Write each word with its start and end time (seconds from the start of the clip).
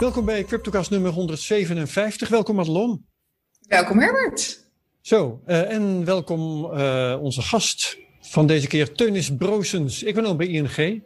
Welkom 0.00 0.24
bij 0.24 0.44
CryptoCast 0.44 0.90
nummer 0.90 1.12
157. 1.12 2.28
Welkom 2.28 2.56
Madelon. 2.56 3.06
Welkom 3.68 3.98
Herbert. 3.98 4.60
Zo, 5.00 5.42
uh, 5.46 5.72
en 5.72 6.04
welkom 6.04 6.64
uh, 6.64 7.18
onze 7.20 7.42
gast 7.42 7.98
van 8.20 8.46
deze 8.46 8.66
keer, 8.66 8.92
Teunis 8.92 9.36
Broosens. 9.36 10.02
Ik 10.02 10.14
ben 10.14 10.24
al 10.24 10.36
bij 10.36 10.46
ING. 10.46 11.02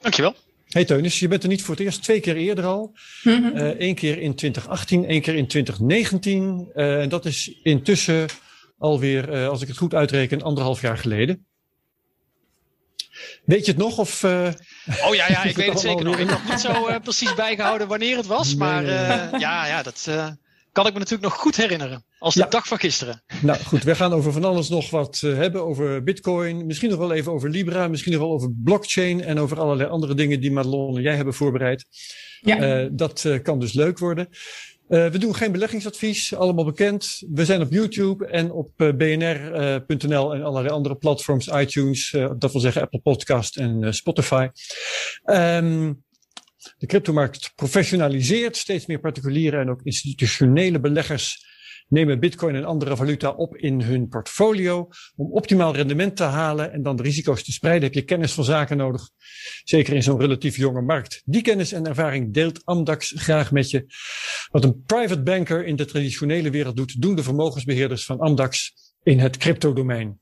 Dankjewel. 0.00 0.34
Hey 0.68 0.84
Teunis, 0.84 1.18
je 1.18 1.28
bent 1.28 1.42
er 1.42 1.48
niet 1.48 1.62
voor 1.62 1.74
het 1.74 1.84
eerst, 1.84 2.02
twee 2.02 2.20
keer 2.20 2.36
eerder 2.36 2.64
al. 2.64 2.92
Mm 3.22 3.32
-hmm. 3.32 3.56
uh, 3.56 3.80
Eén 3.80 3.94
keer 3.94 4.18
in 4.18 4.34
2018, 4.34 5.04
één 5.04 5.20
keer 5.20 5.34
in 5.34 5.46
2019. 5.46 6.70
en 6.74 7.08
dat 7.08 7.24
is 7.24 7.60
intussen 7.62 8.26
alweer, 8.78 9.48
als 9.48 9.62
ik 9.62 9.68
het 9.68 9.76
goed 9.76 9.94
uitreken, 9.94 10.42
anderhalf 10.42 10.80
jaar 10.80 10.98
geleden. 10.98 11.47
Weet 13.44 13.64
je 13.64 13.70
het 13.70 13.80
nog? 13.80 13.98
Of, 13.98 14.22
uh, 14.22 14.48
oh 15.06 15.14
ja, 15.14 15.28
ja 15.28 15.44
ik 15.52 15.56
weet 15.56 15.68
het 15.68 15.80
zeker 15.80 16.04
nog. 16.04 16.18
Ik 16.18 16.28
had 16.28 16.44
niet 16.48 16.60
zo 16.60 16.88
uh, 16.88 16.96
precies 17.02 17.34
bijgehouden 17.34 17.88
wanneer 17.88 18.16
het 18.16 18.26
was. 18.26 18.48
Nee. 18.48 18.56
Maar 18.56 18.84
uh, 18.84 19.40
ja, 19.40 19.66
ja, 19.66 19.82
dat 19.82 20.10
kan 20.72 20.86
ik 20.86 20.92
me 20.92 20.98
natuurlijk 20.98 21.28
nog 21.28 21.34
goed 21.34 21.56
herinneren. 21.56 22.04
Als 22.18 22.34
de 22.34 22.40
ja. 22.40 22.46
dag 22.46 22.66
van 22.66 22.78
gisteren. 22.78 23.22
Nou 23.40 23.58
goed, 23.58 23.82
we 23.82 23.94
gaan 23.94 24.12
over 24.12 24.32
van 24.32 24.44
alles 24.44 24.68
nog 24.68 24.90
wat 24.90 25.20
hebben. 25.20 25.64
Over 25.64 26.02
bitcoin, 26.02 26.66
misschien 26.66 26.90
nog 26.90 26.98
wel 26.98 27.12
even 27.12 27.32
over 27.32 27.50
Libra. 27.50 27.88
Misschien 27.88 28.12
nog 28.12 28.20
wel 28.20 28.32
over 28.32 28.52
blockchain. 28.64 29.24
En 29.24 29.38
over 29.38 29.60
allerlei 29.60 29.88
andere 29.88 30.14
dingen 30.14 30.40
die 30.40 30.52
Madelon 30.52 30.96
en 30.96 31.02
jij 31.02 31.16
hebben 31.16 31.34
voorbereid. 31.34 31.84
Ja. 32.40 32.88
dat 32.90 33.26
kan 33.42 33.60
dus 33.60 33.72
leuk 33.72 33.98
worden. 33.98 34.28
Uh, 34.88 35.06
we 35.06 35.18
doen 35.18 35.34
geen 35.34 35.52
beleggingsadvies, 35.52 36.34
allemaal 36.34 36.64
bekend. 36.64 37.22
We 37.32 37.44
zijn 37.44 37.60
op 37.60 37.70
YouTube 37.70 38.26
en 38.26 38.52
op 38.52 38.70
uh, 38.76 38.92
bnr.nl 38.92 40.34
en 40.34 40.42
allerlei 40.42 40.74
andere 40.74 40.96
platforms, 40.96 41.46
iTunes, 41.46 42.16
dat 42.38 42.52
wil 42.52 42.60
zeggen 42.60 42.82
Apple 42.82 43.00
Podcast 43.00 43.56
en 43.56 43.94
Spotify. 43.94 44.48
Um, 45.24 46.02
de 46.78 46.86
cryptomarkt 46.86 47.52
professionaliseert, 47.54 48.56
steeds 48.56 48.86
meer 48.86 49.00
particuliere 49.00 49.58
en 49.58 49.70
ook 49.70 49.80
institutionele 49.82 50.80
beleggers 50.80 51.46
nemen 51.88 52.20
bitcoin 52.20 52.54
en 52.54 52.64
andere 52.64 52.96
valuta 52.96 53.30
op 53.30 53.56
in 53.56 53.80
hun 53.80 54.08
portfolio 54.08 54.88
om 55.16 55.32
optimaal 55.32 55.74
rendement 55.74 56.16
te 56.16 56.22
halen 56.22 56.72
en 56.72 56.82
dan 56.82 56.96
de 56.96 57.02
risico's 57.02 57.44
te 57.44 57.52
spreiden. 57.52 57.82
Heb 57.82 57.94
je 57.94 58.02
kennis 58.02 58.32
van 58.32 58.44
zaken 58.44 58.76
nodig, 58.76 59.08
zeker 59.64 59.94
in 59.94 60.02
zo'n 60.02 60.20
relatief 60.20 60.56
jonge 60.56 60.82
markt. 60.82 61.22
Die 61.24 61.42
kennis 61.42 61.72
en 61.72 61.86
ervaring 61.86 62.34
deelt 62.34 62.64
Amdax 62.64 63.12
graag 63.16 63.52
met 63.52 63.70
je. 63.70 63.86
Wat 64.50 64.64
een 64.64 64.82
private 64.82 65.22
banker 65.22 65.64
in 65.64 65.76
de 65.76 65.84
traditionele 65.84 66.50
wereld 66.50 66.76
doet, 66.76 67.02
doen 67.02 67.14
de 67.14 67.22
vermogensbeheerders 67.22 68.04
van 68.04 68.18
Amdax 68.18 68.74
in 69.02 69.18
het 69.18 69.36
cryptodomein. 69.36 70.20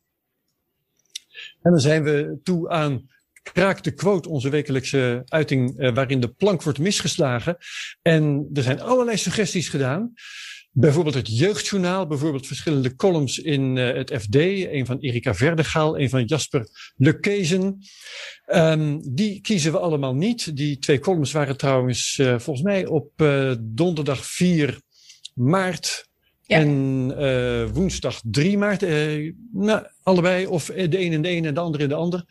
En 1.62 1.70
dan 1.70 1.80
zijn 1.80 2.02
we 2.02 2.38
toe 2.42 2.68
aan 2.68 3.08
Kraak 3.52 3.82
de 3.82 3.90
quote, 3.90 4.28
onze 4.28 4.48
wekelijkse 4.48 5.22
uiting, 5.24 5.80
uh, 5.80 5.94
waarin 5.94 6.20
de 6.20 6.28
plank 6.28 6.62
wordt 6.62 6.78
misgeslagen. 6.78 7.56
En 8.02 8.50
er 8.52 8.62
zijn 8.62 8.80
allerlei 8.80 9.16
suggesties 9.16 9.68
gedaan. 9.68 10.12
Bijvoorbeeld 10.78 11.14
het 11.14 11.38
Jeugdjournaal, 11.38 12.06
bijvoorbeeld 12.06 12.46
verschillende 12.46 12.96
columns 12.96 13.38
in 13.38 13.76
uh, 13.76 13.94
het 13.94 14.12
FD. 14.20 14.34
Een 14.34 14.86
van 14.86 14.98
Erika 14.98 15.34
Verdegaal, 15.34 15.98
een 15.98 16.10
van 16.10 16.24
Jasper 16.24 16.68
Lekezen. 16.96 17.78
Um, 18.46 19.14
die 19.14 19.40
kiezen 19.40 19.72
we 19.72 19.78
allemaal 19.78 20.14
niet. 20.14 20.56
Die 20.56 20.78
twee 20.78 20.98
columns 20.98 21.32
waren 21.32 21.56
trouwens 21.56 22.18
uh, 22.18 22.38
volgens 22.38 22.62
mij 22.66 22.86
op 22.86 23.10
uh, 23.16 23.54
donderdag 23.60 24.26
4 24.26 24.80
maart 25.34 26.08
ja. 26.42 26.58
en 26.58 27.72
woensdag 27.72 28.20
3 28.24 28.58
maart. 28.58 28.80
Nou, 29.52 29.86
allebei, 30.02 30.46
of 30.46 30.66
de 30.66 31.00
een 31.00 31.12
in 31.12 31.22
de 31.22 31.28
een 31.28 31.44
en 31.44 31.54
de 31.54 31.60
ander 31.60 31.80
in 31.80 31.88
de 31.88 31.94
ander. 31.94 32.24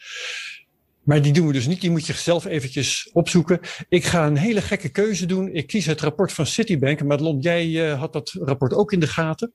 Maar 1.05 1.21
die 1.21 1.33
doen 1.33 1.47
we 1.47 1.53
dus 1.53 1.67
niet. 1.67 1.81
Die 1.81 1.89
moet 1.89 2.05
je 2.05 2.13
zelf 2.13 2.45
eventjes 2.45 3.09
opzoeken. 3.13 3.59
Ik 3.89 4.03
ga 4.03 4.25
een 4.25 4.37
hele 4.37 4.61
gekke 4.61 4.89
keuze 4.89 5.25
doen. 5.25 5.53
Ik 5.53 5.67
kies 5.67 5.85
het 5.85 6.01
rapport 6.01 6.33
van 6.33 6.45
Citibank. 6.45 7.03
Madelon, 7.03 7.39
jij 7.39 7.67
uh, 7.67 7.99
had 7.99 8.13
dat 8.13 8.35
rapport 8.39 8.73
ook 8.73 8.91
in 8.91 8.99
de 8.99 9.07
gaten. 9.07 9.53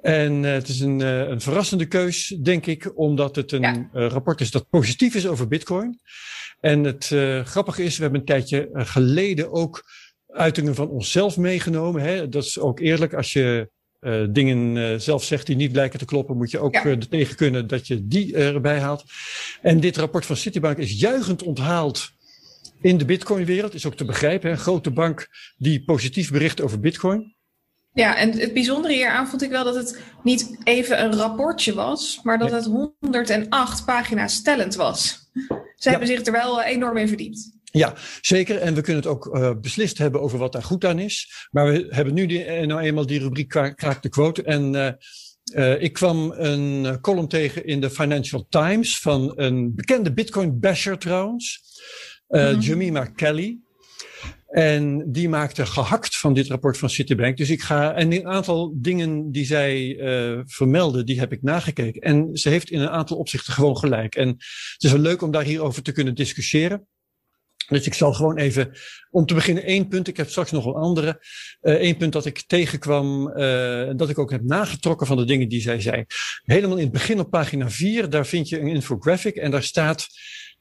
En 0.00 0.42
uh, 0.42 0.52
het 0.52 0.68
is 0.68 0.80
een, 0.80 1.00
uh, 1.00 1.18
een 1.18 1.40
verrassende 1.40 1.86
keus, 1.86 2.26
denk 2.42 2.66
ik, 2.66 2.98
omdat 2.98 3.36
het 3.36 3.52
een 3.52 3.88
ja. 3.92 4.08
rapport 4.08 4.40
is 4.40 4.50
dat 4.50 4.68
positief 4.68 5.14
is 5.14 5.26
over 5.26 5.48
Bitcoin. 5.48 6.00
En 6.60 6.84
het 6.84 7.04
grappige 7.44 7.82
is, 7.82 7.96
we 7.96 8.02
hebben 8.02 8.20
een 8.20 8.26
tijdje 8.26 8.68
geleden 8.72 9.52
ook 9.52 9.84
uitingen 10.26 10.74
van 10.74 10.88
onszelf 10.88 11.36
meegenomen. 11.36 12.02
Hè? 12.02 12.28
Dat 12.28 12.44
is 12.44 12.58
ook 12.58 12.80
eerlijk. 12.80 13.14
Als 13.14 13.32
je 13.32 13.70
uh, 14.04 14.26
dingen 14.30 14.76
uh, 14.76 14.98
zelf 14.98 15.24
zegt 15.24 15.46
die 15.46 15.56
niet 15.56 15.72
blijken 15.72 15.98
te 15.98 16.04
kloppen, 16.04 16.36
moet 16.36 16.50
je 16.50 16.58
ook 16.58 16.74
ja. 16.74 16.84
uh, 16.84 16.96
tegen 16.96 17.36
kunnen 17.36 17.66
dat 17.66 17.86
je 17.86 18.06
die 18.06 18.36
erbij 18.36 18.78
haalt. 18.78 19.04
En 19.62 19.80
dit 19.80 19.96
rapport 19.96 20.26
van 20.26 20.36
Citibank 20.36 20.78
is 20.78 21.00
juichend 21.00 21.42
onthaald 21.42 22.12
in 22.80 22.98
de 22.98 23.04
Bitcoin-wereld. 23.04 23.74
Is 23.74 23.86
ook 23.86 23.96
te 23.96 24.04
begrijpen. 24.04 24.48
Hè? 24.48 24.54
Een 24.54 24.62
grote 24.62 24.90
bank 24.90 25.28
die 25.56 25.84
positief 25.84 26.30
bericht 26.30 26.60
over 26.60 26.80
Bitcoin. 26.80 27.34
Ja, 27.92 28.16
en 28.16 28.38
het 28.38 28.52
bijzondere 28.52 28.94
hieraan 28.94 29.28
vond 29.28 29.42
ik 29.42 29.50
wel 29.50 29.64
dat 29.64 29.74
het 29.74 30.00
niet 30.22 30.58
even 30.64 31.04
een 31.04 31.16
rapportje 31.16 31.74
was, 31.74 32.20
maar 32.22 32.38
dat 32.38 32.50
het 32.50 32.64
108 32.64 33.84
pagina's 33.84 34.34
stellend 34.34 34.74
was. 34.74 35.30
Ze 35.34 35.44
ja. 35.76 35.90
hebben 35.90 36.08
zich 36.08 36.26
er 36.26 36.32
wel 36.32 36.62
enorm 36.62 36.96
in 36.96 37.08
verdiept. 37.08 37.52
Ja, 37.78 37.94
zeker. 38.20 38.56
En 38.56 38.74
we 38.74 38.80
kunnen 38.80 39.02
het 39.02 39.10
ook 39.10 39.36
uh, 39.36 39.50
beslist 39.60 39.98
hebben 39.98 40.20
over 40.20 40.38
wat 40.38 40.52
daar 40.52 40.62
goed 40.62 40.84
aan 40.84 40.98
is. 40.98 41.48
Maar 41.50 41.66
we 41.66 41.86
hebben 41.88 42.14
nu 42.14 42.26
die, 42.26 42.44
nou 42.44 42.80
eenmaal 42.80 43.06
die 43.06 43.18
rubriek 43.18 43.48
kraak 43.48 44.02
de 44.02 44.08
quote. 44.08 44.42
En 44.42 44.74
uh, 44.74 44.88
uh, 45.54 45.82
ik 45.82 45.92
kwam 45.92 46.32
een 46.36 46.98
column 47.00 47.28
tegen 47.28 47.66
in 47.66 47.80
de 47.80 47.90
Financial 47.90 48.46
Times 48.48 49.00
van 49.00 49.32
een 49.36 49.74
bekende 49.74 50.12
Bitcoin 50.12 50.60
basher 50.60 50.98
trouwens. 50.98 51.62
Mm 52.28 52.40
-hmm. 52.40 52.60
Jemima 52.60 53.04
Kelly. 53.04 53.58
En 54.48 55.12
die 55.12 55.28
maakte 55.28 55.66
gehakt 55.66 56.16
van 56.16 56.34
dit 56.34 56.48
rapport 56.48 56.78
van 56.78 56.90
Citibank. 56.90 57.36
Dus 57.36 57.50
ik 57.50 57.62
ga, 57.62 57.94
en 57.94 58.12
een 58.12 58.26
aantal 58.26 58.74
dingen 58.76 59.30
die 59.32 59.44
zij 59.44 59.96
uh, 59.96 60.40
vermelden, 60.44 61.06
die 61.06 61.18
heb 61.18 61.32
ik 61.32 61.42
nagekeken. 61.42 62.00
En 62.00 62.36
ze 62.36 62.48
heeft 62.48 62.70
in 62.70 62.80
een 62.80 62.88
aantal 62.88 63.16
opzichten 63.16 63.52
gewoon 63.52 63.76
gelijk. 63.76 64.14
En 64.14 64.28
het 64.28 64.82
is 64.82 64.92
wel 64.92 65.00
leuk 65.00 65.22
om 65.22 65.30
daar 65.30 65.44
hierover 65.44 65.82
te 65.82 65.92
kunnen 65.92 66.14
discussiëren. 66.14 66.86
Dus 67.66 67.86
ik 67.86 67.94
zal 67.94 68.12
gewoon 68.12 68.36
even, 68.36 68.72
om 69.10 69.26
te 69.26 69.34
beginnen 69.34 69.64
één 69.64 69.88
punt, 69.88 70.08
ik 70.08 70.16
heb 70.16 70.28
straks 70.28 70.50
nog 70.50 70.66
een 70.66 70.74
andere, 70.74 71.24
uh, 71.62 71.74
één 71.74 71.96
punt 71.96 72.12
dat 72.12 72.26
ik 72.26 72.42
tegenkwam, 72.46 73.28
uh, 73.28 73.90
dat 73.96 74.08
ik 74.08 74.18
ook 74.18 74.30
heb 74.30 74.42
nagetrokken 74.42 75.06
van 75.06 75.16
de 75.16 75.24
dingen 75.24 75.48
die 75.48 75.60
zij 75.60 75.80
zei. 75.80 76.04
Helemaal 76.42 76.76
in 76.76 76.82
het 76.82 76.92
begin 76.92 77.20
op 77.20 77.30
pagina 77.30 77.70
4, 77.70 78.10
daar 78.10 78.26
vind 78.26 78.48
je 78.48 78.60
een 78.60 78.66
infographic 78.66 79.36
en 79.36 79.50
daar 79.50 79.62
staat 79.62 80.06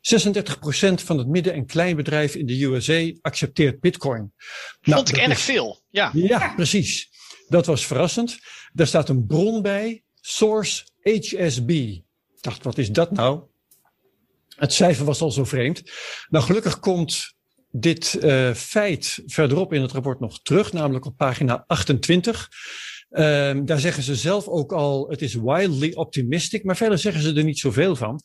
36% 0.02 1.03
van 1.03 1.18
het 1.18 1.28
midden- 1.28 1.53
en 1.53 1.66
kleinbedrijf 1.66 2.36
in 2.36 2.46
de 2.46 2.64
USA 2.64 3.12
accepteert 3.22 3.80
bitcoin. 3.80 4.34
Nou, 4.81 4.97
Vond 4.97 5.09
ik 5.09 5.18
erg 5.18 5.38
is, 5.38 5.44
veel, 5.44 5.81
ja. 5.90 6.12
Ja, 6.14 6.53
precies. 6.56 7.09
Dat 7.47 7.66
was 7.66 7.85
verrassend. 7.85 8.38
Daar 8.74 8.88
staat 8.88 9.09
een 9.09 9.25
bron 9.25 9.62
bij, 9.62 10.03
Source 10.22 10.84
HSB. 11.02 11.70
Ik 11.70 12.02
dacht, 12.41 12.64
wat 12.64 12.78
is 12.78 12.90
dat 12.90 13.12
nou? 13.12 13.44
Het 14.56 14.74
cijfer 14.74 15.06
was 15.06 15.22
al 15.22 15.31
zo 15.31 15.44
vreemd. 15.44 15.84
Nou, 16.30 16.46
gelukkig 16.46 16.80
komt 16.80 17.34
dit 17.72 18.18
uh, 18.22 18.53
feit 18.53 19.22
verderop 19.25 19.74
in 19.74 19.81
het 19.81 19.91
rapport 19.91 20.19
nog 20.19 20.41
terug, 20.41 20.74
namelijk 20.74 21.06
op 21.06 21.18
pagina 21.18 21.64
28. 21.68 22.50
Um, 23.09 23.66
daar 23.66 23.80
zeggen 23.80 24.03
ze 24.03 24.16
zelf 24.16 24.47
ook 24.47 24.72
al, 24.72 25.09
het 25.09 25.22
is 25.22 25.34
wildly 25.34 25.91
optimistic, 25.94 26.64
maar 26.64 26.78
verder 26.78 26.97
zeggen 26.97 27.22
ze 27.22 27.34
er 27.34 27.44
niet 27.44 27.59
zoveel 27.59 27.96
van. 27.96 28.19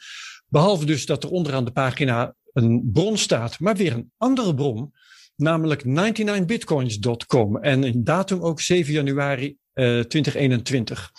Behalve 0.47 0.85
dus 0.85 1.07
dat 1.07 1.25
er 1.25 1.31
onderaan 1.31 1.65
de 1.65 1.71
pagina 1.71 2.35
een 2.53 2.91
bron 2.93 3.17
staat, 3.17 3.61
maar 3.61 3.77
weer 3.77 3.93
een 3.93 4.13
andere 4.17 4.55
bron, 4.55 4.93
namelijk 5.37 5.85
99bitcoins.com 5.85 7.57
en 7.57 7.83
een 7.83 8.05
datum 8.05 8.41
ook 8.41 8.61
7 8.61 8.93
januari 8.93 9.57
uh, 9.75 10.01
2021. 10.01 11.11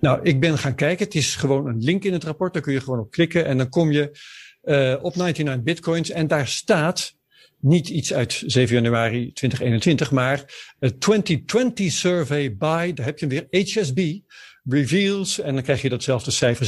Nou, 0.00 0.20
ik 0.22 0.40
ben 0.40 0.58
gaan 0.58 0.74
kijken. 0.74 1.04
Het 1.04 1.14
is 1.14 1.36
gewoon 1.36 1.66
een 1.66 1.78
link 1.78 2.04
in 2.04 2.12
het 2.12 2.24
rapport. 2.24 2.52
Daar 2.52 2.62
kun 2.62 2.72
je 2.72 2.80
gewoon 2.80 2.98
op 2.98 3.10
klikken. 3.10 3.44
En 3.44 3.58
dan 3.58 3.68
kom 3.68 3.92
je 3.92 4.18
uh, 4.64 4.96
op 5.02 5.16
99 5.16 5.62
bitcoins. 5.62 6.10
En 6.10 6.26
daar 6.26 6.48
staat 6.48 7.16
niet 7.60 7.88
iets 7.88 8.12
uit 8.12 8.42
7 8.46 8.74
januari 8.74 9.32
2021, 9.32 10.10
maar 10.10 10.44
een 10.78 10.98
2020 10.98 11.92
survey 11.92 12.56
by, 12.56 12.92
daar 12.92 13.06
heb 13.06 13.18
je 13.18 13.26
weer, 13.26 13.46
HSB, 13.50 14.18
reveals, 14.64 15.40
en 15.40 15.54
dan 15.54 15.62
krijg 15.62 15.82
je 15.82 15.88
datzelfde 15.88 16.30
cijfer, 16.30 16.66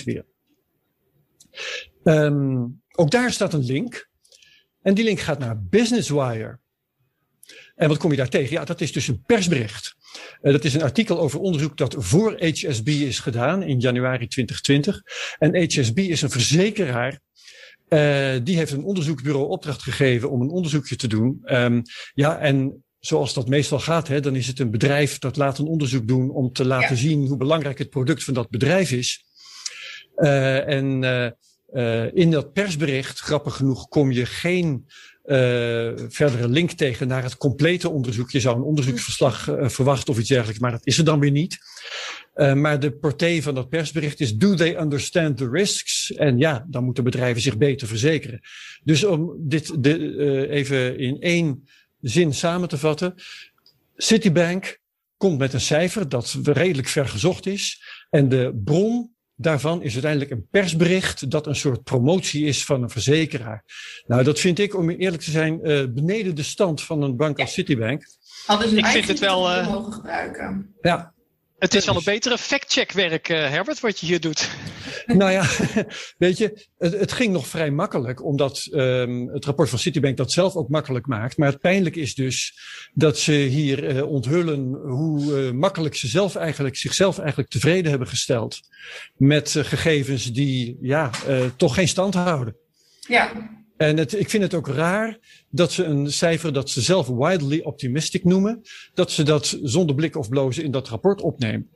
36% 0.00 0.04
weer. 0.04 0.24
Um, 2.04 2.82
ook 2.92 3.10
daar 3.10 3.32
staat 3.32 3.52
een 3.52 3.64
link. 3.64 4.08
En 4.82 4.94
die 4.94 5.04
link 5.04 5.20
gaat 5.20 5.38
naar 5.38 5.62
Businesswire. 5.62 6.58
En 7.74 7.88
wat 7.88 7.98
kom 7.98 8.10
je 8.10 8.16
daar 8.16 8.28
tegen? 8.28 8.52
Ja, 8.52 8.64
dat 8.64 8.80
is 8.80 8.92
dus 8.92 9.08
een 9.08 9.22
persbericht. 9.22 9.96
Uh, 10.42 10.52
dat 10.52 10.64
is 10.64 10.74
een 10.74 10.82
artikel 10.82 11.20
over 11.20 11.40
onderzoek 11.40 11.76
dat 11.76 11.94
voor 11.98 12.36
HSB 12.38 12.88
is 12.88 13.18
gedaan 13.18 13.62
in 13.62 13.80
januari 13.80 14.26
2020. 14.26 15.02
En 15.38 15.56
HSB 15.56 15.98
is 15.98 16.22
een 16.22 16.30
verzekeraar 16.30 17.20
uh, 17.88 18.34
die 18.42 18.56
heeft 18.56 18.72
een 18.72 18.84
onderzoeksbureau 18.84 19.48
opdracht 19.48 19.82
gegeven 19.82 20.30
om 20.30 20.40
een 20.40 20.50
onderzoekje 20.50 20.96
te 20.96 21.08
doen. 21.08 21.40
Um, 21.44 21.82
ja, 22.14 22.38
en 22.38 22.84
zoals 22.98 23.34
dat 23.34 23.48
meestal 23.48 23.78
gaat, 23.78 24.08
hè, 24.08 24.20
dan 24.20 24.36
is 24.36 24.46
het 24.46 24.58
een 24.58 24.70
bedrijf 24.70 25.18
dat 25.18 25.36
laat 25.36 25.58
een 25.58 25.66
onderzoek 25.66 26.08
doen 26.08 26.30
om 26.30 26.52
te 26.52 26.64
laten 26.64 26.96
ja. 26.96 27.00
zien 27.00 27.26
hoe 27.26 27.36
belangrijk 27.36 27.78
het 27.78 27.90
product 27.90 28.24
van 28.24 28.34
dat 28.34 28.50
bedrijf 28.50 28.90
is. 28.90 29.24
Uh, 30.16 30.68
en 30.68 31.04
in 32.14 32.30
dat 32.30 32.52
persbericht, 32.52 33.18
grappig 33.18 33.56
genoeg, 33.56 33.88
kom 33.88 34.12
je 34.12 34.26
geen 34.26 34.86
uh, 35.26 35.92
verdere 36.08 36.48
link 36.48 36.70
tegen 36.70 37.08
naar 37.08 37.22
het 37.22 37.36
complete 37.36 37.90
onderzoek. 37.90 38.30
Je 38.30 38.40
zou 38.40 38.56
een 38.56 38.62
onderzoeksverslag 38.62 39.48
uh, 39.48 39.68
verwachten 39.68 40.12
of 40.12 40.18
iets 40.18 40.28
dergelijks, 40.28 40.60
maar 40.60 40.70
dat 40.70 40.86
is 40.86 40.98
er 40.98 41.04
dan 41.04 41.20
weer 41.20 41.30
niet. 41.30 41.58
Uh, 42.34 42.54
maar 42.54 42.80
de 42.80 42.90
portée 42.90 43.42
van 43.42 43.54
dat 43.54 43.68
persbericht 43.68 44.20
is: 44.20 44.34
Do 44.34 44.54
they 44.54 44.80
understand 44.80 45.36
the 45.36 45.48
risks? 45.48 46.12
En 46.12 46.38
ja, 46.38 46.66
dan 46.68 46.84
moeten 46.84 47.04
bedrijven 47.04 47.42
zich 47.42 47.56
beter 47.56 47.88
verzekeren. 47.88 48.40
Dus 48.84 49.04
om 49.04 49.34
dit 49.38 49.82
de, 49.82 50.48
even 50.48 50.98
in 50.98 51.20
één 51.20 51.68
zin 52.00 52.34
samen 52.34 52.68
te 52.68 52.78
vatten: 52.78 53.14
Citibank 53.96 54.78
komt 55.16 55.38
met 55.38 55.52
een 55.52 55.60
cijfer 55.60 56.08
dat 56.08 56.38
redelijk 56.42 56.88
ver 56.88 57.08
gezocht 57.08 57.46
is. 57.46 57.82
En 58.10 58.28
de 58.28 58.60
bron 58.64 59.15
daarvan 59.36 59.82
is 59.82 59.92
uiteindelijk 59.92 60.30
een 60.30 60.46
persbericht 60.50 61.30
dat 61.30 61.46
een 61.46 61.56
soort 61.56 61.82
promotie 61.82 62.44
is 62.44 62.64
van 62.64 62.82
een 62.82 62.90
verzekeraar. 62.90 63.64
Nou, 64.06 64.22
dat 64.22 64.40
vind 64.40 64.58
ik, 64.58 64.76
om 64.76 64.90
eerlijk 64.90 65.22
te 65.22 65.30
zijn, 65.30 65.60
uh, 65.62 65.84
beneden 65.88 66.34
de 66.34 66.42
stand 66.42 66.82
van 66.82 67.02
een 67.02 67.16
bank 67.16 67.38
als 67.38 67.52
Citibank. 67.52 68.06
Hadden 68.46 68.68
ze 68.68 68.76
ik 68.76 68.86
vind 68.86 69.08
het 69.08 69.18
wel 69.18 69.50
uh, 69.50 69.68
mogen 69.72 69.92
gebruiken. 69.92 70.74
Ja, 70.80 71.14
het 71.58 71.74
is 71.74 71.88
al 71.88 71.96
een 71.96 72.04
betere 72.04 72.38
fact-check-werk, 72.38 73.28
uh, 73.28 73.48
Herbert, 73.48 73.80
wat 73.80 74.00
je 74.00 74.06
hier 74.06 74.20
doet. 74.20 74.50
Nou 75.06 75.30
ja, 75.30 75.46
weet 76.18 76.38
je, 76.38 76.66
het, 76.78 76.92
het 76.92 77.12
ging 77.12 77.32
nog 77.32 77.46
vrij 77.46 77.70
makkelijk, 77.70 78.24
omdat 78.24 78.68
um, 78.72 79.28
het 79.28 79.44
rapport 79.44 79.68
van 79.68 79.78
Citibank 79.78 80.16
dat 80.16 80.32
zelf 80.32 80.54
ook 80.54 80.68
makkelijk 80.68 81.06
maakt. 81.06 81.36
Maar 81.36 81.48
het 81.48 81.60
pijnlijk 81.60 81.96
is 81.96 82.14
dus 82.14 82.58
dat 82.94 83.18
ze 83.18 83.32
hier 83.32 83.96
uh, 83.96 84.08
onthullen 84.08 84.72
hoe 84.74 85.44
uh, 85.44 85.50
makkelijk 85.50 85.96
ze 85.96 86.08
zelf 86.08 86.34
eigenlijk, 86.34 86.76
zichzelf 86.76 87.18
eigenlijk 87.18 87.48
tevreden 87.48 87.90
hebben 87.90 88.08
gesteld 88.08 88.60
met 89.16 89.50
gegevens 89.50 90.32
die 90.32 90.78
ja, 90.80 91.10
toch 91.56 91.74
geen 91.74 91.88
stand 91.88 92.14
houden. 92.14 92.56
Ja. 93.00 93.32
En 93.76 93.96
het, 93.96 94.18
ik 94.18 94.30
vind 94.30 94.42
het 94.42 94.54
ook 94.54 94.68
raar 94.68 95.18
dat 95.50 95.72
ze 95.72 95.84
een 95.84 96.12
cijfer 96.12 96.52
dat 96.52 96.70
ze 96.70 96.80
zelf 96.80 97.06
wildly 97.08 97.60
optimistic 97.60 98.24
noemen, 98.24 98.60
dat 98.94 99.10
ze 99.10 99.22
dat 99.22 99.58
zonder 99.62 99.94
blik 99.94 100.16
of 100.16 100.28
blozen 100.28 100.64
in 100.64 100.70
dat 100.70 100.88
rapport 100.88 101.20
opnemen. 101.20 101.68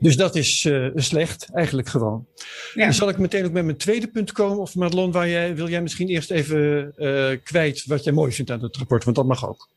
Dus 0.00 0.16
dat 0.16 0.36
is 0.36 0.64
uh, 0.64 0.90
slecht, 0.94 1.48
eigenlijk 1.52 1.88
gewoon. 1.88 2.26
Ja. 2.74 2.84
Dan 2.84 2.94
zal 2.94 3.08
ik 3.08 3.18
meteen 3.18 3.44
ook 3.44 3.52
met 3.52 3.64
mijn 3.64 3.76
tweede 3.76 4.08
punt 4.08 4.32
komen. 4.32 4.58
Of 4.58 4.74
Madelon, 4.74 5.12
waar 5.12 5.28
jij, 5.28 5.56
wil 5.56 5.68
jij 5.68 5.82
misschien 5.82 6.08
eerst 6.08 6.30
even 6.30 6.92
uh, 6.96 7.30
kwijt 7.42 7.84
wat 7.86 8.04
jij 8.04 8.12
mooi 8.12 8.32
vindt 8.32 8.50
aan 8.50 8.62
het 8.62 8.76
rapport? 8.76 9.04
Want 9.04 9.16
dat 9.16 9.26
mag 9.26 9.48
ook. 9.48 9.68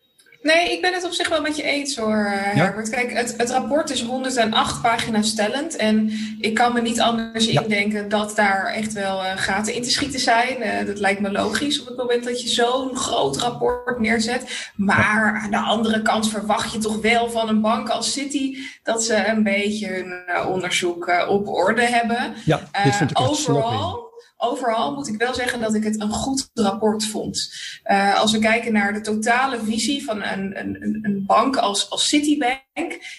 Nee, 0.42 0.72
ik 0.72 0.82
ben 0.82 0.94
het 0.94 1.06
op 1.06 1.12
zich 1.12 1.30
wel 1.30 1.42
met 1.42 1.56
je 1.56 1.64
eens 1.64 1.98
hoor, 1.98 2.26
Herbert. 2.30 2.90
Kijk, 2.90 3.14
het, 3.14 3.34
het 3.38 3.50
rapport 3.50 3.90
is 3.90 4.02
108 4.02 4.82
pagina's 4.82 5.30
stellend. 5.30 5.76
En 5.76 6.12
ik 6.40 6.54
kan 6.54 6.74
me 6.74 6.82
niet 6.82 7.02
anders 7.02 7.46
ja. 7.46 7.62
indenken 7.62 8.10
dat 8.10 8.36
daar 8.36 8.66
echt 8.66 8.94
wel 8.94 9.24
uh, 9.24 9.32
gaten 9.36 9.74
in 9.74 9.82
te 9.82 9.92
schieten 9.92 10.20
zijn. 10.20 10.58
Uh, 10.62 10.86
dat 10.86 11.00
lijkt 11.00 11.20
me 11.20 11.32
logisch 11.32 11.82
op 11.82 11.88
het 11.88 11.98
moment 11.98 12.24
dat 12.24 12.42
je 12.42 12.48
zo'n 12.48 12.96
groot 12.96 13.38
rapport 13.38 14.00
neerzet. 14.00 14.72
Maar 14.76 15.42
aan 15.44 15.52
de 15.52 15.58
andere 15.58 16.02
kant 16.02 16.30
verwacht 16.30 16.72
je 16.72 16.78
toch 16.78 17.02
wel 17.02 17.30
van 17.30 17.50
een 17.50 17.62
bank 17.62 17.90
als 17.90 18.12
City 18.12 18.58
dat 18.84 19.04
ze 19.04 19.28
een 19.28 19.44
beetje 19.44 19.88
hun 19.88 20.24
uh, 20.28 20.50
onderzoek 20.50 21.26
op 21.28 21.48
orde 21.48 21.86
hebben. 21.86 22.34
Ja, 22.46 22.70
dit 22.84 22.96
vind 22.96 23.12
ik 23.12 23.20
overal 23.20 24.11
overal 24.42 24.94
moet 24.94 25.08
ik 25.08 25.18
wel 25.18 25.34
zeggen 25.34 25.60
dat 25.60 25.76
ik 25.76 25.84
het 25.84 26.02
een 26.02 26.12
goed 26.12 26.50
rapport 26.54 27.06
vond. 27.06 27.54
Uh, 27.92 28.20
als 28.20 28.32
we 28.32 28.40
kijken 28.40 28.74
naar 28.74 28.94
de 28.94 29.02
totale 29.02 29.60
visie 29.60 30.04
van 30.04 30.24
een, 30.24 30.60
een, 30.60 31.00
een 31.02 31.24
bank 31.26 31.56
als, 31.56 31.90
als 31.90 32.08
Citibank, 32.08 32.62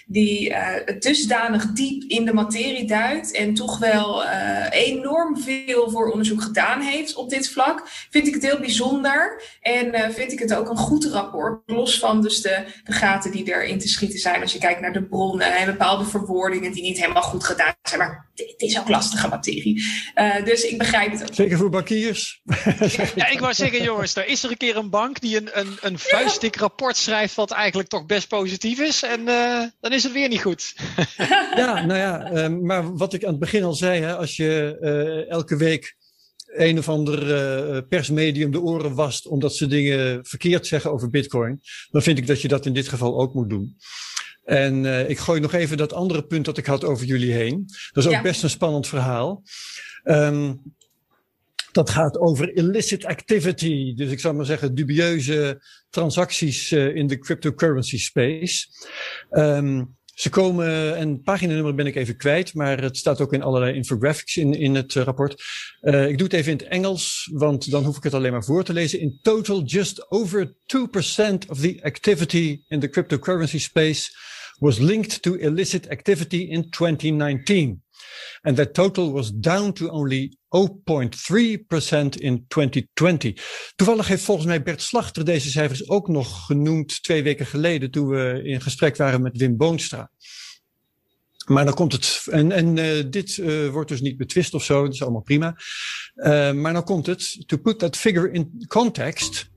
die 0.07 0.51
uh, 0.51 0.75
dusdanig 0.99 1.73
diep 1.73 2.03
in 2.03 2.25
de 2.25 2.33
materie 2.33 2.87
duikt 2.87 3.33
en 3.33 3.55
toch 3.55 3.79
wel 3.79 4.25
uh, 4.25 4.67
enorm 4.71 5.43
veel 5.43 5.91
voor 5.91 6.11
onderzoek 6.11 6.43
gedaan 6.43 6.81
heeft 6.81 7.15
op 7.15 7.31
dit 7.31 7.51
vlak, 7.51 7.83
vind 8.11 8.27
ik 8.27 8.35
het 8.35 8.43
heel 8.43 8.59
bijzonder 8.59 9.43
en 9.61 10.13
vind 10.13 10.33
ik 10.33 10.39
het 10.39 10.55
ook 10.55 10.69
een 10.69 10.77
goed 10.77 11.05
rapport. 11.05 11.63
Los 11.67 11.99
van 11.99 12.23
dus 12.23 12.41
de, 12.41 12.65
de 12.85 12.93
gaten 12.93 13.31
die 13.31 13.55
erin 13.55 13.79
te 13.79 13.89
schieten 13.89 14.19
zijn 14.19 14.41
als 14.41 14.53
je 14.53 14.59
kijkt 14.59 14.81
naar 14.81 14.93
de 14.93 15.05
bronnen 15.05 15.57
en 15.57 15.67
bepaalde 15.67 16.05
verwoordingen 16.05 16.73
die 16.73 16.83
niet 16.83 17.01
helemaal 17.01 17.23
goed 17.23 17.45
gedaan 17.45 17.75
zijn. 17.83 18.01
Maar 18.01 18.31
het 18.35 18.55
is 18.57 18.79
ook 18.79 18.89
lastige 18.89 19.29
materie. 19.29 19.83
dus 20.45 20.63
ik 20.63 20.79
begrijp 20.79 21.13
Zeker 21.33 21.59
voor 21.59 21.71
bankiers. 21.71 22.41
ja, 23.15 23.29
ik 23.29 23.41
wou 23.41 23.55
zeggen, 23.55 23.83
jongens, 23.83 24.17
er 24.17 24.27
is 24.27 24.43
er 24.43 24.51
een 24.51 24.57
keer 24.57 24.77
een 24.77 24.91
bank 24.91 25.21
die 25.21 25.37
een, 25.37 25.49
een, 25.53 25.77
een 25.81 25.99
vuistdik 25.99 26.57
rapport 26.57 26.97
schrijft, 26.97 27.35
wat 27.35 27.51
eigenlijk 27.51 27.89
toch 27.89 28.07
best 28.07 28.29
positief 28.29 28.81
is. 28.81 29.03
En 29.03 29.29
uh, 29.43 29.69
dan 29.81 29.93
is 29.93 30.03
het 30.03 30.13
weer 30.13 30.29
niet 30.29 30.43
goed. 30.43 30.75
ja, 31.57 31.87
nou 31.87 31.99
ja, 31.99 32.33
uh, 32.33 32.49
maar 32.61 32.97
wat 32.97 33.13
ik 33.13 33.25
aan 33.25 33.31
het 33.31 33.41
begin 33.41 33.65
al 33.65 33.75
zei, 33.75 34.01
hè, 34.01 34.17
als 34.17 34.37
je 34.37 34.79
uh, 34.81 35.31
elke 35.31 35.57
week 35.57 35.97
een 36.47 36.79
of 36.79 36.89
ander 36.89 37.87
persmedium 37.87 38.51
de 38.51 38.61
oren 38.61 38.95
wast 38.95 39.27
omdat 39.27 39.55
ze 39.55 39.67
dingen 39.67 40.25
verkeerd 40.25 40.67
zeggen 40.67 40.93
over 40.93 41.11
Bitcoin, 41.11 41.61
dan 41.91 42.03
vind 42.03 42.19
ik 42.19 42.27
dat 42.27 42.41
je 42.41 42.49
dat 42.49 42.67
in 42.67 42.73
dit 42.73 42.89
geval 42.89 43.21
ook 43.21 43.35
moet 43.35 43.49
doen. 43.49 43.77
En 44.45 44.85
uh, 44.85 45.09
ik 45.09 45.19
gooi 45.19 45.41
nog 45.41 45.53
even 45.53 45.77
dat 45.77 45.93
andere 45.93 46.27
punt 46.27 46.45
dat 46.45 46.59
ik 46.59 46.67
had 46.67 46.85
over 46.85 47.07
jullie 47.07 47.33
heen. 47.33 47.65
Dat 47.93 48.05
is 48.05 48.07
ook 48.07 48.17
ja. 48.17 48.23
best 48.23 48.43
een 48.43 48.51
spannend 48.51 48.87
verhaal. 48.87 49.43
Um, 50.05 50.63
dat 51.73 51.91
gaat 51.91 52.19
over 52.19 52.57
illicit 52.57 53.05
activity. 53.05 53.95
Dus 53.95 54.11
ik 54.11 54.21
zou 54.21 54.35
maar 54.35 54.45
zeggen 54.45 54.75
dubieuze 54.75 55.63
transacties 55.91 56.71
uh, 56.71 56.97
in 56.97 57.07
de 57.07 57.19
cryptocurrency 57.19 57.99
space. 57.99 58.67
Um, 59.31 59.97
ze 60.15 60.31
komen, 60.31 60.97
en 60.97 61.23
paginanummer 61.23 61.75
ben 61.75 61.87
ik 61.87 61.95
even 61.95 62.17
kwijt, 62.17 62.55
maar 62.55 62.83
het 62.83 62.97
staat 62.97 63.21
ook 63.21 63.33
in 63.33 63.43
allerlei 63.43 63.75
infographics 63.75 64.37
in, 64.37 64.55
in 64.55 64.75
het 64.75 64.95
uh, 64.95 65.03
rapport. 65.03 65.43
Uh, 65.81 66.09
ik 66.09 66.19
doe 66.19 66.27
het 66.27 66.37
even 66.37 66.53
in 66.53 66.59
het 66.59 66.67
Engels, 66.67 67.31
want 67.33 67.71
dan 67.71 67.85
hoef 67.85 67.97
ik 67.97 68.03
het 68.03 68.15
alleen 68.15 68.33
maar 68.33 68.45
voor 68.45 68.65
te 68.65 68.73
lezen. 68.73 69.01
In 69.01 69.19
total, 69.23 69.63
just 69.63 70.11
over 70.11 70.47
2% 70.47 70.53
of 71.49 71.61
the 71.61 71.79
activity 71.83 72.63
in 72.69 72.81
the 72.81 72.89
cryptocurrency 72.89 73.59
space 73.59 74.11
was 74.59 74.79
linked 74.79 75.23
to 75.23 75.35
illicit 75.35 75.89
activity 75.89 76.37
in 76.37 76.71
2019. 76.71 77.83
And 78.41 78.57
that 78.57 78.75
total 78.75 79.13
was 79.13 79.33
down 79.35 79.73
to 79.73 79.89
only 79.89 80.37
0.3% 80.49 82.17
in 82.17 82.45
2020. 82.49 83.73
Toevallig 83.77 84.09
heeft 84.09 84.25
volgens 84.25 84.47
mij 84.47 84.63
Bert 84.63 84.83
Slachter 84.83 85.25
deze 85.25 85.51
cijfers 85.51 85.89
ook 85.89 86.09
nog 86.09 86.47
genoemd 86.47 87.03
twee 87.03 87.23
weken 87.23 87.47
geleden 87.47 87.91
toen 87.91 88.09
we 88.09 88.41
in 88.45 88.61
gesprek 88.61 88.97
waren 88.97 89.23
met 89.23 89.37
Wim 89.37 89.57
Boonstra. 89.57 90.11
Maar 91.47 91.65
dan 91.65 91.75
komt 91.75 91.93
het, 91.93 92.27
en, 92.31 92.53
en 92.53 92.77
uh, 92.77 93.05
dit 93.11 93.37
uh, 93.37 93.69
wordt 93.69 93.89
dus 93.89 94.01
niet 94.01 94.17
betwist 94.17 94.55
of 94.55 94.65
zo, 94.65 94.85
dat 94.85 94.95
is 94.95 95.03
allemaal 95.03 95.23
prima. 95.23 95.57
Uh, 96.15 96.53
maar 96.53 96.73
dan 96.73 96.85
komt 96.85 97.07
het, 97.07 97.43
to 97.47 97.57
put 97.57 97.79
that 97.79 97.97
figure 97.97 98.31
in 98.31 98.65
context, 98.69 99.51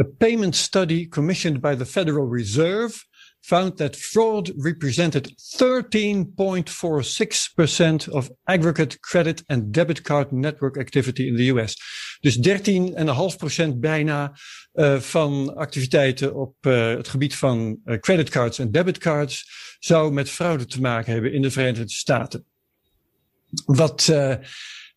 a 0.00 0.04
payment 0.18 0.56
study 0.56 1.08
commissioned 1.08 1.60
by 1.60 1.74
the 1.74 1.86
Federal 1.86 2.32
Reserve 2.32 3.04
found 3.46 3.76
that 3.76 3.96
fraud 3.96 4.52
represented 4.56 5.34
13.46% 5.58 8.08
of 8.08 8.30
aggregate 8.44 9.00
credit 9.00 9.42
and 9.46 9.72
debit 9.72 10.02
card 10.02 10.32
network 10.32 10.78
activity 10.78 11.26
in 11.26 11.36
the 11.36 11.50
US. 11.50 11.76
Dus 12.20 12.38
13,5% 12.38 13.76
bijna 13.76 14.32
uh, 14.74 15.00
van 15.00 15.56
activiteiten 15.56 16.34
op 16.34 16.54
uh, 16.60 16.88
het 16.88 17.08
gebied 17.08 17.36
van 17.36 17.80
uh, 17.84 17.98
creditcards 17.98 18.58
en 18.58 18.70
debitcards 18.70 19.44
zou 19.78 20.12
met 20.12 20.30
fraude 20.30 20.66
te 20.66 20.80
maken 20.80 21.12
hebben 21.12 21.32
in 21.32 21.42
de 21.42 21.50
Verenigde 21.50 21.90
Staten. 21.90 22.44
Wat 23.64 24.12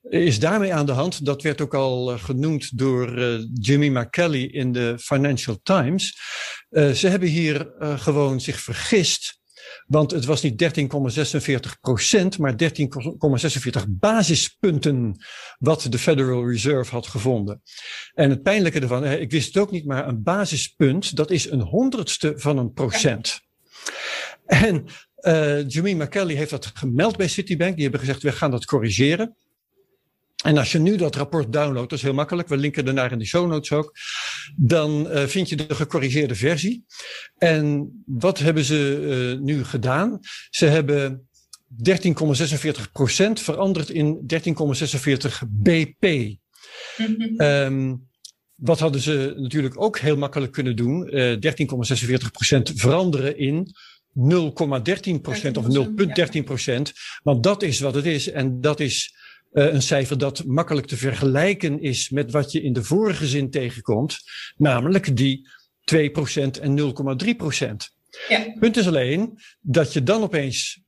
is 0.10 0.40
daarmee 0.40 0.74
aan 0.74 0.86
de 0.86 0.92
hand. 0.92 1.26
Dat 1.26 1.42
werd 1.42 1.62
ook 1.62 1.74
al 1.74 2.14
uh, 2.14 2.24
genoemd 2.24 2.78
door 2.78 3.20
uh, 3.20 3.40
Jimmy 3.54 3.88
McKelly 3.88 4.44
in 4.44 4.72
de 4.72 4.96
Financial 5.00 5.60
Times. 5.64 6.20
Uh, 6.70 6.90
ze 6.92 7.08
hebben 7.08 7.30
hier 7.30 7.72
gewoon 7.80 8.42
zich 8.42 8.60
vergist. 8.60 9.38
Want 9.88 10.12
het 10.12 10.26
was 10.26 10.42
niet 10.42 10.64
13,46 10.64 11.80
procent, 11.82 12.38
maar 12.38 12.54
13,46 12.54 12.70
basispunten 13.88 15.26
wat 15.60 15.88
de 15.90 16.00
Federal 16.00 16.50
Reserve 16.50 16.92
had 16.92 17.08
gevonden. 17.08 17.62
En 18.14 18.30
het 18.30 18.44
pijnlijke 18.44 18.80
ervan, 18.80 19.06
ik 19.06 19.32
wist 19.32 19.54
het 19.54 19.64
ook 19.64 19.72
niet, 19.72 19.86
maar 19.86 20.08
een 20.08 20.24
basispunt, 20.24 21.16
dat 21.16 21.32
is 21.32 21.52
een 21.52 21.62
honderdste 21.62 22.34
van 22.36 22.58
een 22.58 22.74
procent. 22.74 23.40
En 24.46 24.86
Jimmy 25.68 25.94
McKelly 25.94 26.36
heeft 26.36 26.50
dat 26.50 26.72
gemeld 26.74 27.18
bij 27.18 27.28
Citibank. 27.28 27.74
Die 27.74 27.84
hebben 27.84 28.00
gezegd, 28.00 28.24
we 28.24 28.32
gaan 28.32 28.52
dat 28.52 28.66
corrigeren. 28.66 29.36
En 30.44 30.58
als 30.58 30.72
je 30.72 30.80
nu 30.80 30.96
dat 30.96 31.16
rapport 31.16 31.54
downloadt, 31.54 31.90
dat 31.90 31.98
is 31.98 32.04
heel 32.04 32.14
makkelijk, 32.14 32.48
we 32.48 32.58
linken 32.58 32.88
ernaar 32.88 33.12
in 33.12 33.20
de 33.20 33.26
show 33.26 33.50
notes 33.50 33.72
ook, 33.72 33.96
dan 34.56 35.08
uh, 35.08 35.24
vind 35.24 35.50
je 35.50 35.56
de 35.56 35.76
gecorrigeerde 35.76 36.36
versie. 36.36 36.86
En 37.38 37.92
wat 38.06 38.40
hebben 38.40 38.64
ze 38.64 39.00
uh, 39.36 39.44
nu 39.44 39.64
gedaan? 39.64 40.20
Ze 40.50 40.66
hebben 40.66 41.30
13,46 41.90 42.92
procent 42.92 43.40
veranderd 43.42 43.90
in 43.90 44.26
13,46 44.34 45.48
BP. 45.50 46.04
Mm 46.98 47.16
-hmm. 47.18 47.42
um, 47.42 48.08
wat 48.56 48.80
hadden 48.80 49.02
ze 49.02 49.34
natuurlijk 49.38 49.82
ook 49.82 50.00
heel 50.00 50.18
makkelijk 50.18 50.52
kunnen 50.52 50.76
doen? 50.76 51.16
Uh, 51.16 51.36
13,46 51.36 52.32
procent 52.32 52.72
veranderen 52.76 53.38
in 53.38 53.68
0,13 54.16 55.22
procent 55.22 55.58
of 55.58 55.66
0,13 56.36 56.44
procent. 56.44 56.94
Want 57.24 57.44
dat 57.44 57.64
is 57.64 57.80
wat 57.80 57.96
het 57.96 58.06
is. 58.06 58.32
En 58.32 58.62
dat 58.62 58.80
is 58.80 59.14
uh, 59.52 59.74
een 59.74 59.82
cijfer 59.82 60.18
dat 60.18 60.46
makkelijk 60.46 60.88
te 60.88 60.98
vergelijken 60.98 61.82
is 61.82 62.10
met 62.10 62.32
wat 62.32 62.52
je 62.52 62.62
in 62.62 62.74
de 62.74 62.84
vorige 62.84 63.28
zin 63.28 63.50
tegenkomt, 63.50 64.18
namelijk 64.58 65.18
die 65.18 65.48
2% 65.96 66.60
en 66.62 66.80
0,3%. 66.80 66.86
Ja. 68.28 68.56
Punt 68.60 68.78
is 68.78 68.88
alleen 68.88 69.40
dat 69.62 69.94
je 69.94 70.04
dan 70.04 70.24
opeens 70.24 70.82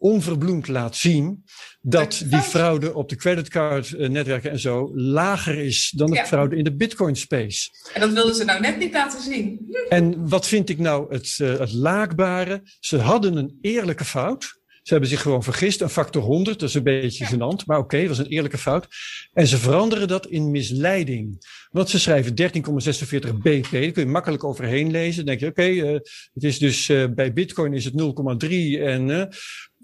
onverbloemd 0.00 0.68
laat 0.68 0.96
zien 0.96 1.44
dat 1.80 2.22
die 2.26 2.40
fraude 2.40 2.94
op 2.94 3.08
de 3.08 3.16
creditcard-netwerken 3.16 4.50
en 4.50 4.58
zo 4.58 4.90
lager 4.94 5.58
is 5.58 5.92
dan 5.96 6.10
de 6.10 6.24
fraude 6.26 6.56
in 6.56 6.64
de 6.64 6.76
Bitcoin-space. 6.76 7.70
En 7.94 8.00
dat 8.00 8.12
wilden 8.12 8.34
ze 8.34 8.44
nou 8.44 8.60
net 8.60 8.78
niet 8.78 8.92
laten 8.92 9.22
zien. 9.22 9.76
En 9.88 10.28
wat 10.28 10.46
vind 10.46 10.68
ik 10.68 10.78
nou 10.78 11.12
het, 11.12 11.38
uh, 11.42 11.58
het 11.58 11.72
laakbare? 11.72 12.62
Ze 12.80 12.98
hadden 12.98 13.36
een 13.36 13.58
eerlijke 13.60 14.04
fout. 14.04 14.59
Ze 14.90 14.96
hebben 14.96 15.14
zich 15.14 15.22
gewoon 15.22 15.42
vergist, 15.42 15.80
een 15.80 15.88
factor 15.88 16.22
100, 16.22 16.58
dat 16.58 16.68
is 16.68 16.74
een 16.74 16.82
beetje 16.82 17.24
ja. 17.24 17.30
gênant, 17.30 17.64
maar 17.66 17.78
oké, 17.78 17.84
okay, 17.84 18.00
dat 18.00 18.16
was 18.16 18.18
een 18.18 18.32
eerlijke 18.32 18.58
fout. 18.58 18.88
En 19.32 19.46
ze 19.46 19.56
veranderen 19.56 20.08
dat 20.08 20.26
in 20.26 20.50
misleiding. 20.50 21.38
Want 21.70 21.88
ze 21.88 21.98
schrijven 21.98 22.34
13,46 22.34 23.34
BP, 23.42 23.70
daar 23.70 23.90
kun 23.90 24.02
je 24.02 24.06
makkelijk 24.06 24.44
overheen 24.44 24.90
lezen. 24.90 25.16
Dan 25.16 25.24
denk 25.24 25.40
je, 25.40 25.46
oké, 25.46 25.60
okay, 25.60 25.92
uh, 25.92 25.98
het 26.34 26.44
is 26.44 26.58
dus 26.58 26.88
uh, 26.88 27.04
bij 27.14 27.32
Bitcoin 27.32 27.72
is 27.72 27.84
het 27.84 27.94
0,3 27.94 28.48
en 28.80 29.30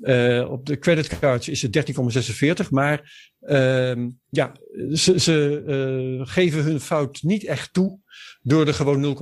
uh, 0.00 0.50
op 0.50 0.66
de 0.66 0.78
creditcards 0.78 1.48
is 1.48 1.62
het 1.62 1.94
13,46. 2.64 2.68
Maar 2.70 3.28
uh, 3.40 4.06
ja, 4.30 4.52
ze, 4.92 5.20
ze 5.20 6.20
geven 6.22 6.62
hun 6.62 6.80
fout 6.80 7.22
niet 7.22 7.44
echt 7.44 7.72
toe 7.72 7.98
door 8.42 8.66
er 8.66 8.74
gewoon 8.74 9.16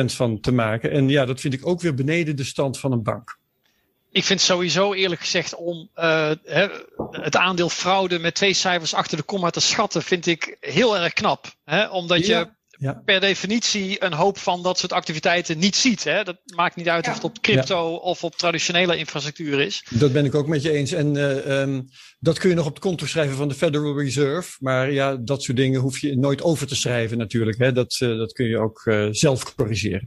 0,13% 0.00 0.04
van 0.04 0.40
te 0.40 0.52
maken. 0.52 0.90
En 0.90 1.08
ja, 1.08 1.24
dat 1.24 1.40
vind 1.40 1.54
ik 1.54 1.66
ook 1.66 1.80
weer 1.80 1.94
beneden 1.94 2.36
de 2.36 2.44
stand 2.44 2.78
van 2.78 2.92
een 2.92 3.02
bank. 3.02 3.42
Ik 4.14 4.24
vind 4.24 4.40
sowieso 4.40 4.92
eerlijk 4.92 5.20
gezegd 5.20 5.54
om 5.54 5.90
uh, 5.96 6.30
het 7.10 7.36
aandeel 7.36 7.68
fraude 7.68 8.18
met 8.18 8.34
twee 8.34 8.52
cijfers 8.52 8.94
achter 8.94 9.16
de 9.16 9.22
komma 9.22 9.50
te 9.50 9.60
schatten, 9.60 10.02
vind 10.02 10.26
ik 10.26 10.56
heel 10.60 10.98
erg 10.98 11.12
knap. 11.12 11.54
Hè? 11.64 11.88
Omdat 11.88 12.26
je 12.26 12.48
ja. 12.78 13.02
per 13.04 13.20
definitie 13.20 14.04
een 14.04 14.12
hoop 14.12 14.38
van 14.38 14.62
dat 14.62 14.78
soort 14.78 14.92
activiteiten 14.92 15.58
niet 15.58 15.76
ziet. 15.76 16.04
Hè? 16.04 16.24
Dat 16.24 16.36
maakt 16.54 16.76
niet 16.76 16.88
uit 16.88 17.08
of 17.08 17.14
het 17.14 17.24
op 17.24 17.40
crypto 17.40 17.94
of 17.94 18.24
op 18.24 18.36
traditionele 18.36 18.96
infrastructuur 18.96 19.60
is. 19.60 19.86
Dat 19.90 20.12
ben 20.12 20.24
ik 20.24 20.34
ook 20.34 20.46
met 20.46 20.62
je 20.62 20.70
eens. 20.70 20.92
En 20.92 21.14
uh, 21.14 21.60
um, 21.60 21.88
dat 22.18 22.38
kun 22.38 22.48
je 22.48 22.54
nog 22.54 22.66
op 22.66 22.74
het 22.74 22.82
konto 22.82 23.06
schrijven 23.06 23.36
van 23.36 23.48
de 23.48 23.54
Federal 23.54 23.98
Reserve. 23.98 24.56
Maar 24.60 24.92
ja, 24.92 25.16
dat 25.16 25.42
soort 25.42 25.56
dingen 25.56 25.80
hoef 25.80 25.98
je 25.98 26.16
nooit 26.16 26.42
over 26.42 26.66
te 26.66 26.76
schrijven 26.76 27.18
natuurlijk. 27.18 27.58
Hè? 27.58 27.72
Dat, 27.72 27.98
uh, 28.02 28.18
dat 28.18 28.32
kun 28.32 28.46
je 28.46 28.58
ook 28.58 28.84
uh, 28.84 29.08
zelf 29.10 29.54
corrigeren. 29.54 30.06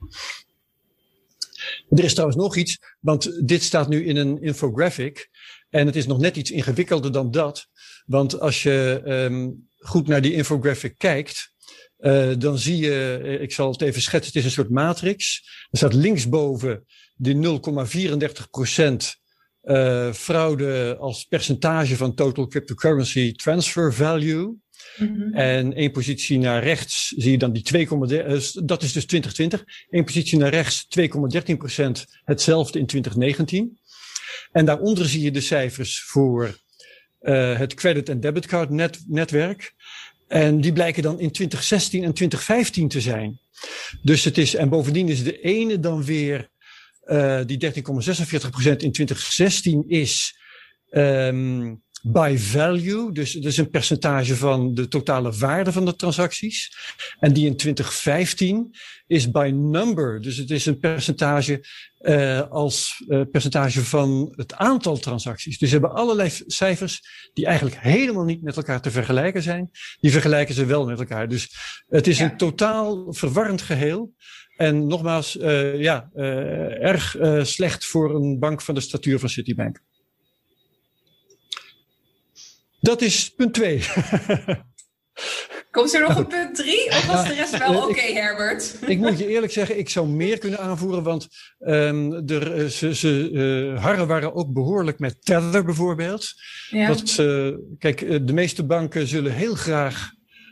Er 1.90 2.04
is 2.04 2.14
trouwens 2.14 2.40
nog 2.40 2.56
iets, 2.56 2.78
want 3.00 3.48
dit 3.48 3.64
staat 3.64 3.90
nu 3.90 4.06
in 4.06 4.18
een 4.18 4.42
infographic. 4.42 5.30
En 5.70 5.86
het 5.86 5.96
is 5.96 6.08
nog 6.08 6.20
net 6.20 6.38
iets 6.38 6.52
ingewikkelder 6.52 7.12
dan 7.12 7.32
dat. 7.32 7.68
Want 8.06 8.40
als 8.40 8.64
je 8.64 9.02
um, 9.06 9.70
goed 9.78 10.08
naar 10.08 10.22
die 10.22 10.34
infographic 10.34 10.98
kijkt, 10.98 11.52
uh, 12.00 12.34
dan 12.38 12.58
zie 12.58 12.78
je, 12.78 13.20
eh, 13.24 13.42
ik 13.42 13.52
zal 13.52 13.72
het 13.72 13.82
even 13.82 14.02
schetsen, 14.02 14.34
het 14.34 14.36
is 14.36 14.46
een 14.46 14.64
soort 14.64 14.70
matrix. 14.70 15.44
Er 15.70 15.78
staat 15.78 15.94
linksboven 15.94 16.86
die 17.16 17.36
0,34 17.36 18.50
procent 18.50 19.16
uh, 19.64 20.14
fraude 20.14 20.96
als 21.00 21.24
percentage 21.24 21.96
van 21.96 22.14
total 22.14 22.48
cryptocurrency 22.48 23.32
transfer 23.32 23.94
value. 23.94 24.56
-hmm. 24.98 25.34
En 25.34 25.74
één 25.74 25.92
positie 25.92 26.38
naar 26.38 26.64
rechts 26.64 27.14
zie 27.18 27.32
je 27.32 27.38
dan 27.38 27.54
die 27.54 27.64
2, 27.64 27.88
uh, 27.92 28.40
dat 28.64 28.84
is 28.84 28.92
dus 28.94 29.06
2020. 29.06 29.64
Eén 29.90 30.06
positie 30.06 30.38
naar 30.38 30.50
rechts 30.50 30.88
2,13 31.00 31.58
procent, 31.58 32.06
hetzelfde 32.24 32.80
in 32.80 32.86
2019. 32.86 33.80
En 34.52 34.66
daaronder 34.66 35.06
zie 35.06 35.22
je 35.22 35.32
de 35.32 35.42
cijfers 35.42 36.04
voor 36.04 36.58
uh, 37.22 37.58
het 37.58 37.74
credit- 37.74 38.10
en 38.10 38.20
debitcard 38.20 38.70
net 38.70 39.04
netwerk. 39.08 39.74
En 40.28 40.62
die 40.62 40.74
blijken 40.74 41.04
dan 41.04 41.20
in 41.20 41.32
2016 41.32 42.04
en 42.04 42.14
2015 42.14 42.88
te 42.88 43.02
zijn. 43.02 43.40
Dus 44.02 44.24
het 44.24 44.38
is, 44.38 44.56
en 44.56 44.70
bovendien 44.70 45.10
is 45.10 45.24
de 45.24 45.40
ene 45.40 45.80
dan 45.80 46.04
weer, 46.04 46.50
uh, 47.06 47.42
die 47.46 47.58
13,46% 47.58 47.72
in 48.78 48.92
2016 48.92 49.84
is, 49.88 50.40
um, 50.92 51.84
by 52.04 52.36
value, 52.38 53.12
dus 53.12 53.34
dat 53.34 53.44
is 53.44 53.58
een 53.58 53.70
percentage 53.70 54.36
van 54.36 54.74
de 54.74 54.88
totale 54.88 55.32
waarde 55.32 55.72
van 55.72 55.86
de 55.86 55.96
transacties. 55.96 56.78
En 57.20 57.34
die 57.34 57.46
in 57.46 57.56
2015 57.56 58.76
is 59.08 59.32
by 59.32 59.52
number, 59.54 60.22
dus 60.22 60.38
het 60.38 60.52
is 60.52 60.66
een 60.66 60.80
percentage 60.80 61.66
uh, 62.02 62.42
als 62.50 63.04
uh, 63.08 63.22
percentage 63.32 63.84
van 63.84 64.34
het 64.36 64.54
aantal 64.54 64.98
transacties. 64.98 65.58
Dus 65.58 65.70
ze 65.70 65.76
hebben 65.76 65.96
allerlei 65.96 66.32
cijfers 66.48 67.02
die 67.34 67.46
eigenlijk 67.46 67.78
helemaal 67.80 68.24
niet 68.24 68.42
met 68.42 68.58
elkaar 68.58 68.82
te 68.82 68.92
vergelijken 68.92 69.42
zijn. 69.42 69.70
Die 70.00 70.12
vergelijken 70.12 70.56
ze 70.56 70.66
wel 70.66 70.86
met 70.86 71.00
elkaar. 71.00 71.28
Dus 71.28 71.50
het 71.88 72.08
is 72.08 72.18
ja. 72.18 72.24
een 72.24 72.38
totaal 72.38 73.14
verwarrend 73.14 73.62
geheel. 73.62 74.14
En 74.58 74.88
nogmaals, 74.88 75.36
uh, 75.36 75.82
ja, 75.82 76.10
erg 76.14 77.16
slecht 77.42 77.86
voor 77.86 78.16
een 78.16 78.40
bank 78.40 78.62
van 78.62 78.76
de 78.76 78.82
statuur 78.82 79.20
van 79.20 79.30
Citibank. 79.30 79.82
Dat 82.88 83.02
is 83.02 83.30
punt 83.30 83.54
2. 83.54 83.82
Komt 85.72 85.94
er 85.94 86.02
nog 86.02 86.18
een 86.18 86.28
punt 86.28 86.56
3 86.56 86.88
of 86.88 87.06
was 87.06 87.28
de 87.28 87.34
rest 87.34 87.58
wel 87.58 87.76
oké, 87.76 87.90
okay, 87.90 88.14
Herbert? 88.14 88.78
ik 88.88 88.98
moet 88.98 89.18
je 89.18 89.28
eerlijk 89.28 89.52
zeggen, 89.52 89.80
ik 89.80 89.90
zou 89.90 90.08
meer 90.08 90.38
kunnen 90.38 90.60
aanvoeren, 90.60 91.04
want 91.04 91.28
um, 91.60 92.14
er, 92.14 92.72
ze, 92.72 92.96
ze 92.96 93.30
uh, 93.32 93.84
harren 93.84 94.08
waren 94.08 94.34
ook 94.34 94.54
behoorlijk 94.54 95.00
met 95.00 95.26
Tether 95.26 95.66
bijvoorbeeld. 95.66 96.34
Ja. 96.70 96.88
Dat, 96.88 97.18
uh, 97.20 97.56
kijk, 97.80 98.28
de 98.28 98.34
meeste 98.34 98.66
banken 98.66 99.08
zullen 99.08 99.34
heel 99.34 99.56
graag 99.56 100.12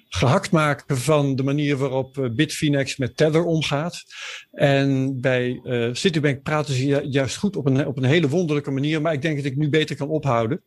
gehakt 0.10 0.51
maken 0.51 0.98
van 0.98 1.36
de 1.36 1.44
manier 1.44 1.77
waarop 1.77 2.30
Bitfinex 2.36 2.98
met 2.98 3.18
Tether 3.18 3.44
omgaat. 3.44 4.04
En 4.51 5.20
bij 5.22 5.60
uh, 5.63 5.89
Citibank 5.94 6.44
praten 6.44 6.74
ze 6.74 7.08
juist 7.10 7.36
goed 7.36 7.56
op 7.56 7.65
een, 7.65 7.88
op 7.88 7.98
een 7.98 8.04
hele 8.04 8.30
wonderlijke 8.30 8.72
manier, 8.72 9.01
maar 9.01 9.13
ik 9.13 9.22
denk 9.22 9.36
dat 9.36 9.46
ik 9.46 9.56
nu 9.56 9.70
beter 9.70 9.96
kan 9.96 10.10
ophouden. 10.10 10.63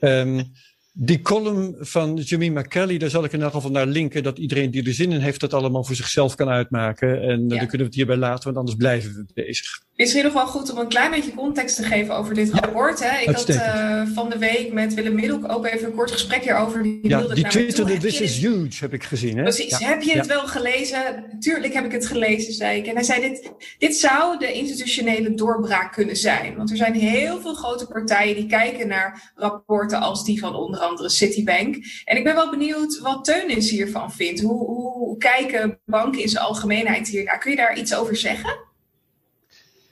Um, 0.00 0.52
die 1.00 1.20
column 1.20 1.76
van 1.78 2.16
Jimmy 2.16 2.48
McKelly, 2.48 2.98
daar 2.98 3.10
zal 3.10 3.24
ik 3.24 3.32
in 3.32 3.42
elk 3.42 3.52
geval 3.52 3.70
naar 3.70 3.86
linken. 3.86 4.22
Dat 4.22 4.38
iedereen 4.38 4.70
die 4.70 4.86
er 4.86 4.94
zin 4.94 5.12
in 5.12 5.20
heeft, 5.20 5.40
dat 5.40 5.54
allemaal 5.54 5.84
voor 5.84 5.96
zichzelf 5.96 6.34
kan 6.34 6.48
uitmaken. 6.48 7.22
En 7.22 7.40
ja. 7.40 7.46
dan 7.48 7.58
kunnen 7.58 7.78
we 7.78 7.84
het 7.84 7.94
hierbij 7.94 8.16
laten, 8.16 8.44
want 8.44 8.56
anders 8.56 8.76
blijven 8.76 9.14
we 9.14 9.24
bezig. 9.34 9.86
Is 9.98 10.10
in 10.10 10.16
ieder 10.16 10.30
geval 10.30 10.46
goed 10.46 10.72
om 10.72 10.78
een 10.78 10.88
klein 10.88 11.10
beetje 11.10 11.34
context 11.34 11.76
te 11.76 11.82
geven 11.82 12.14
over 12.16 12.34
dit 12.34 12.48
ja, 12.52 12.58
rapport. 12.60 13.04
Hè? 13.04 13.20
Ik 13.20 13.28
had 13.28 13.48
uh, 13.48 14.02
van 14.14 14.30
de 14.30 14.38
week 14.38 14.72
met 14.72 14.94
Willem 14.94 15.14
Middelk 15.14 15.52
ook 15.52 15.66
even 15.66 15.86
een 15.86 15.94
kort 15.94 16.10
gesprek 16.10 16.42
hierover. 16.42 16.82
Die, 16.82 16.98
ja, 17.02 17.20
die 17.20 17.48
twitterde, 17.48 17.96
this 17.96 18.20
is 18.20 18.36
huge, 18.36 18.76
heb 18.80 18.92
ik 18.92 19.04
gezien. 19.04 19.36
Hè? 19.36 19.42
Precies. 19.42 19.78
Heb 19.78 20.02
je 20.02 20.12
het 20.12 20.26
wel 20.26 20.46
gelezen? 20.46 21.24
Tuurlijk 21.38 21.74
heb 21.74 21.84
ik 21.84 21.92
het 21.92 22.06
gelezen, 22.06 22.52
zei 22.52 22.78
ik. 22.78 22.86
En 22.86 22.94
hij 22.94 23.02
zei, 23.02 23.20
dit, 23.20 23.52
dit 23.78 23.96
zou 23.96 24.38
de 24.38 24.52
institutionele 24.52 25.34
doorbraak 25.34 25.92
kunnen 25.92 26.16
zijn. 26.16 26.56
Want 26.56 26.70
er 26.70 26.76
zijn 26.76 26.94
heel 26.94 27.40
veel 27.40 27.54
grote 27.54 27.86
partijen 27.86 28.34
die 28.34 28.46
kijken 28.46 28.88
naar 28.88 29.32
rapporten 29.34 30.00
als 30.00 30.24
die 30.24 30.38
van 30.38 30.54
onder 30.54 30.80
andere 30.80 31.08
Citibank. 31.08 31.76
En 32.04 32.16
ik 32.16 32.24
ben 32.24 32.34
wel 32.34 32.50
benieuwd 32.50 32.98
wat 32.98 33.24
Teunis 33.24 33.70
hiervan 33.70 34.12
vindt. 34.12 34.40
Hoe, 34.40 34.64
hoe 34.66 35.16
kijken 35.16 35.78
banken 35.84 36.22
in 36.22 36.28
zijn 36.28 36.44
algemeenheid 36.44 37.08
hiernaar? 37.08 37.38
Kun 37.38 37.50
je 37.50 37.56
daar 37.56 37.78
iets 37.78 37.94
over 37.94 38.16
zeggen? 38.16 38.66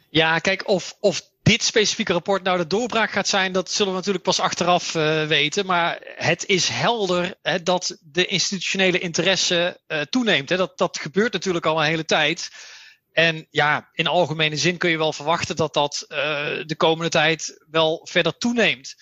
Ja, 0.08 0.38
kijk, 0.38 0.68
of, 0.68 0.96
of 1.00 1.22
dit 1.42 1.62
specifieke 1.62 2.12
rapport 2.12 2.42
nou 2.42 2.58
de 2.58 2.66
doorbraak 2.66 3.10
gaat 3.10 3.28
zijn, 3.28 3.52
dat 3.52 3.70
zullen 3.70 3.92
we 3.92 3.98
natuurlijk 3.98 4.24
pas 4.24 4.40
achteraf 4.40 4.94
uh, 4.94 5.26
weten. 5.26 5.66
Maar 5.66 5.98
het 6.02 6.46
is 6.46 6.68
helder 6.68 7.34
hè, 7.42 7.62
dat 7.62 7.98
de 8.00 8.26
institutionele 8.26 8.98
interesse 8.98 9.80
uh, 9.88 10.00
toeneemt. 10.00 10.48
Hè. 10.48 10.56
Dat, 10.56 10.78
dat 10.78 10.98
gebeurt 10.98 11.32
natuurlijk 11.32 11.66
al 11.66 11.78
een 11.80 11.88
hele 11.88 12.04
tijd. 12.04 12.50
En 13.12 13.46
ja, 13.50 13.88
in 13.92 14.06
algemene 14.06 14.56
zin 14.56 14.76
kun 14.76 14.90
je 14.90 14.98
wel 14.98 15.12
verwachten 15.12 15.56
dat 15.56 15.74
dat 15.74 16.04
uh, 16.08 16.16
de 16.64 16.76
komende 16.76 17.10
tijd 17.10 17.64
wel 17.70 18.06
verder 18.10 18.38
toeneemt. 18.38 18.94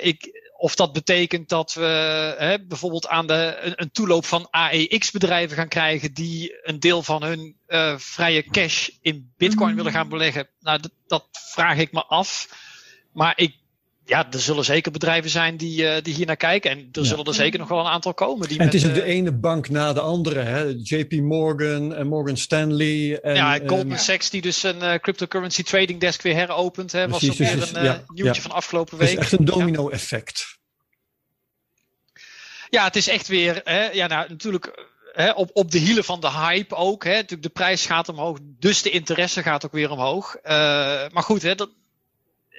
ik, 0.00 0.41
of 0.62 0.74
dat 0.74 0.92
betekent 0.92 1.48
dat 1.48 1.74
we 1.74 2.34
hè, 2.38 2.64
bijvoorbeeld 2.66 3.08
aan 3.08 3.26
de, 3.26 3.72
een, 3.76 3.90
toeloop 3.90 4.24
van 4.24 4.48
AEX-bedrijven 4.50 5.56
gaan 5.56 5.68
krijgen 5.68 6.14
die 6.14 6.58
een 6.62 6.80
deel 6.80 7.02
van 7.02 7.22
hun 7.22 7.56
uh, 7.68 7.98
vrije 7.98 8.50
cash 8.50 8.88
in 9.00 9.32
Bitcoin 9.36 9.76
willen 9.76 9.92
gaan 9.92 10.08
beleggen. 10.08 10.48
Nou, 10.60 10.80
dat, 11.06 11.28
vraag 11.30 11.76
ik 11.76 11.92
me 11.92 12.04
af. 12.04 12.48
Maar 13.12 13.32
ik, 13.36 13.56
ja, 14.12 14.26
er 14.30 14.40
zullen 14.40 14.64
zeker 14.64 14.92
bedrijven 14.92 15.30
zijn 15.30 15.56
die, 15.56 15.82
uh, 15.82 15.94
die 16.02 16.14
hier 16.14 16.26
naar 16.26 16.36
kijken. 16.36 16.70
En 16.70 16.78
er 16.78 17.00
ja. 17.00 17.06
zullen 17.06 17.24
er 17.24 17.34
zeker 17.34 17.58
nog 17.58 17.68
wel 17.68 17.78
een 17.78 17.86
aantal 17.86 18.14
komen. 18.14 18.48
Die 18.48 18.58
en 18.58 18.64
het 18.64 18.74
is 18.74 18.84
met, 18.84 18.94
de 18.94 19.02
ene 19.02 19.32
bank 19.32 19.68
na 19.68 19.92
de 19.92 20.00
andere. 20.00 20.40
Hè? 20.40 20.74
JP 20.82 21.12
Morgan 21.12 21.94
en 21.94 22.06
Morgan 22.06 22.36
Stanley. 22.36 23.20
En, 23.20 23.34
ja, 23.34 23.58
Goldman 23.66 23.98
Sachs 23.98 24.30
die 24.30 24.42
dus 24.42 24.62
een 24.62 24.82
uh, 24.82 24.94
cryptocurrency 24.94 25.62
trading 25.62 26.00
desk 26.00 26.22
weer 26.22 26.34
heropent. 26.34 26.92
Hè? 26.92 27.08
Was 27.08 27.30
ook 27.30 27.36
weer 27.36 27.56
dus, 27.56 27.74
een 27.74 27.84
ja, 27.84 28.04
nieuwtje 28.06 28.42
van 28.42 28.50
afgelopen 28.50 28.98
week. 28.98 29.08
Het 29.08 29.18
is 29.18 29.24
echt 29.24 29.32
een 29.32 29.44
domino 29.44 29.88
effect. 29.88 30.58
Ja, 32.70 32.84
het 32.84 32.96
is 32.96 33.08
echt 33.08 33.28
weer, 33.28 33.60
hè, 33.64 33.90
ja, 33.90 34.06
nou, 34.06 34.28
natuurlijk 34.28 34.88
hè, 35.12 35.30
op, 35.30 35.50
op 35.52 35.70
de 35.70 35.78
hielen 35.78 36.04
van 36.04 36.20
de 36.20 36.30
hype 36.30 36.74
ook. 36.74 37.04
Hè. 37.04 37.14
Natuurlijk, 37.14 37.42
de 37.42 37.48
prijs 37.48 37.86
gaat 37.86 38.08
omhoog, 38.08 38.38
dus 38.42 38.82
de 38.82 38.90
interesse 38.90 39.42
gaat 39.42 39.64
ook 39.64 39.72
weer 39.72 39.90
omhoog. 39.90 40.36
Uh, 40.36 40.50
maar 41.12 41.22
goed, 41.22 41.42
hè, 41.42 41.54
dat, 41.54 41.70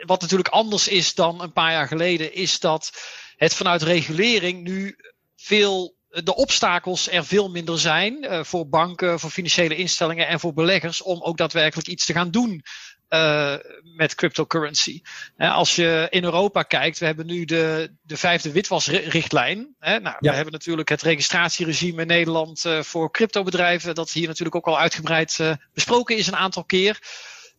wat 0.06 0.22
natuurlijk 0.22 0.50
anders 0.50 0.88
is 0.88 1.14
dan 1.14 1.42
een 1.42 1.54
paar 1.54 1.72
jaar 1.72 1.88
geleden, 1.88 2.34
is 2.34 2.60
dat 2.60 2.92
het 3.36 3.54
vanuit 3.54 3.82
regulering 3.82 4.64
nu 4.64 4.96
veel 5.36 5.96
de 6.22 6.36
obstakels 6.36 7.12
er 7.12 7.26
veel 7.26 7.50
minder 7.50 7.80
zijn 7.80 8.24
uh, 8.24 8.44
voor 8.44 8.68
banken, 8.70 9.20
voor 9.20 9.30
financiële 9.30 9.76
instellingen 9.76 10.28
en 10.28 10.40
voor 10.40 10.54
beleggers 10.54 11.02
om 11.02 11.22
ook 11.22 11.38
daadwerkelijk 11.38 11.88
iets 11.88 12.06
te 12.06 12.14
gaan 12.14 12.32
doen 12.32 12.64
uh, 13.10 13.56
met 13.96 14.16
cryptocurrency. 14.16 15.02
als 15.38 15.76
je 15.76 16.08
in 16.10 16.24
Europa 16.24 16.64
kijkt, 16.64 17.00
we 17.00 17.06
hebben 17.06 17.26
nu 17.26 17.46
de, 17.46 17.94
de 18.02 18.18
vijfde 18.18 18.52
witwasrichtlijn. 18.52 19.76
Nou, 19.80 20.16
We 20.20 20.32
hebben 20.32 20.54
natuurlijk 20.54 20.90
het 20.90 21.02
registratieregime 21.02 22.02
in 22.02 22.08
Nederland 22.08 22.66
voor 22.82 23.12
cryptobedrijven, 23.12 23.96
dat 23.96 24.12
hier 24.12 24.28
natuurlijk 24.28 24.56
ook 24.56 24.68
al 24.68 24.80
uitgebreid 24.80 25.40
besproken 25.74 26.18
is 26.18 26.28
een 26.28 26.36
aantal 26.36 26.64
keer. 26.64 27.00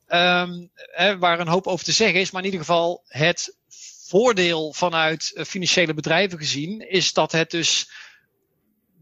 Um, 0.08 0.70
hè, 0.74 1.18
waar 1.18 1.40
een 1.40 1.48
hoop 1.48 1.66
over 1.66 1.84
te 1.84 1.92
zeggen 1.92 2.20
is, 2.20 2.30
maar 2.30 2.40
in 2.40 2.50
ieder 2.50 2.66
geval 2.66 3.02
het 3.06 3.56
voordeel 4.08 4.72
vanuit 4.72 5.40
financiële 5.46 5.94
bedrijven 5.94 6.38
gezien 6.38 6.90
is 6.90 7.12
dat 7.12 7.32
het 7.32 7.50
dus 7.50 7.90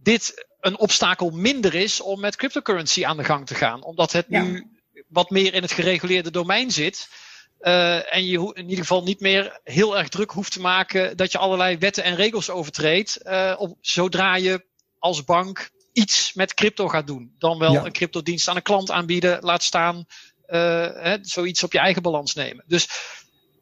dit 0.03 0.47
een 0.61 0.79
obstakel 0.79 1.31
minder 1.31 1.75
is 1.75 2.01
om 2.01 2.21
met 2.21 2.37
cryptocurrency 2.37 3.05
aan 3.05 3.17
de 3.17 3.25
gang 3.25 3.47
te 3.47 3.55
gaan. 3.55 3.85
Omdat 3.85 4.13
het 4.13 4.29
nu 4.29 4.67
wat 5.09 5.31
meer 5.31 5.55
in 5.55 5.63
het 5.63 5.73
gereguleerde 5.73 6.31
domein 6.31 6.71
zit. 6.71 7.09
Uh, 7.61 8.15
en 8.15 8.25
je 8.25 8.55
in 8.55 8.69
ieder 8.69 8.85
geval 8.85 9.03
niet 9.03 9.21
meer 9.21 9.61
heel 9.65 9.99
erg 9.99 10.09
druk 10.09 10.31
hoeft 10.31 10.53
te 10.53 10.61
maken 10.61 11.17
dat 11.17 11.33
je 11.33 11.39
allerlei 11.39 11.79
wetten 11.79 12.05
en 12.05 12.15
regels 12.15 12.51
overtreedt. 12.51 13.19
Uh, 13.23 13.55
op, 13.59 13.77
zodra 13.81 14.37
je 14.37 14.65
als 14.99 15.25
bank 15.25 15.71
iets 15.93 16.33
met 16.33 16.55
crypto 16.55 16.89
gaat 16.89 17.07
doen. 17.07 17.35
Dan 17.39 17.59
wel 17.59 17.73
ja. 17.73 17.85
een 17.85 17.93
cryptodienst 17.93 18.49
aan 18.49 18.57
een 18.57 18.63
klant 18.63 18.91
aanbieden, 18.91 19.43
laat 19.43 19.63
staan 19.63 20.07
hè, 20.59 21.17
zoiets 21.23 21.63
op 21.63 21.73
je 21.73 21.79
eigen 21.79 22.03
balans 22.03 22.35
nemen. 22.35 22.65
Dus 22.67 22.89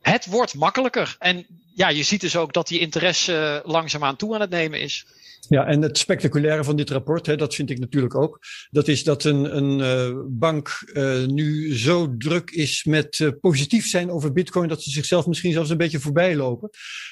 het 0.01 0.27
wordt 0.27 0.55
makkelijker. 0.55 1.17
En 1.19 1.47
ja, 1.75 1.89
je 1.89 2.03
ziet 2.03 2.21
dus 2.21 2.37
ook 2.37 2.53
dat 2.53 2.69
die 2.69 2.79
interesse 2.79 3.63
langzaamaan 3.65 4.17
toe 4.17 4.35
aan 4.35 4.41
het 4.41 4.51
nemen 4.51 4.81
is. 4.81 5.07
Ja, 5.49 5.67
en 5.67 5.83
het 5.83 5.99
spectaculaire 5.99 6.65
van 6.65 6.77
dit 6.77 6.91
rapport, 6.91 7.27
hè, 7.27 7.37
dat 7.37 7.55
vind 7.55 7.71
ik 7.71 7.79
natuurlijk 7.79 8.15
ook, 8.15 8.39
dat 8.71 8.89
is 8.89 9.05
dat 9.05 9.25
een, 9.25 9.57
een 9.57 9.79
uh, 9.79 10.23
bank 10.29 10.93
nu 11.27 11.77
zo 11.77 12.17
druk 12.17 12.51
is 12.51 12.85
met 12.85 13.33
positief 13.41 13.87
zijn 13.87 14.11
over 14.11 14.33
bitcoin, 14.33 14.69
dat 14.69 14.83
ze 14.83 14.91
zichzelf 14.91 15.27
misschien 15.27 15.53
zelfs 15.53 15.71
een 15.71 15.77
beetje 15.77 16.01
voorbij 16.01 16.37
lopen. 16.37 16.71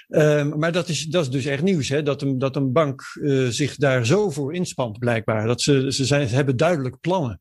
Ehm, 0.09 0.59
maar 0.59 0.73
dat 0.73 0.89
is, 0.89 1.05
dat 1.05 1.23
is 1.23 1.31
dus 1.31 1.45
echt 1.45 1.63
nieuws, 1.63 1.89
hè, 1.89 2.03
dat, 2.03 2.23
een, 2.23 2.39
dat 2.39 2.57
een 2.57 2.73
bank 2.73 3.03
zich 3.49 3.77
daar 3.77 4.07
zo 4.07 4.31
voor 4.31 4.55
inspant 4.55 4.99
blijkbaar. 4.99 5.47
Dat 5.47 5.63
ze, 5.63 5.93
ze, 5.93 6.05
zijn, 6.05 6.29
hebben 6.29 6.57
duidelijk 6.57 7.01
plannen. 7.01 7.41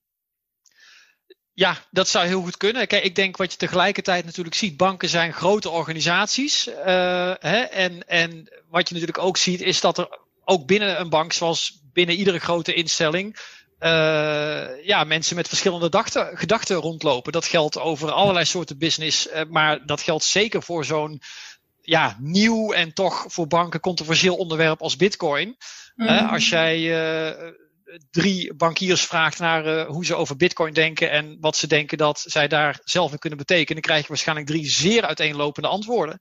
Ja, 1.57 1.77
dat 1.91 2.07
zou 2.07 2.25
heel 2.25 2.41
goed 2.41 2.57
kunnen. 2.57 2.87
Kijk, 2.87 3.03
ik 3.03 3.15
denk 3.15 3.37
wat 3.37 3.51
je 3.51 3.57
tegelijkertijd 3.57 4.25
natuurlijk 4.25 4.55
ziet, 4.55 4.77
banken 4.77 5.09
zijn 5.09 5.33
grote 5.33 5.69
organisaties. 5.69 6.65
hè, 6.65 7.61
en, 7.61 8.07
en 8.07 8.49
wat 8.69 8.87
je 8.87 8.93
natuurlijk 8.93 9.23
ook 9.23 9.37
ziet, 9.37 9.61
is 9.61 9.81
dat 9.81 9.97
er 9.97 10.19
ook 10.43 10.65
binnen 10.65 10.99
een 10.99 11.09
bank, 11.09 11.33
zoals 11.33 11.81
binnen 11.93 12.15
iedere 12.15 12.39
grote 12.39 12.73
instelling, 12.73 13.37
uh, 13.79 14.85
ja, 14.85 15.03
mensen 15.03 15.35
met 15.35 15.47
verschillende 15.47 15.89
dachten, 15.89 16.37
gedachten 16.37 16.75
rondlopen. 16.75 17.31
Dat 17.31 17.45
geldt 17.45 17.79
over 17.79 18.11
allerlei 18.11 18.45
soorten 18.45 18.77
business, 18.77 19.27
uh, 19.27 19.41
maar 19.49 19.85
dat 19.85 20.01
geldt 20.01 20.23
zeker 20.23 20.63
voor 20.63 20.85
zo'n 20.85 21.21
ja, 21.81 22.17
nieuw 22.19 22.71
en 22.71 22.93
toch 22.93 23.25
voor 23.27 23.47
banken 23.47 23.79
controversieel 23.79 24.35
onderwerp 24.35 24.81
als 24.81 24.95
Bitcoin. 24.95 25.47
Mm 25.47 26.07
uh, 26.07 26.31
als 26.31 26.49
jij 26.49 26.79
drie 28.11 28.53
bankiers 28.53 29.01
vraagt 29.01 29.39
naar 29.39 29.85
hoe 29.85 30.05
ze 30.05 30.15
over 30.15 30.35
Bitcoin 30.35 30.73
denken 30.73 31.11
en 31.11 31.37
wat 31.39 31.55
ze 31.55 31.67
denken 31.67 31.97
dat 31.97 32.23
zij 32.25 32.47
daar 32.47 32.79
zelf 32.83 33.11
in 33.11 33.19
kunnen 33.19 33.39
betekenen, 33.39 33.73
dan 33.73 33.81
krijg 33.81 34.01
je 34.01 34.07
waarschijnlijk 34.07 34.47
drie 34.47 34.69
zeer 34.69 35.05
uiteenlopende 35.05 35.67
antwoorden. 35.67 36.19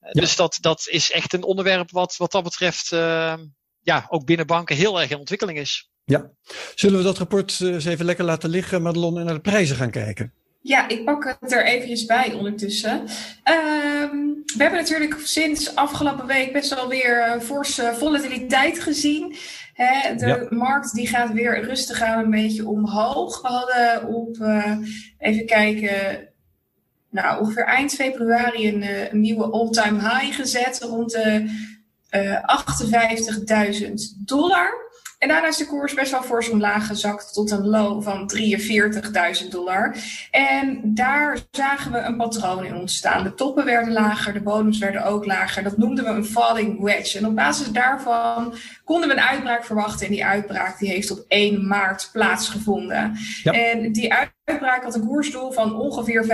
Ja. 0.00 0.20
Dus 0.20 0.36
dat, 0.36 0.58
dat 0.60 0.86
is 0.90 1.10
echt 1.12 1.32
een 1.32 1.42
onderwerp 1.42 1.90
wat 1.90 2.16
wat 2.16 2.32
dat 2.32 2.42
betreft 2.42 2.92
uh, 2.92 3.34
ja, 3.80 4.06
ook 4.08 4.24
binnen 4.24 4.46
banken 4.46 4.76
heel 4.76 5.00
erg 5.00 5.10
in 5.10 5.18
ontwikkeling 5.18 5.58
is. 5.58 5.90
Ja, 6.04 6.30
zullen 6.74 6.98
we 6.98 7.04
dat 7.04 7.18
rapport 7.18 7.60
eens 7.60 7.84
even 7.84 8.04
lekker 8.04 8.24
laten 8.24 8.50
liggen, 8.50 8.82
Madelon, 8.82 9.18
en 9.18 9.24
naar 9.24 9.34
de 9.34 9.40
prijzen 9.40 9.76
gaan 9.76 9.90
kijken? 9.90 10.32
Ja, 10.60 10.88
ik 10.88 11.04
pak 11.04 11.36
het 11.40 11.52
er 11.52 11.66
eventjes 11.66 12.04
bij 12.04 12.32
ondertussen. 12.32 13.00
Um, 13.44 14.42
we 14.44 14.62
hebben 14.62 14.80
natuurlijk 14.80 15.20
sinds 15.24 15.74
afgelopen 15.74 16.26
week 16.26 16.52
best 16.52 16.74
wel 16.74 16.88
weer 16.88 17.40
forse 17.40 17.94
volatiliteit 17.98 18.82
gezien. 18.82 19.36
Hè, 19.76 20.14
de 20.14 20.26
ja. 20.26 20.46
markt 20.50 20.94
die 20.94 21.06
gaat 21.06 21.32
weer 21.32 21.64
rustig 21.64 22.02
aan 22.02 22.24
een 22.24 22.30
beetje 22.30 22.68
omhoog. 22.68 23.42
We 23.42 23.48
hadden 23.48 24.08
op, 24.08 24.36
uh, 24.36 24.76
even 25.18 25.46
kijken, 25.46 26.28
nou, 27.10 27.40
ongeveer 27.40 27.64
eind 27.64 27.92
februari 27.92 28.68
een, 28.68 29.10
een 29.12 29.20
nieuwe 29.20 29.50
all-time 29.50 30.00
high 30.00 30.36
gezet 30.36 30.80
rond 30.80 31.10
de 31.10 31.44
uh, 32.10 32.38
58.000 33.80 33.92
dollar. 34.24 34.85
En 35.18 35.28
daarna 35.28 35.48
is 35.48 35.56
de 35.56 35.66
koers 35.66 35.94
best 35.94 36.10
wel 36.10 36.22
voor 36.22 36.44
zo'n 36.44 36.60
laag 36.60 36.86
gezakt 36.86 37.32
tot 37.32 37.50
een 37.50 37.66
low 37.66 38.02
van 38.02 38.30
43.000 39.42 39.48
dollar. 39.48 39.96
En 40.30 40.80
daar 40.84 41.38
zagen 41.50 41.92
we 41.92 41.98
een 41.98 42.16
patroon 42.16 42.64
in 42.64 42.74
ontstaan. 42.74 43.22
De 43.22 43.34
toppen 43.34 43.64
werden 43.64 43.92
lager, 43.92 44.32
de 44.32 44.42
bodems 44.42 44.78
werden 44.78 45.04
ook 45.04 45.26
lager. 45.26 45.62
Dat 45.62 45.76
noemden 45.76 46.04
we 46.04 46.10
een 46.10 46.24
falling 46.24 46.80
wedge. 46.80 47.18
En 47.18 47.26
op 47.26 47.34
basis 47.34 47.68
daarvan 47.68 48.54
konden 48.84 49.08
we 49.08 49.14
een 49.14 49.20
uitbraak 49.20 49.64
verwachten. 49.64 50.06
En 50.06 50.12
die 50.12 50.24
uitbraak 50.24 50.78
die 50.78 50.88
heeft 50.88 51.10
op 51.10 51.24
1 51.28 51.66
maart 51.66 52.08
plaatsgevonden. 52.12 53.16
Ja. 53.42 53.52
En 53.52 53.92
die 53.92 54.12
uitbraak 54.12 54.34
had 54.86 54.94
een 54.94 55.06
koersdoel 55.06 55.52
van 55.52 55.76
ongeveer 55.76 56.24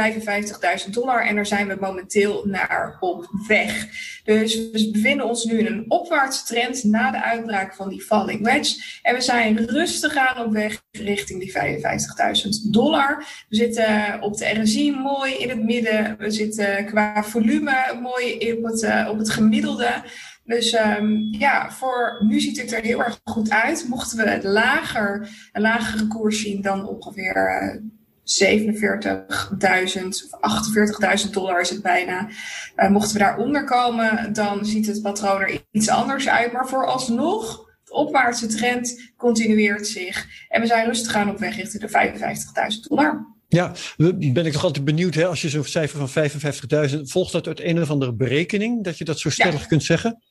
55.000 0.84 0.90
dollar. 0.90 1.26
En 1.26 1.34
daar 1.34 1.46
zijn 1.46 1.68
we 1.68 1.76
momenteel 1.80 2.44
naar 2.46 2.96
op 3.00 3.30
weg. 3.46 3.86
Dus 4.24 4.54
we 4.54 4.90
bevinden 4.92 5.26
ons 5.26 5.44
nu 5.44 5.58
in 5.58 5.66
een 5.66 5.84
opwaartse 5.88 6.44
trend 6.44 6.84
na 6.84 7.10
de 7.10 7.22
uitbraak 7.22 7.74
van 7.74 7.88
die 7.88 8.00
falling 8.00 8.42
wedge. 8.42 8.82
En 9.02 9.14
we 9.14 9.20
zijn 9.20 9.66
rustig 9.66 10.16
aan 10.16 10.44
op 10.44 10.52
weg 10.52 10.82
richting 10.90 11.40
die 11.40 11.52
55.000 12.64 12.70
dollar. 12.70 13.18
We 13.48 13.56
zitten 13.56 14.22
op 14.22 14.36
de 14.36 14.60
RSI 14.60 14.92
mooi 14.92 15.34
in 15.34 15.48
het 15.48 15.62
midden. 15.62 16.16
We 16.18 16.30
zitten 16.30 16.86
qua 16.86 17.24
volume 17.24 17.98
mooi 18.02 18.52
op 18.52 18.64
het, 18.64 18.82
uh, 18.82 19.08
op 19.10 19.18
het 19.18 19.30
gemiddelde. 19.30 20.02
Dus 20.44 20.72
um, 20.72 21.28
ja, 21.30 21.70
voor 21.70 22.24
nu 22.28 22.40
ziet 22.40 22.60
het 22.60 22.72
er 22.72 22.82
heel 22.82 23.04
erg 23.04 23.20
goed 23.24 23.50
uit. 23.50 23.86
Mochten 23.88 24.18
we 24.18 24.48
lager, 24.48 25.28
een 25.52 25.62
lagere 25.62 26.06
koers 26.06 26.40
zien 26.40 26.62
dan 26.62 26.86
ongeveer 26.86 27.62
uh, 27.62 27.82
47.000 28.24 28.26
of 30.40 31.24
48.000 31.24 31.30
dollar 31.30 31.60
is 31.60 31.70
het 31.70 31.82
bijna. 31.82 32.28
Uh, 32.76 32.90
mochten 32.90 33.12
we 33.12 33.18
daaronder 33.18 33.64
komen, 33.64 34.32
dan 34.32 34.64
ziet 34.64 34.86
het 34.86 35.02
patroon 35.02 35.40
er 35.40 35.62
iets 35.70 35.88
anders 35.88 36.28
uit. 36.28 36.52
Maar 36.52 36.68
vooralsnog, 36.68 37.70
de 37.84 37.92
opwaartse 37.92 38.46
trend 38.46 39.12
continueert 39.16 39.86
zich. 39.86 40.26
En 40.48 40.60
we 40.60 40.66
zijn 40.66 40.86
rustig 40.86 41.14
aan 41.14 41.30
op 41.30 41.38
weg 41.38 41.56
richting 41.56 41.82
de 41.82 42.12
55.000 42.74 42.80
dollar. 42.88 43.30
Ja, 43.48 43.72
ben 43.96 44.46
ik 44.46 44.52
toch 44.52 44.64
altijd 44.64 44.84
benieuwd, 44.84 45.14
hè, 45.14 45.26
als 45.26 45.42
je 45.42 45.48
zo'n 45.48 45.64
cijfer 45.64 46.08
van 46.08 46.30
55.000, 46.90 47.00
volgt 47.02 47.32
dat 47.32 47.46
uit 47.46 47.60
een 47.60 47.80
of 47.80 47.90
andere 47.90 48.14
berekening, 48.14 48.84
dat 48.84 48.98
je 48.98 49.04
dat 49.04 49.18
zo 49.18 49.30
stellig 49.30 49.60
ja. 49.60 49.66
kunt 49.66 49.84
zeggen? 49.84 50.22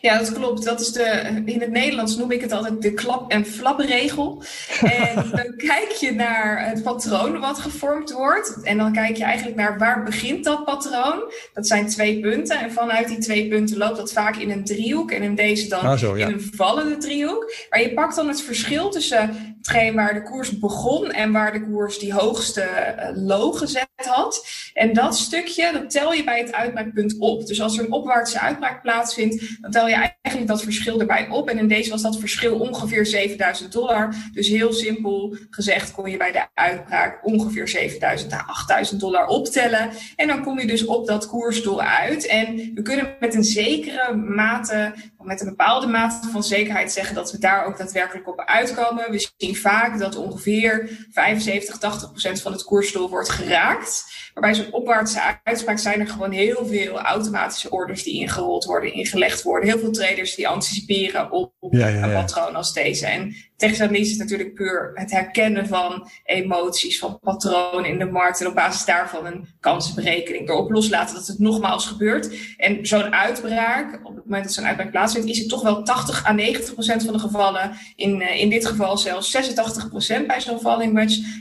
Ja, 0.00 0.18
dat 0.18 0.32
klopt. 0.32 0.64
Dat 0.64 0.80
is 0.80 0.92
de, 0.92 1.42
in 1.44 1.60
het 1.60 1.70
Nederlands 1.70 2.16
noem 2.16 2.30
ik 2.30 2.40
het 2.40 2.52
altijd 2.52 2.82
de 2.82 2.94
klap- 2.94 3.30
en 3.30 3.46
flapregel. 3.46 4.42
En 4.80 5.14
dan 5.36 5.56
kijk 5.56 5.90
je 5.90 6.12
naar 6.12 6.68
het 6.68 6.82
patroon 6.82 7.40
wat 7.40 7.58
gevormd 7.58 8.12
wordt. 8.12 8.62
En 8.62 8.78
dan 8.78 8.92
kijk 8.92 9.16
je 9.16 9.24
eigenlijk 9.24 9.56
naar 9.56 9.78
waar 9.78 10.02
begint 10.02 10.44
dat 10.44 10.64
patroon. 10.64 11.32
Dat 11.54 11.66
zijn 11.66 11.86
twee 11.86 12.20
punten. 12.20 12.60
En 12.60 12.72
vanuit 12.72 13.08
die 13.08 13.18
twee 13.18 13.48
punten 13.48 13.76
loopt 13.76 13.96
dat 13.96 14.12
vaak 14.12 14.36
in 14.36 14.50
een 14.50 14.64
driehoek. 14.64 15.10
En 15.10 15.22
in 15.22 15.34
deze 15.34 15.68
dan 15.68 15.80
ah, 15.80 15.98
zo, 15.98 16.16
ja. 16.16 16.26
in 16.26 16.32
een 16.32 16.50
vallende 16.54 16.96
driehoek. 16.96 17.54
Maar 17.70 17.80
je 17.80 17.92
pakt 17.92 18.16
dan 18.16 18.28
het 18.28 18.42
verschil 18.42 18.90
tussen 18.90 19.54
hetgeen 19.58 19.94
waar 19.94 20.14
de 20.14 20.22
koers 20.22 20.58
begon 20.58 21.10
en 21.10 21.32
waar 21.32 21.52
de 21.52 21.66
koers 21.66 21.98
die 21.98 22.12
hoogste 22.12 22.60
uh, 22.62 23.08
low 23.14 23.56
gezet 23.56 23.88
had. 23.96 24.46
En 24.74 24.92
dat 24.92 25.16
stukje, 25.16 25.72
dat 25.72 25.90
tel 25.90 26.12
je 26.12 26.24
bij 26.24 26.38
het 26.38 26.52
uitbraakpunt 26.52 27.16
op. 27.18 27.46
Dus 27.46 27.60
als 27.60 27.78
er 27.78 27.84
een 27.84 27.92
opwaartse 27.92 28.40
uitbraak 28.40 28.82
plaatsvindt, 28.82 29.58
dan 29.70 29.81
tel 29.82 29.90
je 29.90 30.10
eigenlijk 30.22 30.46
dat 30.46 30.62
verschil 30.62 31.00
erbij 31.00 31.28
op. 31.28 31.48
En 31.48 31.58
in 31.58 31.68
deze 31.68 31.90
was 31.90 32.02
dat 32.02 32.18
verschil 32.18 32.58
ongeveer 32.58 33.06
7000 33.06 33.72
dollar. 33.72 34.14
Dus 34.32 34.48
heel 34.48 34.72
simpel 34.72 35.36
gezegd 35.50 35.92
kon 35.92 36.10
je 36.10 36.16
bij 36.16 36.32
de 36.32 36.46
uitbraak 36.54 37.26
ongeveer 37.26 37.68
7000 37.68 38.30
naar 38.30 38.44
8000 38.46 39.00
dollar 39.00 39.26
optellen. 39.26 39.90
En 40.16 40.26
dan 40.26 40.42
kom 40.42 40.58
je 40.58 40.66
dus 40.66 40.84
op 40.84 41.06
dat 41.06 41.26
koersdoel 41.26 41.82
uit. 41.82 42.26
En 42.26 42.70
we 42.74 42.82
kunnen 42.82 43.16
met 43.20 43.34
een 43.34 43.44
zekere 43.44 44.14
mate, 44.14 44.94
met 45.18 45.40
een 45.40 45.48
bepaalde 45.48 45.86
mate 45.86 46.28
van 46.28 46.44
zekerheid 46.44 46.92
zeggen 46.92 47.14
dat 47.14 47.32
we 47.32 47.38
daar 47.38 47.66
ook 47.66 47.78
daadwerkelijk 47.78 48.28
op 48.28 48.40
uitkomen. 48.40 49.10
We 49.10 49.30
zien 49.36 49.56
vaak 49.56 49.98
dat 49.98 50.16
ongeveer 50.16 51.06
75, 51.10 51.78
80 51.78 52.10
procent 52.10 52.40
van 52.40 52.52
het 52.52 52.64
koersdoel 52.64 53.10
wordt 53.10 53.28
geraakt. 53.30 54.04
Maar 54.34 54.42
bij 54.42 54.54
zo'n 54.54 54.72
opwaartse 54.72 55.20
uitspraak 55.42 55.78
zijn 55.78 56.00
er 56.00 56.08
gewoon 56.08 56.30
heel 56.30 56.66
veel 56.66 57.00
automatische 57.00 57.70
orders 57.70 58.02
die 58.02 58.20
ingerold 58.20 58.64
worden, 58.64 58.92
ingelegd 58.92 59.42
worden. 59.42 59.68
heel 59.68 59.78
veel 59.78 59.90
traders 59.90 60.34
die 60.34 60.48
anticiperen 60.48 61.30
op 61.30 61.52
een 61.60 62.12
patroon 62.12 62.54
als 62.54 62.72
deze. 62.72 63.06
En 63.06 63.34
analyse 63.62 64.10
is 64.10 64.16
natuurlijk 64.16 64.54
puur 64.54 64.90
het 64.94 65.10
herkennen 65.10 65.66
van 65.66 66.10
emoties, 66.24 66.98
van 66.98 67.18
patronen 67.22 67.90
in 67.90 67.98
de 67.98 68.04
markt. 68.04 68.40
En 68.40 68.46
op 68.46 68.54
basis 68.54 68.84
daarvan 68.84 69.26
een 69.26 69.46
kansenberekening 69.60 70.48
erop 70.48 70.70
loslaten 70.70 71.14
dat 71.14 71.26
het 71.26 71.38
nogmaals 71.38 71.86
gebeurt. 71.86 72.56
En 72.56 72.86
zo'n 72.86 73.14
uitbraak, 73.14 74.00
op 74.04 74.14
het 74.14 74.24
moment 74.24 74.44
dat 74.44 74.52
zo'n 74.52 74.66
uitbraak 74.66 74.90
plaatsvindt, 74.90 75.28
is 75.28 75.38
het 75.38 75.48
toch 75.48 75.62
wel 75.62 75.82
80 75.82 76.26
à 76.26 76.32
90 76.32 76.72
procent 76.72 77.04
van 77.04 77.12
de 77.12 77.18
gevallen. 77.18 77.72
In, 77.96 78.20
uh, 78.20 78.40
in 78.40 78.50
dit 78.50 78.66
geval 78.66 78.98
zelfs 78.98 79.30
86 79.30 79.88
procent 79.88 80.26
bij 80.26 80.40
zo'n 80.40 80.60
falling. 80.60 80.90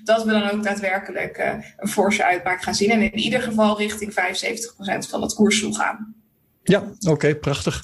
Dat 0.04 0.24
we 0.24 0.32
dan 0.32 0.50
ook 0.50 0.64
daadwerkelijk 0.64 1.38
uh, 1.38 1.54
een 1.78 1.88
forse 1.88 2.26
uitbraak 2.26 2.62
gaan 2.62 2.76
zien. 2.76 2.92
En 2.92 3.02
in 3.02 3.18
ieder 3.18 3.42
geval 3.42 3.78
richting 3.78 4.14
75 4.14 4.76
procent 4.76 5.08
van 5.08 5.22
het 5.22 5.34
koersdoel 5.34 5.74
gaan. 5.74 6.21
Ja, 6.64 6.92
oké, 7.00 7.36
prachtig. 7.36 7.84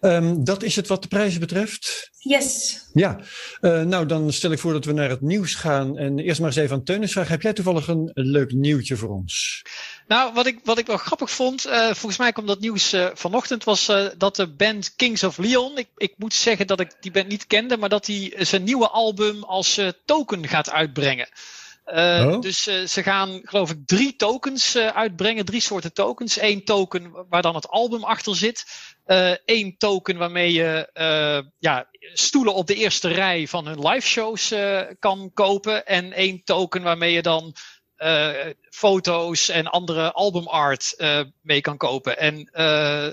Um, 0.00 0.44
dat 0.44 0.62
is 0.62 0.76
het 0.76 0.88
wat 0.88 1.02
de 1.02 1.08
prijzen 1.08 1.40
betreft. 1.40 2.10
Yes. 2.18 2.80
Ja, 2.92 3.20
uh, 3.60 3.82
nou 3.82 4.06
dan 4.06 4.32
stel 4.32 4.52
ik 4.52 4.58
voor 4.58 4.72
dat 4.72 4.84
we 4.84 4.92
naar 4.92 5.08
het 5.08 5.20
nieuws 5.20 5.54
gaan. 5.54 5.98
En 5.98 6.18
eerst 6.18 6.40
maar 6.40 6.48
eens 6.48 6.58
even 6.58 6.76
aan 6.76 6.84
Teunis 6.84 7.12
vragen. 7.12 7.30
Heb 7.30 7.42
jij 7.42 7.52
toevallig 7.52 7.88
een, 7.88 8.10
leuk 8.14 8.52
nieuwtje 8.52 8.96
voor 8.96 9.08
ons? 9.08 9.62
Nou, 10.06 10.32
wat 10.34 10.46
ik, 10.46 10.58
wat 10.64 10.78
ik 10.78 10.86
wel 10.86 10.96
grappig 10.96 11.30
vond, 11.30 11.66
uh, 11.66 11.84
volgens 11.84 12.16
mij 12.16 12.32
kwam 12.32 12.46
dat 12.46 12.60
nieuws 12.60 12.94
uh, 12.94 13.06
vanochtend, 13.14 13.64
was 13.64 13.92
dat 14.18 14.36
de 14.36 14.46
band 14.46 14.94
Kings 14.96 15.22
of 15.22 15.38
Leon, 15.38 15.78
ik, 15.78 15.88
ik 15.96 16.14
moet 16.16 16.34
zeggen 16.34 16.66
dat 16.66 16.80
ik 16.80 16.92
die 17.00 17.10
band 17.10 17.28
niet 17.28 17.46
kende, 17.46 17.76
maar 17.76 17.88
dat 17.88 18.06
hij 18.06 18.34
zijn 18.38 18.64
nieuwe 18.64 18.88
album 18.88 19.42
als 19.42 19.80
token 20.04 20.48
gaat 20.48 20.70
uitbrengen. 20.70 21.28
Uh, 21.94 22.26
oh. 22.26 22.40
Dus 22.40 22.68
uh, 22.68 22.86
ze 22.86 23.02
gaan, 23.02 23.40
geloof 23.44 23.70
ik, 23.70 23.76
drie 23.86 24.16
tokens 24.16 24.76
uh, 24.76 24.86
uitbrengen. 24.86 25.44
Drie 25.44 25.60
soorten 25.60 25.92
tokens. 25.92 26.40
Eén 26.40 26.64
token 26.64 27.26
waar 27.28 27.42
dan 27.42 27.54
het 27.54 27.68
album 27.68 28.04
achter 28.04 28.36
zit. 28.36 28.64
Eén 29.44 29.76
token 29.78 30.16
waarmee 30.16 30.52
je 30.52 30.90
ja, 31.58 31.88
stoelen 32.12 32.54
op 32.54 32.66
de 32.66 32.74
eerste 32.74 33.08
rij 33.08 33.46
van 33.46 33.66
hun 33.66 33.88
live 33.88 34.06
shows 34.06 34.54
kan 34.98 35.30
kopen. 35.34 35.86
En 35.86 36.12
één 36.12 36.44
token 36.44 36.82
waarmee 36.82 37.12
je 37.12 37.22
dan 37.22 37.54
foto's 38.70 39.48
en 39.48 39.66
andere 39.66 40.12
albumart 40.12 40.94
mee 41.42 41.60
kan 41.60 41.76
kopen. 41.76 42.18
En 42.18 42.48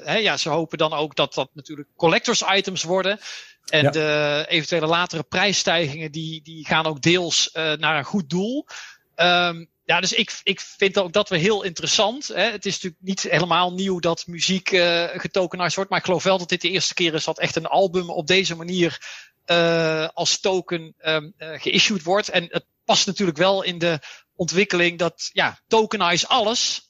hè, 0.03 0.17
ja, 0.17 0.37
ze 0.37 0.49
hopen 0.49 0.77
dan 0.77 0.93
ook 0.93 1.15
dat 1.15 1.33
dat 1.33 1.49
natuurlijk 1.53 1.87
collectors 1.95 2.43
items 2.53 2.83
worden. 2.83 3.19
En 3.65 3.91
de 3.91 4.45
eventuele 4.47 4.85
latere 4.85 5.23
prijsstijgingen 5.23 6.11
die, 6.11 6.41
die 6.41 6.65
gaan 6.65 6.85
ook 6.85 7.01
deels 7.01 7.49
uh, 7.53 7.73
naar 7.73 7.97
een 7.97 8.03
goed 8.03 8.29
doel. 8.29 8.67
Um, 9.15 9.69
ja, 9.85 9.99
dus 9.99 10.13
ik, 10.13 10.39
ik 10.43 10.59
vind 10.59 10.97
ook 10.97 11.13
dat 11.13 11.29
weer 11.29 11.39
heel 11.39 11.63
interessant. 11.63 12.27
Hè. 12.27 12.51
Het 12.51 12.65
is 12.65 12.73
natuurlijk 12.73 13.01
niet 13.01 13.21
helemaal 13.21 13.73
nieuw 13.73 13.99
dat 13.99 14.27
muziek 14.27 14.71
uh, 14.71 15.03
getokenized 15.13 15.75
wordt. 15.75 15.89
Maar 15.89 15.99
ik 15.99 16.05
geloof 16.05 16.23
wel 16.23 16.37
dat 16.37 16.49
dit 16.49 16.61
de 16.61 16.69
eerste 16.69 16.93
keer 16.93 17.13
is 17.13 17.23
dat 17.23 17.39
echt 17.39 17.55
een 17.55 17.65
album 17.65 18.09
op 18.09 18.27
deze 18.27 18.55
manier 18.55 18.99
uh, 19.45 20.07
als 20.13 20.39
token 20.39 20.95
um, 20.99 21.33
geissued 21.37 22.03
wordt. 22.03 22.29
En 22.29 22.47
het 22.49 22.65
past 22.85 23.05
natuurlijk 23.05 23.37
wel 23.37 23.63
in 23.63 23.77
de 23.77 23.99
ontwikkeling 24.35 24.99
dat 24.99 25.29
ja, 25.33 25.59
tokenize 25.67 26.27
alles. 26.27 26.89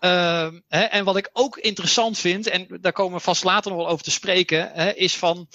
Uh, 0.00 0.48
hè, 0.68 0.82
en 0.82 1.04
wat 1.04 1.16
ik 1.16 1.30
ook 1.32 1.56
interessant 1.56 2.18
vind, 2.18 2.46
en 2.46 2.78
daar 2.80 2.92
komen 2.92 3.16
we 3.16 3.24
vast 3.24 3.44
later 3.44 3.70
nog 3.70 3.80
wel 3.80 3.88
over 3.88 4.04
te 4.04 4.10
spreken, 4.10 4.70
hè, 4.72 4.92
is 4.92 5.16
van 5.16 5.48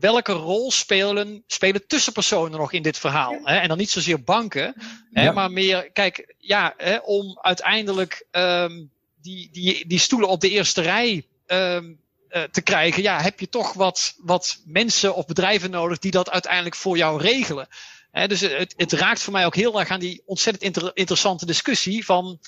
welke 0.00 0.32
rol 0.32 0.70
spelen, 0.70 1.42
spelen 1.46 1.86
tussenpersonen 1.86 2.58
nog 2.58 2.72
in 2.72 2.82
dit 2.82 2.98
verhaal? 2.98 3.40
Hè? 3.42 3.56
En 3.56 3.68
dan 3.68 3.78
niet 3.78 3.90
zozeer 3.90 4.22
banken, 4.22 4.74
hè, 5.12 5.32
maar 5.32 5.50
meer, 5.50 5.90
kijk, 5.92 6.34
ja, 6.38 6.74
hè, 6.76 6.96
om 6.96 7.38
uiteindelijk 7.40 8.26
um, 8.30 8.90
die, 9.22 9.48
die, 9.52 9.86
die 9.86 9.98
stoelen 9.98 10.28
op 10.28 10.40
de 10.40 10.50
eerste 10.50 10.80
rij 10.80 11.26
um, 11.46 12.00
uh, 12.30 12.42
te 12.42 12.62
krijgen, 12.62 13.02
ja, 13.02 13.20
heb 13.20 13.40
je 13.40 13.48
toch 13.48 13.72
wat, 13.72 14.14
wat 14.18 14.60
mensen 14.64 15.14
of 15.14 15.26
bedrijven 15.26 15.70
nodig 15.70 15.98
die 15.98 16.10
dat 16.10 16.30
uiteindelijk 16.30 16.74
voor 16.74 16.96
jou 16.96 17.20
regelen. 17.20 17.68
Hè, 18.10 18.28
dus 18.28 18.40
het, 18.40 18.74
het 18.76 18.92
raakt 18.92 19.22
voor 19.22 19.32
mij 19.32 19.46
ook 19.46 19.54
heel 19.54 19.80
erg 19.80 19.88
aan 19.88 20.00
die 20.00 20.22
ontzettend 20.24 20.64
inter, 20.64 20.90
interessante 20.94 21.46
discussie 21.46 22.04
van 22.04 22.38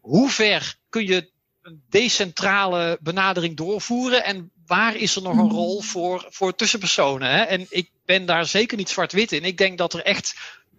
hoe 0.00 0.30
ver 0.30 0.76
kun 0.88 1.06
je 1.06 1.32
een 1.62 1.82
decentrale 1.88 2.98
benadering 3.00 3.56
doorvoeren 3.56 4.24
en 4.24 4.50
waar 4.66 4.96
is 4.96 5.16
er 5.16 5.22
nog 5.22 5.36
een 5.38 5.50
rol 5.50 5.80
voor, 5.80 6.26
voor 6.30 6.54
tussenpersonen? 6.54 7.30
Hè? 7.30 7.42
En 7.42 7.66
ik 7.68 7.90
ben 8.04 8.26
daar 8.26 8.46
zeker 8.46 8.76
niet 8.76 8.88
zwart-wit 8.88 9.32
in. 9.32 9.44
Ik 9.44 9.58
denk 9.58 9.78
dat 9.78 9.94
er 9.94 10.02
echt 10.02 10.34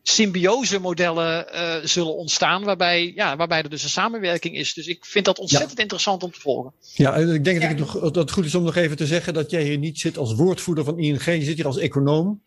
symbiose 0.08 0.80
modellen 0.80 1.48
uh, 1.54 1.76
zullen 1.84 2.16
ontstaan, 2.16 2.64
waarbij, 2.64 3.12
ja, 3.16 3.36
waarbij 3.36 3.62
er 3.62 3.70
dus 3.70 3.84
een 3.84 3.90
samenwerking 3.90 4.56
is. 4.56 4.74
Dus 4.74 4.88
ik 4.88 5.06
vind 5.06 5.26
dat 5.26 5.40
ontzettend 5.40 5.80
interessant 5.80 6.24
om 6.24 6.32
te 6.32 6.40
volgen. 6.40 6.74
Ja, 6.94 7.16
ik 7.16 7.44
denk 7.44 7.62
dat, 7.62 7.72
ik 7.72 7.78
nog, 7.78 8.00
dat 8.00 8.16
het 8.16 8.32
goed 8.32 8.46
is 8.46 8.56
om 8.56 8.64
nog 8.64 8.76
even 8.76 8.98
te 8.98 9.06
zeggen 9.06 9.34
dat 9.34 9.52
jij 9.52 9.64
hier 9.64 9.78
niet 9.78 10.00
zit 10.00 10.18
als 10.18 10.34
woordvoerder 10.34 10.84
van 10.84 11.00
ING, 11.00 11.26
je 11.26 11.44
zit 11.44 11.56
hier 11.56 11.66
als 11.66 11.78
econoom. 11.78 12.42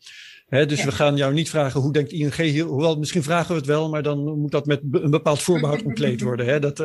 He, 0.49 0.67
dus 0.67 0.85
we 0.85 0.93
gaan 0.93 1.17
jou 1.17 1.33
niet 1.33 1.51
vragen 1.51 1.81
hoe 1.81 1.93
denkt 1.93 2.13
ING 2.13 2.35
hier, 2.35 2.65
hoewel 2.65 2.99
misschien 2.99 3.23
vragen 3.23 3.49
we 3.49 3.55
het 3.55 3.67
wel, 3.67 3.89
maar 3.89 4.03
dan 4.03 4.39
moet 4.39 4.51
dat 4.51 4.67
met 4.67 4.81
een 4.91 5.11
bepaald 5.11 5.43
voorbehoud 5.43 5.83
ontleed 5.83 6.21
worden. 6.21 6.47
Hè? 6.47 6.61
Dat, 6.61 6.81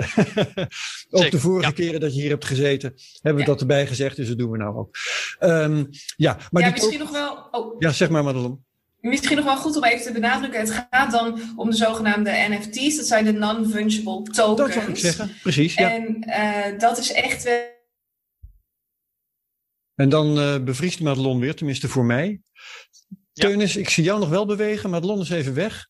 ook 1.09 1.31
de 1.31 1.39
vorige 1.39 1.73
keren 1.73 1.99
dat 1.99 2.15
je 2.15 2.21
hier 2.21 2.29
hebt 2.29 2.45
gezeten, 2.45 2.93
hebben 3.21 3.43
we 3.43 3.49
dat 3.49 3.61
erbij 3.61 3.87
gezegd, 3.87 4.15
dus 4.15 4.27
dat 4.27 4.37
doen 4.37 4.51
we 4.51 4.57
nou 4.57 4.75
ook. 4.75 4.95
Um, 5.39 5.89
ja, 6.15 6.37
maar 6.51 6.71
misschien 6.71 6.99
nog 6.99 7.11
wel. 7.11 7.47
Oh. 7.51 7.75
Ja, 7.79 7.91
zeg 7.91 8.09
maar, 8.09 8.23
Madelon. 8.23 8.63
Misschien 9.01 9.35
nog 9.35 9.45
wel 9.45 9.57
goed 9.57 9.75
om 9.75 9.83
even 9.83 10.05
te 10.05 10.11
benadrukken. 10.11 10.59
Het 10.59 10.85
gaat 10.89 11.11
dan 11.11 11.39
om 11.55 11.69
de 11.69 11.75
zogenaamde 11.75 12.45
NFT's. 12.49 12.95
Dat 12.95 13.07
zijn 13.07 13.25
de 13.25 13.31
non-fungible 13.31 14.21
tokens. 14.21 14.57
Dat 14.57 14.73
zou 14.73 14.89
ik 14.89 14.97
zeggen, 14.97 15.31
precies. 15.41 15.73
Ja. 15.73 15.91
En 15.91 16.23
uh, 16.27 16.79
dat 16.79 16.97
is 16.97 17.11
echt 17.11 17.43
wel. 17.43 17.71
En 19.95 20.09
dan 20.09 20.37
uh, 20.37 20.63
bevriest 20.63 21.01
Madelon 21.01 21.39
weer, 21.39 21.55
tenminste 21.55 21.87
voor 21.87 22.05
mij. 22.05 22.41
Teunis, 23.33 23.75
ik 23.75 23.89
zie 23.89 24.03
jou 24.03 24.19
nog 24.19 24.29
wel 24.29 24.45
bewegen, 24.45 24.89
maar 24.89 25.01
Lon 25.01 25.21
is 25.21 25.29
even 25.29 25.53
weg. 25.53 25.87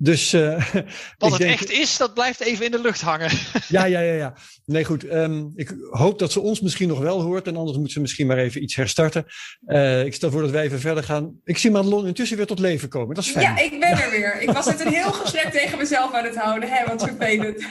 Dus, 0.00 0.34
uh, 0.34 0.64
Wat 1.18 1.32
het 1.32 1.40
echt 1.40 1.70
is, 1.70 1.96
dat 1.96 2.14
blijft 2.14 2.40
even 2.40 2.64
in 2.64 2.70
de 2.70 2.80
lucht 2.80 3.00
hangen. 3.00 3.30
ja, 3.68 3.84
ja, 3.84 4.00
ja, 4.00 4.12
ja. 4.12 4.34
Nee, 4.64 4.84
goed. 4.84 5.04
Um, 5.04 5.52
ik 5.54 5.74
hoop 5.90 6.18
dat 6.18 6.32
ze 6.32 6.40
ons 6.40 6.60
misschien 6.60 6.88
nog 6.88 6.98
wel 6.98 7.20
hoort. 7.20 7.46
En 7.46 7.56
anders 7.56 7.78
moet 7.78 7.92
ze 7.92 8.00
misschien 8.00 8.26
maar 8.26 8.38
even 8.38 8.62
iets 8.62 8.76
herstarten. 8.76 9.26
Uh, 9.66 10.04
ik 10.04 10.14
stel 10.14 10.30
voor 10.30 10.42
dat 10.42 10.50
wij 10.50 10.64
even 10.64 10.80
verder 10.80 11.04
gaan. 11.04 11.40
Ik 11.44 11.58
zie 11.58 11.70
Madelon 11.70 12.06
intussen 12.06 12.36
weer 12.36 12.46
tot 12.46 12.58
leven 12.58 12.88
komen. 12.88 13.14
Dat 13.14 13.24
is 13.24 13.30
fijn. 13.30 13.44
Ja, 13.44 13.62
ik 13.62 13.80
ben 13.80 13.90
er 13.90 14.10
weer. 14.10 14.40
Ik 14.40 14.50
was 14.50 14.66
het 14.66 14.80
een 14.80 14.92
heel 14.92 15.12
gesprek 15.12 15.52
tegen 15.52 15.78
mezelf 15.78 16.12
aan 16.12 16.24
het 16.24 16.36
houden. 16.36 16.68
Hè, 16.68 16.86
wat 16.86 17.02
vervelend. 17.02 17.66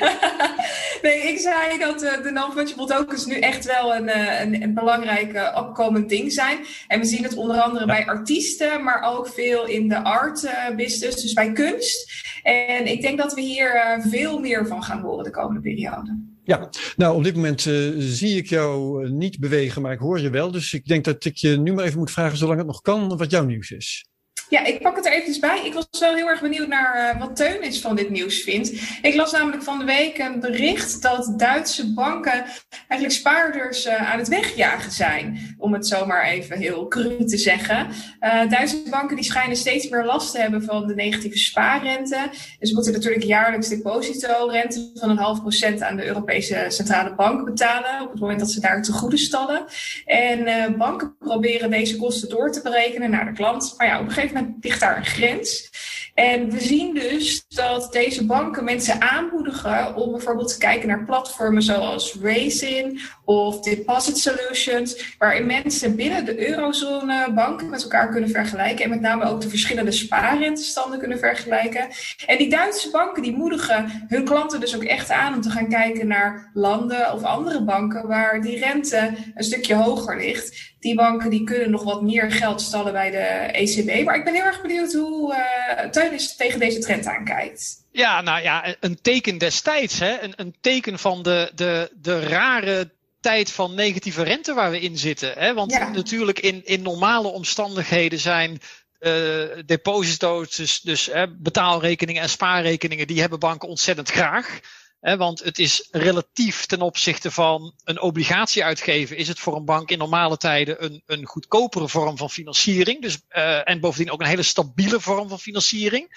nee, 1.01 1.21
ik 1.21 1.39
zei 1.39 1.79
dat 1.79 2.03
uh, 2.03 2.23
de 2.23 2.31
non-fungible 2.31 2.85
tokens 2.85 3.25
nu 3.25 3.39
echt 3.39 3.65
wel 3.65 3.95
een, 3.95 4.17
een, 4.41 4.61
een 4.61 4.73
belangrijk 4.73 5.51
opkomend 5.55 6.09
ding 6.09 6.31
zijn. 6.33 6.57
En 6.87 6.99
we 6.99 7.05
zien 7.05 7.23
het 7.23 7.35
onder 7.35 7.61
andere 7.61 7.85
ja. 7.85 7.93
bij 7.95 8.05
artiesten, 8.05 8.83
maar 8.83 9.01
ook 9.01 9.27
veel 9.27 9.65
in 9.65 9.87
de 9.87 10.03
art 10.03 10.49
business. 10.75 11.21
Dus 11.21 11.33
bij 11.33 11.51
kunst. 11.51 12.16
En 12.43 12.87
ik 12.87 13.01
denk 13.01 13.17
dat 13.17 13.33
we 13.33 13.41
hier 13.41 13.75
uh, 13.75 14.05
veel 14.11 14.39
meer 14.39 14.67
van 14.67 14.83
gaan 14.83 15.01
horen 15.01 15.23
de 15.23 15.31
komende 15.31 15.61
periode. 15.61 16.17
Ja, 16.43 16.69
nou 16.95 17.15
op 17.15 17.23
dit 17.23 17.35
moment 17.35 17.65
uh, 17.65 17.93
zie 17.97 18.37
ik 18.37 18.47
jou 18.47 19.03
uh, 19.05 19.11
niet 19.11 19.39
bewegen, 19.39 19.81
maar 19.81 19.91
ik 19.91 19.99
hoor 19.99 20.19
je 20.19 20.29
wel. 20.29 20.51
Dus 20.51 20.73
ik 20.73 20.85
denk 20.85 21.05
dat 21.05 21.25
ik 21.25 21.35
je 21.35 21.57
nu 21.57 21.73
maar 21.73 21.85
even 21.85 21.99
moet 21.99 22.11
vragen, 22.11 22.37
zolang 22.37 22.57
het 22.57 22.67
nog 22.67 22.81
kan, 22.81 23.17
wat 23.17 23.31
jouw 23.31 23.45
nieuws 23.45 23.71
is. 23.71 24.05
Ja, 24.49 24.65
ik 24.65 24.81
pak 24.81 24.95
het 24.95 25.05
er 25.05 25.11
eventjes 25.11 25.39
bij. 25.39 25.65
Ik 25.65 25.73
was 25.73 25.87
wel 25.99 26.15
heel 26.15 26.27
erg 26.27 26.41
benieuwd 26.41 26.67
naar 26.67 27.15
uh, 27.15 27.19
wat 27.19 27.35
Teunis 27.35 27.81
van 27.81 27.95
dit 27.95 28.09
nieuws 28.09 28.41
vindt. 28.41 28.71
Ik 29.01 29.15
las 29.15 29.31
namelijk 29.31 29.63
van 29.63 29.79
de 29.79 29.85
week 29.85 30.17
een 30.17 30.39
bericht 30.39 31.01
dat 31.01 31.33
Duitse 31.37 31.93
banken 31.93 32.45
eigenlijk 32.87 33.11
spaarders 33.11 33.85
uh, 33.85 34.11
aan 34.11 34.17
het 34.19 34.27
wegjagen 34.27 34.91
zijn. 34.91 35.55
Om 35.57 35.73
het 35.73 35.87
zomaar 35.87 36.23
even 36.23 36.57
heel 36.57 36.87
cru 36.87 37.25
te 37.25 37.37
zeggen. 37.37 37.87
Uh, 38.19 38.49
Duitse 38.49 38.83
banken 38.89 39.15
die 39.15 39.25
schijnen 39.25 39.57
steeds 39.57 39.89
meer 39.89 40.05
last 40.05 40.31
te 40.31 40.39
hebben 40.39 40.63
van 40.63 40.87
de 40.87 40.95
negatieve 40.95 41.37
spaarrente. 41.37 42.29
Dus 42.59 42.69
ze 42.69 42.75
moeten 42.75 42.93
natuurlijk 42.93 43.23
jaarlijks 43.23 43.69
depositorente 43.69 44.91
van 44.93 45.09
een 45.09 45.17
half 45.17 45.41
procent 45.41 45.81
aan 45.81 45.95
de 45.95 46.05
Europese 46.05 46.65
Centrale 46.67 47.15
Bank 47.15 47.45
betalen. 47.45 48.01
Op 48.01 48.11
het 48.11 48.19
moment 48.19 48.39
dat 48.39 48.51
ze 48.51 48.59
daar 48.59 48.81
te 48.81 48.91
goede 48.91 49.17
stallen. 49.17 49.65
En 50.05 50.77
banken 50.77 51.15
proberen 51.19 51.69
deze 51.69 51.97
kosten 51.97 52.29
door 52.29 52.51
te 52.51 52.61
berekenen 52.61 53.09
naar 53.09 53.25
de 53.25 53.31
klant. 53.31 53.73
Maar 53.77 53.87
ja, 53.87 53.95
op 53.95 54.05
een 54.05 54.07
gegeven 54.07 54.27
moment 54.27 54.35
ligt 54.61 54.79
daar 54.79 54.97
een 54.97 55.05
grens. 55.05 55.69
En 56.13 56.51
we 56.51 56.59
zien 56.59 56.93
dus 56.93 57.45
dat 57.47 57.91
deze 57.91 58.25
banken 58.25 58.63
mensen 58.63 59.01
aanmoedigen 59.01 59.95
om 59.95 60.11
bijvoorbeeld 60.11 60.49
te 60.49 60.57
kijken 60.57 60.87
naar 60.87 61.05
platformen 61.05 61.61
zoals 61.61 62.17
Raisin 62.21 62.99
of 63.27 63.59
Deposit 63.59 64.17
Solutions, 64.17 65.15
waarin 65.17 65.45
mensen 65.45 65.95
binnen 65.95 66.25
de 66.25 66.49
eurozone 66.49 67.31
banken 67.33 67.69
met 67.69 67.83
elkaar 67.83 68.09
kunnen 68.09 68.29
vergelijken 68.29 68.83
en 68.83 68.89
met 68.89 69.01
name 69.01 69.25
ook 69.25 69.41
de 69.41 69.49
verschillende 69.49 69.91
spaarrentestanden 69.91 70.99
kunnen 70.99 71.19
vergelijken. 71.19 71.87
En 72.25 72.37
die 72.37 72.49
Duitse 72.49 72.89
banken 72.89 73.23
die 73.23 73.35
moedigen 73.35 74.05
hun 74.07 74.25
klanten 74.25 74.59
dus 74.59 74.75
ook 74.75 74.83
echt 74.83 75.11
aan 75.11 75.33
om 75.33 75.41
te 75.41 75.49
gaan 75.49 75.69
kijken 75.69 76.07
naar 76.07 76.51
landen 76.53 77.13
of 77.13 77.23
andere 77.23 77.63
banken 77.63 78.07
waar 78.07 78.41
die 78.41 78.59
rente 78.59 79.13
een 79.35 79.43
stukje 79.43 79.75
hoger 79.75 80.17
ligt. 80.17 80.75
Die 80.79 80.95
banken 80.95 81.29
die 81.29 81.43
kunnen 81.43 81.71
nog 81.71 81.83
wat 81.83 82.01
meer 82.01 82.31
geld 82.31 82.61
stallen 82.61 82.93
bij 82.93 83.11
de 83.11 83.17
ECB. 83.51 84.05
Maar 84.05 84.15
ik 84.15 84.23
ben 84.23 84.33
heel 84.33 84.43
erg 84.43 84.61
benieuwd 84.61 84.93
hoe 84.93 85.33
uh, 85.33 85.89
Teunis 85.89 86.35
tegen 86.35 86.59
deze 86.59 86.79
trend 86.79 87.05
aankijkt. 87.05 87.85
Ja, 87.91 88.21
nou 88.21 88.41
ja, 88.41 88.75
een 88.79 89.01
teken 89.01 89.37
destijds. 89.37 89.99
Hè? 89.99 90.21
Een, 90.21 90.33
een 90.35 90.55
teken 90.61 90.99
van 90.99 91.23
de, 91.23 91.51
de, 91.55 91.91
de 92.01 92.19
rare 92.19 92.95
tijd 93.19 93.51
van 93.51 93.73
negatieve 93.73 94.23
rente 94.23 94.53
waar 94.53 94.71
we 94.71 94.79
in 94.79 94.97
zitten. 94.97 95.33
Hè? 95.33 95.53
Want 95.53 95.71
natuurlijk 95.93 96.39
in, 96.39 96.65
in 96.65 96.81
normale 96.81 97.27
omstandigheden 97.27 98.19
zijn 98.19 98.51
uh, 98.99 99.43
deposito's, 99.65 100.55
dus, 100.55 100.81
dus 100.81 101.09
betaalrekeningen 101.29 102.21
en 102.21 102.29
spaarrekeningen, 102.29 103.07
die 103.07 103.19
hebben 103.19 103.39
banken 103.39 103.69
ontzettend 103.69 104.09
graag. 104.09 104.59
Hè, 104.99 105.17
want 105.17 105.43
het 105.43 105.59
is 105.59 105.87
relatief 105.91 106.65
ten 106.65 106.81
opzichte 106.81 107.31
van 107.31 107.73
een 107.83 108.01
obligatie 108.01 108.63
uitgeven, 108.63 109.17
is 109.17 109.27
het 109.27 109.39
voor 109.39 109.55
een 109.55 109.65
bank 109.65 109.89
in 109.89 109.97
normale 109.97 110.37
tijden 110.37 110.83
een, 110.83 111.03
een 111.05 111.25
goedkopere 111.25 111.89
vorm 111.89 112.17
van 112.17 112.29
financiering. 112.29 113.01
Dus, 113.01 113.17
uh, 113.29 113.69
en 113.69 113.79
bovendien 113.79 114.11
ook 114.11 114.21
een 114.21 114.27
hele 114.27 114.43
stabiele 114.43 114.99
vorm 114.99 115.29
van 115.29 115.39
financiering. 115.39 116.09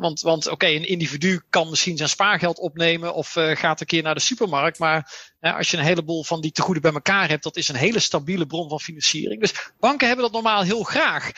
Want 0.00 0.20
want 0.20 0.48
oké, 0.48 0.66
een 0.66 0.88
individu 0.88 1.42
kan 1.50 1.70
misschien 1.70 1.96
zijn 1.96 2.08
spaargeld 2.08 2.58
opnemen 2.58 3.14
of 3.14 3.36
uh, 3.36 3.56
gaat 3.56 3.80
een 3.80 3.86
keer 3.86 4.02
naar 4.02 4.14
de 4.14 4.20
supermarkt. 4.20 4.78
Maar 4.78 5.12
als 5.40 5.70
je 5.70 5.76
een 5.76 5.84
heleboel 5.84 6.24
van 6.24 6.40
die 6.40 6.52
tegoeden 6.52 6.82
bij 6.82 6.92
elkaar 6.92 7.28
hebt, 7.28 7.42
dat 7.42 7.56
is 7.56 7.68
een 7.68 7.74
hele 7.74 8.00
stabiele 8.00 8.46
bron 8.46 8.68
van 8.68 8.80
financiering. 8.80 9.40
Dus 9.40 9.70
banken 9.80 10.06
hebben 10.06 10.24
dat 10.24 10.34
normaal 10.34 10.62
heel 10.62 10.82
graag. 10.82 11.30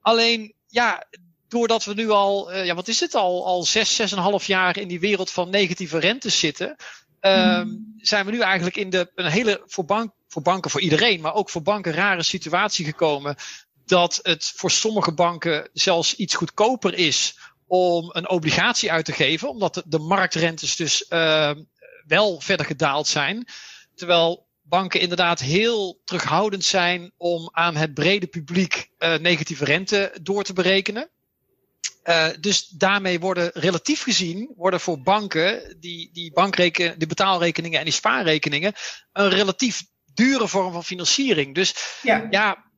Alleen, 0.00 0.54
ja, 0.66 1.06
doordat 1.48 1.84
we 1.84 1.94
nu 1.94 2.10
al, 2.10 2.52
uh, 2.52 2.64
ja, 2.64 2.74
wat 2.74 2.88
is 2.88 3.00
het 3.00 3.14
al, 3.14 3.46
al 3.46 3.64
zes, 3.64 3.94
zes 3.94 4.12
en 4.12 4.16
een 4.16 4.22
half 4.22 4.46
jaar 4.46 4.78
in 4.78 4.88
die 4.88 5.00
wereld 5.00 5.30
van 5.30 5.50
negatieve 5.50 5.98
rentes 5.98 6.38
zitten, 6.38 6.76
um, 7.20 7.94
zijn 7.96 8.26
we 8.26 8.32
nu 8.32 8.40
eigenlijk 8.40 8.76
in 8.76 8.90
de, 8.90 9.10
een 9.14 9.30
hele, 9.30 9.62
voor, 9.66 9.84
bank, 9.84 10.12
voor 10.28 10.42
banken, 10.42 10.70
voor 10.70 10.80
iedereen, 10.80 11.20
maar 11.20 11.34
ook 11.34 11.50
voor 11.50 11.62
banken 11.62 11.92
rare 11.92 12.22
situatie 12.22 12.84
gekomen. 12.84 13.36
Dat 13.84 14.18
het 14.22 14.52
voor 14.56 14.70
sommige 14.70 15.12
banken 15.12 15.68
zelfs 15.72 16.14
iets 16.14 16.34
goedkoper 16.34 16.94
is 16.94 17.38
om 17.72 18.10
een 18.12 18.28
obligatie 18.28 18.92
uit 18.92 19.04
te 19.04 19.12
geven, 19.12 19.48
omdat 19.48 19.74
de, 19.74 19.82
de 19.86 19.98
marktrentes 19.98 20.76
dus 20.76 21.06
uh, 21.08 21.50
wel 22.06 22.40
verder 22.40 22.66
gedaald 22.66 23.06
zijn. 23.06 23.48
Terwijl 23.94 24.46
banken 24.62 25.00
inderdaad 25.00 25.40
heel 25.40 26.00
terughoudend 26.04 26.64
zijn 26.64 27.12
om 27.16 27.48
aan 27.52 27.76
het 27.76 27.94
brede 27.94 28.26
publiek 28.26 28.90
uh, 28.98 29.14
negatieve 29.14 29.64
rente 29.64 30.18
door 30.22 30.44
te 30.44 30.52
berekenen. 30.52 31.10
Uh, 32.04 32.28
dus 32.40 32.68
daarmee 32.68 33.20
worden 33.20 33.50
relatief 33.54 34.02
gezien, 34.02 34.52
worden 34.56 34.80
voor 34.80 35.02
banken 35.02 35.76
die, 35.80 36.10
die 36.12 36.32
bankreken, 36.32 36.98
die 36.98 37.08
betaalrekeningen 37.08 37.78
en 37.78 37.84
die 37.84 37.94
spaarrekeningen 37.94 38.72
een 39.12 39.28
relatief 39.28 39.82
dure 40.14 40.48
vorm 40.48 40.72
van 40.72 40.84
financiering. 40.84 41.54
Dus 41.54 41.74
ja, 42.02 42.26
ja 42.30 42.71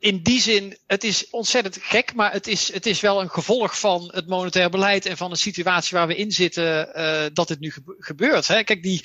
in 0.00 0.22
die 0.22 0.40
zin, 0.40 0.78
het 0.86 1.04
is 1.04 1.30
ontzettend 1.30 1.78
gek, 1.80 2.14
maar 2.14 2.32
het 2.32 2.46
is, 2.46 2.72
het 2.72 2.86
is 2.86 3.00
wel 3.00 3.20
een 3.20 3.30
gevolg 3.30 3.78
van 3.78 4.10
het 4.14 4.26
monetair 4.26 4.70
beleid 4.70 5.06
en 5.06 5.16
van 5.16 5.30
de 5.30 5.36
situatie 5.36 5.96
waar 5.96 6.06
we 6.06 6.16
in 6.16 6.32
zitten, 6.32 6.88
uh, 6.96 7.24
dat 7.32 7.48
dit 7.48 7.60
nu 7.60 7.72
gebeurt. 7.98 8.48
Hè? 8.48 8.64
Kijk, 8.64 8.82
die, 8.82 9.04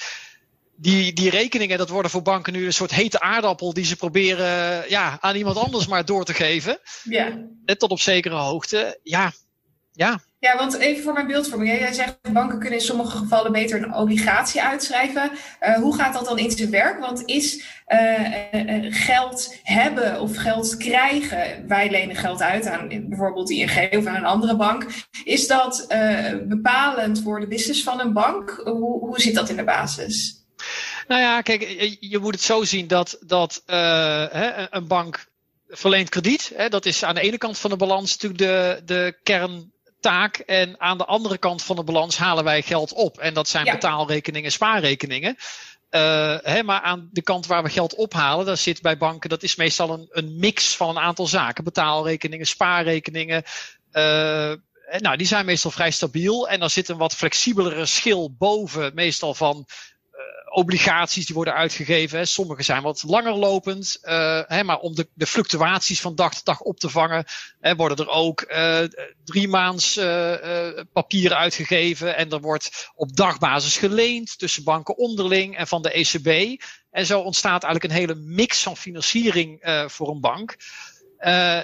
die, 0.75 1.13
die 1.13 1.29
rekeningen, 1.29 1.77
dat 1.77 1.89
worden 1.89 2.11
voor 2.11 2.21
banken 2.21 2.53
nu 2.53 2.65
een 2.65 2.73
soort 2.73 2.91
hete 2.91 3.19
aardappel 3.19 3.73
die 3.73 3.85
ze 3.85 3.95
proberen 3.95 4.89
ja, 4.89 5.17
aan 5.21 5.35
iemand 5.35 5.57
anders 5.57 5.87
maar 5.87 6.05
door 6.05 6.25
te 6.25 6.33
geven. 6.33 6.79
Ja. 7.03 7.47
Tot 7.65 7.91
op 7.91 7.99
zekere 7.99 8.35
hoogte. 8.35 8.99
Ja, 9.03 9.33
ja. 9.95 10.19
Ja, 10.39 10.57
want 10.57 10.77
even 10.77 11.03
voor 11.03 11.13
mijn 11.13 11.27
beeldvorming. 11.27 11.79
Jij 11.79 11.93
zegt 11.93 12.33
banken 12.33 12.59
kunnen 12.59 12.79
in 12.79 12.85
sommige 12.85 13.17
gevallen 13.17 13.51
beter 13.51 13.83
een 13.83 13.93
obligatie 13.93 14.63
uitschrijven. 14.63 15.31
Uh, 15.61 15.75
hoe 15.75 15.95
gaat 15.95 16.13
dat 16.13 16.25
dan 16.25 16.37
in 16.37 16.51
zijn 16.51 16.69
werk? 16.69 16.99
Want 16.99 17.23
is 17.25 17.63
uh, 17.87 18.83
geld 18.89 19.57
hebben 19.63 20.21
of 20.21 20.35
geld 20.35 20.77
krijgen, 20.77 21.67
wij 21.67 21.89
lenen 21.89 22.15
geld 22.15 22.41
uit 22.41 22.67
aan 22.67 22.87
bijvoorbeeld 22.87 23.49
ING 23.49 23.97
of 23.97 24.05
aan 24.05 24.15
een 24.15 24.25
andere 24.25 24.55
bank. 24.55 24.85
Is 25.23 25.47
dat 25.47 25.85
bepalend 26.47 27.21
voor 27.21 27.39
de 27.39 27.47
business 27.47 27.83
van 27.83 27.99
een 27.99 28.13
bank? 28.13 28.61
Hoe, 28.63 28.99
hoe 28.99 29.21
zit 29.21 29.35
dat 29.35 29.49
in 29.49 29.55
de 29.55 29.63
basis? 29.63 30.43
Nou 31.07 31.21
ja, 31.21 31.41
kijk, 31.41 31.61
je 31.99 32.19
moet 32.19 32.33
het 32.33 32.43
zo 32.43 32.63
zien 32.63 32.87
dat, 32.87 33.17
dat 33.25 33.63
uh, 33.67 34.25
een 34.69 34.87
bank 34.87 35.25
verleent 35.67 36.09
krediet. 36.09 36.51
Hè, 36.55 36.69
dat 36.69 36.85
is 36.85 37.03
aan 37.03 37.15
de 37.15 37.21
ene 37.21 37.37
kant 37.37 37.57
van 37.57 37.69
de 37.69 37.77
balans 37.77 38.11
natuurlijk 38.11 38.41
de, 38.41 38.81
de 38.85 39.19
En 40.45 40.79
aan 40.79 40.97
de 40.97 41.05
andere 41.05 41.37
kant 41.37 41.63
van 41.63 41.75
de 41.75 41.83
balans 41.83 42.17
halen 42.17 42.43
wij 42.43 42.61
geld 42.61 42.93
op. 42.93 43.17
En 43.17 43.33
dat 43.33 43.47
zijn 43.47 43.65
betaalrekeningen, 43.65 44.51
spaarrekeningen. 44.51 45.35
Uh, 45.91 46.37
hè, 46.41 46.63
maar 46.63 46.81
aan 46.81 47.09
de 47.11 47.21
kant 47.21 47.45
waar 47.45 47.63
we 47.63 47.69
geld 47.69 47.95
ophalen, 47.95 48.45
daar 48.45 48.57
zit 48.57 48.81
bij 48.81 48.97
banken, 48.97 49.29
dat 49.29 49.43
is 49.43 49.55
meestal 49.55 49.89
een, 49.89 50.07
een 50.09 50.39
mix 50.39 50.75
van 50.75 50.89
een 50.89 51.03
aantal 51.03 51.27
zaken. 51.27 51.63
Betaalrekeningen, 51.63 52.45
spaarrekeningen. 52.45 53.43
Uh, 53.91 54.53
nou, 54.97 55.17
die 55.17 55.27
zijn 55.27 55.45
meestal 55.45 55.71
vrij 55.71 55.91
stabiel. 55.91 56.49
En 56.49 56.59
dan 56.59 56.69
zit 56.69 56.89
een 56.89 56.97
wat 56.97 57.15
flexibelere 57.15 57.85
schil 57.85 58.35
boven, 58.37 58.91
meestal 58.93 59.33
van 59.33 59.65
obligaties 60.55 61.25
die 61.25 61.35
worden 61.35 61.53
uitgegeven. 61.53 62.17
Hè. 62.17 62.25
Sommige 62.25 62.63
zijn 62.63 62.81
wat 62.81 63.03
langer 63.03 63.33
lopend. 63.33 63.97
Uh, 64.03 64.41
hè, 64.45 64.63
maar 64.63 64.79
om 64.79 64.95
de, 64.95 65.07
de 65.13 65.27
fluctuaties 65.27 66.01
van 66.01 66.15
dag 66.15 66.33
tot 66.33 66.45
dag 66.45 66.59
op 66.59 66.79
te 66.79 66.89
vangen, 66.89 67.25
hè, 67.59 67.75
worden 67.75 67.97
er 67.97 68.09
ook 68.11 68.45
uh, 68.47 68.79
drie 69.23 69.47
maands 69.47 69.97
uh, 69.97 70.33
papieren 70.93 71.37
uitgegeven. 71.37 72.15
En 72.15 72.29
er 72.29 72.39
wordt 72.39 72.91
op 72.95 73.15
dagbasis 73.15 73.77
geleend 73.77 74.37
tussen 74.39 74.63
banken 74.63 74.97
onderling 74.97 75.57
en 75.57 75.67
van 75.67 75.81
de 75.81 75.91
ECB. 75.91 76.61
En 76.91 77.05
zo 77.05 77.19
ontstaat 77.19 77.63
eigenlijk 77.63 77.93
een 77.93 77.99
hele 77.99 78.15
mix 78.15 78.63
van 78.63 78.77
financiering 78.77 79.83
voor 79.87 80.09
een 80.09 80.21
bank. 80.21 80.55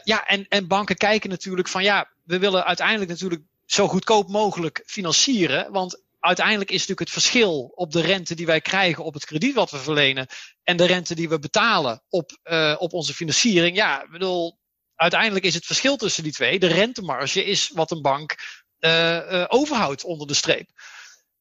ja, 0.04 0.26
en, 0.28 0.46
en 0.48 0.68
banken 0.68 0.96
kijken 0.96 1.30
natuurlijk 1.30 1.68
van 1.68 1.84
ja, 1.84 2.10
we 2.24 2.40
willen 2.40 2.66
uiteindelijk 2.66 3.10
natuurlijk 3.10 3.42
zo 3.66 3.88
goedkoop 3.88 4.30
mogelijk 4.30 4.84
financieren. 4.86 5.72
Want 5.72 6.02
uiteindelijk 6.22 6.70
is 6.70 6.80
natuurlijk 6.80 7.00
het 7.00 7.24
verschil 7.24 7.72
op 7.76 7.92
de 7.92 8.02
rente 8.02 8.36
die 8.36 8.46
wij 8.46 8.62
krijgen 8.62 9.04
op 9.04 9.14
het 9.14 9.26
krediet 9.26 9.56
wat 9.56 9.72
we 9.72 9.78
verlenen 9.78 10.28
en 10.64 10.78
de 10.78 10.86
rente 10.86 11.16
die 11.16 11.30
we 11.30 11.40
betalen 11.40 12.04
op, 12.10 12.40
uh, 12.44 12.76
op 12.78 12.94
onze 12.94 13.14
financiering. 13.14 13.76
Ja, 13.76 14.04
ik 14.04 14.10
bedoel, 14.10 14.60
uiteindelijk 14.96 15.46
is 15.46 15.54
het 15.54 15.66
verschil 15.66 15.98
tussen 15.98 16.24
die 16.24 16.32
twee. 16.32 16.60
De 16.60 16.68
rentemarge 16.68 17.46
is 17.46 17.70
wat 17.74 17.92
een 17.92 18.02
bank 18.02 18.36
uh, 18.80 19.16
uh, 19.16 19.46
overhoudt 19.48 20.04
onder 20.04 20.28
de 20.28 20.34
streep. 20.34 20.70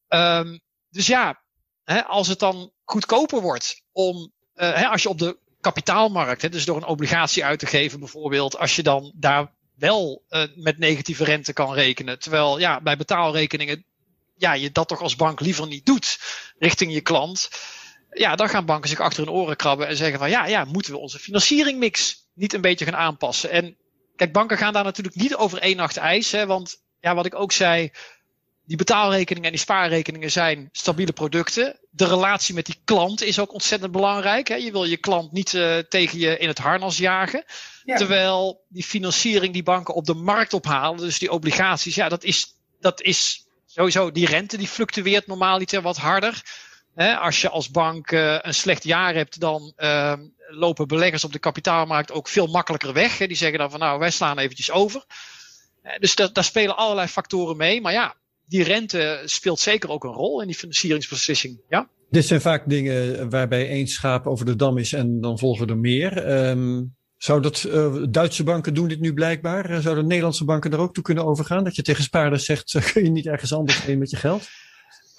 Um, 0.07 0.59
dus 0.89 1.07
ja, 1.07 1.43
hè, 1.83 2.03
als 2.03 2.27
het 2.27 2.39
dan 2.39 2.71
goedkoper 2.83 3.41
wordt 3.41 3.83
om, 3.91 4.33
hè, 4.53 4.87
als 4.87 5.01
je 5.01 5.09
op 5.09 5.19
de 5.19 5.39
kapitaalmarkt, 5.59 6.41
hè, 6.41 6.49
dus 6.49 6.65
door 6.65 6.77
een 6.77 6.83
obligatie 6.85 7.45
uit 7.45 7.59
te 7.59 7.65
geven 7.65 7.99
bijvoorbeeld, 7.99 8.57
als 8.57 8.75
je 8.75 8.83
dan 8.83 9.13
daar 9.15 9.55
wel 9.75 10.23
met 10.55 10.77
negatieve 10.77 11.23
rente 11.23 11.53
kan 11.53 11.73
rekenen. 11.73 12.19
Terwijl 12.19 12.59
ja, 12.59 12.81
bij 12.81 12.97
betaalrekeningen 12.97 13.85
ja, 14.41 14.53
je 14.53 14.71
dat 14.71 14.87
toch 14.87 15.01
als 15.01 15.15
bank 15.15 15.39
liever 15.39 15.67
niet 15.67 15.85
doet 15.85 16.19
richting 16.59 16.93
je 16.93 17.01
klant. 17.01 17.49
Ja, 18.11 18.35
dan 18.35 18.49
gaan 18.49 18.65
banken 18.65 18.89
zich 18.89 18.99
achter 18.99 19.23
hun 19.23 19.33
oren 19.33 19.55
krabben 19.55 19.87
en 19.87 19.95
zeggen 19.95 20.19
van 20.19 20.29
ja, 20.29 20.45
ja, 20.45 20.65
moeten 20.65 20.91
we 20.91 20.97
onze 20.97 21.19
financieringmix 21.19 22.27
niet 22.33 22.53
een 22.53 22.61
beetje 22.61 22.85
gaan 22.85 22.95
aanpassen? 22.95 23.49
En 23.49 23.77
kijk, 24.15 24.31
banken 24.31 24.57
gaan 24.57 24.73
daar 24.73 24.83
natuurlijk 24.83 25.15
niet 25.15 25.35
over 25.35 25.57
één 25.57 25.77
nacht 25.77 25.97
ijs. 25.97 26.31
Hè, 26.31 26.45
want 26.45 26.81
ja, 26.99 27.15
wat 27.15 27.25
ik 27.25 27.35
ook 27.35 27.51
zei, 27.51 27.91
die 28.65 28.77
betaalrekeningen 28.77 29.45
en 29.49 29.55
die 29.55 29.65
spaarrekeningen 29.65 30.31
zijn 30.31 30.69
stabiele 30.71 31.11
producten. 31.11 31.79
De 31.89 32.07
relatie 32.07 32.55
met 32.55 32.65
die 32.65 32.81
klant 32.83 33.23
is 33.23 33.39
ook 33.39 33.53
ontzettend 33.53 33.91
belangrijk. 33.91 34.47
Hè. 34.47 34.55
Je 34.55 34.71
wil 34.71 34.83
je 34.83 34.97
klant 34.97 35.31
niet 35.31 35.53
uh, 35.53 35.77
tegen 35.77 36.19
je 36.19 36.37
in 36.37 36.47
het 36.47 36.57
harnas 36.57 36.97
jagen. 36.97 37.43
Ja. 37.83 37.95
Terwijl 37.95 38.65
die 38.69 38.83
financiering 38.83 39.53
die 39.53 39.63
banken 39.63 39.93
op 39.93 40.05
de 40.05 40.13
markt 40.13 40.53
ophalen, 40.53 40.99
dus 40.99 41.19
die 41.19 41.31
obligaties, 41.31 41.95
ja, 41.95 42.09
dat 42.09 42.23
is, 42.23 42.55
dat 42.79 43.01
is 43.01 43.45
sowieso 43.73 44.11
die 44.11 44.25
rente 44.25 44.57
die 44.57 44.67
fluctueert 44.67 45.27
normaal 45.27 45.61
iets 45.61 45.73
wat 45.73 45.97
harder. 45.97 46.41
als 46.95 47.41
je 47.41 47.49
als 47.49 47.69
bank 47.69 48.11
uh, 48.11 48.37
een 48.41 48.53
slecht 48.53 48.83
jaar 48.83 49.13
hebt, 49.13 49.39
dan 49.39 49.73
uh, 49.77 50.13
lopen 50.47 50.87
beleggers 50.87 51.23
op 51.23 51.31
de 51.31 51.39
kapitaalmarkt 51.39 52.11
ook 52.11 52.27
veel 52.27 52.47
makkelijker 52.47 52.93
weg. 52.93 53.17
Die 53.17 53.35
zeggen 53.35 53.59
dan 53.59 53.71
van 53.71 53.79
nou, 53.79 53.99
wij 53.99 54.11
slaan 54.11 54.37
eventjes 54.37 54.71
over. 54.71 55.03
Uh, 55.83 55.91
dus 55.99 56.15
da 56.15 56.27
daar 56.27 56.43
spelen 56.43 56.77
allerlei 56.77 57.07
factoren 57.07 57.57
mee. 57.57 57.81
Maar 57.81 57.93
ja, 57.93 58.15
die 58.45 58.63
rente 58.63 59.21
speelt 59.25 59.59
zeker 59.59 59.89
ook 59.89 60.03
een 60.03 60.11
rol 60.11 60.41
in 60.41 60.47
die 60.47 60.55
financieringsbeslissing. 60.55 61.59
Ja? 61.69 61.87
Dit 62.09 62.25
zijn 62.25 62.41
vaak 62.41 62.69
dingen 62.69 63.29
waarbij 63.29 63.67
één 63.69 63.87
schaap 63.87 64.27
over 64.27 64.45
de 64.45 64.55
dam 64.55 64.77
is 64.77 64.93
en 64.93 65.21
dan 65.21 65.39
volgen 65.39 65.67
er 65.67 65.77
meer. 65.77 66.31
Um, 66.47 66.95
zou 67.23 67.41
dat, 67.41 67.63
uh, 67.67 67.95
Duitse 68.09 68.43
banken 68.43 68.73
doen 68.73 68.87
dit 68.87 68.99
nu 68.99 69.13
blijkbaar? 69.13 69.71
Uh, 69.71 69.79
zouden 69.79 70.07
Nederlandse 70.07 70.45
banken 70.45 70.71
er 70.71 70.79
ook 70.79 70.93
toe 70.93 71.03
kunnen 71.03 71.25
overgaan? 71.25 71.63
Dat 71.63 71.75
je 71.75 71.81
tegen 71.81 72.03
spaarders 72.03 72.45
zegt, 72.45 72.73
uh, 72.73 72.85
kun 72.91 73.03
je 73.03 73.09
niet 73.09 73.25
ergens 73.25 73.53
anders 73.53 73.81
heen 73.81 73.97
met 73.97 74.09
je 74.09 74.17
geld? 74.17 74.47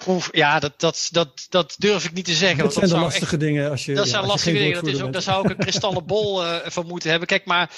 Oef, 0.07 0.29
ja, 0.31 0.59
dat, 0.59 0.79
dat, 0.79 1.07
dat, 1.11 1.45
dat 1.49 1.75
durf 1.77 2.05
ik 2.05 2.13
niet 2.13 2.25
te 2.25 2.33
zeggen. 2.33 2.63
Dat 2.63 2.73
zijn 2.73 2.89
de 2.89 2.97
lastige 2.97 3.37
dingen. 3.37 3.69
Als 3.69 3.85
je, 3.85 3.93
dat 3.93 4.07
zijn 4.07 4.25
lastige 4.25 4.57
dingen. 4.57 4.83
Dat 4.83 4.93
is 4.93 5.01
ook, 5.01 5.13
daar 5.13 5.21
zou 5.21 5.43
ik 5.43 5.49
een 5.49 5.57
kristallen 5.57 6.05
bol 6.05 6.43
van 6.63 6.87
moeten 6.87 7.09
hebben. 7.09 7.27
Kijk, 7.27 7.45
maar 7.45 7.69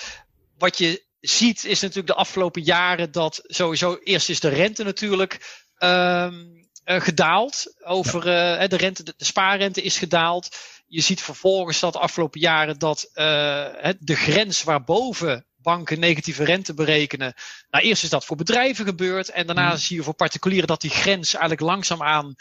wat 0.57 0.77
je 0.77 1.03
ziet 1.19 1.65
is 1.65 1.79
natuurlijk 1.79 2.07
de 2.07 2.13
afgelopen 2.13 2.61
jaren 2.61 3.11
dat 3.11 3.41
sowieso 3.43 3.97
eerst 4.03 4.29
is 4.29 4.39
de 4.39 4.49
rente 4.49 4.83
natuurlijk 4.83 5.63
um, 5.79 6.67
gedaald. 6.85 7.75
Over 7.83 8.21
de 8.69 8.77
rente, 8.77 9.03
de, 9.03 9.13
de 9.17 9.25
spaarrente 9.25 9.81
is 9.81 9.97
gedaald. 9.97 10.55
Je 10.87 11.01
ziet 11.01 11.21
vervolgens 11.21 11.79
dat 11.79 11.93
de 11.93 11.99
afgelopen 11.99 12.39
jaren 12.39 12.79
dat 12.79 13.09
uh, 13.09 13.15
de 13.99 14.15
grens 14.15 14.63
waarboven 14.63 15.45
banken 15.61 15.99
negatieve 15.99 16.43
rente 16.43 16.73
berekenen. 16.73 17.33
Nou, 17.69 17.83
eerst 17.83 18.03
is 18.03 18.09
dat 18.09 18.25
voor 18.25 18.37
bedrijven 18.37 18.85
gebeurd. 18.85 19.29
En 19.29 19.45
daarna 19.45 19.75
zie 19.75 19.95
je 19.95 20.03
voor 20.03 20.13
particulieren 20.13 20.67
dat 20.67 20.81
die 20.81 20.89
grens 20.89 21.33
eigenlijk 21.33 21.61
langzaamaan 21.61 22.35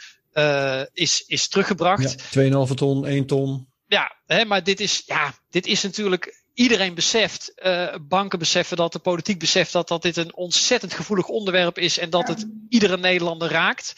is, 0.93 1.23
is 1.27 1.47
teruggebracht. 1.47 2.33
Ja, 2.33 2.67
2,5 2.67 2.73
ton, 2.73 3.05
1 3.05 3.25
ton. 3.25 3.67
Ja, 3.87 4.15
hè, 4.25 4.45
maar 4.45 4.63
dit 4.63 4.79
is, 4.79 5.03
ja, 5.05 5.33
dit 5.49 5.67
is 5.67 5.83
natuurlijk 5.83 6.43
iedereen 6.55 6.93
beseft, 6.93 7.51
uh, 7.55 7.95
banken 8.01 8.39
beseffen 8.39 8.77
dat, 8.77 8.91
de 8.91 8.99
politiek 8.99 9.39
beseft 9.39 9.71
dat, 9.71 9.87
dat 9.87 10.01
dit 10.01 10.17
een 10.17 10.35
ontzettend 10.35 10.93
gevoelig 10.93 11.27
onderwerp 11.27 11.77
is 11.77 11.97
en 11.97 12.09
dat 12.09 12.27
het 12.27 12.47
iedere 12.69 12.97
Nederlander 12.97 13.49
raakt. 13.49 13.93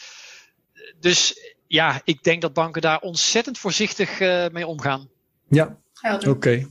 Dus 1.00 1.34
ja, 1.68 2.00
ik 2.04 2.22
denk 2.22 2.42
dat 2.42 2.52
banken 2.52 2.82
daar 2.82 3.00
ontzettend 3.00 3.58
voorzichtig 3.58 4.20
uh, 4.20 4.46
mee 4.52 4.66
omgaan. 4.66 5.08
Ja, 5.48 5.78
oké. 6.26 6.66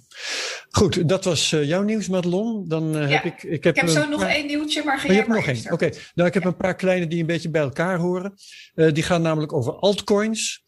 Goed, 0.69 1.09
dat 1.09 1.23
was 1.23 1.51
uh, 1.51 1.63
jouw 1.63 1.81
nieuws, 1.81 2.07
Madelon. 2.07 2.67
Dan 2.67 2.97
uh, 2.97 3.09
heb 3.09 3.23
ik. 3.23 3.43
Ik 3.43 3.63
heb, 3.63 3.75
ik 3.75 3.81
heb 3.81 3.89
zo 3.89 4.09
nog 4.09 4.23
één 4.23 4.47
nieuwtje, 4.47 4.83
maar 4.83 4.99
geen. 4.99 5.09
oh, 5.09 5.15
je 5.15 5.21
hebt 5.21 5.33
nog 5.33 5.45
één. 5.45 5.71
Oké, 5.71 5.89
nou, 6.15 6.27
ik 6.27 6.33
heb 6.33 6.45
een 6.45 6.55
paar 6.55 6.75
kleine 6.75 7.07
die 7.07 7.19
een 7.19 7.25
beetje 7.25 7.49
bij 7.49 7.61
elkaar 7.61 7.97
horen. 7.97 8.33
die 8.75 9.03
gaan 9.03 9.21
namelijk 9.21 9.53
over 9.53 9.73
altcoins. 9.73 10.65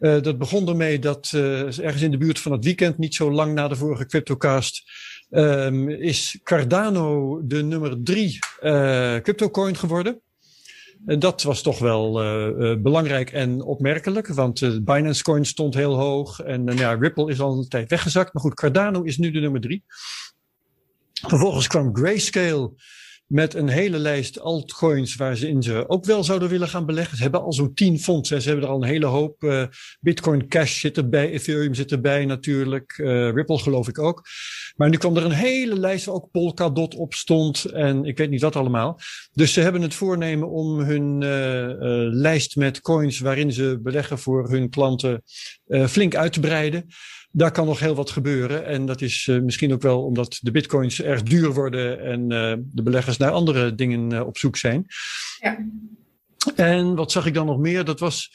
Uh, 0.00 0.22
dat 0.22 0.38
begon 0.38 0.68
ermee 0.68 0.98
dat 0.98 1.32
uh, 1.34 1.78
ergens 1.78 2.02
in 2.02 2.10
de 2.10 2.18
buurt 2.18 2.40
van 2.40 2.52
het 2.52 2.64
weekend, 2.64 2.98
niet 2.98 3.14
zo 3.14 3.30
lang 3.30 3.54
na 3.54 3.68
de 3.68 3.76
vorige 3.76 4.06
CryptoCast, 4.06 4.82
um, 5.30 5.88
is 5.88 6.38
Cardano 6.42 7.40
de 7.46 7.62
nummer 7.62 8.02
drie 8.02 8.38
uh, 8.62 9.16
CryptoCoin 9.16 9.76
geworden. 9.76 10.20
En 11.06 11.18
dat 11.18 11.42
was 11.42 11.62
toch 11.62 11.78
wel 11.78 12.12
belangrijk 12.82 13.32
en 13.32 13.62
opmerkelijk, 13.62 14.26
want 14.26 14.84
Binance 14.84 15.22
Coin 15.22 15.44
stond 15.44 15.74
heel 15.74 15.94
hoog 15.94 16.40
en 16.40 16.76
ja, 16.76 16.92
Ripple 16.92 17.30
is 17.30 17.40
al 17.40 17.58
een 17.58 17.68
tijd 17.68 17.90
weggezakt. 17.90 18.32
Maar 18.32 18.42
goed, 18.42 18.54
Cardano 18.54 19.02
is 19.02 19.18
nu 19.18 19.30
de 19.30 19.40
nummer 19.40 19.60
drie. 19.60 19.84
Vervolgens 21.12 21.66
kwam 21.66 21.96
Grayscale 21.96 22.72
met 23.26 23.54
een 23.54 23.68
hele 23.68 23.98
lijst 23.98 24.40
altcoins 24.40 25.16
waar 25.16 25.36
ze 25.36 25.48
in 25.48 25.62
ze 25.62 25.88
ook 25.88 26.04
wel 26.04 26.24
zouden 26.24 26.48
willen 26.48 26.68
gaan 26.68 26.86
beleggen. 26.86 27.16
Ze 27.16 27.22
hebben 27.22 27.42
al 27.42 27.52
zo'n 27.52 27.74
tien 27.74 27.98
fondsen. 27.98 28.42
Ze 28.42 28.48
hebben 28.48 28.66
er 28.66 28.72
al 28.72 28.82
een 28.82 28.88
hele 28.88 29.06
hoop. 29.06 29.42
Uh, 29.42 29.64
Bitcoin 30.00 30.48
Cash 30.48 30.80
zit 30.80 30.96
erbij, 30.96 31.30
Ethereum 31.30 31.74
zit 31.74 31.92
erbij 31.92 32.24
natuurlijk, 32.24 32.98
uh, 32.98 33.30
Ripple 33.30 33.58
geloof 33.58 33.88
ik 33.88 33.98
ook. 33.98 34.26
Maar 34.80 34.88
nu 34.88 34.96
kwam 34.96 35.16
er 35.16 35.24
een 35.24 35.30
hele 35.30 35.78
lijst 35.78 36.06
waar 36.06 36.14
ook 36.14 36.30
Polkadot 36.30 36.94
op 36.94 37.14
stond 37.14 37.64
en 37.64 38.04
ik 38.04 38.18
weet 38.18 38.30
niet 38.30 38.40
wat 38.40 38.56
allemaal. 38.56 39.00
Dus 39.32 39.52
ze 39.52 39.60
hebben 39.60 39.82
het 39.82 39.94
voornemen 39.94 40.48
om 40.48 40.78
hun 40.78 41.20
uh, 41.20 41.30
lijst 42.12 42.56
met 42.56 42.80
coins 42.80 43.18
waarin 43.18 43.52
ze 43.52 43.78
beleggen 43.82 44.18
voor 44.18 44.50
hun 44.50 44.70
klanten 44.70 45.22
flink 45.88 46.14
uit 46.14 46.32
te 46.32 46.40
breiden 46.40 46.86
daar 47.32 47.52
kan 47.52 47.66
nog 47.66 47.80
heel 47.80 47.94
wat 47.94 48.10
gebeuren. 48.10 48.66
En 48.66 48.86
dat 48.86 49.00
is 49.00 49.26
misschien 49.42 49.72
ook 49.72 49.82
wel 49.82 50.04
omdat 50.04 50.38
de 50.40 50.50
bitcoins 50.50 51.02
erg 51.02 51.22
duur 51.22 51.52
worden 51.52 52.00
en 52.00 52.28
de 52.72 52.82
beleggers 52.82 53.16
naar 53.16 53.30
andere 53.30 53.74
dingen 53.74 54.26
op 54.26 54.38
zoek 54.38 54.56
zijn. 54.56 54.84
Ja. 55.40 55.58
En 56.54 56.94
wat 56.94 57.12
zag 57.12 57.26
ik 57.26 57.34
dan 57.34 57.46
nog 57.46 57.58
meer? 57.58 57.84
Dat 57.84 58.00
was 58.00 58.32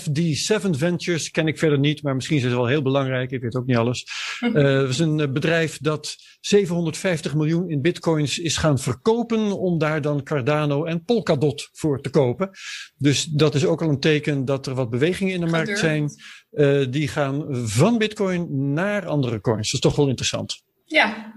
FD7 0.00 0.70
Ventures, 0.70 1.30
ken 1.30 1.46
ik 1.46 1.58
verder 1.58 1.78
niet, 1.78 2.02
maar 2.02 2.14
misschien 2.14 2.38
zijn 2.38 2.50
ze 2.50 2.56
wel 2.56 2.66
heel 2.66 2.82
belangrijk. 2.82 3.30
Ik 3.30 3.42
weet 3.42 3.56
ook 3.56 3.66
niet 3.66 3.76
alles. 3.76 4.06
Het 4.40 4.88
is 4.88 4.98
een 4.98 5.32
bedrijf 5.32 5.78
dat 5.78 6.16
750 6.40 7.34
miljoen 7.34 7.70
in 7.70 7.80
bitcoins 7.80 8.38
is 8.38 8.56
gaan 8.56 8.78
verkopen 8.78 9.58
om 9.58 9.78
daar 9.78 10.00
dan 10.00 10.22
Cardano 10.22 10.84
en 10.84 11.04
Polkadot 11.04 11.68
voor 11.72 12.00
te 12.00 12.10
kopen. 12.10 12.50
Dus 12.96 13.24
dat 13.24 13.54
is 13.54 13.64
ook 13.64 13.82
al 13.82 13.88
een 13.88 14.00
teken 14.00 14.44
dat 14.44 14.66
er 14.66 14.74
wat 14.74 14.90
bewegingen 14.90 15.34
in 15.34 15.40
de 15.40 15.46
markt 15.46 15.78
zijn. 15.78 16.10
Uh, 16.52 16.86
die 16.90 17.08
gaan 17.08 17.46
van 17.68 17.98
bitcoin 17.98 18.72
naar 18.72 19.06
andere 19.06 19.40
coins. 19.40 19.70
Dat 19.70 19.74
is 19.74 19.80
toch 19.80 19.96
wel 19.96 20.08
interessant. 20.08 20.62
Ja. 20.84 21.32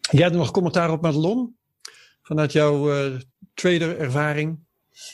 Jij 0.00 0.22
hebt 0.22 0.36
nog 0.36 0.50
commentaar 0.50 0.90
op 0.90 1.02
Madelon? 1.02 1.56
Vanuit 2.22 2.52
jouw 2.52 2.92
uh, 2.92 3.14
trader 3.54 3.98
ervaring? 3.98 4.63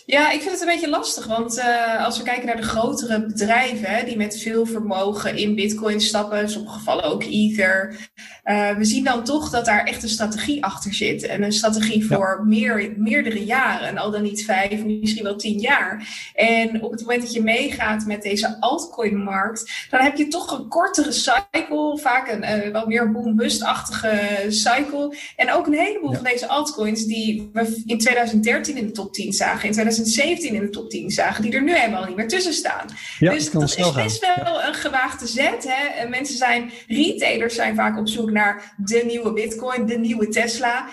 Ja, 0.06 0.30
ik 0.30 0.40
vind 0.40 0.52
het 0.52 0.60
een 0.60 0.66
beetje 0.66 0.88
lastig, 0.88 1.26
want 1.26 1.58
uh, 1.58 2.04
als 2.04 2.18
we 2.18 2.24
kijken 2.24 2.46
naar 2.46 2.56
de 2.56 2.62
grotere 2.62 3.26
bedrijven 3.26 3.90
hè, 3.90 4.04
die 4.04 4.16
met 4.16 4.38
veel 4.38 4.66
vermogen 4.66 5.36
in 5.36 5.54
Bitcoin 5.54 6.00
stappen, 6.00 6.40
in 6.40 6.48
sommige 6.48 6.78
gevallen 6.78 7.04
ook 7.04 7.24
Ether, 7.24 7.96
uh, 8.44 8.76
we 8.76 8.84
zien 8.84 9.04
dan 9.04 9.24
toch 9.24 9.50
dat 9.50 9.64
daar 9.64 9.84
echt 9.84 10.02
een 10.02 10.08
strategie 10.08 10.64
achter 10.64 10.94
zit. 10.94 11.22
En 11.22 11.42
een 11.42 11.52
strategie 11.52 12.06
voor 12.06 12.44
meer, 12.46 12.94
meerdere 12.96 13.44
jaren, 13.44 13.88
en 13.88 13.98
al 13.98 14.10
dan 14.10 14.22
niet 14.22 14.44
vijf, 14.44 14.84
misschien 14.84 15.24
wel 15.24 15.36
tien 15.36 15.58
jaar. 15.58 16.08
En 16.34 16.82
op 16.82 16.90
het 16.90 17.00
moment 17.00 17.22
dat 17.22 17.32
je 17.32 17.42
meegaat 17.42 18.06
met 18.06 18.22
deze 18.22 18.60
altcoin-markt, 18.60 19.86
dan 19.90 20.00
heb 20.00 20.16
je 20.16 20.28
toch 20.28 20.58
een 20.58 20.68
kortere 20.68 21.12
cycle, 21.12 21.98
vaak 21.98 22.28
een 22.28 22.66
uh, 22.66 22.72
wat 22.72 22.86
meer 22.86 23.12
boom-bust-achtige 23.12 24.46
cycle. 24.48 25.16
En 25.36 25.52
ook 25.52 25.66
een 25.66 25.78
heleboel 25.78 26.10
ja. 26.10 26.16
van 26.16 26.24
deze 26.24 26.48
altcoins 26.48 27.04
die 27.04 27.50
we 27.52 27.82
in 27.86 27.98
2013 27.98 28.76
in 28.76 28.86
de 28.86 28.92
top 28.92 29.12
10 29.12 29.32
zagen 29.32 29.68
in 29.70 29.76
2017 29.76 30.54
in 30.54 30.60
de 30.60 30.70
top 30.70 30.90
10 30.90 31.10
zagen, 31.10 31.42
die 31.42 31.52
er 31.52 31.62
nu 31.62 31.74
helemaal 31.76 32.04
niet 32.04 32.16
meer 32.16 32.28
tussen 32.28 32.52
staan. 32.52 32.86
Ja, 33.18 33.32
dus 33.32 33.50
dat 33.50 33.62
is 33.62 33.92
best 33.94 34.26
wel 34.44 34.62
een 34.62 34.74
gewaagde 34.74 35.26
zet. 35.26 35.66
Hè? 35.68 36.08
Mensen 36.08 36.36
zijn, 36.36 36.72
retailers 36.86 37.54
zijn 37.54 37.74
vaak 37.74 37.98
op 37.98 38.08
zoek 38.08 38.30
naar 38.30 38.74
de 38.76 39.02
nieuwe 39.06 39.32
Bitcoin, 39.32 39.86
de 39.86 39.98
nieuwe 39.98 40.28
Tesla. 40.28 40.88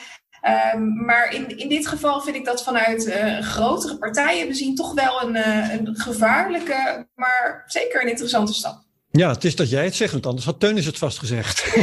Um, 0.76 1.06
maar 1.06 1.34
in, 1.34 1.58
in 1.58 1.70
dit 1.70 1.88
geval 1.88 2.22
vind 2.22 2.36
ik 2.36 2.46
dat 2.46 2.64
vanuit 2.64 3.08
uh, 3.08 3.40
grotere 3.40 3.98
partijen 3.98 4.48
bezien 4.48 4.76
toch 4.76 4.94
wel 4.94 5.22
een, 5.24 5.36
uh, 5.36 5.74
een 5.74 5.96
gevaarlijke, 5.96 7.08
maar 7.16 7.64
zeker 7.66 8.02
een 8.02 8.10
interessante 8.10 8.54
stap. 8.54 8.86
Ja, 9.12 9.30
het 9.30 9.44
is 9.44 9.56
dat 9.56 9.70
jij 9.70 9.84
het 9.84 9.96
zegt, 9.96 10.12
want 10.12 10.26
anders 10.26 10.46
had 10.46 10.60
Teunis 10.60 10.86
het 10.86 10.98
vastgezegd. 10.98 11.66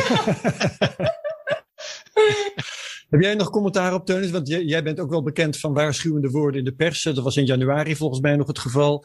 Heb 3.14 3.22
jij 3.22 3.34
nog 3.34 3.50
commentaar 3.50 3.94
op, 3.94 4.06
Teunis? 4.06 4.30
Want 4.30 4.48
jij 4.48 4.82
bent 4.82 5.00
ook 5.00 5.10
wel 5.10 5.22
bekend 5.22 5.58
van 5.58 5.72
waarschuwende 5.72 6.30
woorden 6.30 6.58
in 6.58 6.64
de 6.64 6.74
pers. 6.74 7.02
Dat 7.02 7.18
was 7.18 7.36
in 7.36 7.44
januari 7.44 7.96
volgens 7.96 8.20
mij 8.20 8.36
nog 8.36 8.46
het 8.46 8.58
geval. 8.58 9.04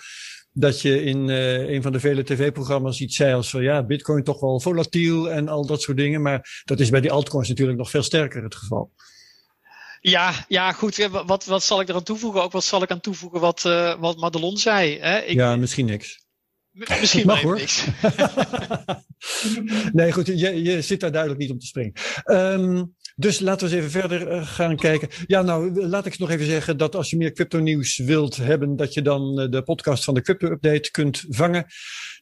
Dat 0.52 0.82
je 0.82 1.04
in 1.04 1.28
uh, 1.28 1.70
een 1.70 1.82
van 1.82 1.92
de 1.92 2.00
vele 2.00 2.24
tv-programma's 2.24 3.00
iets 3.00 3.16
zei 3.16 3.34
als 3.34 3.50
van 3.50 3.64
ja, 3.64 3.84
bitcoin 3.84 4.24
toch 4.24 4.40
wel 4.40 4.60
volatiel 4.60 5.32
en 5.32 5.48
al 5.48 5.66
dat 5.66 5.82
soort 5.82 5.98
dingen. 5.98 6.22
Maar 6.22 6.62
dat 6.66 6.80
is 6.80 6.90
bij 6.90 7.02
die 7.02 7.12
altcoins 7.12 7.48
natuurlijk 7.50 7.78
nog 7.78 7.90
veel 7.90 8.04
sterker 8.04 8.44
het 8.44 8.56
geval. 8.56 8.92
Ja, 10.00 10.46
ja, 10.48 10.72
goed. 10.72 11.08
Wat, 11.26 11.46
wat 11.46 11.64
zal 11.64 11.82
ik 11.82 11.90
eraan 11.90 12.04
toevoegen? 12.04 12.44
Ook 12.44 12.52
wat 12.52 12.64
zal 12.64 12.82
ik 12.82 12.92
aan 12.92 13.00
toevoegen 13.00 13.40
wat, 13.40 13.64
uh, 13.68 14.00
wat 14.00 14.18
Madelon 14.18 14.58
zei? 14.58 15.00
Hè? 15.00 15.20
Ik, 15.20 15.36
ja, 15.36 15.56
misschien 15.56 15.86
niks. 15.86 16.28
Misschien 16.72 17.26
mag 17.26 17.42
hoor. 17.42 17.56
Niks. 17.56 17.86
nee, 19.94 20.12
goed, 20.12 20.26
je, 20.28 20.62
je 20.64 20.82
zit 20.82 21.00
daar 21.00 21.12
duidelijk 21.12 21.42
niet 21.42 21.52
om 21.52 21.60
te 21.60 21.66
springen. 21.66 21.94
Um, 22.26 22.96
dus 23.20 23.40
laten 23.40 23.70
we 23.70 23.76
eens 23.76 23.86
even 23.86 24.02
verder 24.02 24.32
uh, 24.32 24.48
gaan 24.48 24.76
kijken. 24.76 25.10
Ja, 25.28 25.42
nou, 25.42 25.88
laat 25.88 26.06
ik 26.06 26.20
nog 26.20 26.30
even 26.30 26.46
zeggen 26.46 26.78
dat 26.78 26.96
als 26.96 27.10
je 27.10 27.18
meer 27.18 27.32
crypto 27.32 27.60
nieuws 27.60 27.98
wilt 27.98 28.36
hebben, 28.36 28.76
dat 28.76 28.94
je 28.94 29.02
dan 29.02 29.40
uh, 29.40 29.50
de 29.50 29.64
podcast 29.64 30.04
van 30.04 30.14
de 30.14 30.22
Crypto 30.22 30.48
Update 30.48 30.92
kunt 30.92 31.26
vangen. 31.30 31.66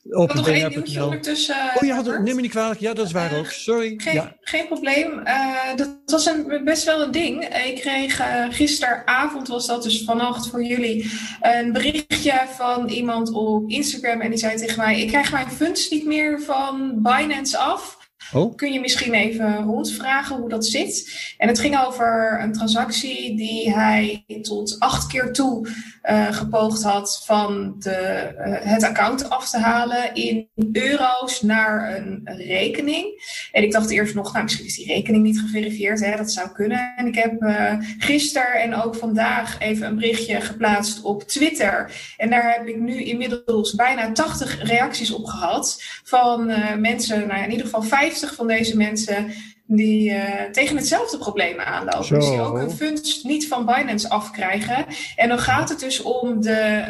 Op 0.10 0.34
nog 0.34 0.50
één 0.50 0.70
nieuwtje 0.70 1.04
ondertussen. 1.04 1.56
Oh, 1.76 1.88
ja, 1.88 2.02
neem 2.02 2.36
me 2.36 2.42
niet 2.42 2.52
kwalijk. 2.52 2.80
Ja, 2.80 2.94
dat 2.94 3.06
is 3.06 3.12
waar 3.12 3.38
ook. 3.38 3.46
Sorry. 3.46 3.94
Geen, 3.98 4.14
ja. 4.14 4.36
geen 4.42 4.68
probleem. 4.68 5.22
Uh, 5.26 5.76
dat 5.76 5.98
was 6.06 6.26
een, 6.26 6.62
best 6.64 6.84
wel 6.84 7.02
een 7.02 7.12
ding. 7.12 7.44
Ik 7.44 7.76
kreeg 7.76 8.22
gisteravond, 8.50 9.48
was 9.48 9.68
dat 9.68 9.84
dus 9.84 10.04
vannacht 10.04 10.50
voor 10.50 10.64
jullie, 10.64 11.12
een 11.42 11.72
berichtje 11.72 12.42
van 12.56 12.90
iemand 12.90 13.32
op 13.32 13.70
Instagram. 13.70 14.22
En 14.22 14.30
die 14.30 14.40
zei 14.40 14.58
tegen 14.58 14.78
mij, 14.78 15.02
ik 15.02 15.08
krijg 15.08 15.32
mijn 15.32 15.52
funds 15.52 15.90
niet 15.90 16.06
meer 16.06 16.42
van 16.42 17.00
Binance 17.02 17.58
af. 17.58 17.98
Oh. 18.34 18.56
Kun 18.56 18.74
je 18.74 18.80
misschien 18.80 19.14
even 19.14 19.64
rondvragen 19.64 20.36
hoe 20.36 20.50
dat 20.50 20.66
zit? 20.66 21.12
En 21.38 21.48
het 21.48 21.60
ging 21.60 21.80
over 21.86 22.40
een 22.42 22.54
transactie 22.54 23.38
die 23.38 23.74
hij 23.74 24.24
tot 24.42 24.76
acht 24.80 25.08
keer 25.08 25.34
toe 25.34 25.68
uh, 26.04 26.34
gepoogd 26.34 26.84
had 26.84 27.22
van 27.26 27.76
de, 27.80 28.30
uh, 28.38 28.56
het 28.60 28.84
account 28.84 29.30
af 29.30 29.50
te 29.50 29.58
halen 29.58 30.14
in 30.16 30.48
euro's 30.72 31.42
naar 31.42 31.96
een, 31.96 32.22
een, 32.24 32.38
rekening. 32.38 33.06
En 33.52 33.64
ik 33.64 33.72
dacht 33.72 33.90
eerst 33.90 34.16
nog, 34.16 34.32
nou 34.32 34.44
misschien 34.44 34.66
is 34.66 34.76
die 34.76 34.88
rekening 34.88 35.24
niet 35.24 35.40
geverifieerd, 35.40 36.00
hè? 36.00 36.18
dat 36.18 36.32
zou 36.32 36.50
kunnen. 36.50 36.94
En 36.96 37.08
ik 37.08 37.16
heb 37.16 37.42
uh, 37.42 37.74
gisteren 37.98 38.62
en 38.62 38.76
ook 38.76 38.96
vandaag 38.96 39.60
even 39.60 39.88
een 39.88 39.96
berichtje 39.96 40.42
geplaatst 40.42 41.02
op 41.02 41.24
Twitter. 41.24 41.92
En 42.18 42.30
daar 42.30 42.54
heb 42.54 42.68
ik 42.68 42.80
nu 42.80 43.04
inmiddels 43.04 43.76
bijna 43.76 44.12
80 44.12 44.64
reacties 44.64 45.12
op 45.12 45.26
gehad 45.26 45.84
van 46.04 46.46
mensen, 46.82 47.28
nou 47.28 47.44
in 47.44 47.52
ieder 47.52 47.66
geval 47.66 47.84
50 47.84 48.17
van 48.26 48.48
deze 48.48 48.78
mensen 48.78 49.32
die 49.68 50.10
uh, 50.10 50.44
tegen 50.52 50.76
hetzelfde 50.76 51.18
probleem 51.18 51.60
aanlopen. 51.60 52.06
Zo. 52.06 52.16
Dus 52.16 52.30
die 52.30 52.40
ook 52.40 52.58
hun 52.58 52.72
funds 52.72 53.24
niet 53.24 53.48
van 53.48 53.66
Binance 53.66 54.10
afkrijgen. 54.10 54.86
En 55.16 55.30
dan 55.30 55.40
gaat 55.40 55.70
het 55.70 55.80
dus 55.80 56.02
om 56.02 56.42
de 56.42 56.84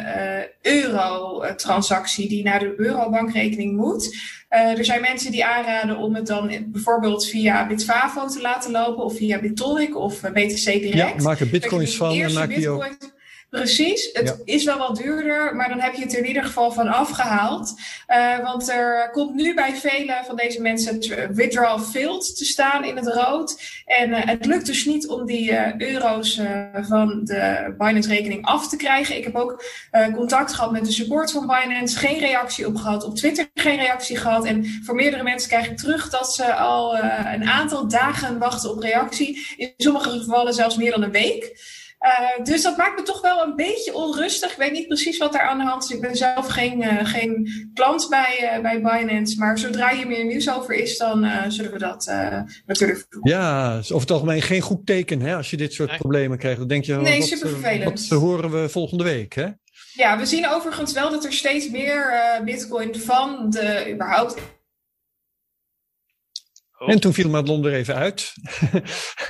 uh, 0.62 0.72
euro-transactie 0.72 2.28
die 2.28 2.44
naar 2.44 2.58
de 2.58 2.74
eurobankrekening 2.76 3.76
moet. 3.76 4.16
Uh, 4.50 4.78
er 4.78 4.84
zijn 4.84 5.00
mensen 5.00 5.30
die 5.30 5.44
aanraden 5.44 5.96
om 5.96 6.14
het 6.14 6.26
dan 6.26 6.50
bijvoorbeeld 6.66 7.26
via 7.26 7.66
Bitfavo 7.66 8.26
te 8.26 8.40
laten 8.40 8.70
lopen 8.70 9.04
of 9.04 9.16
via 9.16 9.40
BitTorrent 9.40 9.94
of 9.94 10.20
BTC 10.20 10.64
Direct. 10.64 11.16
Ja, 11.16 11.22
maak 11.22 11.40
er 11.40 11.48
bitcoins 11.48 11.96
van 11.96 12.20
en 12.20 12.32
maak 12.32 12.54
die 12.54 12.68
ook 12.68 12.88
Precies, 13.50 14.10
het 14.12 14.40
is 14.44 14.64
wel 14.64 14.78
wat 14.78 14.96
duurder, 14.96 15.56
maar 15.56 15.68
dan 15.68 15.80
heb 15.80 15.94
je 15.94 16.02
het 16.02 16.12
er 16.12 16.18
in 16.18 16.26
ieder 16.26 16.44
geval 16.44 16.72
van 16.72 16.88
afgehaald. 16.88 17.74
Uh, 18.08 18.38
want 18.38 18.70
er 18.70 19.10
komt 19.12 19.34
nu 19.34 19.54
bij 19.54 19.74
vele 19.74 20.22
van 20.26 20.36
deze 20.36 20.60
mensen 20.60 21.00
withdrawal 21.34 21.78
failed 21.78 22.36
te 22.36 22.44
staan 22.44 22.84
in 22.84 22.96
het 22.96 23.06
rood. 23.06 23.82
En 23.84 24.10
uh, 24.10 24.18
het 24.20 24.46
lukt 24.46 24.66
dus 24.66 24.84
niet 24.84 25.08
om 25.08 25.26
die 25.26 25.50
uh, 25.50 25.76
euro's 25.76 26.40
van 26.74 27.20
de 27.24 27.74
Binance-rekening 27.78 28.46
af 28.46 28.68
te 28.68 28.76
krijgen. 28.76 29.16
Ik 29.16 29.24
heb 29.24 29.34
ook 29.34 29.64
contact 30.14 30.52
gehad 30.52 30.72
met 30.72 30.84
de 30.84 30.92
support 30.92 31.30
van 31.30 31.46
Binance, 31.46 31.98
geen 31.98 32.18
reactie 32.18 32.66
op 32.66 32.76
gehad. 32.76 33.04
Op 33.04 33.16
Twitter 33.16 33.50
geen 33.54 33.78
reactie 33.78 34.16
gehad. 34.16 34.44
En 34.44 34.66
voor 34.84 34.94
meerdere 34.94 35.22
mensen 35.22 35.48
krijg 35.48 35.70
ik 35.70 35.76
terug 35.76 36.10
dat 36.10 36.34
ze 36.34 36.54
al 36.54 36.98
een 36.98 37.48
aantal 37.48 37.88
dagen 37.88 38.38
wachten 38.38 38.70
op 38.70 38.78
reactie. 38.78 39.54
In 39.56 39.72
sommige 39.76 40.10
gevallen 40.10 40.54
zelfs 40.54 40.76
meer 40.76 40.90
dan 40.90 41.02
een 41.02 41.10
week. 41.10 41.76
Uh, 42.00 42.44
dus 42.44 42.62
dat 42.62 42.76
maakt 42.76 42.98
me 42.98 43.02
toch 43.02 43.20
wel 43.20 43.42
een 43.42 43.56
beetje 43.56 43.94
onrustig. 43.94 44.50
Ik 44.50 44.56
weet 44.56 44.72
niet 44.72 44.86
precies 44.86 45.18
wat 45.18 45.32
daar 45.32 45.48
aan 45.48 45.58
de 45.58 45.64
hand 45.64 45.84
is. 45.84 45.90
Ik 45.90 46.00
ben 46.00 46.16
zelf 46.16 46.46
geen, 46.46 46.82
uh, 46.82 47.04
geen 47.04 47.48
klant 47.74 48.06
bij, 48.08 48.56
uh, 48.56 48.62
bij 48.62 48.82
Binance. 48.82 49.38
Maar 49.38 49.58
zodra 49.58 49.94
hier 49.94 50.06
meer 50.06 50.24
nieuws 50.24 50.50
over 50.50 50.74
is, 50.74 50.98
dan 50.98 51.30
zullen 51.48 51.72
we 51.72 51.78
dat 51.78 52.06
natuurlijk 52.66 53.06
Ja, 53.22 53.76
over 53.76 54.00
het 54.00 54.10
algemeen 54.10 54.42
geen 54.42 54.60
goed 54.60 54.86
teken 54.86 55.20
hè, 55.20 55.36
als 55.36 55.50
je 55.50 55.56
dit 55.56 55.72
soort 55.72 55.96
problemen 55.96 56.38
krijgt. 56.38 56.58
Dan 56.58 56.68
denk 56.68 56.84
je, 56.84 56.94
nee, 56.94 57.18
wat, 57.18 57.28
super 57.28 57.48
vervelend. 57.48 58.08
wat 58.08 58.20
horen 58.20 58.50
we 58.50 58.68
volgende 58.68 59.04
week? 59.04 59.34
Hè? 59.34 59.46
Ja, 59.92 60.18
we 60.18 60.26
zien 60.26 60.48
overigens 60.48 60.92
wel 60.92 61.10
dat 61.10 61.24
er 61.24 61.32
steeds 61.32 61.70
meer 61.70 62.20
bitcoin 62.44 62.94
van 62.94 63.50
de 63.50 63.90
überhaupt 63.92 64.36
Oh. 66.78 66.90
En 66.90 67.00
toen 67.00 67.12
viel 67.12 67.30
Madelon 67.30 67.64
er 67.64 67.72
even 67.72 67.94
uit. 67.94 68.32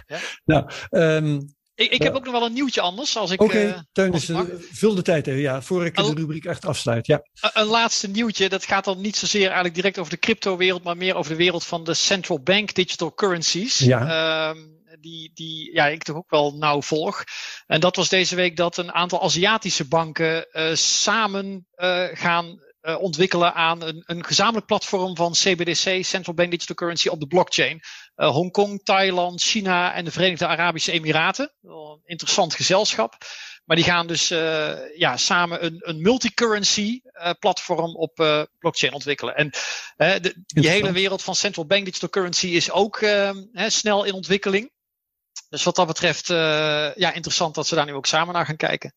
Ja. 0.06 0.20
nou, 0.44 0.70
um, 0.90 1.56
ik, 1.78 1.92
ik 1.92 2.02
heb 2.02 2.14
ook 2.14 2.24
nog 2.24 2.32
wel 2.32 2.44
een 2.44 2.52
nieuwtje 2.52 2.80
anders. 2.80 3.16
Oké, 3.16 3.42
okay, 3.42 3.66
uh, 3.66 3.78
Teun, 3.92 4.14
uh, 4.14 4.40
vul 4.70 4.94
de 4.94 5.02
tijd 5.02 5.26
even, 5.26 5.40
ja, 5.40 5.62
voor 5.62 5.86
ik 5.86 5.96
de 5.96 6.12
rubriek 6.14 6.44
echt 6.44 6.66
afsluit. 6.66 7.06
Ja. 7.06 7.22
Een, 7.52 7.66
laatste 7.66 8.08
nieuwtje, 8.08 8.48
dat 8.48 8.64
gaat 8.64 8.84
dan 8.84 9.00
niet 9.00 9.16
zozeer 9.16 9.44
eigenlijk 9.44 9.74
direct 9.74 9.98
over 9.98 10.10
de 10.12 10.18
crypto-wereld, 10.18 10.82
maar 10.82 10.96
meer 10.96 11.14
over 11.14 11.30
de 11.30 11.36
wereld 11.36 11.64
van 11.64 11.84
de 11.84 11.94
central 11.94 12.40
bank 12.40 12.74
digital 12.74 13.14
currencies. 13.14 13.78
Ja. 13.78 14.52
Uh, 14.54 14.62
die, 15.00 15.30
die 15.34 15.72
ja, 15.72 15.86
ik 15.86 16.02
toch 16.02 16.16
ook 16.16 16.30
wel 16.30 16.54
nauw 16.56 16.82
volg. 16.82 17.24
En 17.66 17.80
dat 17.80 17.96
was 17.96 18.08
deze 18.08 18.34
week 18.34 18.56
dat 18.56 18.76
een 18.76 18.92
aantal 18.92 19.22
Aziatische 19.22 19.88
banken 19.88 20.46
uh, 20.52 20.74
samen 20.74 21.66
uh, 21.76 22.04
gaan 22.12 22.60
uh, 22.82 23.00
ontwikkelen 23.00 23.54
aan 23.54 23.82
een, 23.82 24.02
een 24.06 24.24
gezamenlijk 24.24 24.66
platform 24.66 25.16
van 25.16 25.32
CBDC, 25.32 26.04
Central 26.04 26.34
Bank 26.34 26.50
Digital 26.50 26.76
Currency, 26.76 27.08
op 27.08 27.20
de 27.20 27.26
blockchain. 27.26 27.80
Uh, 28.20 28.30
Hongkong, 28.30 28.80
Thailand, 28.84 29.42
China 29.42 29.94
en 29.94 30.04
de 30.04 30.10
Verenigde 30.10 30.46
Arabische 30.46 30.92
Emiraten. 30.92 31.52
Een 31.62 32.00
interessant 32.04 32.54
gezelschap. 32.54 33.16
Maar 33.64 33.76
die 33.76 33.84
gaan 33.84 34.06
dus 34.06 34.30
uh, 34.30 34.96
ja, 34.96 35.16
samen 35.16 35.64
een, 35.64 35.76
een 35.78 36.02
multi-currency 36.02 37.00
uh, 37.04 37.30
platform 37.38 37.96
op 37.96 38.20
uh, 38.20 38.42
blockchain 38.58 38.92
ontwikkelen. 38.92 39.36
En 39.36 39.50
de, 39.96 40.42
die 40.46 40.68
hele 40.68 40.92
wereld 40.92 41.22
van 41.22 41.34
central 41.34 41.66
bank 41.66 41.84
digital 41.84 42.08
currency 42.08 42.46
is 42.46 42.70
ook 42.70 43.04
snel 43.66 44.04
in 44.04 44.12
ontwikkeling. 44.12 44.72
Dus 45.48 45.62
wat 45.62 45.76
dat 45.76 45.86
betreft, 45.86 46.26
ja, 46.96 47.12
interessant 47.12 47.54
dat 47.54 47.66
ze 47.66 47.74
daar 47.74 47.86
nu 47.86 47.94
ook 47.94 48.06
samen 48.06 48.34
naar 48.34 48.46
gaan 48.46 48.56
kijken. 48.56 48.94